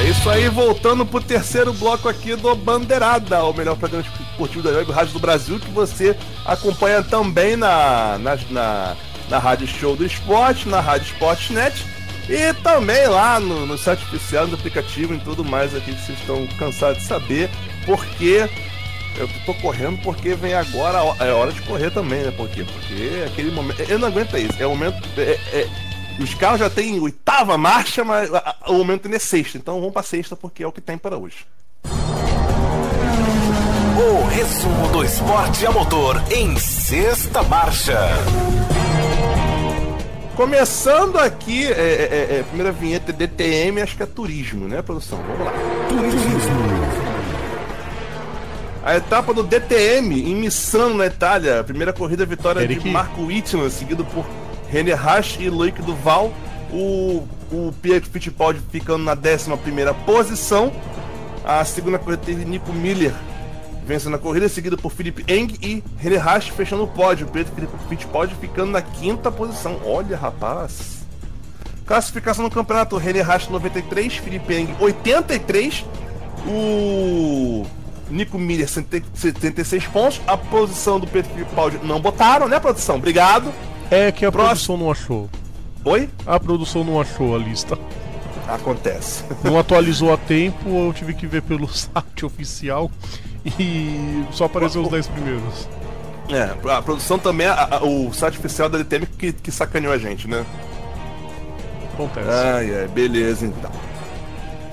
É 0.00 0.10
isso 0.10 0.28
aí, 0.28 0.48
voltando 0.48 1.06
pro 1.06 1.20
terceiro 1.20 1.72
bloco 1.72 2.08
aqui 2.08 2.36
do 2.36 2.54
Bandeirada, 2.54 3.42
o 3.44 3.52
melhor 3.52 3.76
programa 3.76 4.04
esportivo 4.30 4.62
da 4.62 4.70
web 4.70 4.92
rádio 4.92 5.14
do 5.14 5.18
Brasil, 5.18 5.58
que 5.58 5.70
você 5.70 6.16
acompanha 6.44 7.02
também 7.02 7.56
na, 7.56 8.18
na, 8.18 8.38
na, 8.50 8.96
na 9.28 9.38
Rádio 9.38 9.66
Show 9.66 9.96
do 9.96 10.04
Esporte, 10.04 10.68
na 10.68 10.80
Rádio 10.80 11.06
Sportnet 11.12 11.84
e 12.28 12.52
também 12.62 13.06
lá 13.06 13.40
no, 13.40 13.66
no 13.66 13.78
site 13.78 14.04
oficial, 14.04 14.46
no 14.46 14.54
aplicativo 14.54 15.14
e 15.14 15.18
tudo 15.18 15.44
mais 15.44 15.74
aqui 15.74 15.94
que 15.94 16.00
vocês 16.00 16.18
estão 16.18 16.46
cansados 16.58 16.98
de 16.98 17.04
saber, 17.04 17.48
porque 17.84 18.48
eu 19.18 19.28
tô 19.44 19.54
correndo 19.54 19.98
porque 20.02 20.34
vem 20.34 20.54
agora, 20.54 20.98
é 21.24 21.32
hora 21.32 21.52
de 21.52 21.60
correr 21.62 21.90
também, 21.90 22.22
né? 22.22 22.30
Por 22.30 22.48
quê? 22.48 22.64
Porque 22.64 23.20
é 23.22 23.26
aquele 23.26 23.50
momento. 23.50 23.80
Eu 23.82 23.98
não 23.98 24.08
aguento 24.08 24.36
isso. 24.36 24.60
É 24.62 24.66
o 24.66 24.70
momento. 24.70 24.96
é- 25.18 25.38
é- 25.52 25.68
os 26.20 26.32
carros 26.34 26.60
já 26.60 26.70
têm 26.70 26.98
oitava 27.00 27.58
marcha, 27.58 28.02
mas 28.04 28.32
a- 28.32 28.56
a- 28.62 28.70
o 28.70 28.74
momento 28.74 29.06
é 29.12 29.18
sexta. 29.18 29.58
Então 29.58 29.78
vamos 29.78 29.92
pra 29.92 30.02
sexta 30.02 30.34
porque 30.36 30.62
é 30.62 30.66
o 30.66 30.72
que 30.72 30.80
tem 30.80 30.96
para 30.98 31.16
hoje. 31.16 31.46
O 33.98 34.24
resumo 34.28 34.88
do 34.88 35.04
esporte 35.04 35.66
a 35.66 35.72
motor 35.72 36.22
em 36.30 36.56
sexta 36.58 37.42
marcha. 37.42 37.98
Começando 40.34 41.18
aqui, 41.18 41.64
é, 41.66 41.70
é- 41.70 42.36
é- 42.38 42.42
primeira 42.42 42.70
vinheta 42.70 43.10
DTM, 43.12 43.80
acho 43.80 43.96
que 43.96 44.02
é 44.02 44.06
turismo, 44.06 44.68
né, 44.68 44.82
produção? 44.82 45.18
Vamos 45.22 45.46
lá. 45.46 45.52
A 48.86 48.94
etapa 48.94 49.34
do 49.34 49.42
DTM 49.42 50.30
em 50.30 50.36
Missano, 50.36 50.94
na 50.94 51.06
Itália. 51.06 51.64
Primeira 51.64 51.92
corrida, 51.92 52.24
vitória 52.24 52.60
Eric. 52.60 52.84
de 52.84 52.88
Marco 52.88 53.22
Wittmann, 53.22 53.68
seguido 53.68 54.04
por 54.04 54.24
René 54.68 54.94
Rasch 54.94 55.40
e 55.40 55.50
Loic 55.50 55.82
Duval. 55.82 56.32
O, 56.70 57.26
o 57.50 57.74
Pietro 57.82 58.08
Fittipaldi 58.08 58.60
ficando 58.70 59.02
na 59.02 59.14
11 59.14 59.92
posição. 60.06 60.72
A 61.44 61.64
segunda 61.64 61.98
corrida 61.98 62.22
teve 62.24 62.44
Nico 62.44 62.72
Miller 62.72 63.12
vencendo 63.84 64.14
a 64.14 64.20
corrida, 64.20 64.48
seguido 64.48 64.78
por 64.78 64.92
Felipe 64.92 65.24
Eng 65.26 65.58
e 65.60 65.82
René 65.98 66.18
Rasch 66.18 66.50
fechando 66.50 66.84
o 66.84 66.88
pódio. 66.88 67.26
O 67.26 67.30
Pietro 67.30 67.52
Fittipaldi 67.88 68.36
ficando 68.36 68.70
na 68.70 68.82
quinta 68.82 69.32
posição. 69.32 69.80
Olha, 69.84 70.16
rapaz. 70.16 70.98
Classificação 71.84 72.44
no 72.44 72.50
campeonato: 72.52 72.96
René 72.96 73.20
Rasch 73.20 73.48
93, 73.48 74.18
Felipe 74.18 74.54
Eng 74.54 74.76
83, 74.78 75.84
o 76.46 77.66
Nico 78.10 78.38
Miller 78.38 78.68
76 78.68 79.86
pontos. 79.86 80.20
A 80.26 80.36
posição 80.36 80.98
do 81.00 81.06
Pedro 81.06 81.30
Fittipaldi 81.34 81.78
não 81.82 82.00
botaram, 82.00 82.48
né, 82.48 82.58
produção? 82.60 82.96
Obrigado. 82.96 83.52
É 83.90 84.10
que 84.12 84.24
a 84.24 84.32
Próximo. 84.32 84.48
produção 84.54 84.76
não 84.76 84.90
achou. 84.90 85.30
Oi? 85.84 86.08
A 86.26 86.38
produção 86.40 86.82
não 86.84 87.00
achou 87.00 87.34
a 87.34 87.38
lista. 87.38 87.78
Acontece. 88.48 89.24
Não 89.42 89.58
atualizou 89.58 90.12
a 90.12 90.16
tempo, 90.16 90.68
eu 90.68 90.92
tive 90.92 91.14
que 91.14 91.26
ver 91.26 91.42
pelo 91.42 91.66
site 91.72 92.24
oficial 92.24 92.90
e 93.58 94.24
só 94.32 94.44
apareceu 94.44 94.82
os 94.82 94.88
10 94.88 95.06
primeiros. 95.08 95.68
É, 96.28 96.54
a 96.72 96.82
produção 96.82 97.18
também, 97.18 97.46
a- 97.46 97.68
a- 97.72 97.84
o 97.84 98.12
site 98.12 98.38
oficial 98.38 98.68
da 98.68 98.78
LTM 98.78 99.06
que, 99.06 99.32
que 99.32 99.50
sacaneou 99.52 99.92
a 99.92 99.98
gente, 99.98 100.26
né? 100.28 100.44
Acontece. 101.94 102.28
Ai, 102.28 102.80
ai, 102.82 102.88
beleza 102.88 103.46
então. 103.46 103.70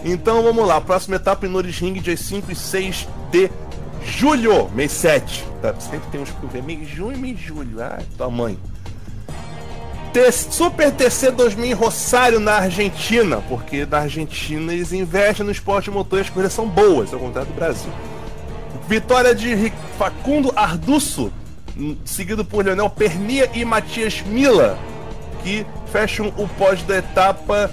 Então 0.03 0.43
vamos 0.43 0.67
lá, 0.67 0.81
próxima 0.81 1.15
etapa 1.15 1.45
em 1.45 1.49
Norris 1.49 1.77
Ring, 1.79 1.93
dias 1.93 2.19
5 2.21 2.51
e 2.51 2.55
6 2.55 3.07
de 3.33 3.49
julho, 4.05 4.69
mês 4.75 4.91
7. 4.91 5.43
Tá? 5.61 5.73
Sempre 5.79 6.07
tem 6.11 6.21
uns 6.21 6.29
que 6.29 6.45
vê 6.45 6.61
mês 6.61 6.87
junho 6.87 7.17
mês 7.17 7.39
julho. 7.39 7.81
Ai, 7.83 8.05
tamanho. 8.17 8.59
T- 10.13 10.31
Super 10.31 10.91
TC 10.91 11.31
2000 11.31 11.65
em 11.65 11.73
Rosário, 11.73 12.39
na 12.39 12.53
Argentina, 12.59 13.41
porque 13.49 13.83
na 13.85 13.99
Argentina 14.01 14.71
eles 14.71 14.93
investem 14.93 15.43
no 15.43 15.51
esporte 15.51 15.89
motor 15.89 16.19
e 16.19 16.21
as 16.21 16.29
corridas 16.29 16.53
são 16.53 16.67
boas, 16.69 17.11
ao 17.11 17.19
contrário 17.19 17.49
do 17.51 17.55
Brasil. 17.55 17.91
Vitória 18.87 19.33
de 19.33 19.73
Facundo 19.97 20.53
Arduço, 20.55 21.33
hum, 21.75 21.95
seguido 22.05 22.45
por 22.45 22.63
Leonel 22.63 22.89
Pernia 22.91 23.49
e 23.55 23.65
Matias 23.65 24.21
Mila, 24.21 24.77
que 25.43 25.65
fecham 25.91 26.31
o 26.37 26.47
pódio 26.47 26.85
da 26.85 26.97
etapa, 26.97 27.71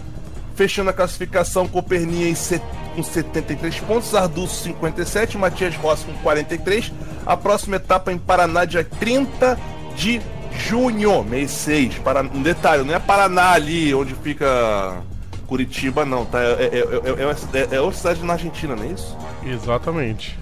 fechando 0.54 0.88
a 0.88 0.92
classificação 0.94 1.68
com 1.68 1.82
Pernia 1.82 2.26
em 2.28 2.34
set- 2.34 2.62
com 2.94 3.02
73 3.02 3.80
pontos, 3.80 4.14
Arduço 4.14 4.62
57, 4.64 5.38
Matias 5.38 5.76
Rossi 5.76 6.04
com 6.04 6.12
43. 6.22 6.92
A 7.26 7.36
próxima 7.36 7.76
etapa 7.76 8.12
em 8.12 8.18
Paraná, 8.18 8.64
dia 8.64 8.84
30 8.84 9.58
de 9.96 10.20
junho, 10.56 11.22
mês 11.24 11.50
6. 11.50 11.98
Para... 11.98 12.22
Um 12.22 12.42
detalhe, 12.42 12.84
não 12.84 12.94
é 12.94 12.98
Paraná 12.98 13.52
ali 13.52 13.94
onde 13.94 14.14
fica 14.14 15.02
Curitiba, 15.46 16.04
não, 16.04 16.24
tá? 16.24 16.40
É, 16.40 16.44
é, 16.44 16.66
é, 16.66 17.60
é, 17.60 17.74
é, 17.74 17.76
é 17.76 17.80
outra 17.80 17.98
cidade 17.98 18.24
na 18.24 18.34
Argentina, 18.34 18.76
não 18.76 18.84
é 18.84 18.88
isso? 18.88 19.16
Exatamente. 19.44 20.38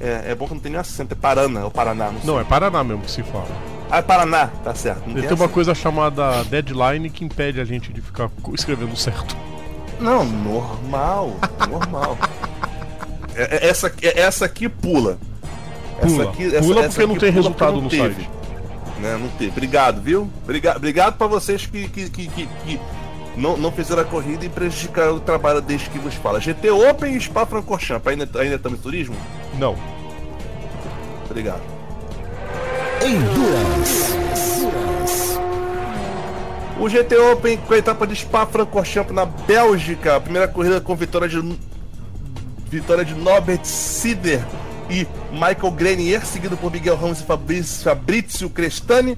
É, 0.00 0.30
é 0.30 0.34
bom 0.34 0.46
que 0.46 0.54
não 0.54 0.60
tem 0.60 0.72
nem 0.72 0.80
acento, 0.80 1.14
é 1.14 1.16
Paraná, 1.16 1.60
é 1.60 1.64
o 1.64 1.70
Paraná, 1.70 2.10
não 2.10 2.20
sei. 2.20 2.26
Não, 2.26 2.40
é 2.40 2.44
Paraná 2.44 2.82
mesmo 2.82 3.02
que 3.02 3.10
se 3.10 3.22
fala. 3.22 3.48
Ah, 3.90 3.98
é 3.98 4.02
Paraná, 4.02 4.48
tá 4.64 4.74
certo. 4.74 5.06
Não 5.06 5.14
Tem 5.14 5.24
tem 5.24 5.34
uma 5.34 5.48
coisa 5.48 5.74
chamada 5.74 6.42
deadline 6.44 7.10
que 7.10 7.24
impede 7.24 7.60
a 7.60 7.64
gente 7.64 7.92
de 7.92 8.00
ficar 8.00 8.30
escrevendo 8.54 8.96
certo. 8.96 9.36
Não, 10.02 10.24
normal, 10.24 11.36
normal. 11.70 12.18
É- 13.34 13.56
é- 13.66 13.68
essa, 13.68 13.86
aqui- 13.86 14.06
é- 14.06 14.20
essa 14.20 14.44
aqui 14.44 14.68
pula. 14.68 15.18
Pula. 16.00 16.26
Pula 16.60 16.82
porque 16.84 17.06
não 17.06 17.16
tem 17.16 17.30
pula 17.30 17.30
resultado 17.30 17.80
porque 17.80 17.96
no 17.96 18.08
teve. 18.08 18.14
site. 18.22 18.30
Né, 19.00 19.16
não 19.20 19.28
teve. 19.30 19.50
Obrigado, 19.50 20.00
viu? 20.00 20.28
Obrigado, 20.44 20.76
obrigado 20.76 21.16
pra 21.16 21.26
vocês 21.26 21.64
que, 21.66 21.88
que, 21.88 22.10
que, 22.10 22.26
que- 22.28 22.46
que 22.46 22.80
não, 23.36 23.56
não 23.56 23.72
fizeram 23.72 24.02
a 24.02 24.04
corrida 24.04 24.44
e 24.44 24.48
prejudicaram 24.48 25.14
o 25.16 25.20
trabalho 25.20 25.60
desde 25.60 25.88
que 25.90 25.98
vos 25.98 26.14
fala. 26.14 26.40
GT 26.40 26.70
Open 26.70 27.16
e 27.16 27.20
Spa 27.20 27.46
Francorchamps. 27.46 28.06
Ainda, 28.06 28.28
ainda 28.38 28.56
estamos 28.56 28.78
em 28.78 28.82
turismo? 28.82 29.16
Não. 29.58 29.76
Obrigado. 31.30 31.62
Endurance. 33.04 34.12
O 36.82 36.88
GT 36.88 37.16
Open 37.16 37.58
com 37.58 37.74
a 37.74 37.78
etapa 37.78 38.04
de 38.04 38.16
Spa 38.16 38.44
Francorchamps 38.44 39.14
na 39.14 39.24
Bélgica, 39.24 40.16
a 40.16 40.20
primeira 40.20 40.48
corrida 40.48 40.80
com 40.80 40.96
vitória 40.96 41.28
de 41.28 41.56
vitória 42.68 43.04
de 43.04 43.14
Norbert 43.14 43.64
Sider 43.64 44.44
e 44.90 45.06
Michael 45.30 45.70
Grenier, 45.76 46.26
seguido 46.26 46.56
por 46.56 46.72
Miguel 46.72 46.96
Ramos 46.96 47.20
e 47.20 47.22
Fabrício, 47.22 47.84
Fabrício 47.84 48.50
Crestani. 48.50 49.16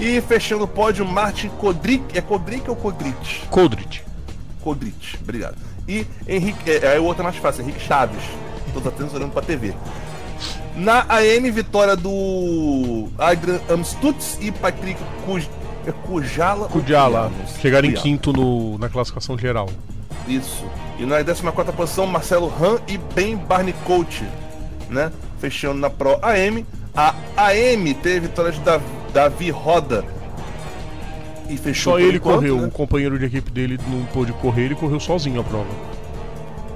E 0.00 0.20
fechando 0.22 0.64
o 0.64 0.66
pódio, 0.66 1.06
Martin 1.06 1.48
Kodrick. 1.48 2.18
É 2.18 2.20
Kodrick 2.20 2.68
ou 2.68 2.74
Kodrit? 2.74 3.46
Coldrit. 3.50 4.02
Kodrit, 4.60 5.16
obrigado. 5.22 5.56
E 5.86 6.04
Henrique. 6.26 6.68
É, 6.68 6.88
aí 6.88 6.98
o 6.98 7.04
outro 7.04 7.22
é 7.22 7.24
mais 7.24 7.36
fácil, 7.36 7.62
Henrique 7.62 7.86
Chaves. 7.86 8.24
Todos 8.72 8.88
atentos 8.88 9.14
olhando 9.14 9.30
pra 9.30 9.42
TV. 9.42 9.72
Na 10.74 11.06
AM, 11.08 11.48
vitória 11.52 11.94
do 11.94 13.06
Adrian 13.16 13.60
Amstutz 13.70 14.38
e 14.40 14.50
Patrick. 14.50 15.00
É 15.86 15.92
Kujala. 15.92 16.68
Kujala, 16.68 17.30
Chegaram 17.60 17.88
em 17.88 17.92
quinto 17.94 18.32
no, 18.32 18.78
na 18.78 18.88
classificação 18.88 19.36
geral. 19.38 19.68
Isso. 20.26 20.64
E 20.98 21.04
na 21.04 21.22
14 21.22 21.72
posição, 21.76 22.06
Marcelo 22.06 22.52
Han 22.60 22.78
e 22.88 22.96
Ben 22.96 23.36
Barnicourt, 23.36 24.22
né? 24.88 25.10
Fechando 25.38 25.78
na 25.80 25.90
Pro 25.90 26.18
AM. 26.22 26.64
A 26.96 27.14
AM 27.36 27.92
teve 27.94 28.28
vitória 28.28 28.52
de 28.52 28.60
Davi, 29.12 29.50
Roda. 29.50 30.04
E 31.48 31.56
fechou 31.58 31.94
Só 31.94 31.98
ele 31.98 32.16
enquanto, 32.16 32.36
correu, 32.36 32.56
né? 32.58 32.66
o 32.68 32.70
companheiro 32.70 33.18
de 33.18 33.26
equipe 33.26 33.50
dele 33.50 33.78
não 33.88 34.04
pôde 34.06 34.32
correr, 34.34 34.62
ele 34.66 34.74
correu 34.74 34.98
sozinho 34.98 35.40
a 35.40 35.44
prova. 35.44 35.68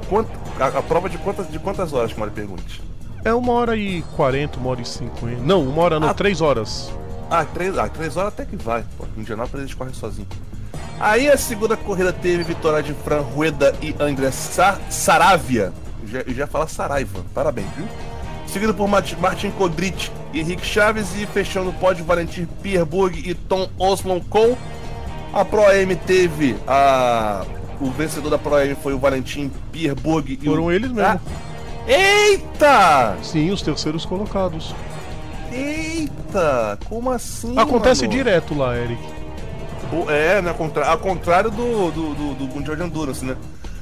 Quanto- 0.09 0.31
a, 0.61 0.67
a 0.67 0.83
prova 0.83 1.09
de 1.09 1.17
quantas, 1.19 1.51
de 1.51 1.59
quantas 1.59 1.93
horas, 1.93 2.13
Mário 2.15 2.33
pergunte? 2.35 2.83
É 3.25 3.33
uma 3.33 3.53
hora 3.53 3.77
e 3.77 4.03
quarenta, 4.17 4.59
uma 4.59 4.71
hora 4.71 4.83
e 4.83 4.85
cinquenta. 4.85 5.41
Não, 5.43 5.63
uma 5.63 5.83
hora 5.83 5.99
não, 5.99 6.09
Ah. 6.09 6.15
três 6.15 6.41
horas. 6.41 6.93
Ah, 7.31 7.45
três, 7.45 7.77
ah, 7.77 7.89
três 7.89 8.17
horas 8.17 8.33
até 8.33 8.45
que 8.45 8.57
vai. 8.57 8.85
Pô, 8.97 9.05
Indianápolis 9.17 9.65
eles 9.65 9.75
correm 9.75 9.93
sozinhos. 9.93 10.29
Aí 11.01 11.29
a 11.29 11.37
segunda 11.37 11.77
corrida 11.77 12.13
teve 12.13 12.43
vitória 12.43 12.83
de 12.83 12.93
Fran 12.93 13.21
Rueda 13.21 13.75
e 13.81 13.95
André 14.01 14.31
Sa 14.31 14.79
Saravia. 14.91 15.73
Eu 16.03 16.09
já, 16.09 16.19
eu 16.21 16.35
já 16.35 16.41
ia 16.43 16.47
falar 16.47 16.67
Saraiva. 16.67 17.25
Parabéns, 17.35 17.69
viu? 17.77 17.87
Seguido 18.47 18.75
por 18.75 18.89
Martin 18.89 19.51
Kodrit 19.51 20.11
e 20.33 20.41
Henrique 20.41 20.65
Chaves 20.65 21.15
e 21.17 21.27
fechando 21.27 21.71
o 21.71 21.73
pódio 21.75 22.05
Valentim 22.05 22.47
Pierburg 22.63 23.19
e 23.29 23.35
Tom 23.35 23.69
Oslon 23.79 24.21
Cole. 24.21 24.57
A 25.33 25.45
Pro 25.45 25.67
AM 25.67 25.95
teve 25.95 26.57
a... 26.67 27.45
O 27.81 27.91
vencedor 27.91 28.31
da 28.31 28.39
Pro 28.39 28.57
AM 28.57 28.75
foi 28.75 28.95
o 28.95 28.99
Valentim 28.99 29.53
Pierburg 29.71 30.39
e 30.43 30.47
Foram 30.47 30.65
o... 30.65 30.73
eles 30.73 30.91
mesmo. 30.91 31.07
Ah, 31.07 31.21
Eita! 31.87 33.17
Sim, 33.23 33.51
os 33.51 33.63
terceiros 33.63 34.05
colocados. 34.05 34.75
Eita! 35.53 36.79
Como 36.89 37.11
assim, 37.11 37.59
Acontece 37.59 38.03
mano? 38.03 38.13
direto 38.13 38.55
lá, 38.57 38.77
Eric. 38.77 39.01
O- 39.93 40.11
É, 40.11 40.43
né? 40.43 40.53
Contra... 40.57 40.87
Ao 40.87 40.99
contrário 40.99 41.51
do, 41.51 41.91
do, 41.91 42.15
do, 42.15 42.35
do 42.35 42.45
Mundial 42.55 42.77
de 42.77 42.83
Endurance, 42.83 43.25
né? 43.25 43.37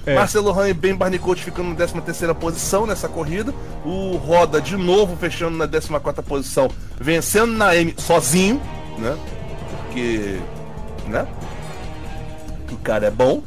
É. 0.05 0.15
Marcelo 0.15 0.57
Han 0.57 0.69
e 0.69 0.73
Ben 0.75 0.95
Barnicourt 0.95 1.41
ficando 1.41 1.71
na 1.71 1.75
13 1.75 2.01
terceira 2.03 2.33
posição 2.33 2.87
nessa 2.87 3.09
corrida. 3.09 3.53
O 3.85 4.17
Roda 4.17 4.61
de 4.61 4.77
novo 4.77 5.17
fechando 5.17 5.57
na 5.57 5.67
14 5.67 5.89
quarta 6.01 6.23
posição, 6.23 6.69
vencendo 7.01 7.53
na 7.53 7.75
M 7.75 7.93
sozinho, 7.99 8.63
né? 8.99 9.17
Porque, 9.83 10.39
né? 11.09 11.27
Que 12.69 12.75
o 12.75 12.79
cara 12.79 13.09
é 13.09 13.11
bom, 13.11 13.43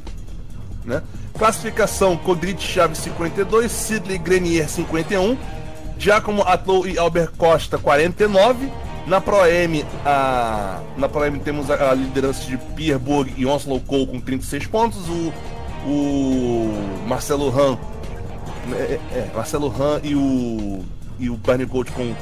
né? 0.83 1.01
Classificação: 1.37 2.17
Codrit 2.17 2.61
Chaves 2.61 2.97
52, 2.97 3.71
Sidley 3.71 4.17
Grenier 4.17 4.67
51, 4.67 5.37
Giacomo 5.99 6.41
Atlow 6.43 6.87
e 6.87 6.97
Albert 6.97 7.31
Costa 7.37 7.77
49. 7.77 8.71
Na 9.05 9.19
Pro 9.19 9.45
M, 9.45 9.83
a, 10.05 10.79
na 10.95 11.09
Pro 11.09 11.25
M 11.25 11.39
temos 11.39 11.69
a, 11.69 11.93
liderança 11.93 12.45
de 12.45 12.57
Pierburg 12.75 13.33
e 13.35 13.45
Oslo 13.45 13.79
Cole 13.81 14.07
com 14.07 14.19
36 14.19 14.67
pontos. 14.67 15.09
O, 15.09 15.33
o 15.85 17.07
Marcelo 17.07 17.49
Han, 17.49 17.77
é, 18.73 18.99
é, 19.11 19.31
Marcelo 19.35 19.67
Han 19.67 19.99
e 20.03 20.15
o 20.15 20.85
e 21.19 21.29
o 21.29 21.35
Barney 21.35 21.65
Gold 21.65 21.91
com 21.91 22.15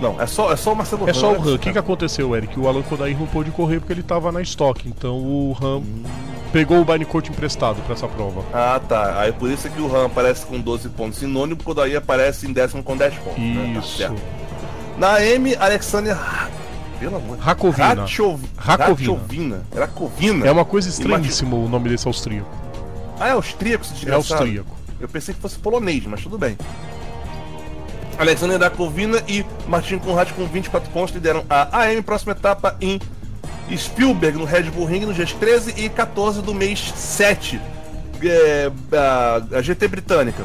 não, 0.00 0.20
é 0.20 0.26
só 0.26 0.52
é 0.52 0.56
só 0.56 0.72
o 0.72 0.76
Marcelo 0.76 1.08
É 1.08 1.14
só 1.14 1.32
o 1.32 1.32
né? 1.32 1.50
Han. 1.52 1.54
O 1.54 1.58
que, 1.58 1.72
que 1.72 1.78
aconteceu, 1.78 2.34
Eric? 2.34 2.58
O 2.58 2.68
Alan 2.68 2.82
Kodair 2.82 3.16
não 3.16 3.26
pôde 3.26 3.50
correr 3.52 3.78
porque 3.78 3.92
ele 3.92 4.02
tava 4.02 4.32
na 4.32 4.42
estoque. 4.42 4.88
Então 4.88 5.16
o 5.16 5.56
Han 5.62 5.82
pegou 6.52 6.80
o 6.80 6.84
Barnicourt 6.84 7.28
emprestado 7.28 7.80
pra 7.82 7.94
essa 7.94 8.06
prova. 8.06 8.44
Ah, 8.52 8.80
tá. 8.86 9.20
Aí 9.20 9.32
por 9.32 9.50
isso 9.50 9.66
é 9.66 9.70
que 9.70 9.80
o 9.80 9.94
Han 9.96 10.06
aparece 10.06 10.44
com 10.46 10.60
12 10.60 10.88
pontos 10.90 11.22
em 11.22 11.26
nono 11.26 11.52
e 11.52 11.54
o 11.54 11.56
Kodaí 11.56 11.96
aparece 11.96 12.46
em 12.46 12.52
décimo 12.52 12.82
com 12.82 12.96
10 12.96 13.14
pontos. 13.14 13.38
né? 13.38 13.72
Tá 13.74 13.80
Isso. 13.80 14.14
Na 14.98 15.24
M, 15.24 15.56
Alexander. 15.56 16.16
Pelo 17.00 17.16
amor 17.16 17.36
de 17.36 17.42
Rakovina. 17.42 18.06
Rakovina. 18.56 19.62
Covina. 19.88 20.46
É 20.46 20.52
uma 20.52 20.64
coisa 20.64 20.88
estranhíssima 20.88 21.56
o 21.56 21.68
nome 21.68 21.88
desse 21.88 22.06
austríaco. 22.06 22.48
Ah, 23.18 23.28
é 23.28 23.32
austríaco 23.32 23.84
esse 23.84 24.08
É 24.08 24.12
austríaco. 24.14 24.76
Eu 25.00 25.08
pensei 25.08 25.34
que 25.34 25.40
fosse 25.40 25.58
polonês, 25.58 26.04
mas 26.06 26.22
tudo 26.22 26.38
bem. 26.38 26.56
Alexander 28.18 28.58
Dakovina 28.58 29.22
e 29.26 29.44
Martin 29.66 29.98
Conrad 29.98 30.30
com 30.32 30.46
24 30.46 30.90
pontos 30.90 31.14
lideram 31.14 31.44
a 31.50 31.80
AM. 31.80 32.02
Próxima 32.02 32.32
etapa 32.32 32.76
em 32.80 33.00
Spielberg, 33.76 34.36
no 34.38 34.44
Red 34.44 34.64
Bull 34.64 34.86
Ring, 34.86 35.06
nos 35.06 35.16
dias 35.16 35.32
13 35.32 35.74
e 35.76 35.88
14 35.88 36.42
do 36.42 36.52
mês 36.54 36.92
7. 36.94 37.60
É, 38.24 38.70
a, 38.92 39.58
a 39.58 39.62
GT 39.62 39.88
britânica. 39.88 40.44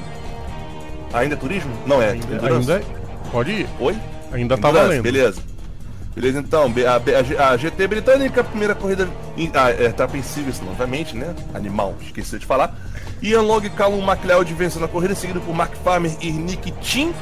Ainda 1.13 1.35
é 1.35 1.37
turismo? 1.37 1.71
Não 1.85 2.01
é. 2.01 2.11
Ainda, 2.11 2.27
ainda 2.47 2.81
Pode 3.31 3.51
ir. 3.51 3.67
Oi? 3.79 3.95
Ainda 4.31 4.57
tá 4.57 4.71
valendo. 4.71 5.03
Beleza. 5.03 5.41
Beleza, 6.15 6.39
então. 6.39 6.73
A, 6.87 7.43
a- 7.45 7.49
a 7.53 7.57
GT 7.57 7.87
britânica, 7.87 8.43
primeira 8.43 8.73
corrida. 8.73 9.07
Em, 9.37 9.51
ah, 9.53 9.69
é, 9.71 9.85
etapa 9.85 10.17
em 10.17 10.23
Silverstone, 10.23 10.71
novamente, 10.71 11.15
né? 11.15 11.35
Animal, 11.53 11.95
esqueci 12.01 12.39
de 12.39 12.45
falar. 12.45 12.75
Ian 13.21 13.41
Long 13.41 13.61
e 13.63 13.69
Callum 13.69 14.03
McLeod 14.03 14.51
vencendo 14.53 14.85
a 14.85 14.87
corrida, 14.87 15.13
seguido 15.15 15.39
por 15.41 15.53
Mark 15.55 15.73
Farmer 15.83 16.11
e 16.21 16.31
Nick 16.31 16.71
Tim. 16.81 17.13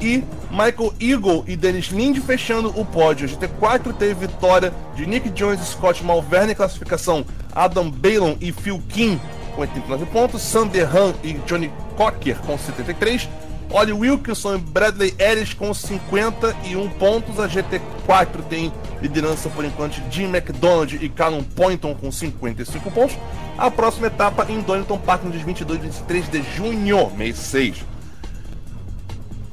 E 0.00 0.22
Michael 0.50 0.94
Eagle 1.00 1.44
e 1.46 1.56
Dennis 1.56 1.86
Lind 1.86 2.18
fechando 2.18 2.68
o 2.78 2.84
pódio. 2.84 3.26
A 3.26 3.30
GT4 3.30 3.92
teve 3.94 4.26
vitória 4.26 4.72
de 4.94 5.06
Nick 5.06 5.30
Jones 5.30 5.60
e 5.60 5.66
Scott 5.66 6.04
Malverne, 6.04 6.54
classificação 6.54 7.24
Adam 7.54 7.90
Balon 7.90 8.36
e 8.40 8.52
Phil 8.52 8.82
Kim 8.88 9.20
com 9.56 9.62
89 9.62 10.06
pontos, 10.06 10.42
Sander 10.42 10.94
Han 10.94 11.14
e 11.24 11.32
Johnny 11.46 11.72
Cocker 11.96 12.36
com 12.40 12.58
73, 12.58 13.28
Ollie 13.70 13.92
Wilkinson 13.92 14.56
e 14.56 14.58
Bradley 14.58 15.14
Ellis 15.18 15.54
com 15.54 15.72
51 15.72 16.88
pontos. 16.90 17.40
A 17.40 17.48
GT4 17.48 18.42
tem 18.48 18.72
liderança 19.00 19.48
por 19.48 19.64
enquanto 19.64 20.00
Jim 20.10 20.24
McDonald 20.24 20.96
e 21.02 21.08
Callum 21.08 21.42
Poynton 21.42 21.94
com 21.94 22.12
55 22.12 22.90
pontos. 22.90 23.16
A 23.58 23.70
próxima 23.70 24.08
etapa 24.08 24.46
em 24.48 24.60
Donington 24.60 24.98
Park 24.98 25.24
nos 25.24 25.32
dias 25.32 25.44
22 25.44 25.78
e 25.78 25.82
23 25.82 26.28
de 26.28 26.42
junho, 26.54 27.10
mês 27.16 27.36
6. 27.36 27.95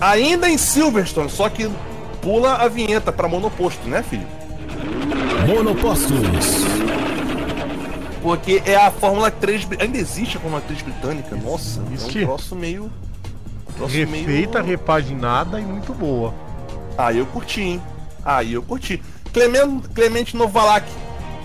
Ainda 0.10 0.50
em 0.50 0.58
Silverstone, 0.58 1.30
só 1.30 1.48
que 1.48 1.70
pula 2.22 2.56
a 2.56 2.68
vinheta 2.68 3.12
para 3.12 3.28
monoposto, 3.28 3.88
né, 3.88 4.04
filho? 4.04 4.28
Monopostos. 5.48 6.12
Porque 8.22 8.62
é 8.66 8.76
a 8.76 8.92
Fórmula 8.92 9.30
3. 9.32 9.66
bri- 9.66 9.78
Ainda 9.82 9.98
existe 9.98 10.38
a 10.38 10.40
Fórmula 10.40 10.62
3 10.66 10.82
britânica? 10.82 11.36
Nossa, 11.36 11.82
é 11.90 11.94
Existe. 11.94 12.20
um 12.20 12.26
troço 12.26 12.56
meio. 12.56 12.92
troço 13.78 13.94
Refeita, 13.96 14.60
meio- 14.62 14.72
repaginada 14.72 15.60
e 15.60 15.64
muito 15.64 15.94
boa. 15.94 16.34
Aí 16.98 17.18
eu 17.18 17.26
curti, 17.26 17.62
hein? 17.62 17.82
Aí 18.26 18.54
eu 18.54 18.62
curti. 18.64 19.02
Clemente, 19.34 19.88
Clemente 19.90 20.38
Novalak 20.38 20.86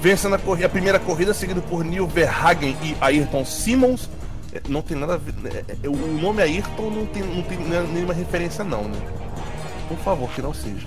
vencendo 0.01 0.35
a, 0.35 0.64
a 0.64 0.68
primeira 0.68 0.98
corrida, 0.98 1.32
seguido 1.35 1.62
por 1.62 1.85
Neil 1.85 2.06
Verhagen 2.06 2.76
e 2.82 2.97
Ayrton 3.01 3.44
Simmons. 3.44 4.09
É, 4.52 4.60
Não 4.68 4.80
tem 4.82 4.96
nada 4.96 5.14
a 5.14 5.16
ver. 5.16 5.34
é, 5.68 5.76
é, 5.82 5.88
O 5.88 5.96
nome 5.96 6.42
Ayrton 6.42 6.90
não 6.90 7.06
tem, 7.06 7.22
não 7.22 7.42
tem 7.42 7.58
ne- 7.58 7.86
nenhuma 7.92 8.14
referência, 8.14 8.64
não, 8.64 8.84
né? 8.84 8.98
Por 9.88 9.98
favor, 9.98 10.28
que 10.30 10.42
não 10.42 10.52
seja. 10.54 10.86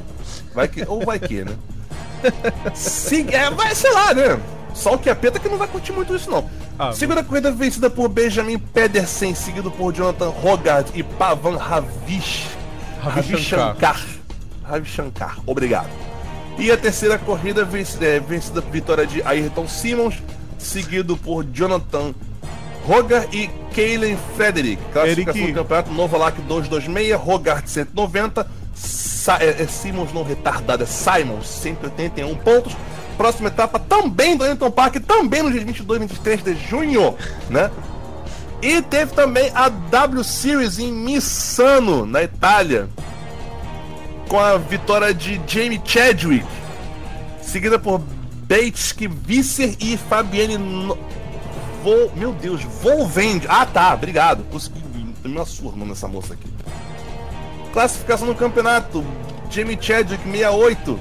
Vai 0.53 0.67
que, 0.67 0.83
ou 0.88 1.03
vai 1.05 1.19
que, 1.19 1.43
né? 1.43 1.55
Se, 2.73 3.25
é, 3.33 3.49
vai, 3.49 3.73
sei 3.75 3.91
lá, 3.91 4.13
né? 4.13 4.39
Só 4.73 4.93
o 4.93 4.97
que 4.99 5.09
é 5.09 5.15
peta 5.15 5.39
que 5.39 5.49
não 5.49 5.57
vai 5.57 5.67
curtir 5.67 5.91
muito 5.91 6.15
isso, 6.15 6.29
não. 6.29 6.49
Ah, 6.79 6.93
Segunda 6.93 7.23
corrida 7.23 7.51
vencida 7.51 7.89
por 7.89 8.07
Benjamin 8.09 8.57
Pedersen, 8.57 9.35
seguido 9.35 9.69
por 9.69 9.91
Jonathan 9.93 10.29
Rogard 10.29 10.89
e 10.93 11.03
Pavan 11.03 11.57
Ravish. 11.57 12.47
Ravi 13.01 13.38
Shankar. 13.38 14.01
Ravi 14.63 14.88
Shankar, 14.89 15.39
obrigado. 15.45 15.89
E 16.57 16.71
a 16.71 16.77
terceira 16.77 17.17
corrida 17.17 17.65
venc- 17.65 18.01
é, 18.01 18.19
vencida 18.19 18.61
por 18.61 18.71
vitória 18.71 19.05
de 19.05 19.21
Ayrton 19.23 19.67
Simmons, 19.67 20.21
seguido 20.57 21.17
por 21.17 21.43
Jonathan 21.43 22.13
Rogar 22.86 23.28
e 23.32 23.48
Kaylen 23.76 24.18
Frederick. 24.36 24.82
Classificação 24.91 25.41
Eric. 25.41 25.53
do 25.53 25.60
campeonato 25.60 25.91
Novalac 25.91 26.41
226, 26.41 27.20
Rogart 27.20 27.68
190, 27.68 28.48
Sa 28.76 29.38
é, 29.40 29.62
é 29.62 29.68
Simmons 29.68 30.12
não 30.14 30.24
retardado, 30.24 30.84
é 30.84 30.86
Simon 30.86 31.41
181 31.41 32.36
pontos. 32.38 32.76
Próxima 33.18 33.49
etapa 33.49 33.78
também 33.78 34.36
do 34.36 34.44
Anton 34.44 34.72
Park, 34.72 34.95
também 35.06 35.44
no 35.44 35.52
dia 35.52 35.64
22 35.64 36.02
e 36.02 36.06
23 36.08 36.44
de 36.44 36.56
junho, 36.56 37.16
né? 37.49 37.70
E 38.62 38.82
teve 38.82 39.14
também 39.14 39.52
a 39.53 39.70
W 39.70 40.24
Series 40.24 40.80
em 40.80 40.91
Missano, 40.91 42.06
na 42.06 42.24
Itália, 42.24 42.90
com 44.28 44.40
a 44.40 44.58
vitória 44.58 45.14
de 45.14 45.40
Jamie 45.48 45.82
Chadwick, 45.84 46.45
seguida 47.41 47.78
por 47.78 48.02
Batesky 48.48 49.08
Visser 49.08 49.76
e 49.80 49.98
Fabienne 49.98 50.58
no... 50.58 50.98
Vol... 51.84 52.12
Meu 52.16 52.34
Deus, 52.34 52.62
Volvend. 52.64 53.45
Ah 53.48 53.66
tá, 53.66 53.94
obrigado. 53.94 54.44
Consegui 54.52 54.82
uma 55.24 55.45
surma 55.45 55.86
nessa 55.86 56.08
moça 56.08 56.34
aqui. 56.34 56.48
Classificação 57.74 58.28
no 58.28 58.36
campeonato: 58.36 59.03
Jamie 59.49 59.78
Chadwick 59.80 60.24
68. 60.24 60.99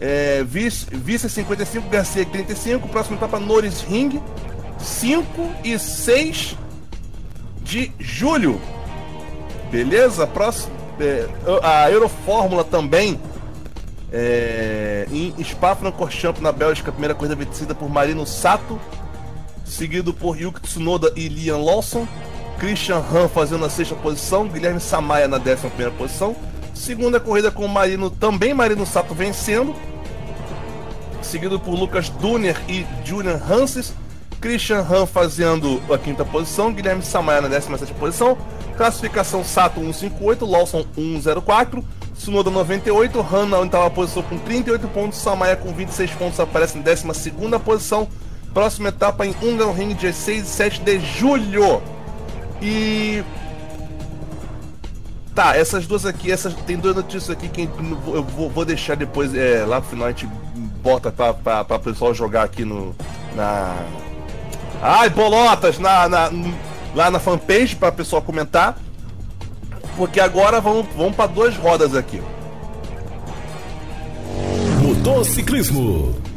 É, 0.00 0.44
vice, 0.44 0.86
vice 0.92 1.28
55, 1.28 1.88
Garcia 1.88 2.24
35. 2.24 2.88
Próxima 2.88 3.16
etapa: 3.16 3.38
Norris 3.40 3.82
Ring 3.82 4.20
5 4.78 5.50
e 5.64 5.78
6 5.78 6.56
de 7.62 7.92
julho. 7.98 8.60
Beleza? 9.70 10.26
Próximo, 10.26 10.72
é, 11.00 11.28
a 11.62 11.90
Eurofórmula 11.90 12.64
também. 12.64 13.20
É, 14.10 15.06
em 15.10 15.34
Spa-Francorchamps, 15.44 16.40
na 16.40 16.50
Bélgica, 16.50 16.90
primeira 16.90 17.14
corrida 17.14 17.36
vencida 17.36 17.74
por 17.74 17.90
Marino 17.90 18.26
Sato, 18.26 18.80
seguido 19.68 20.12
por 20.12 20.40
Yuki 20.40 20.60
Tsunoda 20.60 21.12
e 21.14 21.28
Liam 21.28 21.62
Lawson. 21.62 22.06
Christian 22.58 22.98
Han 22.98 23.28
fazendo 23.28 23.64
a 23.64 23.70
sexta 23.70 23.94
posição, 23.94 24.48
Guilherme 24.48 24.80
Samaia 24.80 25.28
na 25.28 25.38
décima 25.38 25.70
primeira 25.70 25.92
posição. 25.92 26.34
Segunda 26.74 27.20
corrida 27.20 27.50
com 27.50 27.66
Marino, 27.68 28.10
também 28.10 28.52
Marino 28.52 28.84
Sato 28.84 29.14
vencendo, 29.14 29.74
seguido 31.22 31.58
por 31.58 31.74
Lucas 31.74 32.08
Duner 32.08 32.56
e 32.68 32.86
Julian 33.04 33.40
Hanses. 33.48 33.92
Christian 34.40 34.80
Han 34.80 35.04
fazendo 35.06 35.82
a 35.92 35.98
quinta 35.98 36.24
posição, 36.24 36.72
Guilherme 36.72 37.02
Samaia 37.02 37.40
na 37.40 37.48
17 37.48 37.92
posição. 37.94 38.38
Classificação 38.76 39.42
Sato 39.42 39.80
158, 39.80 40.46
Lawson 40.46 40.84
104, 40.94 41.84
Tsunoda 42.16 42.50
98, 42.50 43.20
Han 43.20 43.46
na 43.46 43.58
oitava 43.58 43.90
posição 43.90 44.22
com 44.22 44.38
38 44.38 44.86
pontos, 44.88 45.18
Samaia 45.18 45.56
com 45.56 45.72
26 45.72 46.12
pontos 46.12 46.38
aparece 46.38 46.78
em 46.78 46.82
12 46.82 47.04
posição. 47.64 48.08
Próxima 48.52 48.88
etapa 48.88 49.26
em 49.26 49.34
Hungaroring, 49.42 49.94
dia 49.94 50.12
6 50.12 50.42
e 50.42 50.46
7 50.46 50.80
de 50.80 51.00
julho. 51.00 51.82
E. 52.60 53.22
Tá, 55.34 55.56
essas 55.56 55.86
duas 55.86 56.04
aqui, 56.04 56.32
essas, 56.32 56.52
tem 56.54 56.76
duas 56.76 56.96
notícias 56.96 57.30
aqui 57.30 57.48
que 57.48 57.68
eu 58.08 58.24
vou, 58.24 58.64
deixar 58.64 58.96
depois, 58.96 59.32
é, 59.34 59.64
lá 59.64 59.78
no 59.78 59.86
final 59.86 60.06
a 60.06 60.10
gente 60.10 60.26
bota 60.82 61.12
pra, 61.12 61.32
pra, 61.32 61.64
pra 61.64 61.78
pessoal 61.78 62.12
jogar 62.12 62.42
aqui 62.42 62.64
no. 62.64 62.94
Na. 63.36 63.76
Ai, 64.82 65.10
bolotas! 65.10 65.78
Na, 65.78 66.08
na, 66.08 66.30
lá 66.94 67.10
na 67.10 67.20
fanpage 67.20 67.76
pra 67.76 67.92
pessoal 67.92 68.22
comentar. 68.22 68.76
Porque 69.96 70.20
agora 70.20 70.60
vamos, 70.60 70.86
vamos 70.96 71.14
pra 71.14 71.26
duas 71.26 71.56
rodas 71.56 71.94
aqui. 71.94 72.22
Motociclismo. 74.82 76.27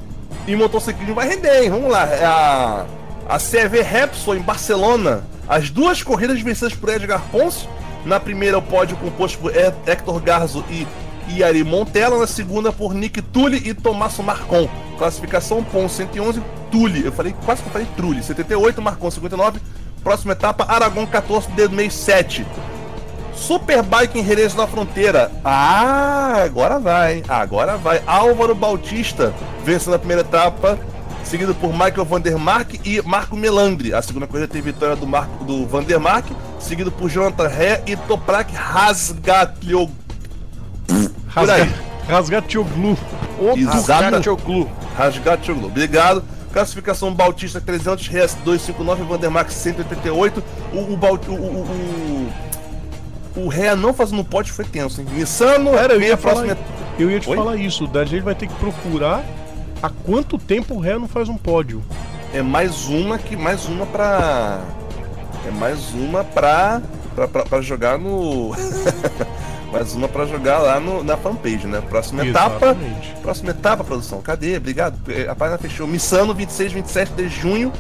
E 0.48 0.56
motociclismo 0.56 1.16
vai 1.16 1.28
render, 1.28 1.64
hein? 1.64 1.70
Vamos 1.70 1.92
lá. 1.92 2.06
É 2.08 2.26
a, 2.26 2.86
a 3.30 3.38
CV 3.38 3.82
Repsol 3.82 4.36
em 4.36 4.42
Barcelona. 4.42 5.24
As 5.48 5.70
duas 5.70 6.02
corridas 6.04 6.40
vencidas 6.42 6.74
por 6.74 6.90
Edgar 6.90 7.22
Ponce. 7.32 7.68
Na 8.06 8.20
primeira, 8.20 8.58
o 8.58 8.62
pódio 8.62 8.98
composto 8.98 9.38
por 9.38 9.56
He- 9.56 9.74
Hector 9.86 10.20
Garzo 10.20 10.64
e 10.70 10.88
Yari 11.30 11.64
Montella. 11.64 12.18
Na 12.18 12.28
segunda, 12.28 12.72
por 12.72 12.94
Nick 12.94 13.22
Tully 13.22 13.62
e 13.70 13.74
Tomasso 13.74 14.24
Marcon. 14.24 14.68
Classificação 14.98 15.64
Ponce 15.64 15.96
111, 15.98 16.42
Tully. 16.72 17.06
Eu 17.06 17.12
falei, 17.12 17.36
quase 17.46 17.62
que 17.62 17.68
eu 17.70 17.74
falei 17.74 17.88
Trulli. 17.96 18.24
78, 18.24 18.82
Marcon 18.82 19.12
59. 19.12 19.60
Próxima 20.04 20.34
etapa, 20.34 20.66
Aragon 20.68 21.06
14, 21.06 21.52
de 21.52 21.68
mês 21.68 21.94
7. 21.94 22.44
Superbike 23.42 24.20
em 24.20 24.26
Jerez 24.26 24.54
da 24.54 24.68
Fronteira. 24.68 25.32
Ah, 25.44 26.44
agora 26.46 26.80
vai. 26.80 27.24
Agora 27.28 27.76
vai. 27.76 28.02
Álvaro 28.06 28.54
Bautista 28.54 29.34
vencendo 29.66 29.96
a 29.96 30.00
primeira 30.00 30.22
etapa, 30.22 30.78
seguido 31.24 31.56
por 31.56 31.72
Michael 31.72 32.06
Vandermark 32.06 32.80
e 32.86 33.02
Marco 33.02 33.36
Melandri. 33.36 33.94
A 33.94 34.02
segunda 34.02 34.28
corrida 34.28 34.48
teve 34.48 34.72
vitória 34.72 34.96
do 34.96 35.08
Marco 35.08 35.44
do 35.44 35.66
Vandermark, 35.66 36.28
seguido 36.60 36.92
por 36.92 37.10
Jonathan 37.10 37.48
Ré 37.48 37.82
e 37.88 37.96
Toprak 37.96 38.54
Rasgatlio. 38.54 39.90
Por 41.34 41.50
aí. 41.50 41.70
Rasgatioglu. 42.08 42.98
Outro 43.40 43.60
Exato. 43.60 44.12
Catioclu. 44.12 44.70
Rasgatlio. 44.96 45.66
Obrigado. 45.66 46.24
Classificação 46.54 47.14
Bautista 47.14 47.62
300, 47.62 48.08
Reas 48.08 48.36
259, 48.44 49.04
Vandermark 49.04 49.50
188. 49.50 50.44
O, 50.74 50.78
o, 50.78 50.80
o, 50.80 51.34
o, 51.34 52.51
o, 53.36 53.48
Ré 53.48 53.76
não 53.76 53.94
fazendo 53.94 54.24
pódio 54.24 54.54
foi 54.54 54.66
tenso, 54.66 55.02
hein? 55.02 55.08
Missano, 55.12 55.76
Era, 55.76 55.94
eu 55.94 56.02
ia 56.02 56.18
próxima. 56.18 56.56
falar, 56.56 56.68
eu 57.00 57.10
ia 57.12 57.20
te 57.20 57.30
Oi? 57.30 57.36
falar 57.36 57.56
isso. 57.56 57.88
Da 57.88 58.04
gente 58.06 58.24
vai 58.24 58.36
ter 58.36 58.48
que 58.48 58.54
procurar 58.56 59.24
há 59.82 59.90
quanto 59.90 60.38
tempo 60.38 60.76
o 60.76 60.80
Ré 60.80 60.98
não 60.98 61.08
faz 61.08 61.30
um 61.30 61.38
pódio. 61.38 61.82
É 62.34 62.42
mais 62.42 62.86
uma 62.86 63.18
que 63.18 63.36
mais 63.36 63.66
uma 63.68 63.86
pra. 63.86 64.62
É 65.48 65.52
mais 65.52 65.94
uma 65.94 66.24
pra. 66.24 66.82
pra, 67.16 67.28
pra, 67.28 67.44
pra 67.44 67.62
jogar 67.62 67.98
no. 67.98 68.56
mais 69.72 69.94
uma 69.94 70.08
pra 70.08 70.26
jogar 70.26 70.60
lá 70.60 70.80
no, 70.80 71.04
na 71.04 71.18
fanpage, 71.18 71.68
né? 71.68 71.82
Próxima 71.90 72.26
etapa. 72.26 72.68
Exatamente. 72.68 73.14
Próxima 73.22 73.52
etapa, 73.52 73.84
produção. 73.84 74.22
Cadê? 74.22 74.58
Obrigado. 74.58 74.98
É, 75.12 75.28
A 75.30 75.36
página 75.36 75.58
fechou. 75.58 75.88
Missano, 75.88 76.34
26, 76.34 76.72
27 76.74 77.12
de 77.14 77.28
junho. 77.30 77.72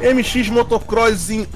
MX 0.00 0.48
Motocross 0.48 1.30
em 1.30 1.46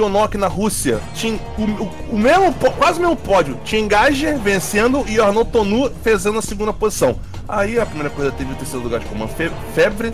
Orkionok, 0.00 0.36
na 0.36 0.46
Rússia. 0.46 1.00
Tim, 1.14 1.38
o, 1.58 2.14
o, 2.14 2.18
mesmo, 2.18 2.52
quase 2.76 2.98
o 2.98 3.02
mesmo 3.02 3.16
pódio. 3.16 3.58
Tingager 3.64 4.38
vencendo 4.38 5.04
e 5.08 5.20
Arnaud 5.20 5.50
Tonu 5.50 5.90
fazendo 6.02 6.38
a 6.38 6.42
segunda 6.42 6.72
posição. 6.72 7.18
Aí 7.48 7.78
a 7.78 7.86
primeira 7.86 8.10
corrida 8.10 8.32
teve 8.32 8.52
o 8.52 8.56
terceiro 8.56 8.82
lugar 8.84 9.00
de 9.00 9.06
Coman 9.06 9.28
Fe- 9.28 9.50
Febre. 9.74 10.12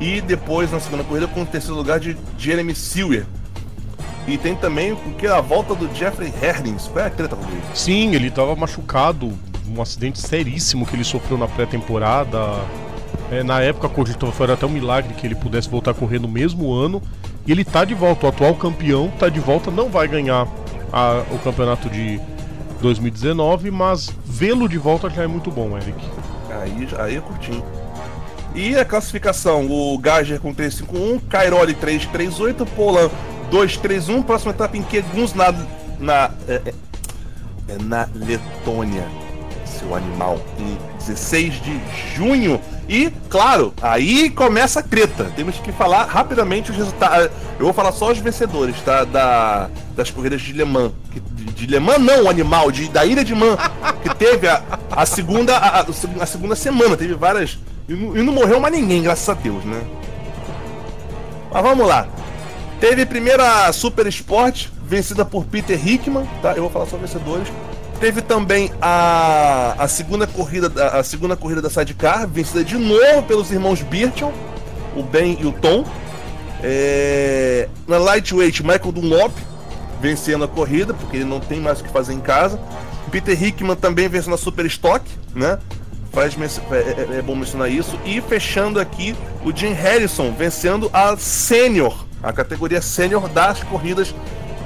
E 0.00 0.20
depois, 0.20 0.70
na 0.70 0.78
segunda 0.80 1.04
corrida, 1.04 1.26
com 1.26 1.42
o 1.42 1.46
terceiro 1.46 1.76
lugar 1.76 1.98
de 1.98 2.16
Jeremy 2.38 2.74
Sewer. 2.74 3.24
E 4.26 4.36
tem 4.36 4.54
também 4.54 4.92
o 4.92 4.96
que 5.16 5.26
a 5.26 5.40
volta 5.40 5.74
do 5.74 5.88
Jeffrey 5.94 6.32
Herdings. 6.42 6.88
Qual 6.88 7.04
é 7.04 7.08
a 7.08 7.10
treta, 7.10 7.36
Rodrigo? 7.36 7.62
Sim, 7.74 8.14
ele 8.14 8.30
tava 8.30 8.54
machucado, 8.56 9.32
um 9.68 9.80
acidente 9.80 10.18
seríssimo 10.20 10.84
que 10.84 10.96
ele 10.96 11.04
sofreu 11.04 11.38
na 11.38 11.46
pré-temporada. 11.46 12.38
É, 13.30 13.42
na 13.42 13.60
época 13.60 13.88
cogitou, 13.88 14.30
foi 14.32 14.50
até 14.52 14.66
um 14.66 14.70
milagre 14.70 15.14
que 15.14 15.26
ele 15.26 15.34
pudesse 15.34 15.68
voltar 15.68 15.92
a 15.92 15.94
correr 15.94 16.18
no 16.18 16.28
mesmo 16.28 16.72
ano. 16.74 17.00
E 17.46 17.52
ele 17.52 17.64
tá 17.64 17.84
de 17.84 17.94
volta, 17.94 18.26
o 18.26 18.28
atual 18.28 18.54
campeão 18.54 19.10
tá 19.18 19.28
de 19.28 19.38
volta, 19.40 19.70
não 19.70 19.88
vai 19.88 20.08
ganhar 20.08 20.46
a- 20.92 21.22
o 21.30 21.38
campeonato 21.38 21.88
de 21.88 22.20
2019, 22.80 23.70
mas 23.70 24.10
vê-lo 24.24 24.68
de 24.68 24.78
volta 24.78 25.08
já 25.08 25.22
é 25.22 25.26
muito 25.26 25.50
bom, 25.50 25.76
Eric. 25.76 25.98
Aí, 26.62 26.88
aí 26.98 27.14
eu 27.14 27.22
curti. 27.22 27.62
E 28.54 28.74
a 28.76 28.84
classificação, 28.84 29.66
o 29.70 29.96
Gager 29.98 30.40
com 30.40 30.52
351, 30.52 31.18
Cairoli 31.20 31.74
338, 31.74 32.64
Polan 32.66 33.10
231, 33.50 34.22
próxima 34.22 34.50
etapa 34.52 34.76
em 34.76 34.82
Keguns 34.82 35.34
na. 35.34 35.52
na 36.00 36.30
é, 36.48 36.62
é- 36.66 36.74
é 37.68 37.82
na 37.82 38.08
Letônia, 38.14 39.04
seu 39.78 39.94
animal, 39.94 40.38
em 40.58 40.76
16 40.98 41.54
de 41.62 41.80
junho. 42.14 42.60
E, 42.88 43.10
claro, 43.28 43.74
aí 43.82 44.30
começa 44.30 44.80
a 44.80 44.82
treta. 44.82 45.24
Temos 45.34 45.56
que 45.58 45.72
falar 45.72 46.04
rapidamente 46.04 46.70
os 46.70 46.76
resultados. 46.76 47.30
Eu 47.58 47.64
vou 47.64 47.72
falar 47.72 47.90
só 47.92 48.12
os 48.12 48.18
vencedores, 48.18 48.76
tá? 48.84 49.04
Da, 49.04 49.68
das 49.96 50.10
corridas 50.10 50.40
de 50.40 50.52
Le 50.52 50.64
Mans. 50.64 50.92
De, 51.12 51.44
de 51.52 51.66
Le 51.66 51.80
Mans 51.80 51.98
não, 52.00 52.28
animal, 52.30 52.70
de, 52.70 52.88
da 52.88 53.04
Ilha 53.04 53.24
de 53.24 53.34
Man. 53.34 53.56
Que 54.02 54.14
teve 54.14 54.46
a, 54.48 54.62
a 54.90 55.04
segunda 55.04 55.56
a, 55.56 55.80
a- 55.80 55.86
a 56.20 56.26
segunda 56.26 56.54
semana, 56.54 56.96
teve 56.96 57.14
várias. 57.14 57.58
E 57.88 57.94
não, 57.94 58.16
e 58.16 58.22
não 58.22 58.32
morreu 58.32 58.60
mais 58.60 58.72
ninguém, 58.74 59.02
graças 59.02 59.28
a 59.28 59.34
Deus, 59.34 59.64
né? 59.64 59.82
Mas 61.52 61.62
vamos 61.62 61.86
lá. 61.86 62.06
Teve 62.80 63.02
a 63.02 63.06
primeira 63.06 63.72
Super 63.72 64.06
Sport, 64.08 64.66
vencida 64.84 65.24
por 65.24 65.44
Peter 65.44 65.76
Hickman, 65.88 66.26
tá? 66.42 66.52
Eu 66.52 66.62
vou 66.62 66.70
falar 66.70 66.86
só 66.86 66.96
vencedores. 66.96 67.48
Teve 68.00 68.20
também 68.20 68.70
a, 68.80 69.74
a 69.78 69.88
segunda 69.88 70.26
corrida 70.26 70.68
da- 70.68 70.88
a 70.98 71.02
segunda 71.02 71.34
corrida 71.36 71.62
da 71.62 71.70
Sidecar, 71.70 72.26
vencida 72.28 72.62
de 72.62 72.76
novo 72.76 73.22
pelos 73.22 73.50
irmãos 73.50 73.80
Birchall, 73.82 74.32
o 74.94 75.02
Ben 75.02 75.38
e 75.40 75.46
o 75.46 75.52
Tom. 75.52 75.84
É, 76.62 77.68
na 77.86 77.98
Lightweight, 77.98 78.62
Michael 78.62 78.92
Dunlop 78.92 79.32
vencendo 80.00 80.44
a 80.44 80.48
corrida, 80.48 80.92
porque 80.92 81.16
ele 81.16 81.24
não 81.24 81.40
tem 81.40 81.58
mais 81.60 81.80
o 81.80 81.84
que 81.84 81.90
fazer 81.90 82.12
em 82.12 82.20
casa. 82.20 82.60
Peter 83.10 83.40
Hickman 83.40 83.76
também 83.76 84.08
vencendo 84.08 84.34
a 84.34 84.38
Super 84.38 84.66
Stock, 84.66 85.04
né? 85.34 85.58
Faz, 86.12 86.36
é, 86.70 86.74
é- 86.76 87.18
é 87.18 87.22
bom 87.22 87.34
mencionar 87.34 87.70
isso. 87.70 87.98
E 88.04 88.20
fechando 88.20 88.78
aqui, 88.78 89.14
o 89.44 89.54
Jim 89.56 89.72
Harrison 89.72 90.32
vencendo 90.32 90.90
a 90.92 91.16
Sênior, 91.16 92.04
a 92.22 92.32
categoria 92.32 92.82
Sênior 92.82 93.28
das 93.28 93.62
corridas 93.62 94.14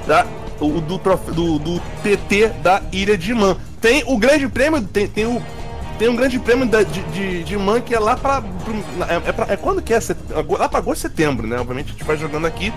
da, 0.07 0.25
o- 0.61 0.79
do, 0.81 0.97
do, 0.97 1.59
do 1.59 1.79
TT 2.03 2.47
da 2.61 2.81
Ilha 2.91 3.17
de 3.17 3.33
Man. 3.33 3.57
Tem 3.81 4.03
o 4.05 4.17
grande 4.17 4.47
prêmio, 4.47 4.81
tem, 4.83 5.07
tem 5.07 5.25
o. 5.25 5.41
Tem 5.97 6.09
um 6.09 6.15
grande 6.15 6.39
prêmio 6.39 6.65
da- 6.65 6.81
de, 6.83 7.01
de, 7.11 7.43
de 7.43 7.57
Man 7.57 7.81
que 7.81 7.93
é 7.93 7.99
lá 7.99 8.15
pra. 8.15 8.41
É, 9.09 9.29
é, 9.29 9.31
pra- 9.31 9.53
é 9.53 9.57
quando 9.57 9.81
que 9.81 9.93
é? 9.93 9.99
Lá 10.57 10.69
pra 10.69 10.79
agosto 10.79 11.01
setembro, 11.01 11.45
né? 11.47 11.59
Obviamente 11.59 11.89
a 11.89 11.91
gente 11.91 12.03
vai 12.03 12.17
jogando 12.17 12.45
aqui. 12.47 12.71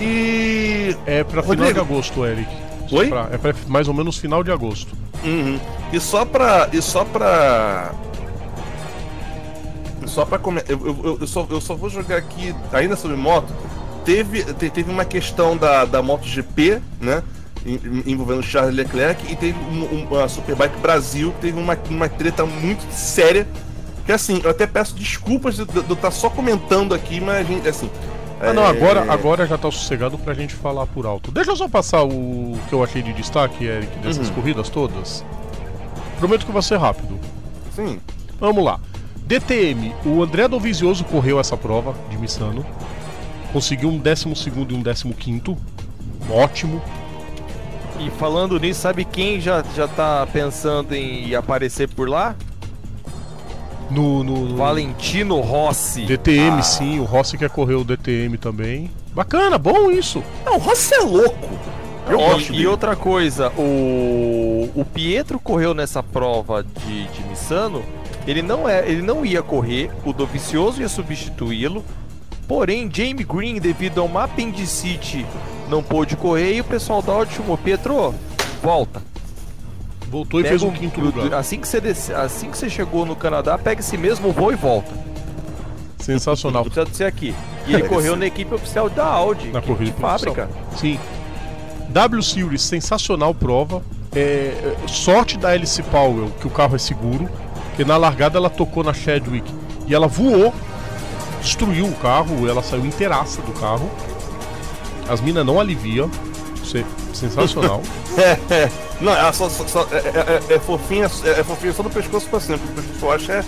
E. 0.00 0.96
É 1.06 1.22
pra 1.24 1.42
final 1.42 1.56
Rodrigo. 1.56 1.72
de 1.74 1.80
agosto, 1.80 2.24
Eric. 2.24 2.48
Oi? 2.92 3.08
pra- 3.08 3.28
é 3.32 3.38
pra 3.38 3.54
mais 3.68 3.86
ou 3.88 3.94
menos 3.94 4.16
final 4.18 4.42
de 4.42 4.50
agosto. 4.50 4.94
Uhum. 5.24 5.58
E 5.92 6.00
só 6.00 6.24
pra. 6.24 6.68
E 6.72 6.80
só 6.80 7.04
pra. 7.04 7.92
Só 10.06 10.24
pra 10.24 10.38
comentar. 10.38 10.70
Eu, 10.70 10.86
eu, 11.04 11.18
eu, 11.20 11.26
só, 11.26 11.46
eu 11.50 11.60
só 11.60 11.74
vou 11.74 11.88
jogar 11.90 12.16
aqui, 12.16 12.54
ainda 12.72 12.96
sobre 12.96 13.16
moto. 13.16 13.52
Teve, 14.04 14.42
te- 14.54 14.70
teve 14.70 14.90
uma 14.90 15.04
questão 15.04 15.56
da, 15.56 15.84
da 15.84 16.02
MotoGP, 16.02 16.80
né? 17.00 17.22
en- 17.66 18.02
Envolvendo 18.06 18.40
o 18.40 18.42
Charles 18.42 18.74
Leclerc. 18.74 19.30
E 19.32 19.36
teve 19.36 19.58
um, 19.58 20.08
um- 20.12 20.18
a 20.18 20.28
Superbike 20.28 20.78
Brasil, 20.78 21.32
que 21.32 21.40
teve 21.42 21.58
uma, 21.60 21.76
uma 21.88 22.08
treta 22.08 22.44
muito 22.46 22.82
séria. 22.92 23.46
Que 24.06 24.12
assim, 24.12 24.40
eu 24.42 24.50
até 24.50 24.66
peço 24.66 24.94
desculpas 24.94 25.56
de 25.56 25.62
eu 25.88 25.94
estar 25.94 26.10
só 26.10 26.30
comentando 26.30 26.94
aqui, 26.94 27.20
mas 27.20 27.46
assim. 27.66 27.90
Ah, 28.40 28.54
não, 28.54 28.64
é- 28.64 28.68
agora, 28.70 29.12
agora 29.12 29.46
já 29.46 29.58
tá 29.58 29.70
sossegado 29.70 30.16
pra 30.16 30.32
gente 30.32 30.54
falar 30.54 30.86
por 30.86 31.04
alto. 31.04 31.30
Deixa 31.30 31.50
eu 31.50 31.56
só 31.56 31.68
passar 31.68 32.02
o 32.02 32.56
que 32.68 32.72
eu 32.74 32.82
achei 32.82 33.02
de 33.02 33.12
destaque, 33.12 33.64
Eric, 33.64 33.98
dessas 33.98 34.28
Uhum. 34.28 34.34
corridas 34.34 34.70
todas. 34.70 35.22
Prometo 36.18 36.46
que 36.46 36.52
vai 36.52 36.62
ser 36.62 36.78
rápido. 36.78 37.18
Sim. 37.76 38.00
Vamos 38.40 38.64
lá. 38.64 38.80
DTM, 39.26 39.94
o 40.04 40.22
André 40.22 40.48
Dovizioso 40.48 41.04
correu 41.04 41.38
essa 41.38 41.56
prova 41.56 41.94
de 42.08 42.16
Missano. 42.18 42.64
Conseguiu 43.52 43.88
um 43.88 43.98
12 43.98 44.26
e 44.26 45.08
um 45.08 45.12
15. 45.12 45.56
Ótimo. 46.30 46.80
E 47.98 48.08
falando 48.10 48.58
nisso, 48.58 48.80
sabe 48.80 49.04
quem 49.04 49.40
já, 49.40 49.62
já 49.76 49.86
tá 49.86 50.26
pensando 50.32 50.94
em 50.94 51.34
aparecer 51.34 51.88
por 51.88 52.08
lá? 52.08 52.34
No, 53.90 54.22
no, 54.22 54.44
no 54.48 54.56
Valentino 54.56 55.40
Rossi. 55.40 56.06
DTM, 56.06 56.58
Ah, 56.60 56.62
sim. 56.62 57.00
O 57.00 57.04
Rossi 57.04 57.36
quer 57.36 57.50
correr 57.50 57.74
o 57.74 57.84
DTM 57.84 58.38
também. 58.38 58.90
Bacana, 59.12 59.58
bom 59.58 59.90
isso. 59.90 60.22
Não, 60.46 60.54
o 60.54 60.58
Rossi 60.58 60.94
é 60.94 61.00
louco. 61.00 61.48
Eu 62.08 62.18
e- 62.18 62.24
gosto 62.24 62.48
e, 62.48 62.52
dele. 62.52 62.66
outra 62.68 62.94
coisa, 62.96 63.50
o, 63.58 64.70
o 64.74 64.84
Pietro 64.84 65.38
correu 65.40 65.74
nessa 65.74 66.02
prova 66.02 66.62
de, 66.62 67.06
de 67.08 67.24
Missano. 67.24 67.82
Ele 68.26 68.42
não, 68.42 68.68
é, 68.68 68.88
ele 68.88 69.02
não 69.02 69.24
ia 69.26 69.42
correr, 69.42 69.90
o 70.04 70.12
Dovicioso 70.12 70.80
ia 70.80 70.88
substituí-lo. 70.88 71.84
Porém, 72.50 72.90
Jamie 72.92 73.22
Green, 73.24 73.60
devido 73.60 74.00
a 74.00 74.02
uma 74.04 74.24
apendicite, 74.24 75.24
não 75.68 75.84
pôde 75.84 76.16
correr 76.16 76.54
e 76.54 76.60
o 76.60 76.64
pessoal 76.64 77.00
da 77.00 77.12
Audi 77.12 77.32
chamou: 77.32 77.56
Pietro, 77.56 78.12
volta. 78.60 79.00
Voltou 80.10 80.40
e 80.40 80.42
Pega 80.42 80.58
fez 80.58 80.62
um 80.64 80.70
o- 80.70 80.72
quinto 80.72 81.00
lugar. 81.00 81.32
Assim 81.34 81.60
que, 81.60 81.68
você 81.68 81.80
desce- 81.80 82.12
assim 82.12 82.50
que 82.50 82.58
você 82.58 82.68
chegou 82.68 83.06
no 83.06 83.14
Canadá, 83.14 83.56
pega 83.56 83.80
esse 83.80 83.96
mesmo 83.96 84.32
voo 84.32 84.50
e 84.50 84.56
volta. 84.56 84.90
Sensacional. 86.00 86.64
Não 86.64 86.70
precisa 86.72 86.90
de 86.90 86.96
ser 86.96 87.04
aqui. 87.04 87.32
E 87.68 87.72
ele 87.74 87.84
correu 87.84 88.16
na 88.16 88.26
equipe 88.26 88.52
oficial 88.52 88.90
da 88.90 89.04
Audi, 89.06 89.50
Na 89.52 89.62
corrida 89.62 89.92
de 89.92 90.00
fábrica. 90.00 90.50
Sim. 90.76 90.98
W 91.90 92.20
Series, 92.20 92.62
sensacional 92.62 93.32
prova. 93.32 93.80
É, 94.12 94.18
é, 94.84 94.88
sorte 94.88 95.38
da 95.38 95.50
Alice 95.50 95.80
Powell, 95.84 96.32
que 96.40 96.48
o 96.48 96.50
carro 96.50 96.74
é 96.74 96.78
seguro. 96.80 97.28
Que 97.76 97.84
na 97.84 97.96
largada 97.96 98.36
ela 98.38 98.50
tocou 98.50 98.82
na 98.82 98.92
Chadwick 98.92 99.48
e 99.86 99.94
ela 99.94 100.08
voou, 100.08 100.52
destruiu 101.40 101.86
o 101.86 101.94
carro, 101.96 102.48
ela 102.48 102.62
saiu 102.62 102.84
inteiraça 102.86 103.40
do 103.42 103.52
carro. 103.52 103.90
As 105.08 105.20
minas 105.20 105.44
não 105.44 105.58
aliviam. 105.60 106.10
Isso 106.62 106.78
é 106.78 106.84
sensacional. 107.14 107.82
É, 108.18 108.32
é. 108.64 108.70
Não, 109.00 109.12
ela 109.12 109.32
só, 109.32 109.48
só- 109.48 109.66
só- 109.66 109.88
é, 109.92 109.98
é- 109.98 110.52
é- 110.52 110.54
é 110.56 110.58
fofinha, 110.58 111.06
é, 111.24 111.40
é 111.40 111.44
fofinha 111.44 111.72
só 111.72 111.82
do 111.82 111.88
pescoço 111.88 112.28
pra 112.28 112.40
cima. 112.40 112.56
O 112.56 112.68
pescoço 112.74 113.04
eu 113.04 113.12
acho 113.12 113.32
é, 113.32 113.44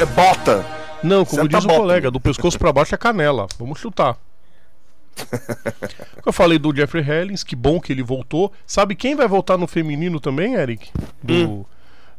é, 0.00 0.04
bota. 0.06 0.66
Não, 1.02 1.24
como 1.24 1.42
Senta 1.42 1.56
diz 1.56 1.64
o 1.64 1.68
bota. 1.68 1.80
colega, 1.80 2.10
do 2.10 2.20
pescoço 2.20 2.58
pra 2.58 2.72
baixo 2.72 2.92
é 2.94 2.98
canela. 2.98 3.46
Vamos 3.58 3.78
chutar. 3.78 4.16
Eu 6.26 6.32
falei 6.32 6.58
do 6.58 6.74
Jeffrey 6.74 7.08
Hellings, 7.08 7.42
que 7.44 7.54
bom 7.56 7.80
que 7.80 7.92
ele 7.92 8.02
voltou. 8.02 8.52
Sabe 8.66 8.94
quem 8.94 9.14
vai 9.14 9.28
voltar 9.28 9.56
no 9.56 9.66
feminino 9.66 10.18
também, 10.20 10.54
Eric? 10.54 10.90
Do, 11.22 11.34
Hum. 11.34 11.64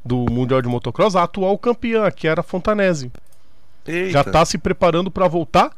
do 0.04 0.18
Mundial 0.32 0.62
de 0.62 0.68
Motocross? 0.70 1.16
A 1.16 1.24
atual 1.24 1.58
campeã, 1.58 2.10
que 2.10 2.28
era 2.28 2.42
a 2.42 2.44
Fontanese. 2.44 3.12
Eita. 3.86 4.12
Já 4.12 4.24
tá 4.24 4.46
se 4.46 4.58
preparando 4.58 5.12
pra 5.12 5.28
voltar 5.28 5.72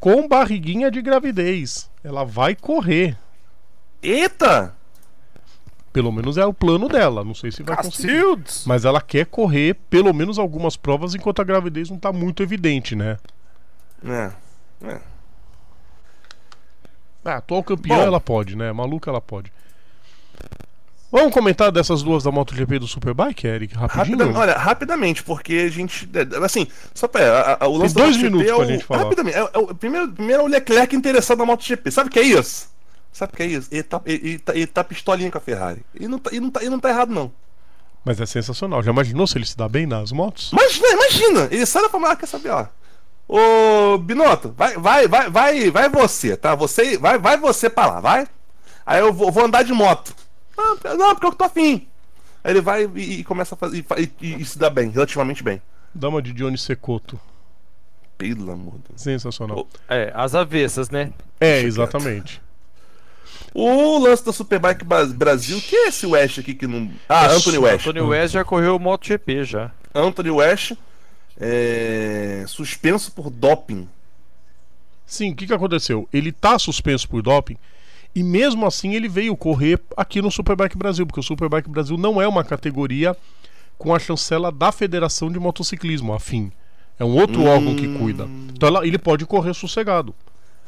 com 0.00 0.26
barriguinha 0.26 0.90
de 0.90 1.00
gravidez. 1.02 1.90
Ela 2.02 2.24
vai 2.24 2.56
correr. 2.56 3.16
Eita! 4.02 4.74
Pelo 5.92 6.10
menos 6.10 6.38
é 6.38 6.46
o 6.46 6.54
plano 6.54 6.88
dela. 6.88 7.22
Não 7.22 7.34
sei 7.34 7.52
se 7.52 7.62
vai 7.62 7.76
conseguir. 7.76 8.08
Cacildes! 8.08 8.64
Mas 8.66 8.84
ela 8.84 9.00
quer 9.00 9.26
correr 9.26 9.74
pelo 9.90 10.12
menos 10.14 10.38
algumas 10.38 10.76
provas 10.76 11.14
enquanto 11.14 11.40
a 11.40 11.44
gravidez 11.44 11.90
não 11.90 11.98
tá 11.98 12.12
muito 12.12 12.42
evidente, 12.42 12.96
né? 12.96 13.18
É. 14.04 14.32
é. 14.86 15.00
Ah, 17.24 17.36
atual 17.36 17.62
campeã 17.62 17.96
Bom. 17.96 18.02
ela 18.02 18.20
pode, 18.20 18.56
né? 18.56 18.72
Maluca 18.72 19.10
ela 19.10 19.20
pode. 19.20 19.52
Vamos 21.12 21.34
comentar 21.34 21.70
dessas 21.70 22.02
duas 22.02 22.24
da 22.24 22.32
MotoGP 22.32 22.78
do 22.78 22.86
Superbike, 22.86 23.46
Eric? 23.46 23.74
Rapidinho? 23.74 24.34
Olha, 24.34 24.56
rapidamente, 24.56 25.22
porque 25.22 25.66
a 25.66 25.68
gente. 25.68 26.08
é, 26.14 26.42
Assim, 26.42 26.66
só 26.94 27.06
pra. 27.06 27.58
A, 27.60 27.64
a, 27.66 27.68
o 27.68 27.76
lance 27.76 27.94
Tem 27.94 28.02
dois 28.02 28.16
da 28.16 28.22
minutos 28.22 28.48
é 28.48 28.54
pra 28.54 28.62
o, 28.62 28.66
gente 28.66 28.84
falar. 28.84 29.02
Rapidamente. 29.02 29.36
É, 29.36 29.40
é 29.42 29.74
primeiro, 29.78 30.08
primeiro 30.10 30.42
é 30.42 30.44
o 30.46 30.48
Leclerc 30.48 30.96
interessado 30.96 31.38
na 31.40 31.44
MotoGP. 31.44 31.90
Sabe 31.90 32.08
o 32.08 32.10
que 32.12 32.18
é 32.18 32.22
isso? 32.22 32.66
Sabe 33.12 33.34
o 33.34 33.36
que 33.36 33.42
é 33.42 33.46
isso? 33.46 33.68
Ele 33.70 33.82
tá, 33.82 34.00
ele, 34.06 34.38
tá, 34.38 34.54
ele 34.54 34.66
tá 34.66 34.82
pistolinha 34.82 35.30
com 35.30 35.36
a 35.36 35.40
Ferrari. 35.40 35.84
E 36.00 36.08
não 36.08 36.18
tá, 36.18 36.30
e 36.32 36.40
não 36.40 36.50
tá, 36.50 36.64
e 36.64 36.70
não 36.70 36.80
tá 36.80 36.88
errado, 36.88 37.12
não. 37.12 37.30
Mas 38.02 38.18
é 38.18 38.24
sensacional. 38.24 38.82
Já 38.82 38.90
imaginou 38.90 39.26
se 39.26 39.36
ele 39.36 39.44
se 39.44 39.54
dá 39.54 39.68
bem 39.68 39.84
nas 39.86 40.12
motos? 40.12 40.50
Imagina, 40.50 40.88
imagina! 40.92 41.48
Ele 41.50 41.66
sai 41.66 41.82
da 41.82 41.90
Fórmula, 41.90 42.16
quer 42.16 42.26
saber, 42.26 42.48
ó. 42.48 42.66
Ô, 43.28 43.98
Binotto, 43.98 44.54
vai, 44.56 44.78
vai, 44.78 45.06
vai, 45.06 45.28
vai, 45.30 45.70
vai 45.70 45.88
você, 45.90 46.38
tá? 46.38 46.54
Você, 46.54 46.96
vai, 46.96 47.18
vai 47.18 47.36
você 47.36 47.68
pra 47.68 47.86
lá, 47.86 48.00
vai. 48.00 48.26
Aí 48.86 49.00
eu 49.00 49.12
vou, 49.12 49.30
vou 49.30 49.44
andar 49.44 49.62
de 49.62 49.74
moto. 49.74 50.14
Ah, 50.56 50.94
não, 50.94 51.14
porque 51.14 51.26
eu 51.26 51.32
tô 51.32 51.44
afim. 51.44 51.86
Aí 52.44 52.52
ele 52.52 52.60
vai 52.60 52.84
e, 52.96 53.20
e 53.20 53.24
começa 53.24 53.54
a 53.54 53.58
fazer 53.58 53.78
e, 53.98 54.12
e- 54.20 54.42
e- 54.42 54.44
se 54.44 54.58
dá 54.58 54.68
bem, 54.68 54.90
relativamente 54.90 55.42
bem. 55.42 55.60
Dama 55.94 56.20
de 56.22 56.32
Johnny 56.32 56.58
Secoto. 56.58 57.18
Pelo 58.18 58.50
amor 58.52 58.74
de 58.74 58.88
Deus. 58.90 59.02
Sensacional. 59.02 59.66
É, 59.88 60.12
as 60.14 60.34
avessas, 60.34 60.90
né? 60.90 61.12
É, 61.40 61.60
exatamente. 61.60 62.40
O 63.54 63.98
lance 63.98 64.24
da 64.24 64.32
Superbike 64.32 64.84
Bra- 64.84 65.04
Brasil, 65.06 65.60
que 65.60 65.74
é 65.76 65.88
esse 65.88 66.06
West 66.06 66.38
aqui 66.38 66.54
que 66.54 66.66
não. 66.66 66.90
Ah, 67.08 67.26
Anthony 67.26 67.58
West. 67.58 67.84
Tony 67.84 68.00
West 68.00 68.32
já 68.34 68.44
correu 68.44 68.76
o 68.76 68.78
MotoGP 68.78 69.44
já. 69.44 69.70
Anthony 69.94 70.30
West 70.30 70.72
é, 71.38 72.44
suspenso 72.46 73.12
por 73.12 73.28
doping. 73.30 73.88
Sim, 75.04 75.32
o 75.32 75.36
que, 75.36 75.46
que 75.46 75.52
aconteceu? 75.52 76.08
Ele 76.12 76.32
tá 76.32 76.58
suspenso 76.58 77.06
por 77.08 77.20
doping 77.22 77.58
E 78.14 78.22
mesmo 78.22 78.66
assim 78.66 78.94
ele 78.94 79.08
veio 79.08 79.34
correr 79.36 79.80
aqui 79.96 80.20
no 80.20 80.30
Superbike 80.30 80.76
Brasil, 80.76 81.06
porque 81.06 81.20
o 81.20 81.22
Superbike 81.22 81.68
Brasil 81.70 81.96
não 81.96 82.20
é 82.20 82.28
uma 82.28 82.44
categoria 82.44 83.16
com 83.78 83.94
a 83.94 83.98
chancela 83.98 84.52
da 84.52 84.70
Federação 84.70 85.30
de 85.32 85.38
Motociclismo, 85.38 86.12
a 86.12 86.20
FIM. 86.20 86.52
É 86.98 87.04
um 87.04 87.16
outro 87.16 87.42
Hum. 87.42 87.46
órgão 87.48 87.74
que 87.74 87.88
cuida. 87.98 88.28
Então 88.52 88.68
ela- 88.68 88.86
ele 88.86 88.98
pode 88.98 89.24
correr 89.26 89.54
sossegado. 89.54 90.14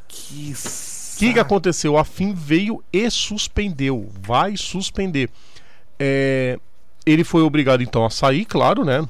Que 0.08 0.52
O 0.54 1.16
que, 1.16 1.32
que 1.34 1.38
aconteceu? 1.38 1.96
A 1.96 2.04
FIM 2.04 2.34
veio 2.34 2.82
e 2.92 3.08
suspendeu. 3.10 4.10
Vai 4.20 4.56
suspender. 4.56 5.30
É, 5.98 6.58
ele 7.06 7.22
foi 7.22 7.42
obrigado 7.42 7.82
então 7.84 8.04
a 8.04 8.10
sair, 8.10 8.44
claro, 8.44 8.84
né? 8.84 9.06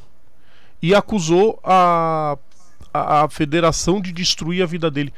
E 0.82 0.94
acusou 0.94 1.58
a, 1.64 2.36
a, 2.92 3.22
a 3.24 3.28
federação 3.30 4.02
de 4.02 4.12
destruir 4.12 4.62
a 4.62 4.66
vida 4.66 4.90
dele. 4.90 5.14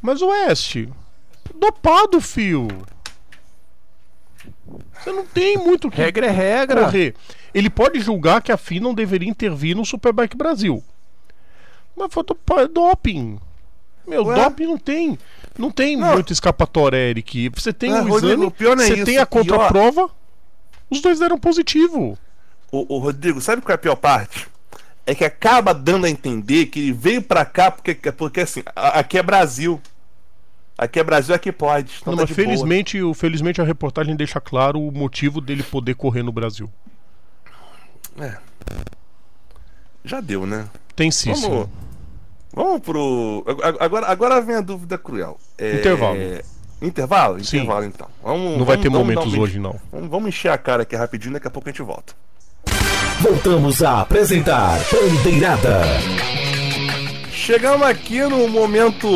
Mas 0.00 0.22
o 0.22 0.28
Oeste, 0.28 0.88
dopado, 1.54 2.20
fio. 2.20 2.68
Você 4.94 5.12
não 5.12 5.24
tem 5.26 5.56
muito 5.56 5.88
o 5.88 5.90
que 5.90 5.96
Regra 5.96 6.26
é 6.26 6.30
regra. 6.30 6.84
correr. 6.84 7.14
Ele 7.52 7.68
pode 7.68 8.00
julgar 8.00 8.40
que 8.42 8.52
a 8.52 8.56
FIM 8.56 8.80
não 8.80 8.94
deveria 8.94 9.28
intervir 9.28 9.76
no 9.76 9.84
Superbike 9.84 10.36
Brasil. 10.36 10.82
Mas 11.96 12.12
foi 12.12 12.24
doping. 12.68 13.38
Meu, 14.06 14.24
Ué? 14.26 14.34
doping 14.36 14.66
não 14.66 14.78
tem. 14.78 15.18
Não 15.58 15.70
tem 15.70 15.96
Não. 15.96 16.12
muito 16.14 16.32
escapatória, 16.32 16.96
Eric. 16.96 17.48
Você 17.50 17.72
tem 17.72 17.90
É, 17.92 18.00
o 18.00 18.04
Rodrigo, 18.08 18.26
exame, 18.26 18.46
o 18.46 18.50
pior 18.50 18.76
não 18.76 18.82
é 18.82 18.86
você 18.86 18.94
isso, 18.94 19.04
tem 19.04 19.18
a 19.18 19.22
o 19.24 19.26
pior- 19.26 19.42
contraprova. 19.44 20.10
Os 20.88 21.00
dois 21.00 21.18
deram 21.18 21.38
positivo. 21.38 22.16
Ô, 22.72 22.86
ô, 22.94 22.98
Rodrigo, 22.98 23.40
sabe 23.40 23.62
qual 23.62 23.72
é 23.72 23.74
a 23.74 23.78
pior 23.78 23.96
parte? 23.96 24.48
É 25.06 25.14
que 25.14 25.24
acaba 25.24 25.74
dando 25.74 26.06
a 26.06 26.10
entender 26.10 26.66
que 26.66 26.78
ele 26.78 26.92
veio 26.92 27.22
pra 27.22 27.44
cá 27.44 27.70
porque, 27.70 27.94
porque 28.12 28.40
assim, 28.40 28.62
aqui 28.76 29.18
é 29.18 29.22
Brasil. 29.22 29.80
Aqui 30.82 30.98
é 30.98 31.04
Brasil, 31.04 31.34
aqui 31.34 31.52
pode. 31.52 31.98
Então 32.00 32.12
Não, 32.14 32.20
tá 32.20 32.24
boa. 32.24 32.34
felizmente, 32.34 33.02
o- 33.02 33.12
felizmente 33.12 33.60
a 33.60 33.64
reportagem 33.64 34.16
deixa 34.16 34.40
claro 34.40 34.80
o 34.80 34.90
motivo 34.90 35.38
dele 35.38 35.62
poder 35.62 35.94
correr 35.94 36.22
no 36.22 36.32
Brasil. 36.32 36.70
Já 40.04 40.20
deu, 40.20 40.46
né? 40.46 40.66
Tem 40.96 41.10
sim, 41.10 41.32
Vamos, 41.34 41.44
sim. 41.66 41.72
vamos 42.54 42.80
pro. 42.80 43.44
ag- 43.46 43.76
Agora, 43.78 44.06
agora 44.06 44.40
vem 44.40 44.56
a 44.56 44.60
dúvida 44.60 44.96
cruel. 44.96 45.38
É, 45.58 45.76
Intervalo. 45.76 46.16
Intervalo? 46.80 47.44
Sim. 47.44 47.58
Intervalo 47.58 47.84
então. 47.84 48.08
Vamos, 48.22 48.56
Não 48.56 48.64
vai 48.64 48.76
vamos- 48.76 48.82
ter 48.82 48.88
vamos 48.90 49.06
momentos 49.14 49.34
um- 49.34 49.40
hoje, 49.40 49.58
não. 49.58 49.78
Vamos, 49.92 50.08
vamos 50.10 50.28
encher 50.30 50.50
a 50.50 50.56
cara 50.58 50.82
aqui 50.82 50.96
rapidinho, 50.96 51.34
daqui 51.34 51.46
a 51.46 51.50
pouco 51.50 51.68
a 51.68 51.72
gente 51.72 51.82
volta. 51.82 52.14
Voltamos 53.20 53.82
a 53.82 54.00
apresentar 54.00 54.78
Bandeirada. 54.90 55.82
Chegamos 57.32 57.86
aqui 57.86 58.20
no 58.22 58.48
momento 58.48 59.08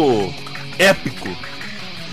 épico 0.79 1.29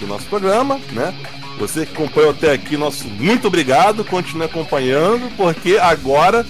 do 0.02 0.08
nosso 0.08 0.26
programa, 0.26 0.80
né? 0.92 1.14
Você 1.58 1.86
que 1.86 1.94
acompanhou 1.94 2.32
até 2.32 2.52
aqui, 2.52 2.76
nosso 2.76 3.08
muito 3.08 3.48
obrigado, 3.48 4.04
continue 4.04 4.46
acompanhando, 4.46 5.32
porque 5.38 5.78
agora 5.78 6.46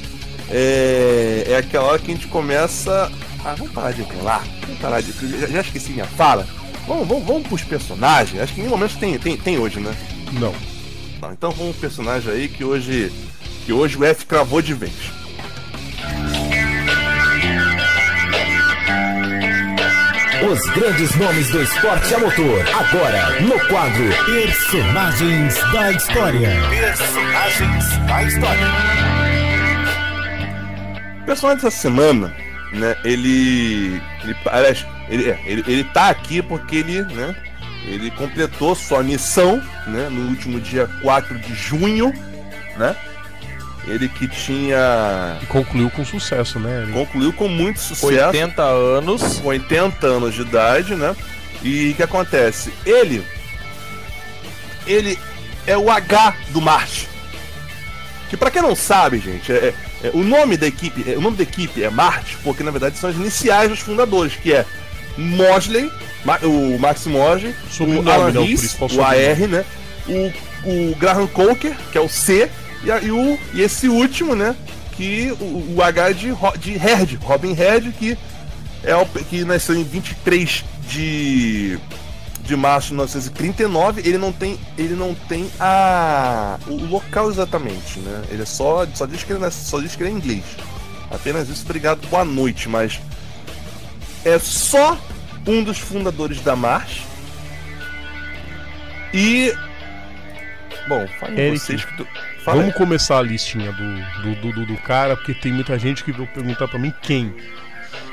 é, 0.49 1.43
é 1.47 1.57
aquela 1.57 1.85
hora 1.85 1.99
que 1.99 2.09
a 2.09 2.15
gente 2.15 2.27
começa. 2.27 3.11
Ah, 3.43 3.53
vamos 3.57 3.73
parar 3.73 3.91
de 3.91 4.01
enrolar. 4.01 4.43
Vamos 4.61 4.79
parar 4.79 5.01
de. 5.01 5.11
Já, 5.11 5.47
já 5.47 5.61
esqueci 5.61 5.91
minha 5.91 6.05
fala. 6.05 6.47
Vamos, 6.87 7.07
vamos, 7.07 7.25
vamos 7.25 7.47
pros 7.47 7.63
personagens. 7.63 8.41
Acho 8.41 8.53
que 8.53 8.61
em 8.61 8.63
nenhum 8.63 8.77
momento 8.77 8.97
tem, 8.97 9.19
tem, 9.19 9.37
tem 9.37 9.59
hoje, 9.59 9.79
né? 9.79 9.93
Não. 10.33 10.53
Não, 11.21 11.33
então 11.33 11.51
vamos 11.51 11.73
pro 11.73 11.81
personagem 11.81 12.31
aí 12.31 12.47
que 12.47 12.63
hoje. 12.63 13.11
Que 13.65 13.73
hoje 13.73 13.97
o 13.97 14.03
F 14.03 14.25
cravou 14.25 14.61
de 14.61 14.73
vez. 14.73 14.93
Os 20.43 20.59
grandes 20.71 21.15
nomes 21.17 21.49
do 21.51 21.61
esporte 21.61 22.15
a 22.15 22.19
motor. 22.19 22.65
Agora, 22.73 23.39
no 23.41 23.59
quadro 23.67 24.03
Personagens 24.25 25.55
da 25.71 25.91
História. 25.91 26.49
Personagens 26.69 27.97
da 28.07 28.23
História. 28.23 28.67
O 31.21 31.25
personagem 31.25 31.63
dessa 31.63 31.77
semana, 31.77 32.35
né, 32.73 32.95
ele. 33.05 34.01
Ele, 34.23 34.35
aliás, 34.47 34.85
ele, 35.09 35.29
é, 35.29 35.39
ele, 35.45 35.63
ele 35.67 35.83
tá 35.85 36.09
aqui 36.09 36.41
porque 36.41 36.77
ele, 36.77 37.03
né, 37.03 37.35
ele 37.85 38.09
completou 38.11 38.73
sua 38.73 39.03
missão, 39.03 39.61
né, 39.87 40.09
no 40.09 40.29
último 40.29 40.59
dia 40.59 40.87
4 41.03 41.37
de 41.37 41.53
junho, 41.53 42.11
né? 42.77 42.95
Ele 43.87 44.07
que 44.07 44.27
tinha. 44.27 45.37
E 45.41 45.45
concluiu 45.47 45.89
com 45.89 46.05
sucesso, 46.05 46.59
né, 46.59 46.81
Eric? 46.83 46.91
concluiu 46.93 47.33
com 47.33 47.47
muito 47.47 47.79
sucesso. 47.79 48.05
80 48.27 48.61
anos. 48.63 49.39
com 49.39 49.47
80 49.47 50.05
anos 50.07 50.35
de 50.35 50.41
idade, 50.41 50.95
né? 50.95 51.15
E 51.63 51.91
o 51.91 51.95
que 51.95 52.03
acontece? 52.03 52.71
Ele. 52.85 53.23
Ele 54.85 55.17
é 55.65 55.77
o 55.77 55.89
H 55.89 56.35
do 56.49 56.61
Marte. 56.61 57.07
Que 58.29 58.37
pra 58.37 58.49
quem 58.49 58.61
não 58.61 58.75
sabe, 58.75 59.19
gente, 59.19 59.51
é, 59.51 59.73
é- 60.03 60.11
o 60.13 60.23
nome 60.23 60.55
da 60.57 60.65
equipe, 60.67 61.03
é- 61.09 61.17
o 61.17 61.21
nome 61.21 61.35
da 61.37 61.43
equipe 61.43 61.83
é 61.83 61.89
Marte, 61.89 62.37
porque 62.43 62.63
na 62.63 62.71
verdade 62.71 62.97
são 62.97 63.09
as 63.09 63.15
iniciais 63.15 63.69
dos 63.69 63.79
fundadores, 63.79 64.33
que 64.35 64.53
é 64.53 64.65
Mosley, 65.17 65.91
Ma- 66.23 66.39
o 66.43 66.77
Max 66.79 67.05
Mosley, 67.07 67.53
o 67.79 68.09
Alan 68.09 68.31
né, 68.31 68.39
o 68.39 68.43
Rees. 68.45 68.77
AR, 68.79 69.47
né? 69.49 69.65
O, 70.07 70.31
o 70.63 70.95
Graham 70.95 71.27
Coker, 71.27 71.75
que 71.91 71.97
é 71.97 72.01
o 72.01 72.07
C, 72.07 72.49
e, 72.83 73.05
e 73.05 73.11
o, 73.11 73.39
e 73.53 73.61
esse 73.61 73.87
último, 73.87 74.35
né? 74.35 74.55
Que 74.95 75.31
o, 75.39 75.75
o 75.77 75.81
H 75.83 76.11
de, 76.11 76.27
de 76.59 76.71
Herd, 76.73 77.15
Robin 77.17 77.53
Herd, 77.57 77.91
que 77.93 78.17
é 78.83 78.95
o 78.95 79.05
que 79.05 79.43
nasceu 79.43 79.75
em 79.75 79.83
23 79.83 80.63
de 80.87 81.79
de 82.43 82.55
março 82.55 82.87
de 82.87 82.93
1939, 82.95 84.01
ele 84.03 84.17
não 84.17 84.33
tem 84.33 84.59
ele 84.75 84.95
não 84.95 85.13
tem 85.13 85.49
a 85.59 86.57
o 86.67 86.75
local 86.87 87.29
exatamente, 87.29 87.99
né? 87.99 88.23
Ele 88.31 88.41
é 88.41 88.45
só 88.45 88.85
só 88.95 89.05
diz 89.05 89.23
que 89.23 89.31
ele 89.31 89.39
nasce- 89.39 89.69
só 89.69 89.79
diz 89.79 89.95
que 89.95 90.01
ele 90.03 90.09
é 90.09 90.13
inglês. 90.13 90.43
Apenas 91.11 91.47
isso, 91.49 91.63
obrigado, 91.63 92.05
boa 92.07 92.25
noite, 92.25 92.67
mas 92.67 92.99
é 94.25 94.39
só 94.39 94.97
um 95.47 95.63
dos 95.63 95.77
fundadores 95.77 96.41
da 96.41 96.55
March. 96.55 97.01
E 99.13 99.53
bom, 100.87 101.05
falem 101.19 101.39
Eric, 101.39 101.59
vocês 101.59 101.85
que 101.85 101.97
tu... 101.97 102.07
Fala 102.43 102.61
Vamos 102.61 102.75
começar 102.75 103.19
a 103.19 103.21
listinha 103.21 103.71
do, 103.71 104.35
do, 104.35 104.51
do, 104.51 104.65
do- 104.65 104.77
cara, 104.77 105.15
porque 105.15 105.33
tem 105.33 105.51
muita 105.51 105.77
gente 105.77 106.03
que 106.03 106.11
vai 106.11 106.25
perguntar 106.25 106.67
pra 106.67 106.79
mim 106.79 106.91
quem. 107.01 107.33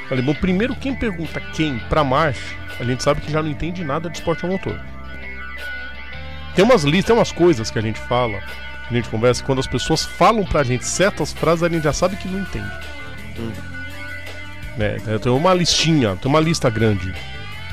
Falei, 0.09 0.23
bom, 0.23 0.35
primeiro 0.35 0.75
quem 0.77 0.95
pergunta 0.95 1.41
quem 1.41 1.79
pra 1.89 2.05
March, 2.05 2.39
a 2.79 2.85
gente 2.85 3.03
sabe 3.03 3.21
que 3.23 3.33
já 3.33 3.43
não 3.43 3.51
entende 3.51 3.83
nada 3.85 4.11
de 4.11 4.19
esporte 4.19 4.45
a 4.45 4.49
motor. 4.49 4.79
Tem 6.55 6.65
umas 6.65 6.83
listas, 6.85 7.07
tem 7.07 7.17
umas 7.17 7.33
coisas 7.33 7.71
que 7.71 7.79
a 7.79 7.83
gente 7.83 8.01
fala, 8.01 8.39
que 8.89 8.95
a 8.95 8.97
gente 8.97 9.09
conversa, 9.09 9.43
quando 9.45 9.61
as 9.61 9.67
pessoas 9.67 10.05
falam 10.05 10.45
pra 10.45 10.63
gente 10.63 10.85
certas 10.85 11.33
frases, 11.33 11.63
a 11.63 11.69
gente 11.69 11.85
já 11.85 11.93
sabe 11.93 12.17
que 12.17 12.29
não 12.29 12.41
entende. 12.41 12.71
Hum. 13.39 13.53
Né, 14.77 14.97
tem 15.23 15.33
uma 15.33 15.55
listinha, 15.55 16.17
tem 16.17 16.31
uma 16.31 16.41
lista 16.41 16.69
grande 16.69 17.15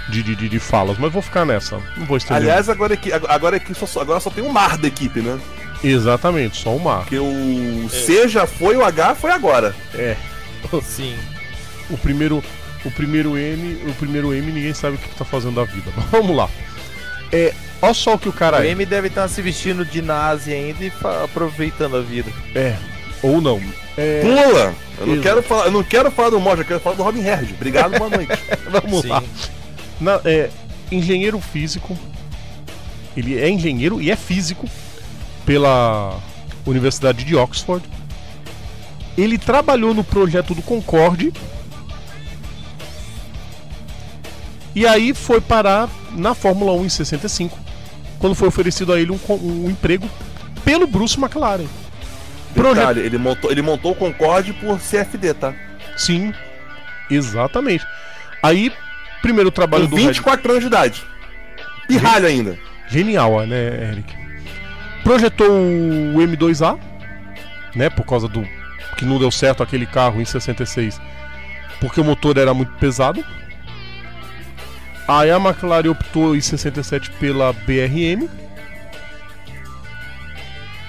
de, 0.10 0.24
de, 0.24 0.36
de, 0.36 0.50
de 0.50 0.60
falas, 0.60 0.98
mas 0.98 1.12
vou 1.12 1.22
ficar 1.22 1.46
nessa, 1.46 1.80
não 1.98 2.06
vou 2.06 2.18
estender. 2.18 2.44
Aliás, 2.44 2.70
agora 2.70 2.94
aqui, 2.94 3.12
agora 3.12 3.58
aqui 3.58 3.74
só, 3.74 4.02
agora 4.02 4.20
só 4.20 4.30
tem 4.30 4.44
o 4.44 4.52
mar 4.52 4.78
da 4.78 4.88
equipe, 4.88 5.20
né? 5.20 5.40
Exatamente, 5.84 6.62
só 6.62 6.76
o 6.76 6.80
mar. 6.80 7.02
Porque 7.02 7.20
o 7.20 7.88
C 7.90 8.28
já 8.28 8.48
foi, 8.48 8.76
o 8.76 8.84
H 8.84 9.16
foi 9.16 9.32
agora. 9.32 9.76
É. 9.94 10.16
Sim. 10.84 11.16
O 11.90 11.98
primeiro, 11.98 12.44
o 12.84 12.92
primeiro 12.92 13.38
M, 13.38 13.78
o 13.90 13.94
primeiro 13.94 14.34
M 14.34 14.52
ninguém 14.52 14.74
sabe 14.74 14.96
o 14.96 15.00
que 15.00 15.10
tá 15.16 15.26
fazendo 15.26 15.56
da 15.56 15.64
vida. 15.64 15.92
Mas 15.96 16.06
vamos 16.10 16.36
lá. 16.36 16.50
É, 17.32 17.54
olha 17.82 17.94
só 17.94 18.16
o 18.16 18.20
que 18.20 18.28
o 18.28 18.32
O 18.32 18.34
cara 18.34 18.66
é. 18.66 18.72
M 18.72 18.86
deve 18.86 19.08
estar 19.08 19.28
se 19.28 19.42
vestindo 19.42 19.86
de 19.86 20.02
nazi 20.02 20.54
ainda 20.54 20.84
e 20.84 20.92
aproveitando 21.24 21.98
a 21.98 22.02
vida. 22.02 22.32
É, 22.56 22.76
ou 23.22 23.42
não. 23.42 23.62
É, 23.98 24.22
Pula! 24.22 24.76
Eu 24.98 25.08
não, 25.08 25.22
quero 25.22 25.44
falar, 25.44 25.66
eu 25.66 25.72
não 25.72 25.84
quero 25.84 26.12
falar 26.12 26.30
do 26.30 26.40
Moja, 26.40 26.62
eu 26.62 26.66
quero 26.66 26.80
falar 26.80 26.96
do 26.96 27.04
Robin 27.04 27.22
Herd. 27.22 27.54
Obrigado, 27.54 27.98
boa 27.98 28.10
noite. 28.10 28.32
vamos 28.70 29.02
Sim. 29.02 29.10
lá. 29.10 29.24
Na- 30.00 30.22
é, 30.26 30.50
engenheiro 30.92 31.40
físico. 31.40 31.98
Ele 33.16 33.40
é 33.40 33.50
engenheiro 33.50 34.02
e 34.02 34.12
é 34.12 34.16
físico 34.16 34.68
pela 35.46 36.18
Universidade 36.66 37.24
de 37.24 37.36
Oxford. 37.36 37.84
Ele 39.18 39.38
trabalhou 39.38 39.94
no 39.94 40.04
projeto 40.04 40.54
do 40.54 40.62
Concorde. 40.62 41.32
E 44.76 44.86
aí 44.86 45.14
foi 45.14 45.40
parar 45.40 45.90
na 46.12 46.34
Fórmula 46.34 46.74
1 46.74 46.86
em 46.86 46.90
65, 46.90 47.58
quando 48.20 48.36
foi 48.36 48.48
oferecido 48.48 48.92
a 48.92 49.00
ele 49.00 49.12
um, 49.12 49.20
um 49.30 49.70
emprego 49.70 50.10
pelo 50.66 50.86
Bruce 50.86 51.18
McLaren. 51.18 51.66
Projeto- 52.54 52.76
Detalhe, 52.76 53.00
ele 53.02 53.18
montou, 53.18 53.52
ele 53.52 53.62
montou 53.62 53.92
o 53.94 53.96
Concorde 53.96 54.52
por 54.54 54.78
CFD, 54.80 55.34
tá? 55.34 55.54
Sim, 55.96 56.34
exatamente. 57.10 57.86
Aí, 58.44 58.72
primeiro 59.22 59.50
trabalho 59.50 59.86
Com 59.86 59.92
do 59.92 59.96
Red 59.96 60.08
24 60.08 60.52
anos 60.52 60.62
de 60.64 60.68
idade. 60.68 61.04
Pirralho 61.88 62.28
ainda. 62.28 62.58
Genial, 62.90 63.46
né, 63.48 63.92
Eric? 63.92 64.14
Projetou 65.06 65.52
o 65.52 66.18
M2A, 66.18 66.80
né, 67.76 67.92
por 67.92 68.04
causa 68.08 68.28
do 68.28 68.44
que 68.98 69.06
não 69.06 69.20
deu 69.20 69.30
certo 69.30 69.62
aquele 69.62 69.86
carro 69.86 70.20
em 70.20 70.26
66, 70.26 71.00
porque 71.80 72.02
o 72.02 72.04
motor 72.04 72.36
era 72.40 72.56
muito 72.56 72.74
pesado. 72.78 73.24
Aí 75.08 75.30
a 75.30 75.38
McLaren 75.38 75.92
optou 75.92 76.36
em 76.36 76.42
67 76.42 77.12
pela 77.12 77.54
BRM 77.54 78.28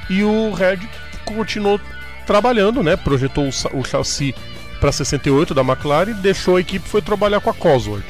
E 0.09 0.25
o 0.25 0.51
Red 0.55 0.79
continuou 1.27 1.79
trabalhando, 2.27 2.83
né? 2.83 2.97
Projetou 2.97 3.45
o, 3.45 3.79
o 3.79 3.85
chassi 3.85 4.35
para 4.81 4.93
68 4.93 5.53
da 5.53 5.61
McLaren, 5.61 6.15
deixou 6.15 6.57
a 6.57 6.61
equipe 6.63 6.87
e 6.87 6.91
foi 6.91 7.03
trabalhar 7.03 7.41
com 7.41 7.51
a 7.51 7.55
Cosworth. 7.55 8.03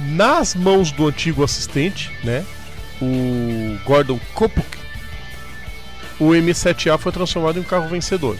Nas 0.00 0.54
mãos 0.54 0.90
do 0.90 1.06
antigo 1.06 1.44
assistente, 1.44 2.10
né? 2.24 2.46
O 3.02 3.59
Gordon 3.90 4.20
Kopuk, 4.34 4.78
o 6.20 6.26
M7A 6.28 6.96
foi 6.96 7.10
transformado 7.10 7.56
em 7.58 7.62
um 7.62 7.64
carro 7.64 7.88
vencedor. 7.88 8.36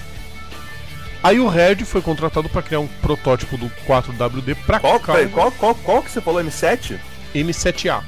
Aí 1.24 1.40
o 1.40 1.48
Red 1.48 1.78
foi 1.84 2.00
contratado 2.00 2.48
para 2.48 2.62
criar 2.62 2.78
um 2.78 2.86
protótipo 2.86 3.56
do 3.56 3.68
4WD 3.84 4.54
para 4.64 4.78
Qual, 4.78 5.00
carro 5.00 5.18
peraí, 5.18 5.28
qual, 5.32 5.50
qual, 5.50 5.74
qual 5.74 6.02
que 6.04 6.10
você 6.12 6.20
falou? 6.20 6.40
M7? 6.40 7.00
M7A, 7.34 8.00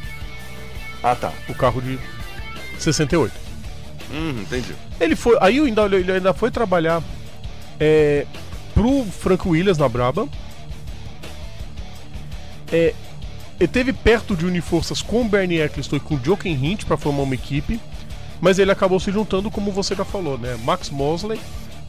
Ah, 1.02 1.16
tá. 1.16 1.32
o 1.48 1.54
carro 1.54 1.82
de 1.82 1.98
68. 2.78 3.32
Hum, 4.12 4.42
entendi. 4.42 4.76
Ele 5.00 5.16
foi, 5.16 5.36
aí 5.40 5.58
ainda, 5.58 5.82
ele 5.86 6.12
ainda 6.12 6.32
foi 6.32 6.48
trabalhar 6.48 7.02
é, 7.80 8.24
pro 8.72 9.04
Frank 9.06 9.48
Williams 9.48 9.78
na 9.78 9.88
Braba. 9.88 10.28
É, 12.70 12.94
ele 13.58 13.68
teve 13.68 13.92
perto 13.92 14.36
de 14.36 14.46
unir 14.46 14.62
forças 14.62 15.00
com 15.00 15.28
Bernie 15.28 15.60
Eccleston 15.60 15.96
e 15.96 16.00
com 16.00 16.18
Jochen 16.18 16.52
Hint 16.52 16.84
para 16.84 16.96
formar 16.96 17.22
uma 17.22 17.34
equipe, 17.34 17.80
mas 18.40 18.58
ele 18.58 18.72
acabou 18.72 18.98
se 18.98 19.12
juntando, 19.12 19.50
como 19.50 19.70
você 19.70 19.94
já 19.94 20.04
falou, 20.04 20.36
né? 20.36 20.58
Max 20.64 20.90
Mosley, 20.90 21.40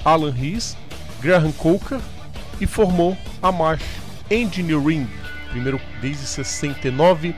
Alan 0.06 0.32
Rees, 0.32 0.78
Graham 1.20 1.52
Coker 1.54 2.00
e 2.62 2.68
formou 2.68 3.18
a 3.42 3.52
Marsh 3.52 3.84
Engineering, 4.30 5.08
primeiro 5.50 5.82
desde 6.00 6.28
69. 6.28 7.36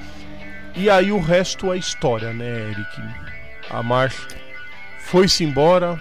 E 0.75 0.89
aí 0.89 1.11
o 1.11 1.19
resto 1.19 1.71
é 1.71 1.77
história, 1.77 2.33
né, 2.33 2.71
Eric? 2.71 3.01
A 3.69 3.81
Marsh 3.81 4.27
foi-se 4.99 5.43
embora, 5.43 5.97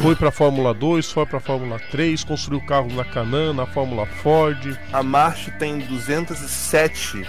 foi 0.00 0.16
pra 0.16 0.30
Fórmula 0.30 0.72
2, 0.72 1.12
foi 1.12 1.26
pra 1.26 1.40
Fórmula 1.40 1.78
3, 1.90 2.24
construiu 2.24 2.60
carros 2.62 2.94
na 2.94 3.04
Canam, 3.04 3.52
na 3.52 3.66
Fórmula 3.66 4.06
Ford. 4.06 4.78
A 4.92 5.02
March 5.02 5.48
tem 5.58 5.80
207 5.80 7.26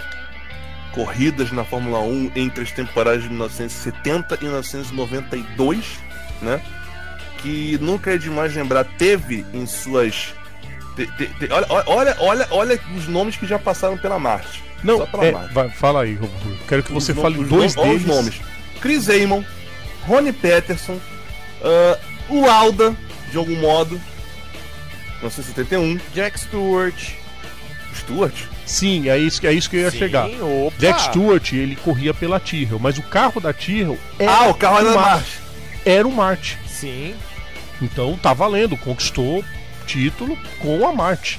corridas 0.96 1.52
na 1.52 1.62
Fórmula 1.64 2.00
1 2.00 2.32
entre 2.34 2.64
as 2.64 2.72
temporadas 2.72 3.22
de 3.22 3.28
1970 3.28 4.34
e 4.40 4.44
1992, 4.44 5.84
né? 6.42 6.60
Que 7.42 7.78
nunca 7.80 8.12
é 8.14 8.18
demais 8.18 8.52
lembrar, 8.54 8.82
teve 8.84 9.44
em 9.54 9.64
suas. 9.66 10.34
te- 10.96 11.06
te- 11.18 11.26
te- 11.26 11.52
olha, 11.52 11.66
olha, 11.86 12.16
olha, 12.18 12.46
olha 12.50 12.80
os 12.96 13.06
nomes 13.06 13.36
que 13.36 13.46
já 13.46 13.58
passaram 13.58 13.96
pela 13.98 14.18
March. 14.18 14.60
Não, 14.82 15.06
pela 15.06 15.24
é, 15.26 15.32
March. 15.32 15.52
vai, 15.52 15.68
fala 15.68 16.02
aí, 16.02 16.14
Robo. 16.14 16.32
Quero 16.66 16.82
que 16.82 16.92
você 16.92 17.12
Os 17.12 17.18
fale 17.20 17.36
no- 17.36 17.42
os 17.42 17.48
dois 17.48 17.74
no- 17.76 17.82
olha 17.82 17.90
deles. 17.90 18.02
os 18.04 18.08
nomes. 18.16 18.34
Chris 18.80 19.08
Amon, 19.10 19.42
Ronnie 20.06 20.32
Peterson, 20.32 20.98
ah, 21.62 21.98
o 22.30 22.46
Lauda, 22.46 22.96
de 23.30 23.36
algum 23.36 23.56
modo, 23.60 24.00
1971, 25.20 25.98
Jack 26.14 26.40
Stewart. 26.40 26.94
Stuart. 27.96 28.34
Sim, 28.64 29.08
é 29.08 29.18
isso, 29.18 29.40
que- 29.40 29.46
é 29.46 29.52
isso 29.52 29.68
que 29.70 29.76
eu 29.76 29.80
ia 29.82 29.90
Sim, 29.90 29.98
chegar. 29.98 30.26
opa. 30.28 30.76
Jack 30.78 31.02
Stewart, 31.02 31.52
ele 31.52 31.76
corria 31.76 32.12
pela 32.14 32.38
Tyrrell, 32.40 32.78
mas 32.78 32.98
o 32.98 33.02
carro 33.02 33.40
da 33.40 33.52
Tyrrell 33.52 33.98
era, 34.18 34.32
Ah, 34.32 34.48
o 34.48 34.54
carro 34.54 34.78
era. 34.78 34.94
March. 34.94 35.28
era 35.84 36.06
um 36.08 36.12
Marte. 36.12 36.58
Sim. 36.68 37.14
Então 37.80 38.18
tá 38.22 38.32
valendo, 38.32 38.76
conquistou 38.76 39.44
título 39.86 40.36
com 40.58 40.86
a 40.86 40.92
Marte. 40.92 41.38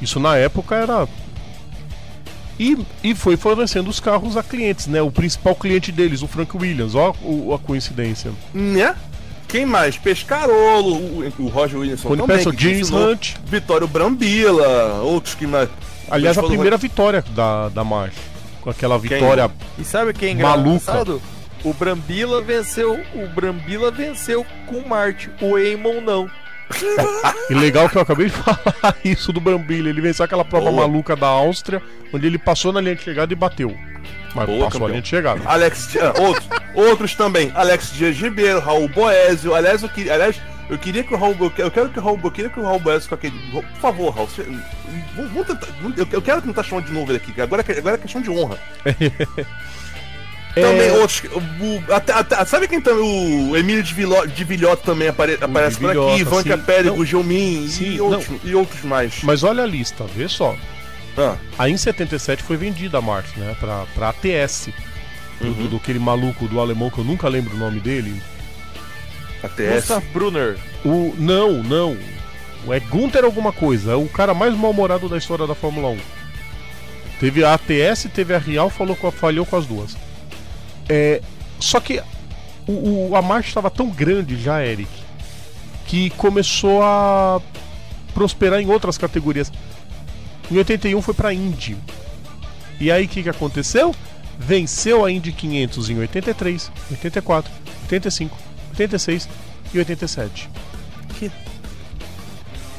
Isso 0.00 0.20
na 0.20 0.36
época 0.36 0.74
era. 0.76 1.08
E, 2.58 2.78
e 3.02 3.14
foi 3.14 3.36
fornecendo 3.36 3.90
os 3.90 3.98
carros 3.98 4.36
a 4.36 4.42
clientes, 4.42 4.86
né? 4.86 5.02
O 5.02 5.10
principal 5.10 5.56
cliente 5.56 5.90
deles, 5.90 6.22
o 6.22 6.28
Frank 6.28 6.56
Williams, 6.56 6.94
ó 6.94 7.12
o- 7.22 7.52
a 7.52 7.58
coincidência. 7.58 8.30
Né? 8.52 8.94
Quem 9.48 9.64
mais? 9.66 9.96
Pescarolo, 9.96 10.94
o, 10.94 11.32
o 11.38 11.46
Roger 11.48 11.78
Williamson 11.78 12.08
Rony 12.08 12.20
também, 12.22 12.50
que 12.52 12.62
James. 12.62 12.90
Hunt. 12.90 13.34
Vitório 13.44 13.86
Brambila, 13.86 15.00
outros 15.02 15.34
que 15.34 15.46
mais... 15.46 15.68
Aliás, 16.10 16.36
a 16.36 16.42
primeira 16.42 16.76
vitória 16.76 17.24
da, 17.30 17.68
da 17.68 17.84
March. 17.84 18.14
Com 18.60 18.70
aquela 18.70 18.98
vitória. 18.98 19.50
E 19.78 19.84
sabe 19.84 20.12
quem 20.12 20.38
é 20.38 20.42
Maluca. 20.42 20.70
engraçado? 20.70 21.22
O 21.64 21.72
Brambila 21.72 22.42
venceu. 22.42 23.00
O 23.14 23.26
Brambila 23.28 23.90
venceu 23.90 24.44
com 24.66 24.76
o 24.76 24.88
Marte. 24.88 25.30
O 25.40 25.58
Eamon 25.58 26.00
não. 26.00 26.30
E 27.50 27.54
legal 27.54 27.88
que 27.88 27.96
eu 27.96 28.02
acabei 28.02 28.26
de 28.26 28.32
falar 28.32 28.96
isso 29.04 29.32
do 29.32 29.40
Brambilla. 29.40 29.88
Ele 29.88 30.00
venceu 30.00 30.24
aquela 30.24 30.44
prova 30.44 30.70
Boa. 30.70 30.86
maluca 30.86 31.14
da 31.14 31.26
Áustria, 31.26 31.82
onde 32.12 32.26
ele 32.26 32.38
passou 32.38 32.72
na 32.72 32.80
linha 32.80 32.94
de 32.94 33.02
chegada 33.02 33.32
e 33.32 33.36
bateu. 33.36 33.74
Mas 34.34 34.46
Boa, 34.46 34.64
passou 34.64 34.70
campeão. 34.72 34.86
a 34.86 34.90
linha 34.90 35.02
de 35.02 35.08
chegada. 35.08 35.40
Alex, 35.44 35.88
ah, 35.96 36.20
outros, 36.20 36.48
outros 36.74 37.14
também. 37.14 37.52
Alex 37.54 37.92
Dias 37.92 38.16
Ribeiro, 38.16 38.58
Raul 38.60 38.88
Boésio. 38.88 39.54
Aliás, 39.54 39.82
eu 39.82 39.88
queria, 39.88 40.14
aliás, 40.14 40.36
eu 40.68 40.76
queria 40.78 41.04
que 41.04 41.14
o 41.14 41.16
Raul, 41.16 41.36
eu 41.58 41.70
quero 41.70 41.88
que 41.90 41.98
o 41.98 42.02
Raul, 42.02 42.18
eu 42.24 42.30
queria 42.30 42.50
que 42.50 42.58
o 42.58 42.64
Raul 42.64 42.80
Boésio 42.80 43.08
com 43.08 43.14
aquele, 43.14 43.38
por 43.52 43.64
favor, 43.80 44.10
Raul, 44.14 44.26
você- 44.28 44.46
vamos, 45.14 45.46
tentar, 45.46 45.68
eu, 46.12 46.22
quero 46.22 46.42
tentar 46.42 46.62
chamar 46.64 46.82
de 46.82 46.92
novo 46.92 47.10
ele 47.12 47.18
aqui. 47.18 47.40
Agora, 47.40 47.64
é- 47.68 47.78
agora 47.78 47.94
é 47.94 47.98
questão 47.98 48.20
de 48.20 48.30
honra. 48.30 48.58
Também 50.54 50.88
outros, 50.92 51.18
que- 51.20 51.26
o, 51.26 51.82
até, 51.92 52.12
até- 52.12 52.44
sabe 52.44 52.68
quem 52.68 52.80
também? 52.80 53.50
O 53.50 53.56
Emílio 53.56 53.82
de, 53.82 53.92
Viló, 53.92 54.24
de 54.24 54.44
Vilhota 54.44 54.82
também 54.84 55.08
apare, 55.08 55.36
aparece 55.40 55.78
por 55.78 55.88
Vilhota, 55.88 56.12
aqui. 56.12 56.20
Ivan 56.20 56.36
Não. 56.36 57.04
Gelmin 57.04 57.66
Sim, 57.68 57.94
e, 57.96 58.00
outros, 58.00 58.28
e 58.44 58.54
outros 58.54 58.82
mais. 58.84 59.14
Mas 59.24 59.42
olha 59.42 59.64
a 59.64 59.66
lista, 59.66 60.04
vê 60.14 60.28
só. 60.28 60.54
Ah, 61.16 61.36
Aí 61.58 61.72
em 61.72 61.76
77 61.76 62.42
foi 62.42 62.56
vendida 62.56 62.98
a 62.98 63.00
March, 63.02 63.36
né? 63.36 63.56
Pra, 63.60 63.84
pra 63.94 64.08
ATS. 64.10 64.68
Do, 65.40 65.52
do, 65.52 65.68
do 65.68 65.76
aquele 65.76 65.98
maluco 65.98 66.46
do 66.48 66.60
alemão 66.60 66.90
que 66.90 66.98
eu 66.98 67.04
nunca 67.04 67.28
lembro 67.28 67.54
o 67.54 67.58
nome 67.58 67.80
dele. 67.80 68.20
ATS. 69.42 69.74
Gustav 69.74 70.04
Brunner. 70.12 70.56
O. 70.84 71.14
Não, 71.18 71.62
não. 71.62 71.96
É 72.68 72.80
Gunther 72.80 73.24
alguma 73.24 73.52
coisa. 73.52 73.92
É 73.92 73.94
o 73.96 74.08
cara 74.08 74.32
mais 74.32 74.54
mal-humorado 74.56 75.08
da 75.08 75.18
história 75.18 75.46
da 75.46 75.54
Fórmula 75.54 75.88
1. 75.90 75.98
Teve 77.20 77.44
a 77.44 77.54
ATS, 77.54 78.08
teve 78.12 78.34
a 78.34 78.38
Real, 78.38 78.70
falou 78.70 78.96
com 78.96 79.06
a, 79.06 79.12
falhou 79.12 79.44
com 79.46 79.56
as 79.56 79.66
duas. 79.66 79.96
É, 80.88 81.20
só 81.60 81.78
que 81.80 82.02
o, 82.66 83.10
o- 83.10 83.16
a 83.16 83.22
marcha 83.22 83.48
estava 83.48 83.70
tão 83.70 83.88
grande 83.88 84.40
já, 84.40 84.64
Eric, 84.64 84.88
que 85.86 86.10
começou 86.10 86.82
a 86.82 87.40
prosperar 88.14 88.60
em 88.60 88.68
outras 88.70 88.96
categorias. 88.98 89.52
Em 90.50 90.56
81 90.58 91.00
foi 91.02 91.14
pra 91.14 91.32
Indy. 91.32 91.76
E 92.80 92.90
aí 92.90 93.04
o 93.04 93.08
que, 93.08 93.22
que 93.22 93.28
aconteceu? 93.28 93.94
Venceu 94.38 95.04
a 95.04 95.10
Indy 95.10 95.32
500 95.32 95.90
em 95.90 95.98
83, 95.98 96.72
84, 96.90 97.52
85, 97.82 98.36
86 98.70 99.28
e 99.72 99.78
87. 99.78 100.50
Que- 101.18 101.30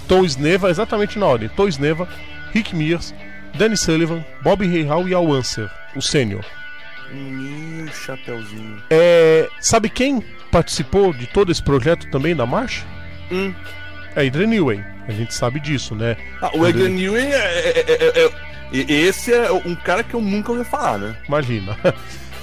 Tom 0.07 0.23
Sneva, 0.25 0.69
exatamente 0.69 1.17
na 1.17 1.25
ordem. 1.25 1.49
Tom 1.49 1.67
Sneva, 1.67 2.07
Rick 2.53 2.75
Mears, 2.75 3.13
Danny 3.57 3.77
Sullivan, 3.77 4.23
Bob 4.43 4.65
Rahal 4.83 5.07
e 5.07 5.13
Al 5.13 5.25
Unser, 5.25 5.71
o 5.95 6.01
sênior. 6.01 6.45
Meu 7.11 7.87
chapeuzinho. 7.87 8.81
É, 8.89 9.47
sabe 9.61 9.89
quem 9.89 10.21
participou 10.51 11.13
de 11.13 11.25
todo 11.27 11.51
esse 11.51 11.63
projeto 11.63 12.09
também 12.09 12.35
da 12.35 12.45
marcha? 12.45 12.85
Hum. 13.31 13.53
É 14.15 14.27
Adrian 14.27 14.47
Newey. 14.47 14.83
A 15.07 15.11
gente 15.11 15.33
sabe 15.33 15.59
disso, 15.59 15.93
né? 15.95 16.17
Ah, 16.41 16.51
o 16.55 16.65
Adrian 16.65 16.89
Newey 16.89 17.25
é, 17.31 17.35
é- 17.35 17.85
é- 17.87 17.93
é- 18.21 18.25
é- 18.25 18.31
e- 18.71 18.91
Esse 19.07 19.31
é 19.33 19.51
um 19.51 19.75
cara 19.75 20.03
que 20.03 20.13
eu 20.13 20.21
nunca 20.21 20.51
ouvi 20.51 20.63
falar, 20.63 20.97
né? 20.97 21.15
Imagina. 21.27 21.77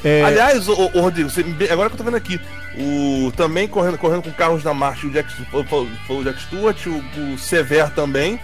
É, 0.04 0.20
Aliás, 0.24 0.66
o, 0.68 0.72
o 0.72 1.00
Rodrigo, 1.00 1.30
você- 1.30 1.44
agora 1.70 1.88
que 1.88 1.94
eu 1.94 1.98
tô 1.98 2.02
vendo 2.02 2.16
aqui, 2.16 2.40
o 2.76 3.32
também 3.36 3.68
correndo, 3.68 3.96
correndo 3.96 4.20
com 4.24 4.32
carros 4.32 4.60
da 4.64 4.74
marcha, 4.74 5.06
o 5.06 5.10
Jack, 5.10 5.32
foi 5.48 6.16
o 6.16 6.24
Jack 6.24 6.40
Stewart, 6.42 6.86
o, 6.86 7.04
o 7.34 7.38
Sever 7.38 7.88
também. 7.90 8.40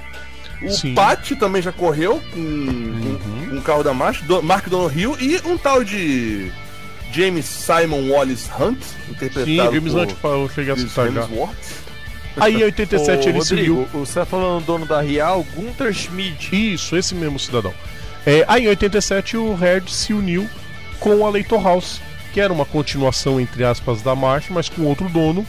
O 0.63 0.71
Sim. 0.71 0.95
Pat 0.95 1.33
também 1.33 1.61
já 1.61 1.73
correu 1.73 2.23
com, 2.33 2.39
Uhum. 2.39 3.19
com, 3.51 3.57
o 3.57 3.63
carro 3.63 3.83
da 3.83 3.93
marcha, 3.93 4.25
do, 4.25 4.41
Mark 4.41 4.69
Donohue 4.69 5.17
e 5.21 5.41
um 5.49 5.59
tal 5.59 5.83
de 5.83 6.53
James 7.13 7.45
Simon 7.47 8.09
Wallace 8.09 8.49
Hunt, 8.57 8.79
interpretado 9.11 9.45
sim, 9.47 9.57
James 9.75 9.93
por 9.95 10.01
Hunt, 10.03 10.15
eu 10.23 10.51
cheguei 10.55 10.73
a 10.75 10.77
citar 10.77 11.11
já. 11.11 11.23
Hemsworth. 11.23 11.88
Aí 12.41 12.55
em 12.61 12.65
87 12.65 13.27
Ô, 13.27 13.31
ele 13.31 13.41
se 13.43 13.55
Rodrigo, 13.55 13.75
uniu. 13.75 13.89
Você 13.93 14.15
tá 14.21 14.27
falando 14.27 14.61
do 14.61 14.67
dono 14.67 14.87
da 14.87 15.01
Real, 15.01 15.45
Gunther 15.55 15.93
Schmidt. 15.93 16.55
Isso, 16.75 16.97
esse 16.97 17.15
mesmo 17.15 17.39
cidadão. 17.39 17.73
É, 18.27 18.45
aí 18.49 18.65
em 18.65 18.69
87 18.69 19.37
o 19.37 19.55
Red 19.55 19.83
se 19.89 20.13
uniu 20.13 20.49
com 21.01 21.27
a 21.27 21.31
Leighton 21.31 21.63
House, 21.63 22.01
que 22.33 22.41
era 22.41 22.53
uma 22.53 22.65
continuação, 22.65 23.41
entre 23.41 23.65
aspas, 23.65 24.03
da 24.03 24.15
marcha, 24.15 24.53
mas 24.53 24.69
com 24.69 24.83
outro 24.83 25.09
dono. 25.09 25.47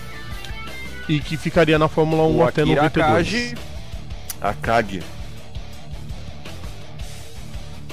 E 1.07 1.19
que 1.19 1.35
ficaria 1.37 1.77
na 1.79 1.87
Fórmula 1.87 2.23
1 2.23 2.37
O 2.37 2.43
até 2.43 2.61
Akira 2.61 2.83
92. 2.83 3.05
Kaji. 3.29 3.55
A 4.41 4.53
Kag. 4.53 5.01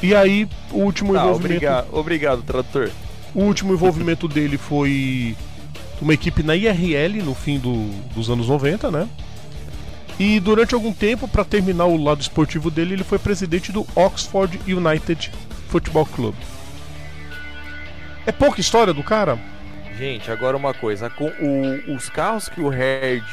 E 0.03 0.15
aí 0.15 0.47
o 0.71 0.79
último 0.81 1.13
Tá, 1.15 1.21
envolvimento. 1.21 1.55
obrigado, 1.55 1.87
obrigado, 1.93 2.43
tradutor. 2.43 2.91
O 3.35 3.43
último 3.43 3.73
envolvimento 3.73 4.29
dele 4.29 4.59
foi 4.59 5.35
uma 6.01 6.15
equipe 6.15 6.43
na 6.43 6.55
IRL 6.55 7.23
no 7.23 7.35
fim 7.35 7.59
do- 7.59 7.91
dos 8.15 8.29
anos 8.31 8.49
90, 8.49 8.91
né? 8.91 9.09
E 10.19 10.41
durante 10.41 10.75
algum 10.75 10.93
tempo, 10.93 11.29
para 11.29 11.45
terminar 11.45 11.85
o 11.87 12.03
lado 12.03 12.21
esportivo 12.21 12.71
dele, 12.71 12.95
ele 12.95 13.05
foi 13.05 13.19
presidente 13.19 13.71
do 13.71 13.87
Oxford 13.95 14.59
United 14.67 15.31
Football 15.69 16.07
Club. 16.07 16.35
É 18.25 18.33
pouca 18.33 18.61
história 18.61 18.93
do 18.93 19.03
cara? 19.03 19.39
Gente, 19.97 20.31
agora 20.31 20.57
uma 20.57 20.75
coisa. 20.75 21.09
Com 21.11 21.27
o, 21.27 21.95
os 21.95 22.09
carros 22.09 22.49
que 22.49 22.61
o 22.61 22.73
Herd 22.73 23.25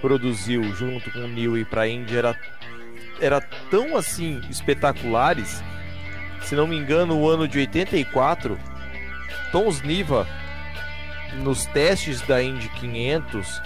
produziu 0.00 0.62
junto 0.74 1.10
com 1.10 1.20
o 1.20 1.28
Newey 1.28 1.64
pra 1.64 1.88
Indy 1.88 2.16
era, 2.16 2.36
era 3.20 3.40
tão 3.70 3.96
assim 3.96 4.40
espetaculares. 4.50 5.62
Se 6.42 6.54
não 6.54 6.66
me 6.66 6.76
engano, 6.76 7.16
o 7.18 7.28
ano 7.28 7.48
de 7.48 7.58
84, 7.58 8.58
Tom 9.50 9.68
Sniva 9.68 10.26
nos 11.34 11.66
testes 11.66 12.20
da 12.22 12.42
Indy 12.42 12.68
500, 12.80 13.62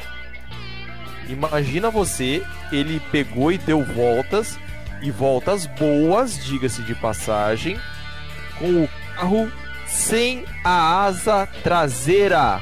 imagina 1.28 1.90
você, 1.90 2.42
ele 2.72 3.00
pegou 3.12 3.52
e 3.52 3.58
deu 3.58 3.84
voltas 3.84 4.58
e 5.02 5.10
voltas 5.10 5.66
boas, 5.66 6.42
diga-se 6.44 6.82
de 6.82 6.94
passagem, 6.94 7.78
com 8.58 8.84
o 8.84 8.88
carro 9.16 9.50
sem 9.86 10.44
a 10.64 11.04
asa 11.04 11.46
traseira. 11.62 12.60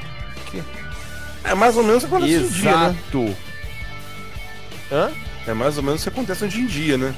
É 1.44 1.54
mais 1.54 1.76
ou 1.76 1.82
menos 1.84 2.04
o 2.04 2.08
que 2.08 2.14
acontece 2.14 2.36
hoje 2.36 2.44
em 2.46 2.60
dia, 2.60 2.76
né? 2.76 2.86
Exato. 2.88 3.36
Hã? 4.92 5.10
É 5.46 5.54
mais 5.54 5.76
ou 5.76 5.82
menos 5.82 6.00
o 6.00 6.04
que 6.04 6.08
acontece 6.10 6.44
hoje 6.44 6.60
em 6.60 6.66
dia, 6.66 6.98
né? 6.98 7.14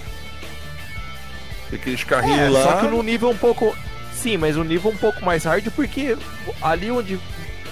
Aqueles 1.72 2.00
É, 2.00 2.04
carrinhos 2.04 2.52
lá. 2.52 2.62
só 2.62 2.76
que 2.80 2.86
no 2.88 3.02
nível 3.02 3.30
um 3.30 3.36
pouco. 3.36 3.76
Sim, 4.14 4.36
mas 4.36 4.56
um 4.56 4.64
nível 4.64 4.90
um 4.90 4.96
pouco 4.96 5.24
mais 5.24 5.44
hard, 5.44 5.66
porque 5.74 6.16
ali 6.60 6.90
onde 6.90 7.18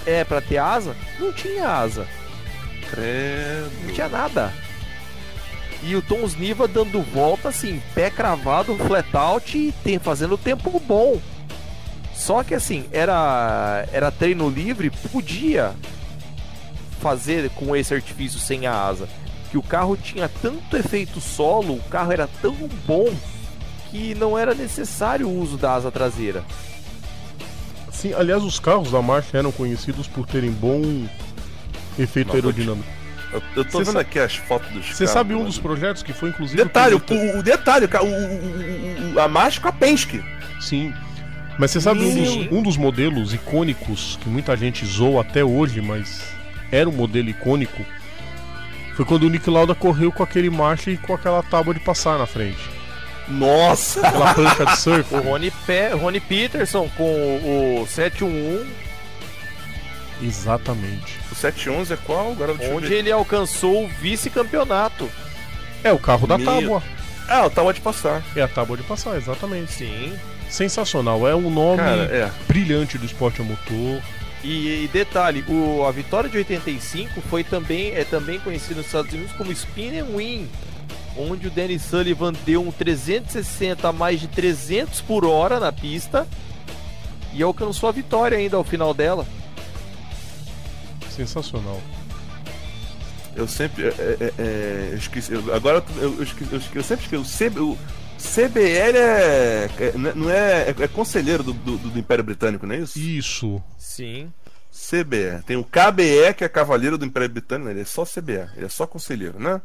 é 0.08 0.24
pra 0.24 0.40
ter 0.40 0.58
asa, 0.58 0.96
não 1.18 1.32
tinha 1.32 1.68
asa, 1.68 2.06
não 2.82 2.90
Credo. 2.90 3.92
tinha 3.94 4.08
nada. 4.08 4.52
E 5.82 5.94
o 5.94 6.02
Tom 6.02 6.24
Sniva 6.24 6.66
dando 6.66 7.00
volta 7.02 7.50
assim, 7.50 7.80
pé 7.94 8.10
cravado, 8.10 8.74
flat 8.76 9.08
out 9.16 9.56
e 9.56 9.72
tem, 9.84 9.98
fazendo 9.98 10.36
tempo 10.36 10.80
bom. 10.80 11.20
Só 12.14 12.42
que 12.42 12.54
assim, 12.54 12.84
era, 12.90 13.86
era 13.92 14.10
treino 14.10 14.50
livre, 14.50 14.90
podia 14.90 15.72
fazer 17.00 17.48
com 17.50 17.76
esse 17.76 17.94
artifício 17.94 18.40
sem 18.40 18.66
a 18.66 18.72
asa. 18.72 19.08
Que 19.50 19.56
o 19.56 19.62
carro 19.62 19.96
tinha 19.96 20.28
tanto 20.28 20.76
efeito 20.76 21.20
solo, 21.20 21.74
o 21.74 21.82
carro 21.84 22.12
era 22.12 22.28
tão 22.42 22.54
bom 22.86 23.08
que 23.90 24.14
não 24.16 24.36
era 24.36 24.54
necessário 24.54 25.28
o 25.28 25.40
uso 25.40 25.56
da 25.56 25.74
asa 25.74 25.90
traseira. 25.90 26.44
Sim, 27.98 28.12
aliás, 28.14 28.42
os 28.44 28.60
carros 28.60 28.92
da 28.92 29.02
marcha 29.02 29.36
eram 29.36 29.50
conhecidos 29.50 30.06
por 30.06 30.24
terem 30.26 30.50
bom 30.52 30.80
efeito 31.98 32.28
Não, 32.28 32.34
aerodinâmico. 32.36 32.86
Eu, 33.32 33.42
eu 33.56 33.64
tô 33.64 33.78
Cê 33.78 33.84
vendo 33.84 33.94
sa- 33.94 34.00
aqui 34.00 34.18
as 34.20 34.36
fotos 34.36 34.70
dos 34.70 34.86
Você 34.86 35.04
carros, 35.04 35.10
sabe 35.10 35.34
um 35.34 35.38
mano. 35.38 35.48
dos 35.48 35.58
projetos 35.58 36.02
que 36.02 36.12
foi 36.12 36.28
inclusive. 36.28 36.62
Detalhe, 36.62 36.94
o, 36.94 36.98
o- 37.10 37.38
o 37.40 37.42
detalhe, 37.42 37.86
o, 37.86 38.04
o, 38.06 39.14
o- 39.16 39.20
a 39.20 39.26
marcha 39.28 39.60
com 39.60 39.68
a 39.68 39.72
Penske. 39.72 40.22
Sim. 40.60 40.94
Mas 41.58 41.72
você 41.72 41.80
sabe 41.80 42.00
um 42.04 42.14
dos, 42.14 42.52
um 42.52 42.62
dos 42.62 42.76
modelos 42.76 43.34
icônicos 43.34 44.16
que 44.22 44.28
muita 44.28 44.56
gente 44.56 44.86
zoa 44.86 45.22
até 45.22 45.44
hoje, 45.44 45.80
mas 45.80 46.22
era 46.70 46.88
um 46.88 46.92
modelo 46.92 47.28
icônico? 47.28 47.84
Foi 48.94 49.04
quando 49.04 49.24
o 49.24 49.28
Nick 49.28 49.50
Lauda 49.50 49.74
correu 49.74 50.12
com 50.12 50.22
aquele 50.22 50.48
marcha 50.50 50.90
e 50.92 50.96
com 50.96 51.12
aquela 51.14 51.42
tábua 51.42 51.74
de 51.74 51.80
passar 51.80 52.16
na 52.16 52.26
frente. 52.26 52.58
Nossa! 53.30 54.06
Aquela 54.06 54.34
prancha 54.34 54.64
de 54.64 54.76
surf. 54.78 55.14
O 55.14 55.20
Rony, 55.20 55.50
Pe 55.50 55.88
Rony 55.88 56.20
Peterson 56.20 56.88
com 56.96 57.04
o, 57.04 57.82
o 57.82 57.86
711, 57.86 58.66
Exatamente. 60.22 61.18
O 61.30 61.34
711 61.34 61.94
é 61.94 61.96
qual? 61.96 62.32
Agora 62.32 62.54
onde 62.74 62.92
ele 62.92 63.10
alcançou 63.10 63.84
o 63.84 63.88
vice-campeonato. 63.88 65.08
É 65.82 65.92
o 65.92 65.98
carro 65.98 66.26
da 66.26 66.36
Meu. 66.36 66.46
tábua. 66.46 66.82
Ah, 67.28 67.44
o 67.46 67.50
Tábua 67.50 67.74
de 67.74 67.80
passar. 67.80 68.22
É 68.34 68.40
a 68.40 68.48
tábua 68.48 68.76
de 68.76 68.82
passar, 68.82 69.16
exatamente. 69.16 69.70
Sim. 69.70 70.18
Sensacional. 70.48 71.28
É 71.28 71.34
um 71.34 71.50
nome 71.50 71.76
Cara, 71.76 72.02
é. 72.04 72.30
brilhante 72.48 72.96
do 72.96 73.04
esporte 73.04 73.42
a 73.42 73.44
motor. 73.44 74.02
E, 74.42 74.84
e 74.84 74.90
detalhe, 74.90 75.44
o, 75.46 75.84
a 75.84 75.92
vitória 75.92 76.30
de 76.30 76.38
85 76.38 77.20
foi 77.22 77.44
também 77.44 77.92
é 77.92 78.04
também 78.04 78.38
conhecido 78.38 78.76
nos 78.76 78.86
Estados 78.86 79.12
Unidos 79.12 79.32
como 79.32 79.52
Spin 79.52 79.98
and 79.98 80.06
Win, 80.16 80.48
onde 81.18 81.46
o 81.48 81.50
Danny 81.50 81.78
Sullivan 81.78 82.32
deu 82.46 82.62
um 82.62 82.70
360 82.70 83.88
a 83.88 83.92
mais 83.92 84.20
de 84.20 84.28
300 84.28 85.00
por 85.00 85.24
hora 85.24 85.58
na 85.58 85.72
pista 85.72 86.26
e 87.32 87.42
alcançou 87.42 87.88
a 87.88 87.92
vitória 87.92 88.38
ainda 88.38 88.56
ao 88.56 88.64
final 88.64 88.94
dela. 88.94 89.26
Sensacional. 91.10 91.80
Eu 93.34 93.46
sempre. 93.46 93.86
é, 93.88 93.88
é, 93.88 94.32
é, 94.38 94.88
eu 94.92 94.96
esqueci. 94.98 95.32
eu- 95.32 95.54
agora 95.54 95.84
eu, 95.96 96.14
eu, 96.16 96.22
esqueci, 96.22 96.52
eu, 96.52 96.58
esqueci, 96.58 96.76
eu 96.76 96.82
sempre 96.82 97.04
esqueci. 97.04 97.16
O, 97.22 97.24
C, 97.24 97.48
o 97.60 97.78
CBL 98.18 98.96
é. 98.96 99.70
é- 99.78 99.92
não 100.14 100.30
é, 100.30 100.70
é, 100.70 100.74
é 100.76 100.88
conselheiro 100.88 101.42
do, 101.42 101.52
do, 101.52 101.76
do 101.78 101.98
Império 101.98 102.24
Britânico, 102.24 102.66
não 102.66 102.74
é 102.74 102.78
isso? 102.78 102.98
Isso. 102.98 103.62
Sim. 103.76 104.32
CBE. 104.72 105.42
Tem 105.46 105.56
o 105.56 105.64
KBE, 105.64 106.34
que 106.36 106.44
é 106.44 106.48
Cavaleiro 106.48 106.96
do 106.98 107.04
Império 107.04 107.28
Britânico, 107.28 107.68
ele 107.68 107.80
é 107.80 107.84
só 107.84 108.04
CBE, 108.04 108.48
ele 108.56 108.66
é 108.66 108.68
só 108.68 108.86
conselheiro, 108.86 109.38
né? 109.38 109.60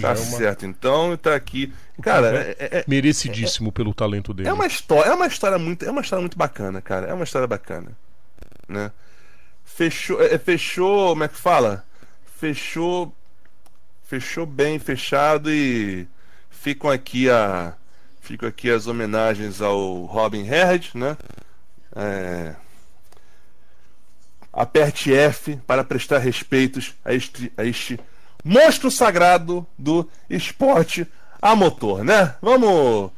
Tá 0.00 0.08
é 0.08 0.12
uma... 0.12 0.16
certo, 0.16 0.64
então 0.66 1.16
tá 1.16 1.34
aqui. 1.34 1.72
Cara, 2.00 2.30
já 2.30 2.38
é, 2.38 2.56
é- 2.58 2.84
merecidíssimo 2.86 3.72
pelo 3.72 3.92
talento 3.92 4.32
dele. 4.32 4.48
é 4.48 4.52
uma 4.52 4.66
história, 4.66 5.10
é 5.10 5.14
uma 5.14 5.26
história 5.26 5.58
muito, 5.58 5.84
é 5.84 5.90
uma 5.90 6.00
história 6.00 6.20
muito 6.20 6.38
bacana, 6.38 6.80
cara. 6.80 7.06
É 7.06 7.14
uma 7.14 7.24
história 7.24 7.46
bacana, 7.46 7.90
né? 8.68 8.92
Fechou, 9.64 10.22
é, 10.22 10.34
é, 10.34 10.38
fechou, 10.38 11.10
como 11.10 11.24
é 11.24 11.28
que 11.28 11.38
fala? 11.38 11.84
Fechou, 12.36 13.12
fechou 14.04 14.46
bem, 14.46 14.78
fechado 14.78 15.50
e 15.50 16.06
ficam 16.50 16.90
aqui 16.90 17.28
a, 17.28 17.74
ficam 18.20 18.48
aqui 18.48 18.70
as 18.70 18.86
homenagens 18.86 19.60
ao 19.60 20.04
Robin 20.04 20.46
Herd, 20.46 20.92
né? 20.94 21.16
É, 21.96 22.54
aperte 24.52 25.12
F 25.12 25.56
para 25.66 25.82
prestar 25.82 26.18
respeitos 26.18 26.94
a 27.04 27.12
este, 27.12 27.52
a 27.56 27.64
este 27.64 27.98
monstro 28.44 28.90
sagrado 28.90 29.66
do 29.78 30.08
esporte 30.28 31.06
a 31.40 31.56
motor, 31.56 32.04
né? 32.04 32.34
Vamos, 32.42 33.10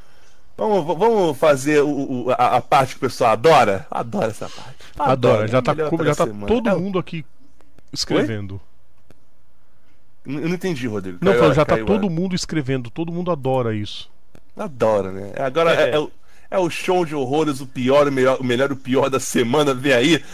vamos, 0.57 0.97
vamos 0.98 1.36
fazer 1.39 1.82
o, 1.82 1.89
o- 2.27 2.31
a, 2.31 2.57
a 2.57 2.61
parte 2.61 2.93
que 2.93 2.98
o 2.98 3.01
pessoal 3.09 3.32
adora. 3.32 3.86
Adora 3.90 4.28
essa 4.28 4.48
parte. 4.48 4.77
Adora, 4.98 5.47
já 5.48 5.59
é 5.59 5.61
a 5.61 5.62
tá, 5.62 5.74
já 5.74 6.15
tá 6.15 6.24
semana. 6.24 6.47
todo 6.47 6.69
É, 6.69 6.74
mundo 6.74 6.98
aqui 6.98 7.24
escrevendo. 7.93 8.61
Eu 10.24 10.32
não 10.48 10.55
entendi, 10.55 10.86
Rodrigo. 10.89 11.19
Não, 11.20 11.32
Caiu- 11.39 11.55
já 11.55 11.65
tá 11.65 11.74
caiu 11.74 11.86
todo 11.86 12.11
mundo 12.11 12.35
escrevendo, 12.35 12.90
todo 12.90 13.12
mundo 13.12 13.31
adora 13.31 13.74
isso. 13.74 14.11
Adora, 14.57 15.12
né? 15.12 15.32
Agora 15.36 15.73
é, 15.74 15.90
é 15.94 15.98
o, 15.98 16.11
é 16.51 16.59
o 16.59 16.69
show 16.70 17.05
de 17.05 17.15
horrores, 17.15 17.61
o 17.61 17.66
pior, 17.66 18.09
o 18.09 18.12
melhor, 18.12 18.39
o 18.40 18.44
melhor 18.44 18.70
e 18.70 18.73
o 18.73 18.77
pior 18.77 19.09
da 19.09 19.20
semana. 19.20 19.73
Vem 19.73 19.93
aí. 19.93 20.24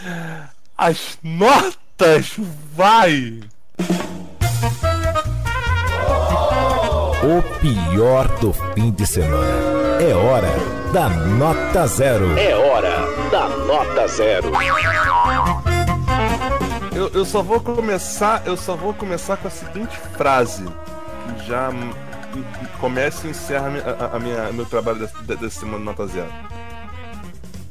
As 0.75 1.19
notas, 1.21 2.35
vai! 2.73 3.41
O 7.23 7.41
pior 7.59 8.27
do 8.39 8.51
fim 8.73 8.91
de 8.91 9.05
semana. 9.07 10.01
É 10.01 10.13
hora 10.13 10.47
da 10.91 11.07
nota 11.09 11.87
zero. 11.87 12.37
É 12.37 12.53
hora 12.55 12.91
da 13.31 13.47
nota 13.47 14.07
zero. 14.07 14.51
Eu, 16.93 17.09
eu 17.13 17.25
só 17.25 17.41
vou 17.41 17.59
começar, 17.59 18.43
eu 18.45 18.55
só 18.57 18.75
vou 18.75 18.93
começar 18.93 19.37
com 19.37 19.47
a 19.47 19.51
seguinte 19.51 19.97
frase 20.15 20.63
que 20.65 21.47
já 21.47 21.69
começa 22.79 23.25
e 23.25 23.31
encerra 23.31 23.67
a 23.67 23.69
minha- 23.69 23.83
a, 24.11 24.15
a 24.15 24.19
minha, 24.19 24.51
meu 24.51 24.65
trabalho 24.65 24.99
dessa, 24.99 25.17
dessa 25.23 25.59
semana 25.61 25.83
nota 25.83 26.05
zero. 26.07 26.29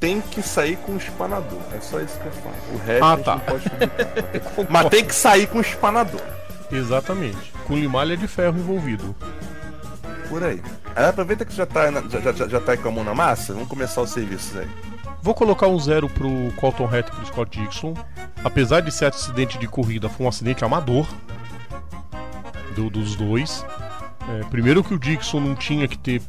Tem 0.01 0.21
que 0.21 0.43
sair 0.43 0.77
com 0.79 0.93
o 0.93 0.97
espanador. 0.97 1.61
É 1.77 1.81
só 1.81 2.01
isso 2.01 2.19
que 2.19 2.27
eu 2.27 2.33
falo. 2.33 2.55
O 2.75 2.79
resto 2.85 3.05
Ah, 3.05 3.13
a 3.13 3.17
gente 3.17 3.25
tá. 3.25 3.35
não 3.35 3.41
pode 3.41 3.71
publicar. 3.71 4.67
Mas 4.71 4.89
tem 4.89 5.05
que 5.05 5.15
sair 5.15 5.47
com 5.47 5.59
o 5.59 5.61
espanador. 5.61 6.21
Exatamente. 6.73 7.53
Com 7.67 7.77
limalha 7.77 8.17
de 8.17 8.27
ferro 8.27 8.59
envolvido. 8.59 9.15
Por 10.29 10.43
aí. 10.43 10.63
Aproveita 10.97 11.45
que 11.45 11.55
já 11.55 11.67
tá, 11.67 11.91
já, 12.09 12.33
já, 12.33 12.49
já 12.49 12.61
tá 12.61 12.73
aí 12.73 12.79
com 12.79 12.89
a 12.89 12.93
mão 12.93 13.05
na 13.05 13.15
massa, 13.15 13.53
vamos 13.53 13.69
começar 13.69 14.01
os 14.03 14.11
serviços 14.11 14.57
aí. 14.57 14.69
Vou 15.23 15.35
colocar 15.35 15.69
um 15.69 15.79
zero 15.79 16.09
pro 16.09 16.29
Colton 16.57 16.89
Herta 16.93 17.13
e 17.13 17.17
pro 17.17 17.27
Scott 17.27 17.61
Dixon. 17.61 17.95
Apesar 18.43 18.81
de 18.81 18.91
ser 18.91 19.07
acidente 19.07 19.59
de 19.59 19.69
corrida, 19.69 20.09
foi 20.09 20.27
um 20.27 20.29
acidente 20.29 20.65
amador 20.65 21.07
do- 22.75 22.91
dos 22.91 23.15
dois. 23.15 23.65
É, 24.29 24.45
primeiro 24.51 24.83
que 24.83 24.95
o 24.95 24.99
Dixon 24.99 25.41
não 25.41 25.55
tinha 25.55 25.87
que 25.87 25.97
ter 25.99 26.21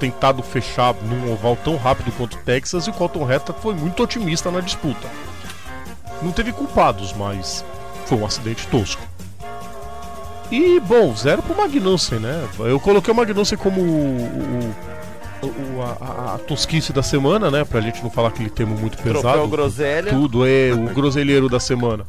tentado 0.00 0.42
fechar 0.42 0.94
num 0.94 1.32
oval 1.32 1.56
tão 1.56 1.76
rápido 1.76 2.10
quanto 2.16 2.34
o 2.36 2.40
Texas 2.40 2.86
e 2.86 2.90
o 2.90 2.92
Colton 2.92 3.30
Herta 3.30 3.52
foi 3.52 3.74
muito 3.74 4.02
otimista 4.02 4.50
na 4.50 4.60
disputa. 4.60 5.06
Não 6.22 6.32
teve 6.32 6.52
culpados, 6.52 7.12
mas 7.12 7.64
foi 8.06 8.18
um 8.18 8.24
acidente 8.26 8.66
tosco. 8.68 9.02
E, 10.50 10.78
bom, 10.80 11.14
zero 11.16 11.42
pro 11.42 11.56
Magnussen, 11.56 12.18
né? 12.18 12.46
Eu 12.58 12.78
coloquei 12.78 13.12
o 13.12 13.16
Magnussen 13.16 13.56
como 13.56 13.80
o, 13.80 14.74
o- 15.42 15.46
o- 15.46 15.82
a, 15.82 16.34
a- 16.34 16.38
tosquice 16.38 16.92
da 16.92 17.02
semana, 17.02 17.50
né? 17.50 17.64
Pra 17.64 17.80
gente 17.80 18.02
não 18.02 18.10
falar 18.10 18.28
aquele 18.28 18.50
termo 18.50 18.76
muito 18.78 18.96
Troféu 18.98 19.14
pesado. 19.22 19.48
Groselha. 19.48 20.10
Tudo 20.12 20.46
é 20.46 20.72
o 20.72 20.92
groselheiro 20.94 21.48
da 21.48 21.58
semana. 21.58 22.04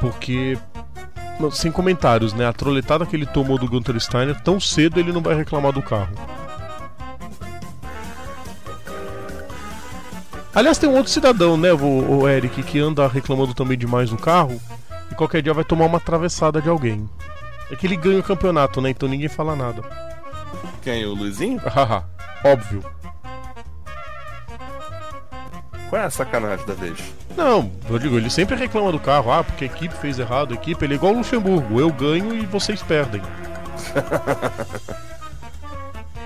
Porque, 0.00 0.56
sem 1.52 1.70
comentários, 1.70 2.32
né? 2.32 2.46
A 2.46 2.52
troletada 2.52 3.04
que 3.04 3.14
ele 3.14 3.26
tomou 3.26 3.58
do 3.58 3.68
Gunter 3.68 3.98
Steiner, 4.00 4.40
tão 4.40 4.58
cedo 4.58 4.98
ele 4.98 5.12
não 5.12 5.20
vai 5.20 5.34
reclamar 5.34 5.72
do 5.72 5.82
carro. 5.82 6.08
Aliás, 10.54 10.78
tem 10.78 10.88
um 10.88 10.96
outro 10.96 11.12
cidadão, 11.12 11.56
né, 11.56 11.72
o, 11.72 12.20
o 12.20 12.28
Eric, 12.28 12.62
que 12.62 12.80
anda 12.80 13.06
reclamando 13.06 13.54
também 13.54 13.76
demais 13.78 14.10
do 14.10 14.16
carro 14.16 14.60
qualquer 15.18 15.42
dia 15.42 15.52
vai 15.52 15.64
tomar 15.64 15.86
uma 15.86 15.98
atravessada 15.98 16.62
de 16.62 16.68
alguém. 16.68 17.10
É 17.70 17.76
que 17.76 17.86
ele 17.86 17.96
ganha 17.96 18.20
o 18.20 18.22
campeonato, 18.22 18.80
né? 18.80 18.90
Então 18.90 19.08
ninguém 19.08 19.28
fala 19.28 19.56
nada. 19.56 19.82
Quem? 20.80 21.04
O 21.04 21.12
Luizinho? 21.12 21.60
Haha, 21.66 22.04
óbvio. 22.44 22.84
Qual 25.90 26.00
é 26.00 26.04
a 26.04 26.10
sacanagem 26.10 26.64
da 26.66 26.74
vez? 26.74 26.98
Não, 27.36 27.72
eu 27.88 27.98
digo, 27.98 28.16
ele 28.16 28.30
sempre 28.30 28.54
reclama 28.56 28.92
do 28.92 29.00
carro, 29.00 29.32
ah, 29.32 29.42
porque 29.42 29.64
a 29.64 29.66
equipe 29.66 29.94
fez 29.96 30.18
errado, 30.18 30.52
a 30.52 30.54
equipe, 30.54 30.84
ele 30.84 30.94
é 30.94 30.96
igual 30.96 31.14
o 31.14 31.18
Luxemburgo, 31.18 31.80
eu 31.80 31.90
ganho 31.90 32.34
e 32.34 32.44
vocês 32.44 32.82
perdem. 32.82 33.22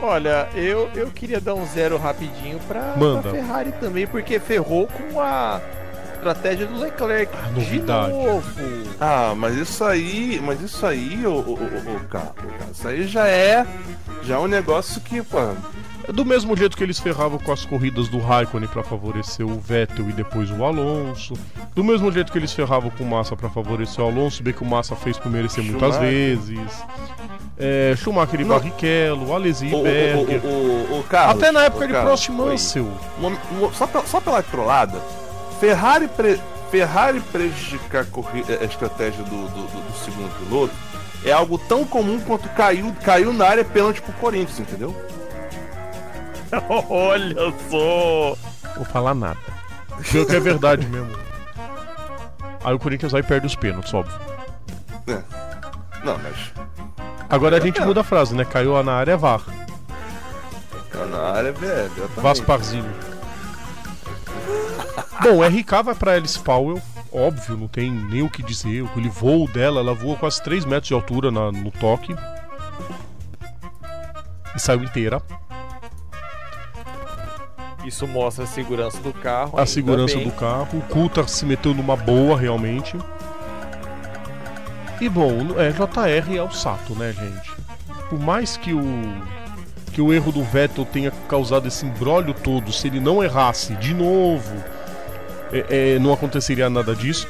Olha, 0.02 0.48
eu, 0.54 0.90
eu 0.96 1.12
queria 1.12 1.40
dar 1.40 1.54
um 1.54 1.64
zero 1.64 1.96
rapidinho 1.96 2.58
pra, 2.66 2.96
Manda. 2.96 3.22
pra 3.22 3.30
Ferrari 3.30 3.70
também, 3.72 4.04
porque 4.04 4.40
ferrou 4.40 4.88
com 4.88 5.20
a 5.20 5.60
estratégia 6.22 6.66
do 6.66 6.78
Leclerc. 6.78 7.32
Ah, 7.36 7.48
novidade. 7.50 8.12
De 8.12 8.18
novo. 8.18 8.42
Ah, 9.00 9.34
mas 9.36 9.56
isso 9.56 9.84
aí, 9.84 10.40
mas 10.42 10.60
isso 10.60 10.86
aí, 10.86 11.26
ô, 11.26 11.32
ô, 11.32 11.34
ô, 11.54 11.96
ô, 11.96 12.08
cara, 12.08 12.32
isso 12.72 12.86
aí 12.86 13.06
já 13.08 13.26
é, 13.26 13.66
já 14.22 14.36
é 14.36 14.38
um 14.38 14.46
negócio 14.46 15.00
que, 15.00 15.20
pô, 15.22 15.38
É 16.08 16.12
do 16.12 16.24
mesmo 16.24 16.56
jeito 16.56 16.76
que 16.76 16.82
eles 16.84 16.98
ferravam 17.00 17.38
com 17.38 17.52
as 17.52 17.64
corridas 17.64 18.08
do 18.08 18.18
Raikkonen 18.18 18.68
pra 18.68 18.82
favorecer 18.84 19.44
o 19.46 19.58
Vettel 19.58 20.08
e 20.10 20.12
depois 20.12 20.50
o 20.50 20.64
Alonso. 20.64 21.34
Do 21.74 21.82
mesmo 21.82 22.10
jeito 22.12 22.30
que 22.30 22.38
eles 22.38 22.52
ferravam 22.52 22.90
com 22.90 23.02
o 23.04 23.06
Massa 23.10 23.34
pra 23.36 23.48
favorecer 23.50 24.04
o 24.04 24.08
Alonso, 24.08 24.42
bem 24.42 24.52
que 24.54 24.62
o 24.62 24.66
Massa 24.66 24.94
fez 24.94 25.18
por 25.18 25.30
merecer 25.30 25.62
muitas 25.64 25.94
Schumacher. 25.94 26.10
vezes. 26.10 26.84
É, 27.58 27.94
Schumacher 27.96 28.40
e 28.40 28.44
Não. 28.44 28.56
Barrichello, 28.56 29.32
Alesi 29.34 29.66
e 29.66 29.70
Berger. 29.82 30.40
ô, 30.44 30.48
ô, 30.94 30.98
ô, 30.98 31.02
Carlos, 31.04 31.36
Até 31.42 31.52
na 31.52 31.64
época 31.64 31.86
de 31.86 31.92
Prost. 31.92 32.28
Mansell. 32.30 32.88
Só, 33.72 33.86
pela, 33.86 34.06
só 34.06 34.20
pela 34.20 34.42
trollada, 34.42 34.98
Ferrari, 35.62 36.08
pre- 36.08 36.40
Ferrari 36.72 37.20
prejudicar 37.20 38.04
a, 38.04 38.62
a 38.62 38.64
estratégia 38.64 39.22
do, 39.22 39.30
do- 39.48 39.66
do- 39.68 39.92
do 39.92 39.98
segundo 40.04 40.28
piloto 40.40 40.74
é 41.24 41.30
algo 41.30 41.56
tão 41.56 41.84
comum 41.84 42.18
quanto 42.18 42.48
caiu, 42.48 42.92
caiu 43.04 43.32
na 43.32 43.46
área 43.46 43.64
pênalti 43.64 44.02
pro 44.02 44.12
Corinthians, 44.14 44.58
entendeu? 44.58 44.92
Olha 46.90 47.52
só! 47.70 48.36
Vou 48.74 48.84
falar 48.86 49.14
nada. 49.14 49.38
Pior 50.10 50.26
que 50.26 50.34
é 50.34 50.40
verdade 50.40 50.84
mesmo. 50.88 51.16
Aí 52.64 52.74
o 52.74 52.78
Corinthians 52.80 53.12
vai 53.12 53.20
e 53.20 53.24
perde 53.24 53.46
os 53.46 53.54
pênaltis, 53.54 53.94
óbvio. 53.94 54.18
É. 55.06 55.22
Não, 56.02 56.18
mas 56.18 56.52
Agora 57.30 57.56
a 57.56 57.60
gente 57.60 57.80
muda 57.82 58.00
a 58.00 58.04
frase, 58.04 58.34
né? 58.34 58.44
Caiu 58.44 58.82
na 58.82 58.94
área 58.94 59.12
é 59.12 59.16
VAR. 59.16 59.42
caiu 60.90 61.06
na 61.06 61.18
área, 61.18 61.52
velho. 61.52 61.84
exatamente. 61.86 62.20
Vasparzinho. 62.20 63.11
Bom, 65.22 65.42
RK 65.42 65.82
vai 65.84 65.94
pra 65.94 66.12
Alice 66.14 66.38
Powell, 66.38 66.80
óbvio, 67.12 67.56
não 67.56 67.68
tem 67.68 67.90
nem 67.90 68.22
o 68.22 68.28
que 68.30 68.42
dizer. 68.42 68.84
Aquele 68.84 69.08
voo 69.08 69.46
dela, 69.48 69.80
ela 69.80 69.94
voa 69.94 70.16
quase 70.16 70.42
3 70.42 70.64
metros 70.64 70.88
de 70.88 70.94
altura 70.94 71.30
na- 71.30 71.52
no 71.52 71.70
toque. 71.70 72.14
E 74.54 74.58
saiu 74.60 74.82
inteira. 74.82 75.22
Isso 77.84 78.06
mostra 78.06 78.44
a 78.44 78.46
segurança 78.46 78.98
do 79.00 79.12
carro. 79.12 79.58
A 79.58 79.66
segurança 79.66 80.16
bem. 80.16 80.24
do 80.24 80.32
carro. 80.32 80.68
O 80.78 80.82
Coulter 80.82 81.28
se 81.28 81.44
meteu 81.44 81.74
numa 81.74 81.96
boa, 81.96 82.38
realmente. 82.38 82.96
E 85.00 85.08
bom, 85.08 85.58
é, 85.58 85.70
JR 85.72 86.36
é 86.36 86.42
o 86.42 86.50
Sato, 86.52 86.94
né, 86.94 87.12
gente? 87.12 87.50
Por 88.08 88.20
mais 88.20 88.56
que 88.56 88.72
o 88.72 88.82
que 89.92 90.00
o 90.00 90.10
erro 90.10 90.32
do 90.32 90.42
Vettel 90.42 90.86
tenha 90.86 91.10
causado 91.28 91.68
esse 91.68 91.84
embrólio 91.84 92.32
todo, 92.32 92.72
se 92.72 92.86
ele 92.86 92.98
não 92.98 93.22
errasse 93.22 93.74
de 93.74 93.92
novo, 93.92 94.54
é, 95.52 95.94
é, 95.94 95.98
não 95.98 96.12
aconteceria 96.12 96.68
nada 96.70 96.94
disso. 96.94 97.26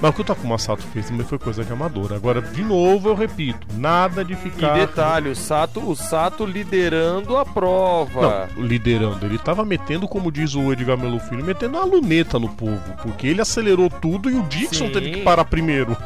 Mas 0.00 0.10
o 0.12 0.14
que 0.14 0.20
o 0.20 0.24
Takuma 0.24 0.56
Sato 0.58 0.80
fez 0.92 1.08
também 1.08 1.26
foi 1.26 1.40
coisa 1.40 1.64
de 1.64 1.72
amador. 1.72 2.12
Agora, 2.12 2.40
de 2.40 2.62
novo, 2.62 3.08
eu 3.08 3.16
repito, 3.16 3.66
nada 3.74 4.24
de 4.24 4.34
E 4.34 4.36
ficar. 4.36 4.74
detalhe, 4.74 5.28
o 5.28 5.34
Sato, 5.34 5.80
o 5.80 5.96
Sato 5.96 6.46
liderando 6.46 7.36
a 7.36 7.44
prova. 7.44 8.46
Não, 8.56 8.62
liderando. 8.64 9.26
Ele 9.26 9.38
tava 9.38 9.64
metendo, 9.64 10.06
como 10.06 10.30
diz 10.30 10.54
o 10.54 10.72
Edgar 10.72 10.96
Melo 10.96 11.18
Filho, 11.18 11.44
metendo 11.44 11.76
uma 11.78 11.84
luneta 11.84 12.38
no 12.38 12.48
povo. 12.48 12.80
Porque 13.02 13.26
ele 13.26 13.40
acelerou 13.40 13.90
tudo 13.90 14.30
e 14.30 14.34
o 14.36 14.42
Dixon 14.44 14.86
Sim. 14.86 14.92
teve 14.92 15.10
que 15.10 15.20
parar 15.22 15.44
primeiro. 15.44 15.96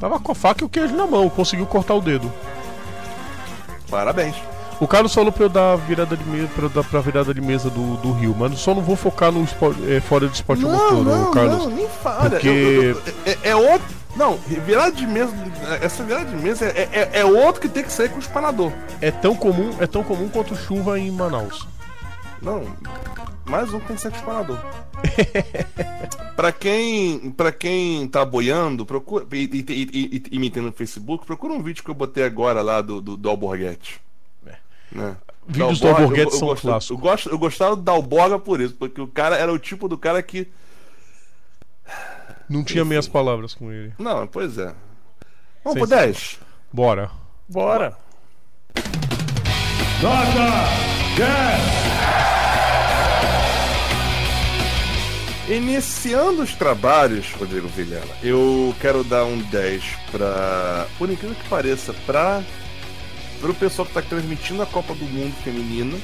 Tava 0.00 0.18
com 0.18 0.32
a 0.32 0.34
faca 0.34 0.64
e 0.64 0.66
o 0.66 0.70
queijo 0.70 0.96
na 0.96 1.06
mão, 1.06 1.28
conseguiu 1.28 1.66
cortar 1.66 1.94
o 1.94 2.00
dedo. 2.00 2.32
Parabéns. 3.90 4.34
O 4.80 4.88
Carlos 4.88 5.14
falou 5.14 5.30
pra 5.32 5.44
eu 5.44 5.48
dar 5.48 5.76
virada 5.76 6.16
de 6.16 6.24
mesa, 6.24 6.48
pra 6.54 6.64
eu 6.64 6.68
dar 6.68 6.84
pra 6.84 7.00
virada 7.00 7.32
de 7.32 7.40
mesa 7.40 7.70
do, 7.70 7.96
do 7.98 8.12
Rio, 8.12 8.34
mas 8.38 8.58
só 8.58 8.74
não 8.74 8.82
vou 8.82 8.96
focar 8.96 9.30
no 9.32 9.42
esporte, 9.44 9.80
é, 9.90 10.00
fora 10.00 10.26
do 10.28 10.34
esporte 10.34 10.62
motor, 10.62 11.06
ô, 11.08 11.30
Carlos. 11.30 11.66
nem 11.68 11.88
fala. 11.88 12.30
Porque- 12.30 12.48
Eu- 12.48 12.82
eu- 12.82 13.02
é, 13.24 13.38
é 13.50 13.56
outro. 13.56 13.86
Não, 14.16 14.36
virada 14.36 14.92
de 14.92 15.06
mesa. 15.06 15.32
Essa 15.80 16.04
virada 16.04 16.26
de 16.26 16.36
mesa 16.36 16.66
é, 16.66 16.88
é, 16.92 17.10
é 17.20 17.24
outro 17.24 17.60
que 17.60 17.68
tem 17.68 17.82
que 17.82 17.92
sair 17.92 18.08
com 18.08 18.16
o 18.16 18.20
espanador. 18.20 18.72
É 19.00 19.10
tão 19.10 19.34
comum, 19.34 19.70
é 19.80 19.86
tão 19.86 20.04
comum 20.04 20.28
quanto 20.28 20.54
chuva 20.54 20.98
em 21.00 21.10
Manaus. 21.10 21.66
Não, 22.40 22.62
mais 23.44 23.72
um 23.74 23.80
que 23.80 23.86
tem 23.86 23.96
que 23.96 24.02
ser 24.02 24.10
com 24.10 24.16
o 24.16 24.20
espanador. 24.20 24.58
pra 26.36 26.52
quem 26.52 27.30
para 27.36 27.50
quem 27.52 28.06
tá 28.08 28.24
boiando, 28.24 28.84
procura 28.86 29.26
e, 29.32 29.36
e, 29.36 29.64
e, 29.68 30.22
e, 30.30 30.38
me 30.38 30.46
entende 30.48 30.66
no 30.66 30.72
Facebook, 30.72 31.26
procura 31.26 31.52
um 31.52 31.62
vídeo 31.62 31.82
que 31.82 31.90
eu 31.90 31.94
botei 31.94 32.24
agora 32.24 32.62
lá 32.62 32.80
do, 32.80 33.00
do, 33.00 33.16
do 33.16 33.28
Alborguete. 33.28 34.00
Né? 34.94 35.16
Vídeos 35.46 35.78
do 35.78 35.84
Dalborga, 35.84 36.02
Alborguete 36.04 36.26
eu- 36.28 36.32
eu 36.32 36.38
são 36.38 36.48
gosto- 36.48 36.62
clássicos. 36.62 36.90
Eu, 36.90 36.96
gosto, 37.02 37.28
eu 37.30 37.38
gostava 37.38 37.76
do 37.76 37.82
Dalborga 37.82 38.38
por 38.38 38.60
isso, 38.60 38.74
porque 38.74 39.00
o 39.00 39.06
cara 39.08 39.36
era 39.36 39.52
o 39.52 39.58
tipo 39.58 39.88
do 39.88 39.98
cara 39.98 40.22
que. 40.22 40.48
Não 42.48 42.62
tinha 42.64 42.84
meias 42.84 43.08
palavras 43.08 43.54
com 43.54 43.70
ele. 43.72 43.92
Não, 43.98 44.26
pois 44.26 44.56
é. 44.58 44.74
Vamos 45.64 45.78
pro 45.78 45.86
sim. 45.88 45.94
10. 45.94 46.38
Bora. 46.72 47.10
Bora! 47.48 47.96
Iniciando 55.48 56.42
os 56.42 56.54
trabalhos, 56.54 57.30
Rodrigo 57.32 57.68
Vilela, 57.68 58.16
eu 58.22 58.74
quero 58.80 59.04
dar 59.04 59.24
um 59.24 59.38
10 59.38 59.84
pra. 60.10 60.86
Por 60.98 61.10
incrível 61.10 61.36
que 61.36 61.48
pareça, 61.48 61.92
pra. 62.06 62.42
Pro 63.44 63.52
pessoal 63.52 63.84
que 63.84 63.92
tá 63.92 64.00
transmitindo 64.00 64.62
a 64.62 64.66
Copa 64.66 64.94
do 64.94 65.04
Mundo 65.04 65.34
Feminina, 65.44 65.98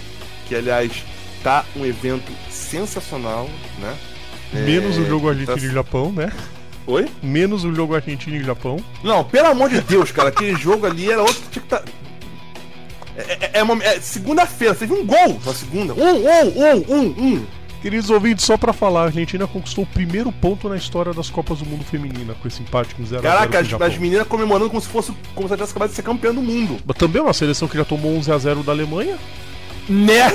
que 0.46 0.54
aliás 0.54 1.02
tá 1.42 1.64
um 1.74 1.86
evento 1.86 2.30
sensacional, 2.50 3.48
né? 3.78 3.96
Menos 4.52 4.98
É, 4.98 5.00
o 5.00 5.06
jogo 5.06 5.24
tá- 5.24 5.32
Argentina 5.32 5.66
e 5.70 5.74
Japão, 5.74 6.12
né? 6.12 6.30
Oi? 6.86 7.08
Menos 7.22 7.64
o 7.64 7.74
jogo 7.74 7.94
Argentina 7.94 8.36
e 8.36 8.44
Japão. 8.44 8.76
Não, 9.02 9.24
pelo 9.24 9.46
amor 9.48 9.70
de 9.70 9.80
Deus, 9.80 10.12
cara, 10.12 10.28
aquele 10.28 10.54
jogo 10.54 10.84
ali 10.84 11.10
era 11.10 11.22
outro 11.22 11.40
que 11.40 11.48
tinha 11.48 11.62
que 11.62 11.68
tá. 11.70 11.82
É, 13.16 13.32
é- 13.32 13.50
é 13.54 13.62
uma- 13.62 13.82
é 13.84 13.98
segunda-feira, 14.00 14.74
teve 14.74 14.92
um 14.92 15.06
gol 15.06 15.40
na 15.42 15.54
segunda. 15.54 15.94
Um, 15.94 16.16
um, 16.26 16.58
um, 16.58 16.94
um, 16.94 17.06
um. 17.36 17.46
Queridos 17.82 18.10
ouvintes, 18.10 18.44
só 18.44 18.58
pra 18.58 18.72
falar, 18.72 19.02
a 19.02 19.04
Argentina 19.04 19.46
conquistou 19.46 19.84
o 19.84 19.86
primeiro 19.86 20.30
ponto 20.30 20.68
na 20.68 20.76
história 20.76 21.14
das 21.14 21.30
Copas 21.30 21.60
do 21.60 21.66
Mundo 21.66 21.82
Feminina 21.84 22.34
com 22.34 22.46
esse 22.46 22.60
empate 22.60 22.94
com 22.94 23.04
0 23.04 23.22
Caraca, 23.22 23.56
o 23.56 23.60
as, 23.60 23.68
Japão. 23.68 23.86
as 23.86 23.96
meninas 23.96 24.26
comemorando 24.26 24.68
como 24.68 24.82
se 24.82 24.88
fosse 24.88 25.12
como 25.34 25.48
se 25.48 25.54
tivesse 25.54 25.70
acabado 25.70 25.88
de 25.88 25.96
ser 25.96 26.02
campeã 26.02 26.34
do 26.34 26.42
mundo. 26.42 26.78
Mas 26.84 26.96
Também 26.96 27.20
é 27.20 27.24
uma 27.24 27.32
seleção 27.32 27.66
que 27.66 27.76
já 27.78 27.84
tomou 27.84 28.14
11 28.16 28.30
a 28.32 28.38
0 28.38 28.62
da 28.62 28.72
Alemanha. 28.72 29.18
Né? 29.88 30.28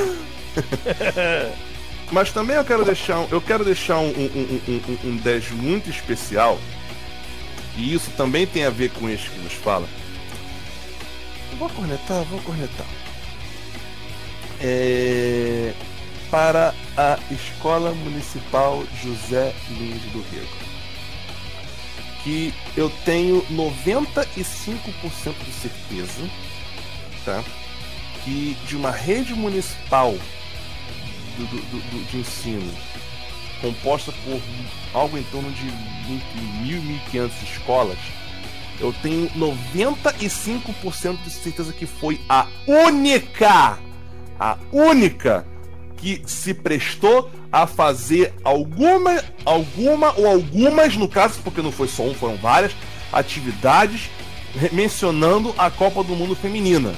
Mas 2.12 2.32
também 2.32 2.56
eu 2.56 2.64
quero 2.66 2.86
deixar 2.86 3.20
um, 3.20 3.28
eu 3.32 3.42
quero 3.42 3.64
deixar 3.64 3.98
um, 3.98 4.10
um, 4.10 4.62
um, 4.68 4.82
um, 5.08 5.10
um 5.10 5.18
10 5.18 5.52
muito 5.52 5.90
especial. 5.90 6.60
E 7.78 7.94
isso 7.94 8.10
também 8.16 8.48
tem 8.48 8.66
a 8.66 8.70
ver 8.70 8.90
com 8.92 9.10
este 9.10 9.30
que 9.30 9.40
nos 9.40 9.54
fala. 9.54 9.88
Vou 11.58 11.70
cornetar, 11.70 12.24
vou 12.26 12.40
cornetar. 12.42 12.86
É, 14.62 15.74
para 16.30 16.74
a 16.98 17.18
Escola 17.32 17.92
Municipal 17.94 18.84
José 19.04 19.54
Lins 19.70 20.02
do 20.12 20.24
Rego. 20.32 20.66
Que 22.24 22.54
eu 22.76 22.90
tenho 23.06 23.42
95% 23.52 25.36
de 25.46 25.52
certeza, 25.52 26.30
tá? 27.24 27.44
que 28.24 28.58
de 28.68 28.76
uma 28.76 28.90
rede 28.90 29.36
municipal 29.36 30.12
do, 31.38 31.46
do- 31.46 31.62
do- 31.92 32.06
de 32.10 32.18
ensino 32.18 32.74
composta 33.62 34.12
por 34.24 34.42
algo 34.94 35.18
em 35.18 35.24
torno 35.24 35.52
de 35.52 35.66
1.000, 36.66 37.00
1.500 37.14 37.32
escolas, 37.44 37.98
eu 38.80 38.92
tenho 39.02 39.30
95% 39.32 41.18
de 41.24 41.30
certeza 41.30 41.72
que 41.72 41.86
foi 41.86 42.20
a 42.28 42.48
única, 42.68 43.78
a 44.40 44.58
única 44.72 45.46
que 45.98 46.22
se 46.26 46.54
prestou 46.54 47.30
a 47.52 47.66
fazer 47.66 48.34
alguma, 48.44 49.24
alguma 49.46 50.14
ou 50.18 50.28
algumas, 50.28 50.96
no 50.98 51.08
caso, 51.08 51.40
porque 51.44 51.62
não 51.62 51.72
foi 51.72 51.88
só 51.88 52.04
um, 52.04 52.14
foram 52.14 52.36
várias, 52.38 52.74
atividades 53.12 54.10
mencionando 54.72 55.54
a 55.58 55.70
Copa 55.70 56.04
do 56.04 56.16
Mundo 56.16 56.36
Feminina. 56.36 56.94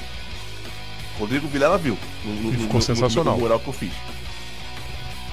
Rodrigo 1.18 1.48
Vilela 1.48 1.78
viu. 1.78 1.96
No, 2.24 2.32
no- 2.34 2.52
ficou 2.52 2.74
no- 2.74 2.82
sensacional. 2.82 3.34
No, 3.34 3.40
mural 3.40 3.58
que 3.58 3.68
eu 3.68 3.72
fiz. 3.72 3.92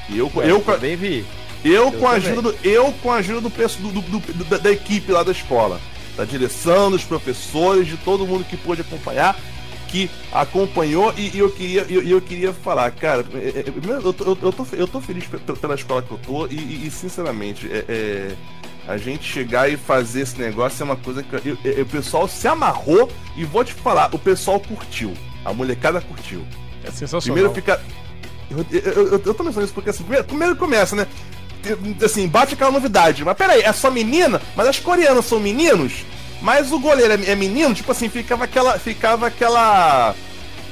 E 0.10 0.18
eu, 0.18 0.32
É, 0.42 0.50
eu, 0.52 0.62
com 0.62 0.72
a- 0.72 0.74
também 0.76 0.96
vi. 0.96 1.26
eu, 1.64 1.74
Eu 1.86 1.92
com 1.94 2.08
a 2.08 2.12
ajuda 2.12 2.42
do, 2.42 2.56
eu 2.64 2.92
com 3.02 3.12
a 3.12 3.16
ajuda 3.16 3.42
do, 3.42 3.50
do- 3.50 4.02
do- 4.02 4.20
do- 4.34 4.44
da, 4.46 4.58
da 4.58 4.72
equipe 4.72 5.12
lá 5.12 5.24
da 5.24 5.32
escola, 5.32 5.80
da 6.18 6.26
direção, 6.26 6.90
dos 6.92 7.04
professores, 7.04 7.88
de 7.88 7.98
todo 7.98 8.26
mundo 8.26 8.44
que 8.46 8.58
pôde 8.58 8.82
acompanhar, 8.82 9.36
que 9.88 10.10
acompanhou 10.32 11.14
e, 11.18 11.36
e 11.36 11.40
eu 11.40 11.50
queria 11.52 11.86
eu, 11.90 12.02
eu 12.04 12.22
queria 12.22 12.52
falar, 12.54 12.92
cara, 12.92 13.26
é, 13.34 13.60
é, 13.60 13.64
primeiro, 13.64 14.02
eu, 14.04 14.14
tô- 14.14 14.24
eu, 14.26 14.36
tô, 14.52 14.66
eu 14.74 14.88
tô 14.88 15.02
feliz 15.02 15.26
pe- 15.26 15.38
pe- 15.38 15.54
pela 15.54 15.76
escola 15.76 16.02
que 16.02 16.12
eu 16.12 16.18
tô 16.18 16.48
e, 16.48 16.56
e- 16.56 16.88
e, 16.88 16.92
sinceramente, 16.92 17.68
é, 17.72 17.86
é, 17.88 18.36
a 18.88 18.98
gente 18.98 19.24
chegar 19.24 19.70
e 19.70 19.78
fazer 19.78 20.22
esse 20.22 20.40
negócio 20.40 20.82
é 20.82 20.86
uma 20.86 20.96
coisa 20.96 21.24
que 21.24 21.36
eu- 21.36 21.82
o 21.82 21.86
pessoal 21.86 22.28
se 22.28 22.48
amarrou 22.48 23.10
e 23.36 23.44
vou 23.46 23.64
te 23.64 23.74
falar, 23.74 24.14
o 24.14 24.20
pessoal 24.20 24.60
curtiu, 24.60 25.14
a 25.44 25.52
molecada 25.54 26.00
curtiu. 26.02 26.46
É 26.84 26.92
sensacional. 26.92 27.22
Primeiro 27.22 27.54
fica. 27.54 27.82
Eu, 28.52 28.66
eu, 28.72 29.08
eu, 29.14 29.20
tô 29.34 29.34
pensando 29.44 29.64
isso 29.66 29.74
porque 29.74 29.90
assim, 29.90 30.04
primeiro, 30.04 30.24
primeiro 30.26 30.56
começa, 30.56 30.96
né? 30.96 31.08
Assim, 32.04 32.28
bate 32.28 32.54
aquela 32.54 32.70
novidade. 32.70 33.26
Mas 33.26 33.36
peraí, 33.36 33.62
é 33.62 33.74
só 33.74 33.90
menina? 33.90 34.40
Mas 34.56 34.68
as 34.68 34.80
coreanas 34.80 35.26
são 35.26 35.40
meninos? 35.40 36.04
Mas 36.42 36.72
o 36.72 36.80
goleiro 36.80 37.14
é, 37.14 37.32
é 37.32 37.36
menino? 37.36 37.74
Tipo 37.74 37.92
assim, 37.92 38.10
ficava 38.10 38.44
aquela. 38.44 38.78
Ficava 38.80 39.28
aquela. 39.28 40.16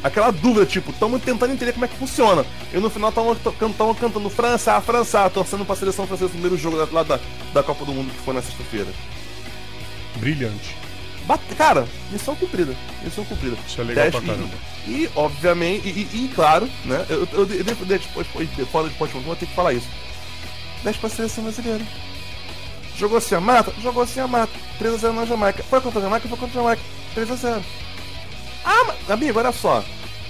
Aquela 0.03 0.31
dúvida, 0.31 0.65
tipo, 0.65 0.91
estamos 0.91 1.21
tentando 1.23 1.53
entender 1.53 1.71
como 1.71 1.85
é 1.85 1.87
que 1.87 1.95
funciona. 1.95 2.45
E 2.73 2.77
no 2.77 2.89
final 2.89 3.09
estavam 3.09 3.95
cantando 3.95 4.29
França, 4.29 4.73
a 4.73 4.81
França, 4.81 5.29
torcendo 5.29 5.63
pra 5.65 5.77
seleção 5.77 6.05
francesa 6.05 6.25
no 6.25 6.31
primeiro 6.31 6.57
jogo 6.57 6.75
lá 6.91 7.03
da, 7.03 7.17
da 7.53 7.63
Copa 7.63 7.85
do 7.85 7.93
Mundo 7.93 8.11
que 8.11 8.19
foi 8.19 8.33
na 8.33 8.41
sexta-feira. 8.41 8.87
Brilhante. 10.17 10.75
Bate- 11.25 11.55
Cara, 11.55 11.87
missão 12.11 12.35
cumprida. 12.35 12.75
Missão 13.01 13.23
cumprida. 13.23 13.55
Isso 13.65 13.79
é 13.79 13.83
legal 13.85 14.03
Dez- 14.11 14.15
pra 14.15 14.23
e- 14.23 14.27
caramba. 14.27 14.55
E, 14.87 15.09
obviamente, 15.15 15.87
e, 15.87 15.91
e- 16.13 16.25
e, 16.25 16.31
claro, 16.35 16.69
né? 16.83 17.05
Eu, 17.09 17.25
eu, 17.31 17.47
eu, 17.49 17.65
eu, 18.57 18.65
fora 18.67 18.89
de 18.89 18.95
pós 18.95 19.09
vou 19.11 19.35
ter 19.37 19.45
que 19.45 19.55
falar 19.55 19.71
isso. 19.73 19.87
10 20.83 20.97
pra 20.97 21.09
seleção 21.09 21.45
brasileira. 21.45 21.83
Jogou 22.97 23.19
sem 23.19 23.37
a 23.37 23.41
mata? 23.41 23.73
Jogou 23.81 24.05
sem 24.07 24.23
a 24.23 24.27
mata. 24.27 24.51
3x0 24.79 25.11
na 25.13 25.25
Jamaica. 25.25 25.63
Foi 25.63 25.81
contra 25.81 25.99
a 25.99 26.03
Jamaica? 26.03 26.27
Foi 26.27 26.37
contra 26.37 26.59
a 26.59 26.63
Jamaica. 26.63 26.81
3x0. 27.15 27.61
Ah, 28.65 28.83
mas, 28.87 29.11
amigo, 29.11 29.39
olha 29.39 29.51
só. 29.51 29.83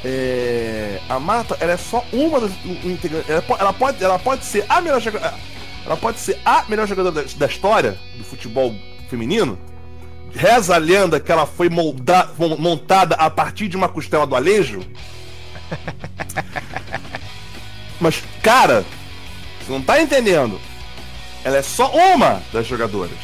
É, 0.06 1.00
a 1.08 1.20
mata, 1.20 1.56
ela 1.60 1.74
é 1.74 1.78
só 1.78 2.04
uma 2.12 2.40
das 2.42 2.52
integrantes. 2.84 3.30
Ela, 3.30 3.44
ela 3.60 3.74
pode, 3.74 4.04
ela 4.04 4.20
pode 4.20 4.46
ser 4.46 4.66
a 4.70 4.82
melhor 4.82 5.00
jogadora. 5.02 5.34
Ela 5.86 5.98
pode 5.98 6.20
ser 6.20 6.40
a 6.46 6.64
melhor 6.68 6.88
jogadora 6.88 7.24
da, 7.24 7.30
da 7.36 7.46
história 7.46 7.98
do 8.18 8.24
futebol 8.24 8.74
feminino. 9.10 9.58
Reza 10.34 10.76
a 10.76 10.78
lenda 10.78 11.20
que 11.20 11.32
ela 11.32 11.46
foi 11.46 11.70
molda- 11.70 12.30
mon- 12.40 12.58
montada 12.58 13.16
a 13.16 13.30
partir 13.30 13.68
de 13.68 13.78
uma 13.78 13.88
costela 13.90 14.26
do 14.26 14.36
Alejo. 14.36 14.80
Mas, 18.00 18.22
cara, 18.42 18.84
você 19.62 19.72
não 19.72 19.82
tá 19.82 20.02
entendendo. 20.02 20.60
Ela 21.44 21.58
é 21.58 21.62
só 21.62 21.92
uma 21.92 22.42
das 22.52 22.66
jogadoras. 22.68 23.18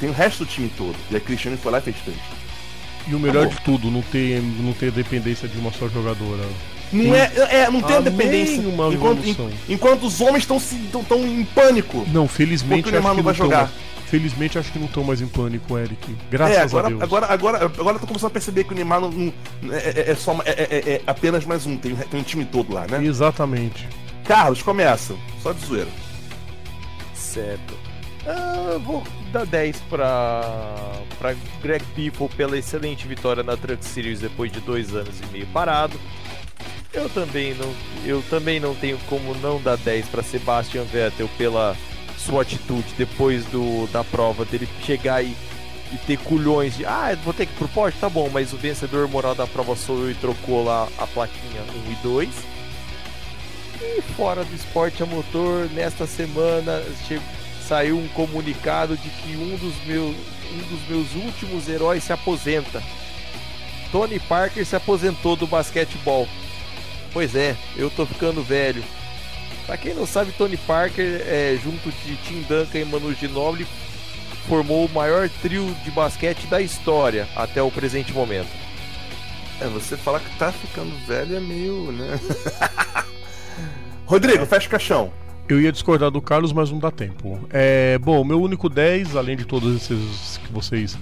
Tem 0.00 0.08
o 0.08 0.12
resto 0.12 0.44
do 0.44 0.50
time 0.50 0.70
todo. 0.76 0.94
E 1.10 1.16
a 1.16 1.20
Cristiane 1.20 1.56
foi 1.56 1.72
lá 1.72 1.78
e 1.78 1.82
fez 1.82 1.96
três. 2.04 2.18
E 3.06 3.14
o 3.14 3.18
melhor 3.18 3.46
Acabou. 3.46 3.58
de 3.58 3.64
tudo, 3.64 3.90
não 3.90 4.02
ter, 4.02 4.40
não 4.42 4.72
ter 4.72 4.90
dependência 4.92 5.48
de 5.48 5.58
uma 5.58 5.72
só 5.72 5.88
jogadora. 5.88 6.44
Não 6.92 7.14
é, 7.14 7.30
é, 7.50 7.70
não 7.70 7.82
tem 7.82 7.96
a 7.96 8.00
dependência. 8.00 8.60
uma 8.66 8.88
Enquanto, 8.88 9.24
en- 9.26 9.36
enquanto 9.68 10.04
os 10.06 10.20
homens 10.20 10.46
estão 10.48 11.04
tão, 11.04 11.26
em 11.26 11.44
pânico. 11.44 12.06
Não, 12.12 12.26
felizmente 12.28 12.88
acho 12.94 13.14
que 13.14 13.22
não 13.22 13.34
jogar. 13.34 13.58
mais- 13.64 13.88
Felizmente 14.08 14.58
acho 14.58 14.72
que 14.72 14.78
não 14.78 14.86
estão 14.86 15.04
mais 15.04 15.20
em 15.20 15.26
pânico, 15.26 15.76
Eric. 15.76 16.16
Graças 16.30 16.56
é, 16.56 16.60
a 16.60 16.64
agora, 16.64 16.88
Deus. 16.88 17.02
agora, 17.02 17.26
agora, 17.26 17.64
agora 17.66 17.96
eu 17.96 18.00
tô 18.00 18.06
começando 18.06 18.28
a 18.28 18.32
perceber 18.32 18.64
que 18.64 18.72
o 18.72 18.74
Neymar 18.74 19.02
não, 19.02 19.10
não- 19.10 19.32
é, 19.74 19.76
é- 19.76 20.10
é 20.12 20.14
só, 20.14 20.32
é, 20.46 20.50
é- 20.50 20.90
é 20.94 21.00
apenas 21.06 21.44
mais 21.44 21.66
um, 21.66 21.76
tem, 21.76 21.94
tem 21.94 22.18
um 22.20 22.22
time 22.22 22.46
todo 22.46 22.72
lá, 22.72 22.86
né? 22.90 23.04
Exatamente. 23.04 23.86
Carlos, 24.24 24.62
começa. 24.62 25.14
Só 25.42 25.52
de 25.52 25.62
zoeira. 25.66 25.88
Certo. 27.38 27.78
Ah, 28.26 28.78
vou 28.84 29.04
dar 29.32 29.46
10 29.46 29.80
pra, 29.88 30.42
pra 31.18 31.36
Greg 31.62 31.84
People 31.94 32.28
pela 32.36 32.58
excelente 32.58 33.06
vitória 33.06 33.44
na 33.44 33.56
Truck 33.56 33.84
Series 33.84 34.20
depois 34.20 34.50
de 34.50 34.60
dois 34.60 34.92
anos 34.92 35.20
e 35.20 35.26
meio 35.32 35.46
parado. 35.46 35.98
Eu 36.92 37.08
também 37.08 37.54
não, 37.54 37.72
eu 38.04 38.22
também 38.28 38.58
não 38.58 38.74
tenho 38.74 38.98
como 39.08 39.34
não 39.36 39.62
dar 39.62 39.76
10 39.76 40.06
para 40.08 40.22
Sebastian 40.22 40.82
Vettel 40.82 41.28
pela 41.38 41.76
sua 42.16 42.42
atitude 42.42 42.92
depois 42.98 43.44
do, 43.46 43.86
da 43.92 44.02
prova 44.02 44.44
dele 44.44 44.68
chegar 44.82 45.22
e, 45.22 45.36
e 45.92 45.96
ter 46.06 46.18
culhões 46.18 46.76
de 46.76 46.84
ah, 46.84 47.16
vou 47.22 47.32
ter 47.32 47.46
que 47.46 47.52
ir 47.52 47.56
pro 47.56 47.68
pódio, 47.68 48.00
tá 48.00 48.08
bom, 48.08 48.28
mas 48.32 48.52
o 48.52 48.56
vencedor 48.56 49.06
moral 49.06 49.36
da 49.36 49.46
prova 49.46 49.76
sou 49.76 50.00
eu 50.00 50.10
e 50.10 50.14
trocou 50.14 50.64
lá 50.64 50.88
a 50.98 51.06
plaquinha 51.06 51.62
1 51.88 51.92
e 51.92 51.94
2. 52.02 52.57
E 53.80 54.02
fora 54.16 54.44
do 54.44 54.54
esporte 54.54 55.02
a 55.02 55.06
motor, 55.06 55.68
nesta 55.70 56.06
semana 56.06 56.82
saiu 57.66 57.98
um 57.98 58.08
comunicado 58.08 58.96
de 58.96 59.08
que 59.08 59.36
um 59.36 59.56
dos, 59.56 59.74
meus, 59.84 60.16
um 60.52 60.58
dos 60.68 60.88
meus 60.88 61.14
últimos 61.14 61.68
heróis 61.68 62.02
se 62.02 62.12
aposenta. 62.12 62.82
Tony 63.92 64.18
Parker 64.18 64.64
se 64.64 64.74
aposentou 64.74 65.36
do 65.36 65.46
basquetebol. 65.46 66.28
Pois 67.12 67.34
é, 67.34 67.56
eu 67.76 67.90
tô 67.90 68.04
ficando 68.04 68.42
velho. 68.42 68.82
Pra 69.66 69.76
quem 69.76 69.94
não 69.94 70.06
sabe, 70.06 70.32
Tony 70.32 70.56
Parker, 70.56 71.22
é, 71.26 71.58
junto 71.62 71.90
de 71.90 72.16
Tim 72.16 72.42
Duncan 72.42 72.78
e 72.78 72.84
Manu 72.84 73.12
Ginobili, 73.14 73.66
formou 74.48 74.86
o 74.86 74.90
maior 74.90 75.28
trio 75.42 75.74
de 75.84 75.90
basquete 75.90 76.46
da 76.46 76.60
história 76.60 77.28
até 77.36 77.62
o 77.62 77.70
presente 77.70 78.12
momento. 78.12 78.48
É, 79.60 79.66
você 79.66 79.96
falar 79.96 80.20
que 80.20 80.38
tá 80.38 80.50
ficando 80.50 80.96
velho 81.06 81.36
é 81.36 81.40
meio, 81.40 81.92
né? 81.92 82.18
Rodrigo, 84.08 84.46
fecha 84.46 84.66
o 84.66 84.70
caixão. 84.70 85.12
Eu 85.46 85.60
ia 85.60 85.70
discordar 85.70 86.10
do 86.10 86.22
Carlos, 86.22 86.50
mas 86.50 86.70
não 86.70 86.78
dá 86.78 86.90
tempo. 86.90 87.38
É, 87.50 87.98
bom, 87.98 88.24
meu 88.24 88.40
único 88.40 88.66
10, 88.66 89.14
além 89.14 89.36
de 89.36 89.44
todos 89.44 89.76
esses 89.76 90.38
que 90.38 90.50
vocês 90.50 90.96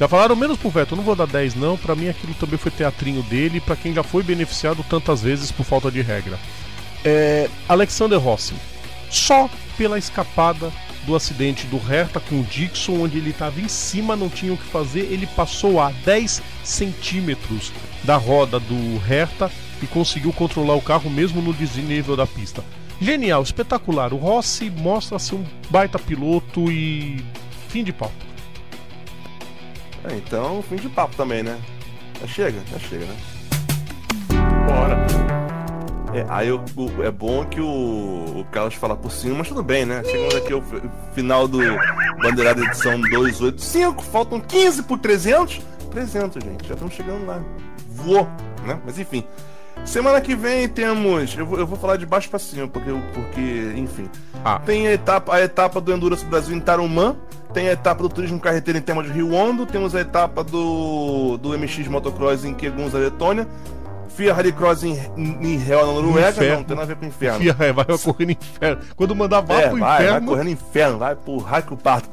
já 0.00 0.08
falaram, 0.08 0.34
menos 0.34 0.56
pro 0.56 0.70
Veto, 0.70 0.92
eu 0.92 0.96
não 0.96 1.04
vou 1.04 1.14
dar 1.14 1.26
10 1.26 1.54
não. 1.54 1.76
Pra 1.76 1.94
mim 1.94 2.08
aquilo 2.08 2.32
também 2.32 2.56
foi 2.56 2.70
teatrinho 2.70 3.22
dele, 3.24 3.60
pra 3.60 3.76
quem 3.76 3.92
já 3.92 4.02
foi 4.02 4.22
beneficiado 4.22 4.82
tantas 4.88 5.20
vezes 5.20 5.52
por 5.52 5.66
falta 5.66 5.90
de 5.90 6.00
regra. 6.00 6.38
É, 7.04 7.50
Alexander 7.68 8.18
Rossi, 8.18 8.54
só 9.10 9.50
pela 9.76 9.98
escapada 9.98 10.72
do 11.04 11.14
acidente 11.14 11.66
do 11.66 11.76
Hertha 11.76 12.20
com 12.20 12.40
o 12.40 12.44
Dixon, 12.44 13.02
onde 13.02 13.18
ele 13.18 13.30
estava 13.30 13.60
em 13.60 13.68
cima, 13.68 14.16
não 14.16 14.30
tinha 14.30 14.54
o 14.54 14.56
que 14.56 14.64
fazer, 14.64 15.00
ele 15.12 15.26
passou 15.26 15.78
a 15.78 15.90
10 16.06 16.42
centímetros 16.64 17.70
da 18.02 18.16
roda 18.16 18.58
do 18.58 18.96
Hertha 19.06 19.50
e 19.82 19.86
conseguiu 19.86 20.32
controlar 20.32 20.74
o 20.74 20.80
carro 20.82 21.10
mesmo 21.10 21.40
no 21.42 21.52
desnível 21.52 22.16
da 22.16 22.26
pista. 22.26 22.62
Genial, 23.00 23.42
espetacular. 23.42 24.12
O 24.14 24.16
Rossi 24.16 24.70
mostra 24.70 25.18
ser 25.18 25.34
um 25.34 25.44
baita 25.70 25.98
piloto 25.98 26.70
e 26.70 27.22
fim 27.68 27.84
de 27.84 27.92
pau. 27.92 28.10
É, 30.04 30.14
então, 30.16 30.62
fim 30.62 30.76
de 30.76 30.88
papo 30.88 31.14
também, 31.16 31.42
né? 31.42 31.58
Já 32.20 32.26
chega, 32.26 32.58
já 32.72 32.78
chega, 32.78 33.04
né? 33.04 33.16
Bora. 34.66 35.06
É, 36.14 36.24
aí 36.30 36.50
o- 36.50 36.64
o- 36.76 37.02
é 37.02 37.10
bom 37.10 37.44
que 37.44 37.60
o, 37.60 38.40
o 38.40 38.44
Carlos 38.50 38.74
fala 38.74 38.96
por 38.96 39.10
cima, 39.12 39.36
mas 39.38 39.48
tudo 39.48 39.62
bem, 39.62 39.84
né? 39.84 40.02
Chegamos 40.04 40.34
aqui 40.34 40.52
ao 40.52 40.62
fi- 40.62 40.80
final 41.14 41.46
do 41.46 41.58
Bandeirada 42.22 42.62
edição 42.64 42.98
285, 43.00 44.02
faltam 44.02 44.40
15 44.40 44.84
por 44.84 44.98
300. 44.98 45.60
300, 45.90 46.42
gente, 46.42 46.66
já 46.66 46.74
estamos 46.74 46.94
chegando 46.94 47.26
lá. 47.26 47.42
Voou, 47.90 48.26
né? 48.64 48.78
Mas 48.86 48.98
enfim. 48.98 49.24
Semana 49.86 50.20
que 50.20 50.34
vem 50.34 50.68
temos. 50.68 51.36
Eu 51.38 51.46
vou, 51.46 51.58
eu 51.58 51.66
vou 51.66 51.78
falar 51.78 51.96
de 51.96 52.04
baixo 52.04 52.28
pra 52.28 52.38
cima, 52.38 52.66
porque, 52.68 52.90
porque 53.14 53.72
enfim. 53.76 54.08
Ah. 54.44 54.58
Tem 54.64 54.86
a 54.88 54.92
etapa, 54.92 55.34
a 55.34 55.40
etapa 55.40 55.80
do 55.80 55.92
Endurance 55.92 56.24
Brasil 56.24 56.54
em 56.54 56.60
Tarumã. 56.60 57.16
Tem 57.54 57.68
a 57.68 57.72
etapa 57.72 58.02
do 58.02 58.08
Turismo 58.08 58.38
Carreteiro 58.38 58.78
em 58.78 58.82
tema 58.82 59.02
de 59.02 59.10
Rio 59.10 59.32
Hondo. 59.32 59.64
Temos 59.64 59.94
a 59.94 60.00
etapa 60.00 60.44
do, 60.44 61.38
do 61.38 61.56
MX 61.58 61.88
Motocross 61.88 62.44
em 62.44 62.52
Kegunza, 62.52 62.98
Letônia. 62.98 63.46
FIA 64.14 64.32
Rallycross 64.34 64.82
em, 64.82 64.98
em 65.16 65.56
Real, 65.58 65.86
na 65.86 65.92
Noruega. 65.92 66.30
Inferno. 66.30 66.56
Não, 66.56 66.64
tem 66.64 66.76
nada 66.76 66.84
a 66.84 66.94
ver 66.94 66.96
com 66.96 67.06
inferno. 67.06 67.38
Fia, 67.38 67.56
é, 67.60 67.72
vai 67.72 67.84
correr 67.84 68.24
no 68.26 68.32
inferno. 68.32 68.82
Quando 68.96 69.14
mandar 69.14 69.40
vá 69.42 69.54
É, 69.60 69.68
pro 69.68 69.78
vai, 69.78 69.88
vai 69.88 70.06
inferno. 70.06 70.26
correr 70.28 70.44
no 70.44 70.50
inferno, 70.50 70.98
vai 70.98 71.14
pro 71.16 71.36
raio 71.38 71.62
que 71.64 71.74
o 71.74 71.76
parto. 71.76 72.08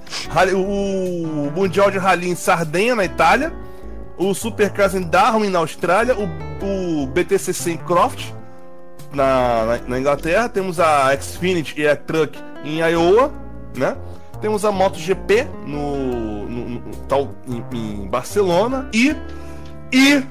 O 0.56 1.52
Mundial 1.56 1.90
de 1.90 1.98
Rally 1.98 2.30
em 2.30 2.36
Sardenha, 2.36 2.94
na 2.96 3.06
Itália. 3.06 3.54
O 4.18 4.34
Supercars 4.34 4.94
em 4.96 5.02
Darwin, 5.02 5.50
na 5.50 5.60
Austrália. 5.60 6.16
O, 6.16 7.04
o 7.04 7.08
BTCC 7.08 7.72
em 7.72 7.78
Croft, 7.78 8.32
na, 9.14 9.66
na, 9.66 9.78
na 9.88 10.00
Inglaterra. 10.00 10.48
Temos 10.50 10.80
a 10.80 11.16
Xfinity 11.20 11.82
e 11.82 11.88
a 11.88 11.96
Truck 11.96 12.38
em 12.64 12.80
Iowa, 12.80 13.32
né? 13.76 13.96
Temos 14.42 14.66
a 14.66 14.72
MotoGP 14.72 15.48
no, 15.66 16.48
no, 16.48 16.70
no- 16.70 16.96
tal, 17.08 17.30
em, 17.48 17.64
em 18.04 18.08
Barcelona. 18.08 18.90
E. 18.94 19.16
E. 19.92 20.24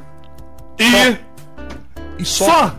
E. 0.79 1.19
E 2.19 2.25
só, 2.25 2.45
Só 2.47 2.77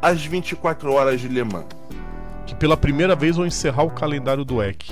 as 0.00 0.24
24 0.24 0.92
horas 0.92 1.20
de 1.20 1.26
Le 1.28 1.42
Mans. 1.42 1.64
que 2.46 2.54
pela 2.54 2.76
primeira 2.76 3.16
vez 3.16 3.36
vão 3.36 3.46
encerrar 3.46 3.82
o 3.82 3.90
calendário 3.90 4.44
do 4.44 4.62
EC. 4.62 4.90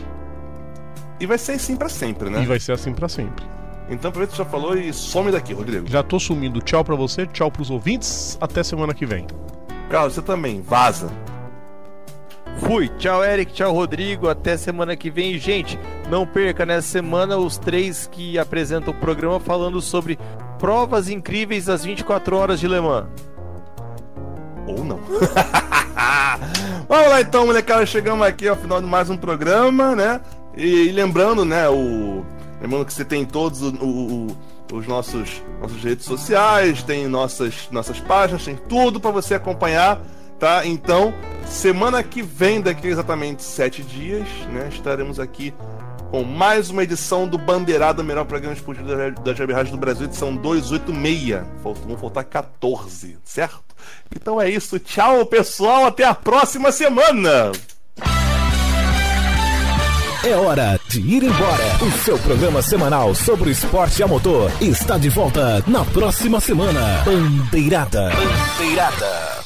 E 1.21 1.27
vai 1.27 1.39
ser 1.39 1.53
assim 1.53 1.77
pra 1.77 1.89
sempre, 1.89 2.29
né? 2.31 2.43
E 2.43 2.47
vai 2.47 2.59
ser 2.59 2.73
assim 2.73 2.93
pra 2.93 3.09
sempre. 3.09 3.45
Então 3.89 4.09
aproveita 4.09 4.33
que 4.33 4.37
você 4.37 4.43
já 4.43 4.49
falou 4.49 4.77
e 4.77 4.93
some 4.93 5.31
daqui, 5.31 5.53
Rodrigo. 5.53 5.89
Já 5.89 6.03
tô 6.03 6.19
sumindo. 6.19 6.61
Tchau 6.61 6.85
pra 6.85 6.97
você, 6.97 7.27
tchau 7.27 7.51
pros 7.51 7.71
ouvintes. 7.71 8.37
Até 8.41 8.63
semana 8.63 8.93
que 8.93 9.07
vem. 9.07 9.27
Carlos, 9.89 10.15
você 10.15 10.23
também, 10.23 10.61
vaza. 10.61 11.11
Fui. 12.59 12.89
Tchau, 12.99 13.25
Eric. 13.25 13.53
Tchau, 13.53 13.73
Rodrigo. 13.73 14.29
Até 14.29 14.57
semana 14.57 14.97
que 14.97 15.11
vem. 15.11 15.39
Gente, 15.39 15.79
não 16.11 16.27
perca 16.27 16.67
nessa 16.67 16.89
semana 16.89 17.37
os 17.37 17.59
três 17.59 18.09
que 18.11 18.39
apresentam 18.39 18.93
o 18.93 18.97
programa 18.97 19.39
falando 19.39 19.81
sobre 19.81 20.19
provas 20.59 21.09
incríveis 21.09 21.69
às 21.69 21.85
24 21.85 22.37
horas 22.37 22.59
de 22.59 22.67
Le 22.67 22.81
Mans. 22.81 23.07
Ou 24.67 24.85
não. 24.85 24.99
Vamos 26.89 27.09
lá 27.09 27.21
então, 27.21 27.47
molecada. 27.47 27.87
Chegamos 27.87 28.27
aqui 28.27 28.49
ao 28.49 28.57
final 28.57 28.81
de 28.81 28.87
mais 28.87 29.11
um 29.11 29.17
programa, 29.17 29.95
né? 29.95 30.21
E, 30.57 30.89
e 30.89 30.93
lembrando, 30.93 31.45
né, 31.45 31.69
o. 31.69 32.25
Lembrando 32.67 32.85
que 32.85 32.93
você 32.93 33.05
tem 33.05 33.25
todos 33.25 33.63
o, 33.63 33.69
o, 33.81 34.37
os 34.73 34.89
nossos, 34.89 35.41
nossas 35.61 35.81
redes 35.85 36.05
sociais, 36.05 36.83
tem 36.83 37.07
nossas, 37.07 37.69
nossas 37.71 38.01
páginas, 38.01 38.45
tem 38.45 38.57
tudo 38.57 38.99
para 38.99 39.13
você 39.13 39.35
acompanhar, 39.35 40.01
tá? 40.37 40.67
Então, 40.67 41.15
semana 41.47 42.03
que 42.03 42.23
vem, 42.23 42.61
daqui 42.61 42.89
a 42.89 42.91
exatamente 42.91 43.45
sete 43.45 43.85
dias, 43.85 44.27
né? 44.53 44.69
Estaremos 44.69 45.21
aqui 45.21 45.55
com 46.11 46.25
mais 46.25 46.69
uma 46.69 46.83
edição 46.83 47.29
do 47.29 47.39
Bandeirada, 47.39 48.03
melhor 48.03 48.25
programa 48.25 48.57
esportivo 48.57 48.89
da 49.23 49.33
Jab 49.33 49.53
Rádio 49.53 49.71
do 49.71 49.79
Brasil, 49.79 50.07
edição 50.07 50.35
286. 50.35 51.45
Vão 51.63 51.97
faltar 51.97 52.25
14, 52.25 53.17
certo? 53.23 53.63
Então 54.13 54.43
é 54.43 54.51
isso. 54.51 54.81
Tchau, 54.81 55.25
pessoal. 55.27 55.85
Até 55.85 56.03
a 56.03 56.17
próxima 56.17 56.73
semana. 56.73 57.53
É 60.27 60.35
hora 60.35 60.81
de 60.89 60.99
ir 60.99 61.23
embora. 61.23 61.79
O 61.81 62.05
seu 62.05 62.19
programa 62.19 62.61
semanal 62.61 63.15
sobre 63.15 63.49
o 63.49 63.53
esporte 63.53 64.03
a 64.03 64.09
motor 64.09 64.51
está 64.61 64.99
de 64.99 65.09
volta 65.09 65.63
na 65.69 65.85
próxima 65.85 66.41
semana. 66.41 67.05
Bandeirada. 67.05 68.11
Bandeirada. 68.11 69.46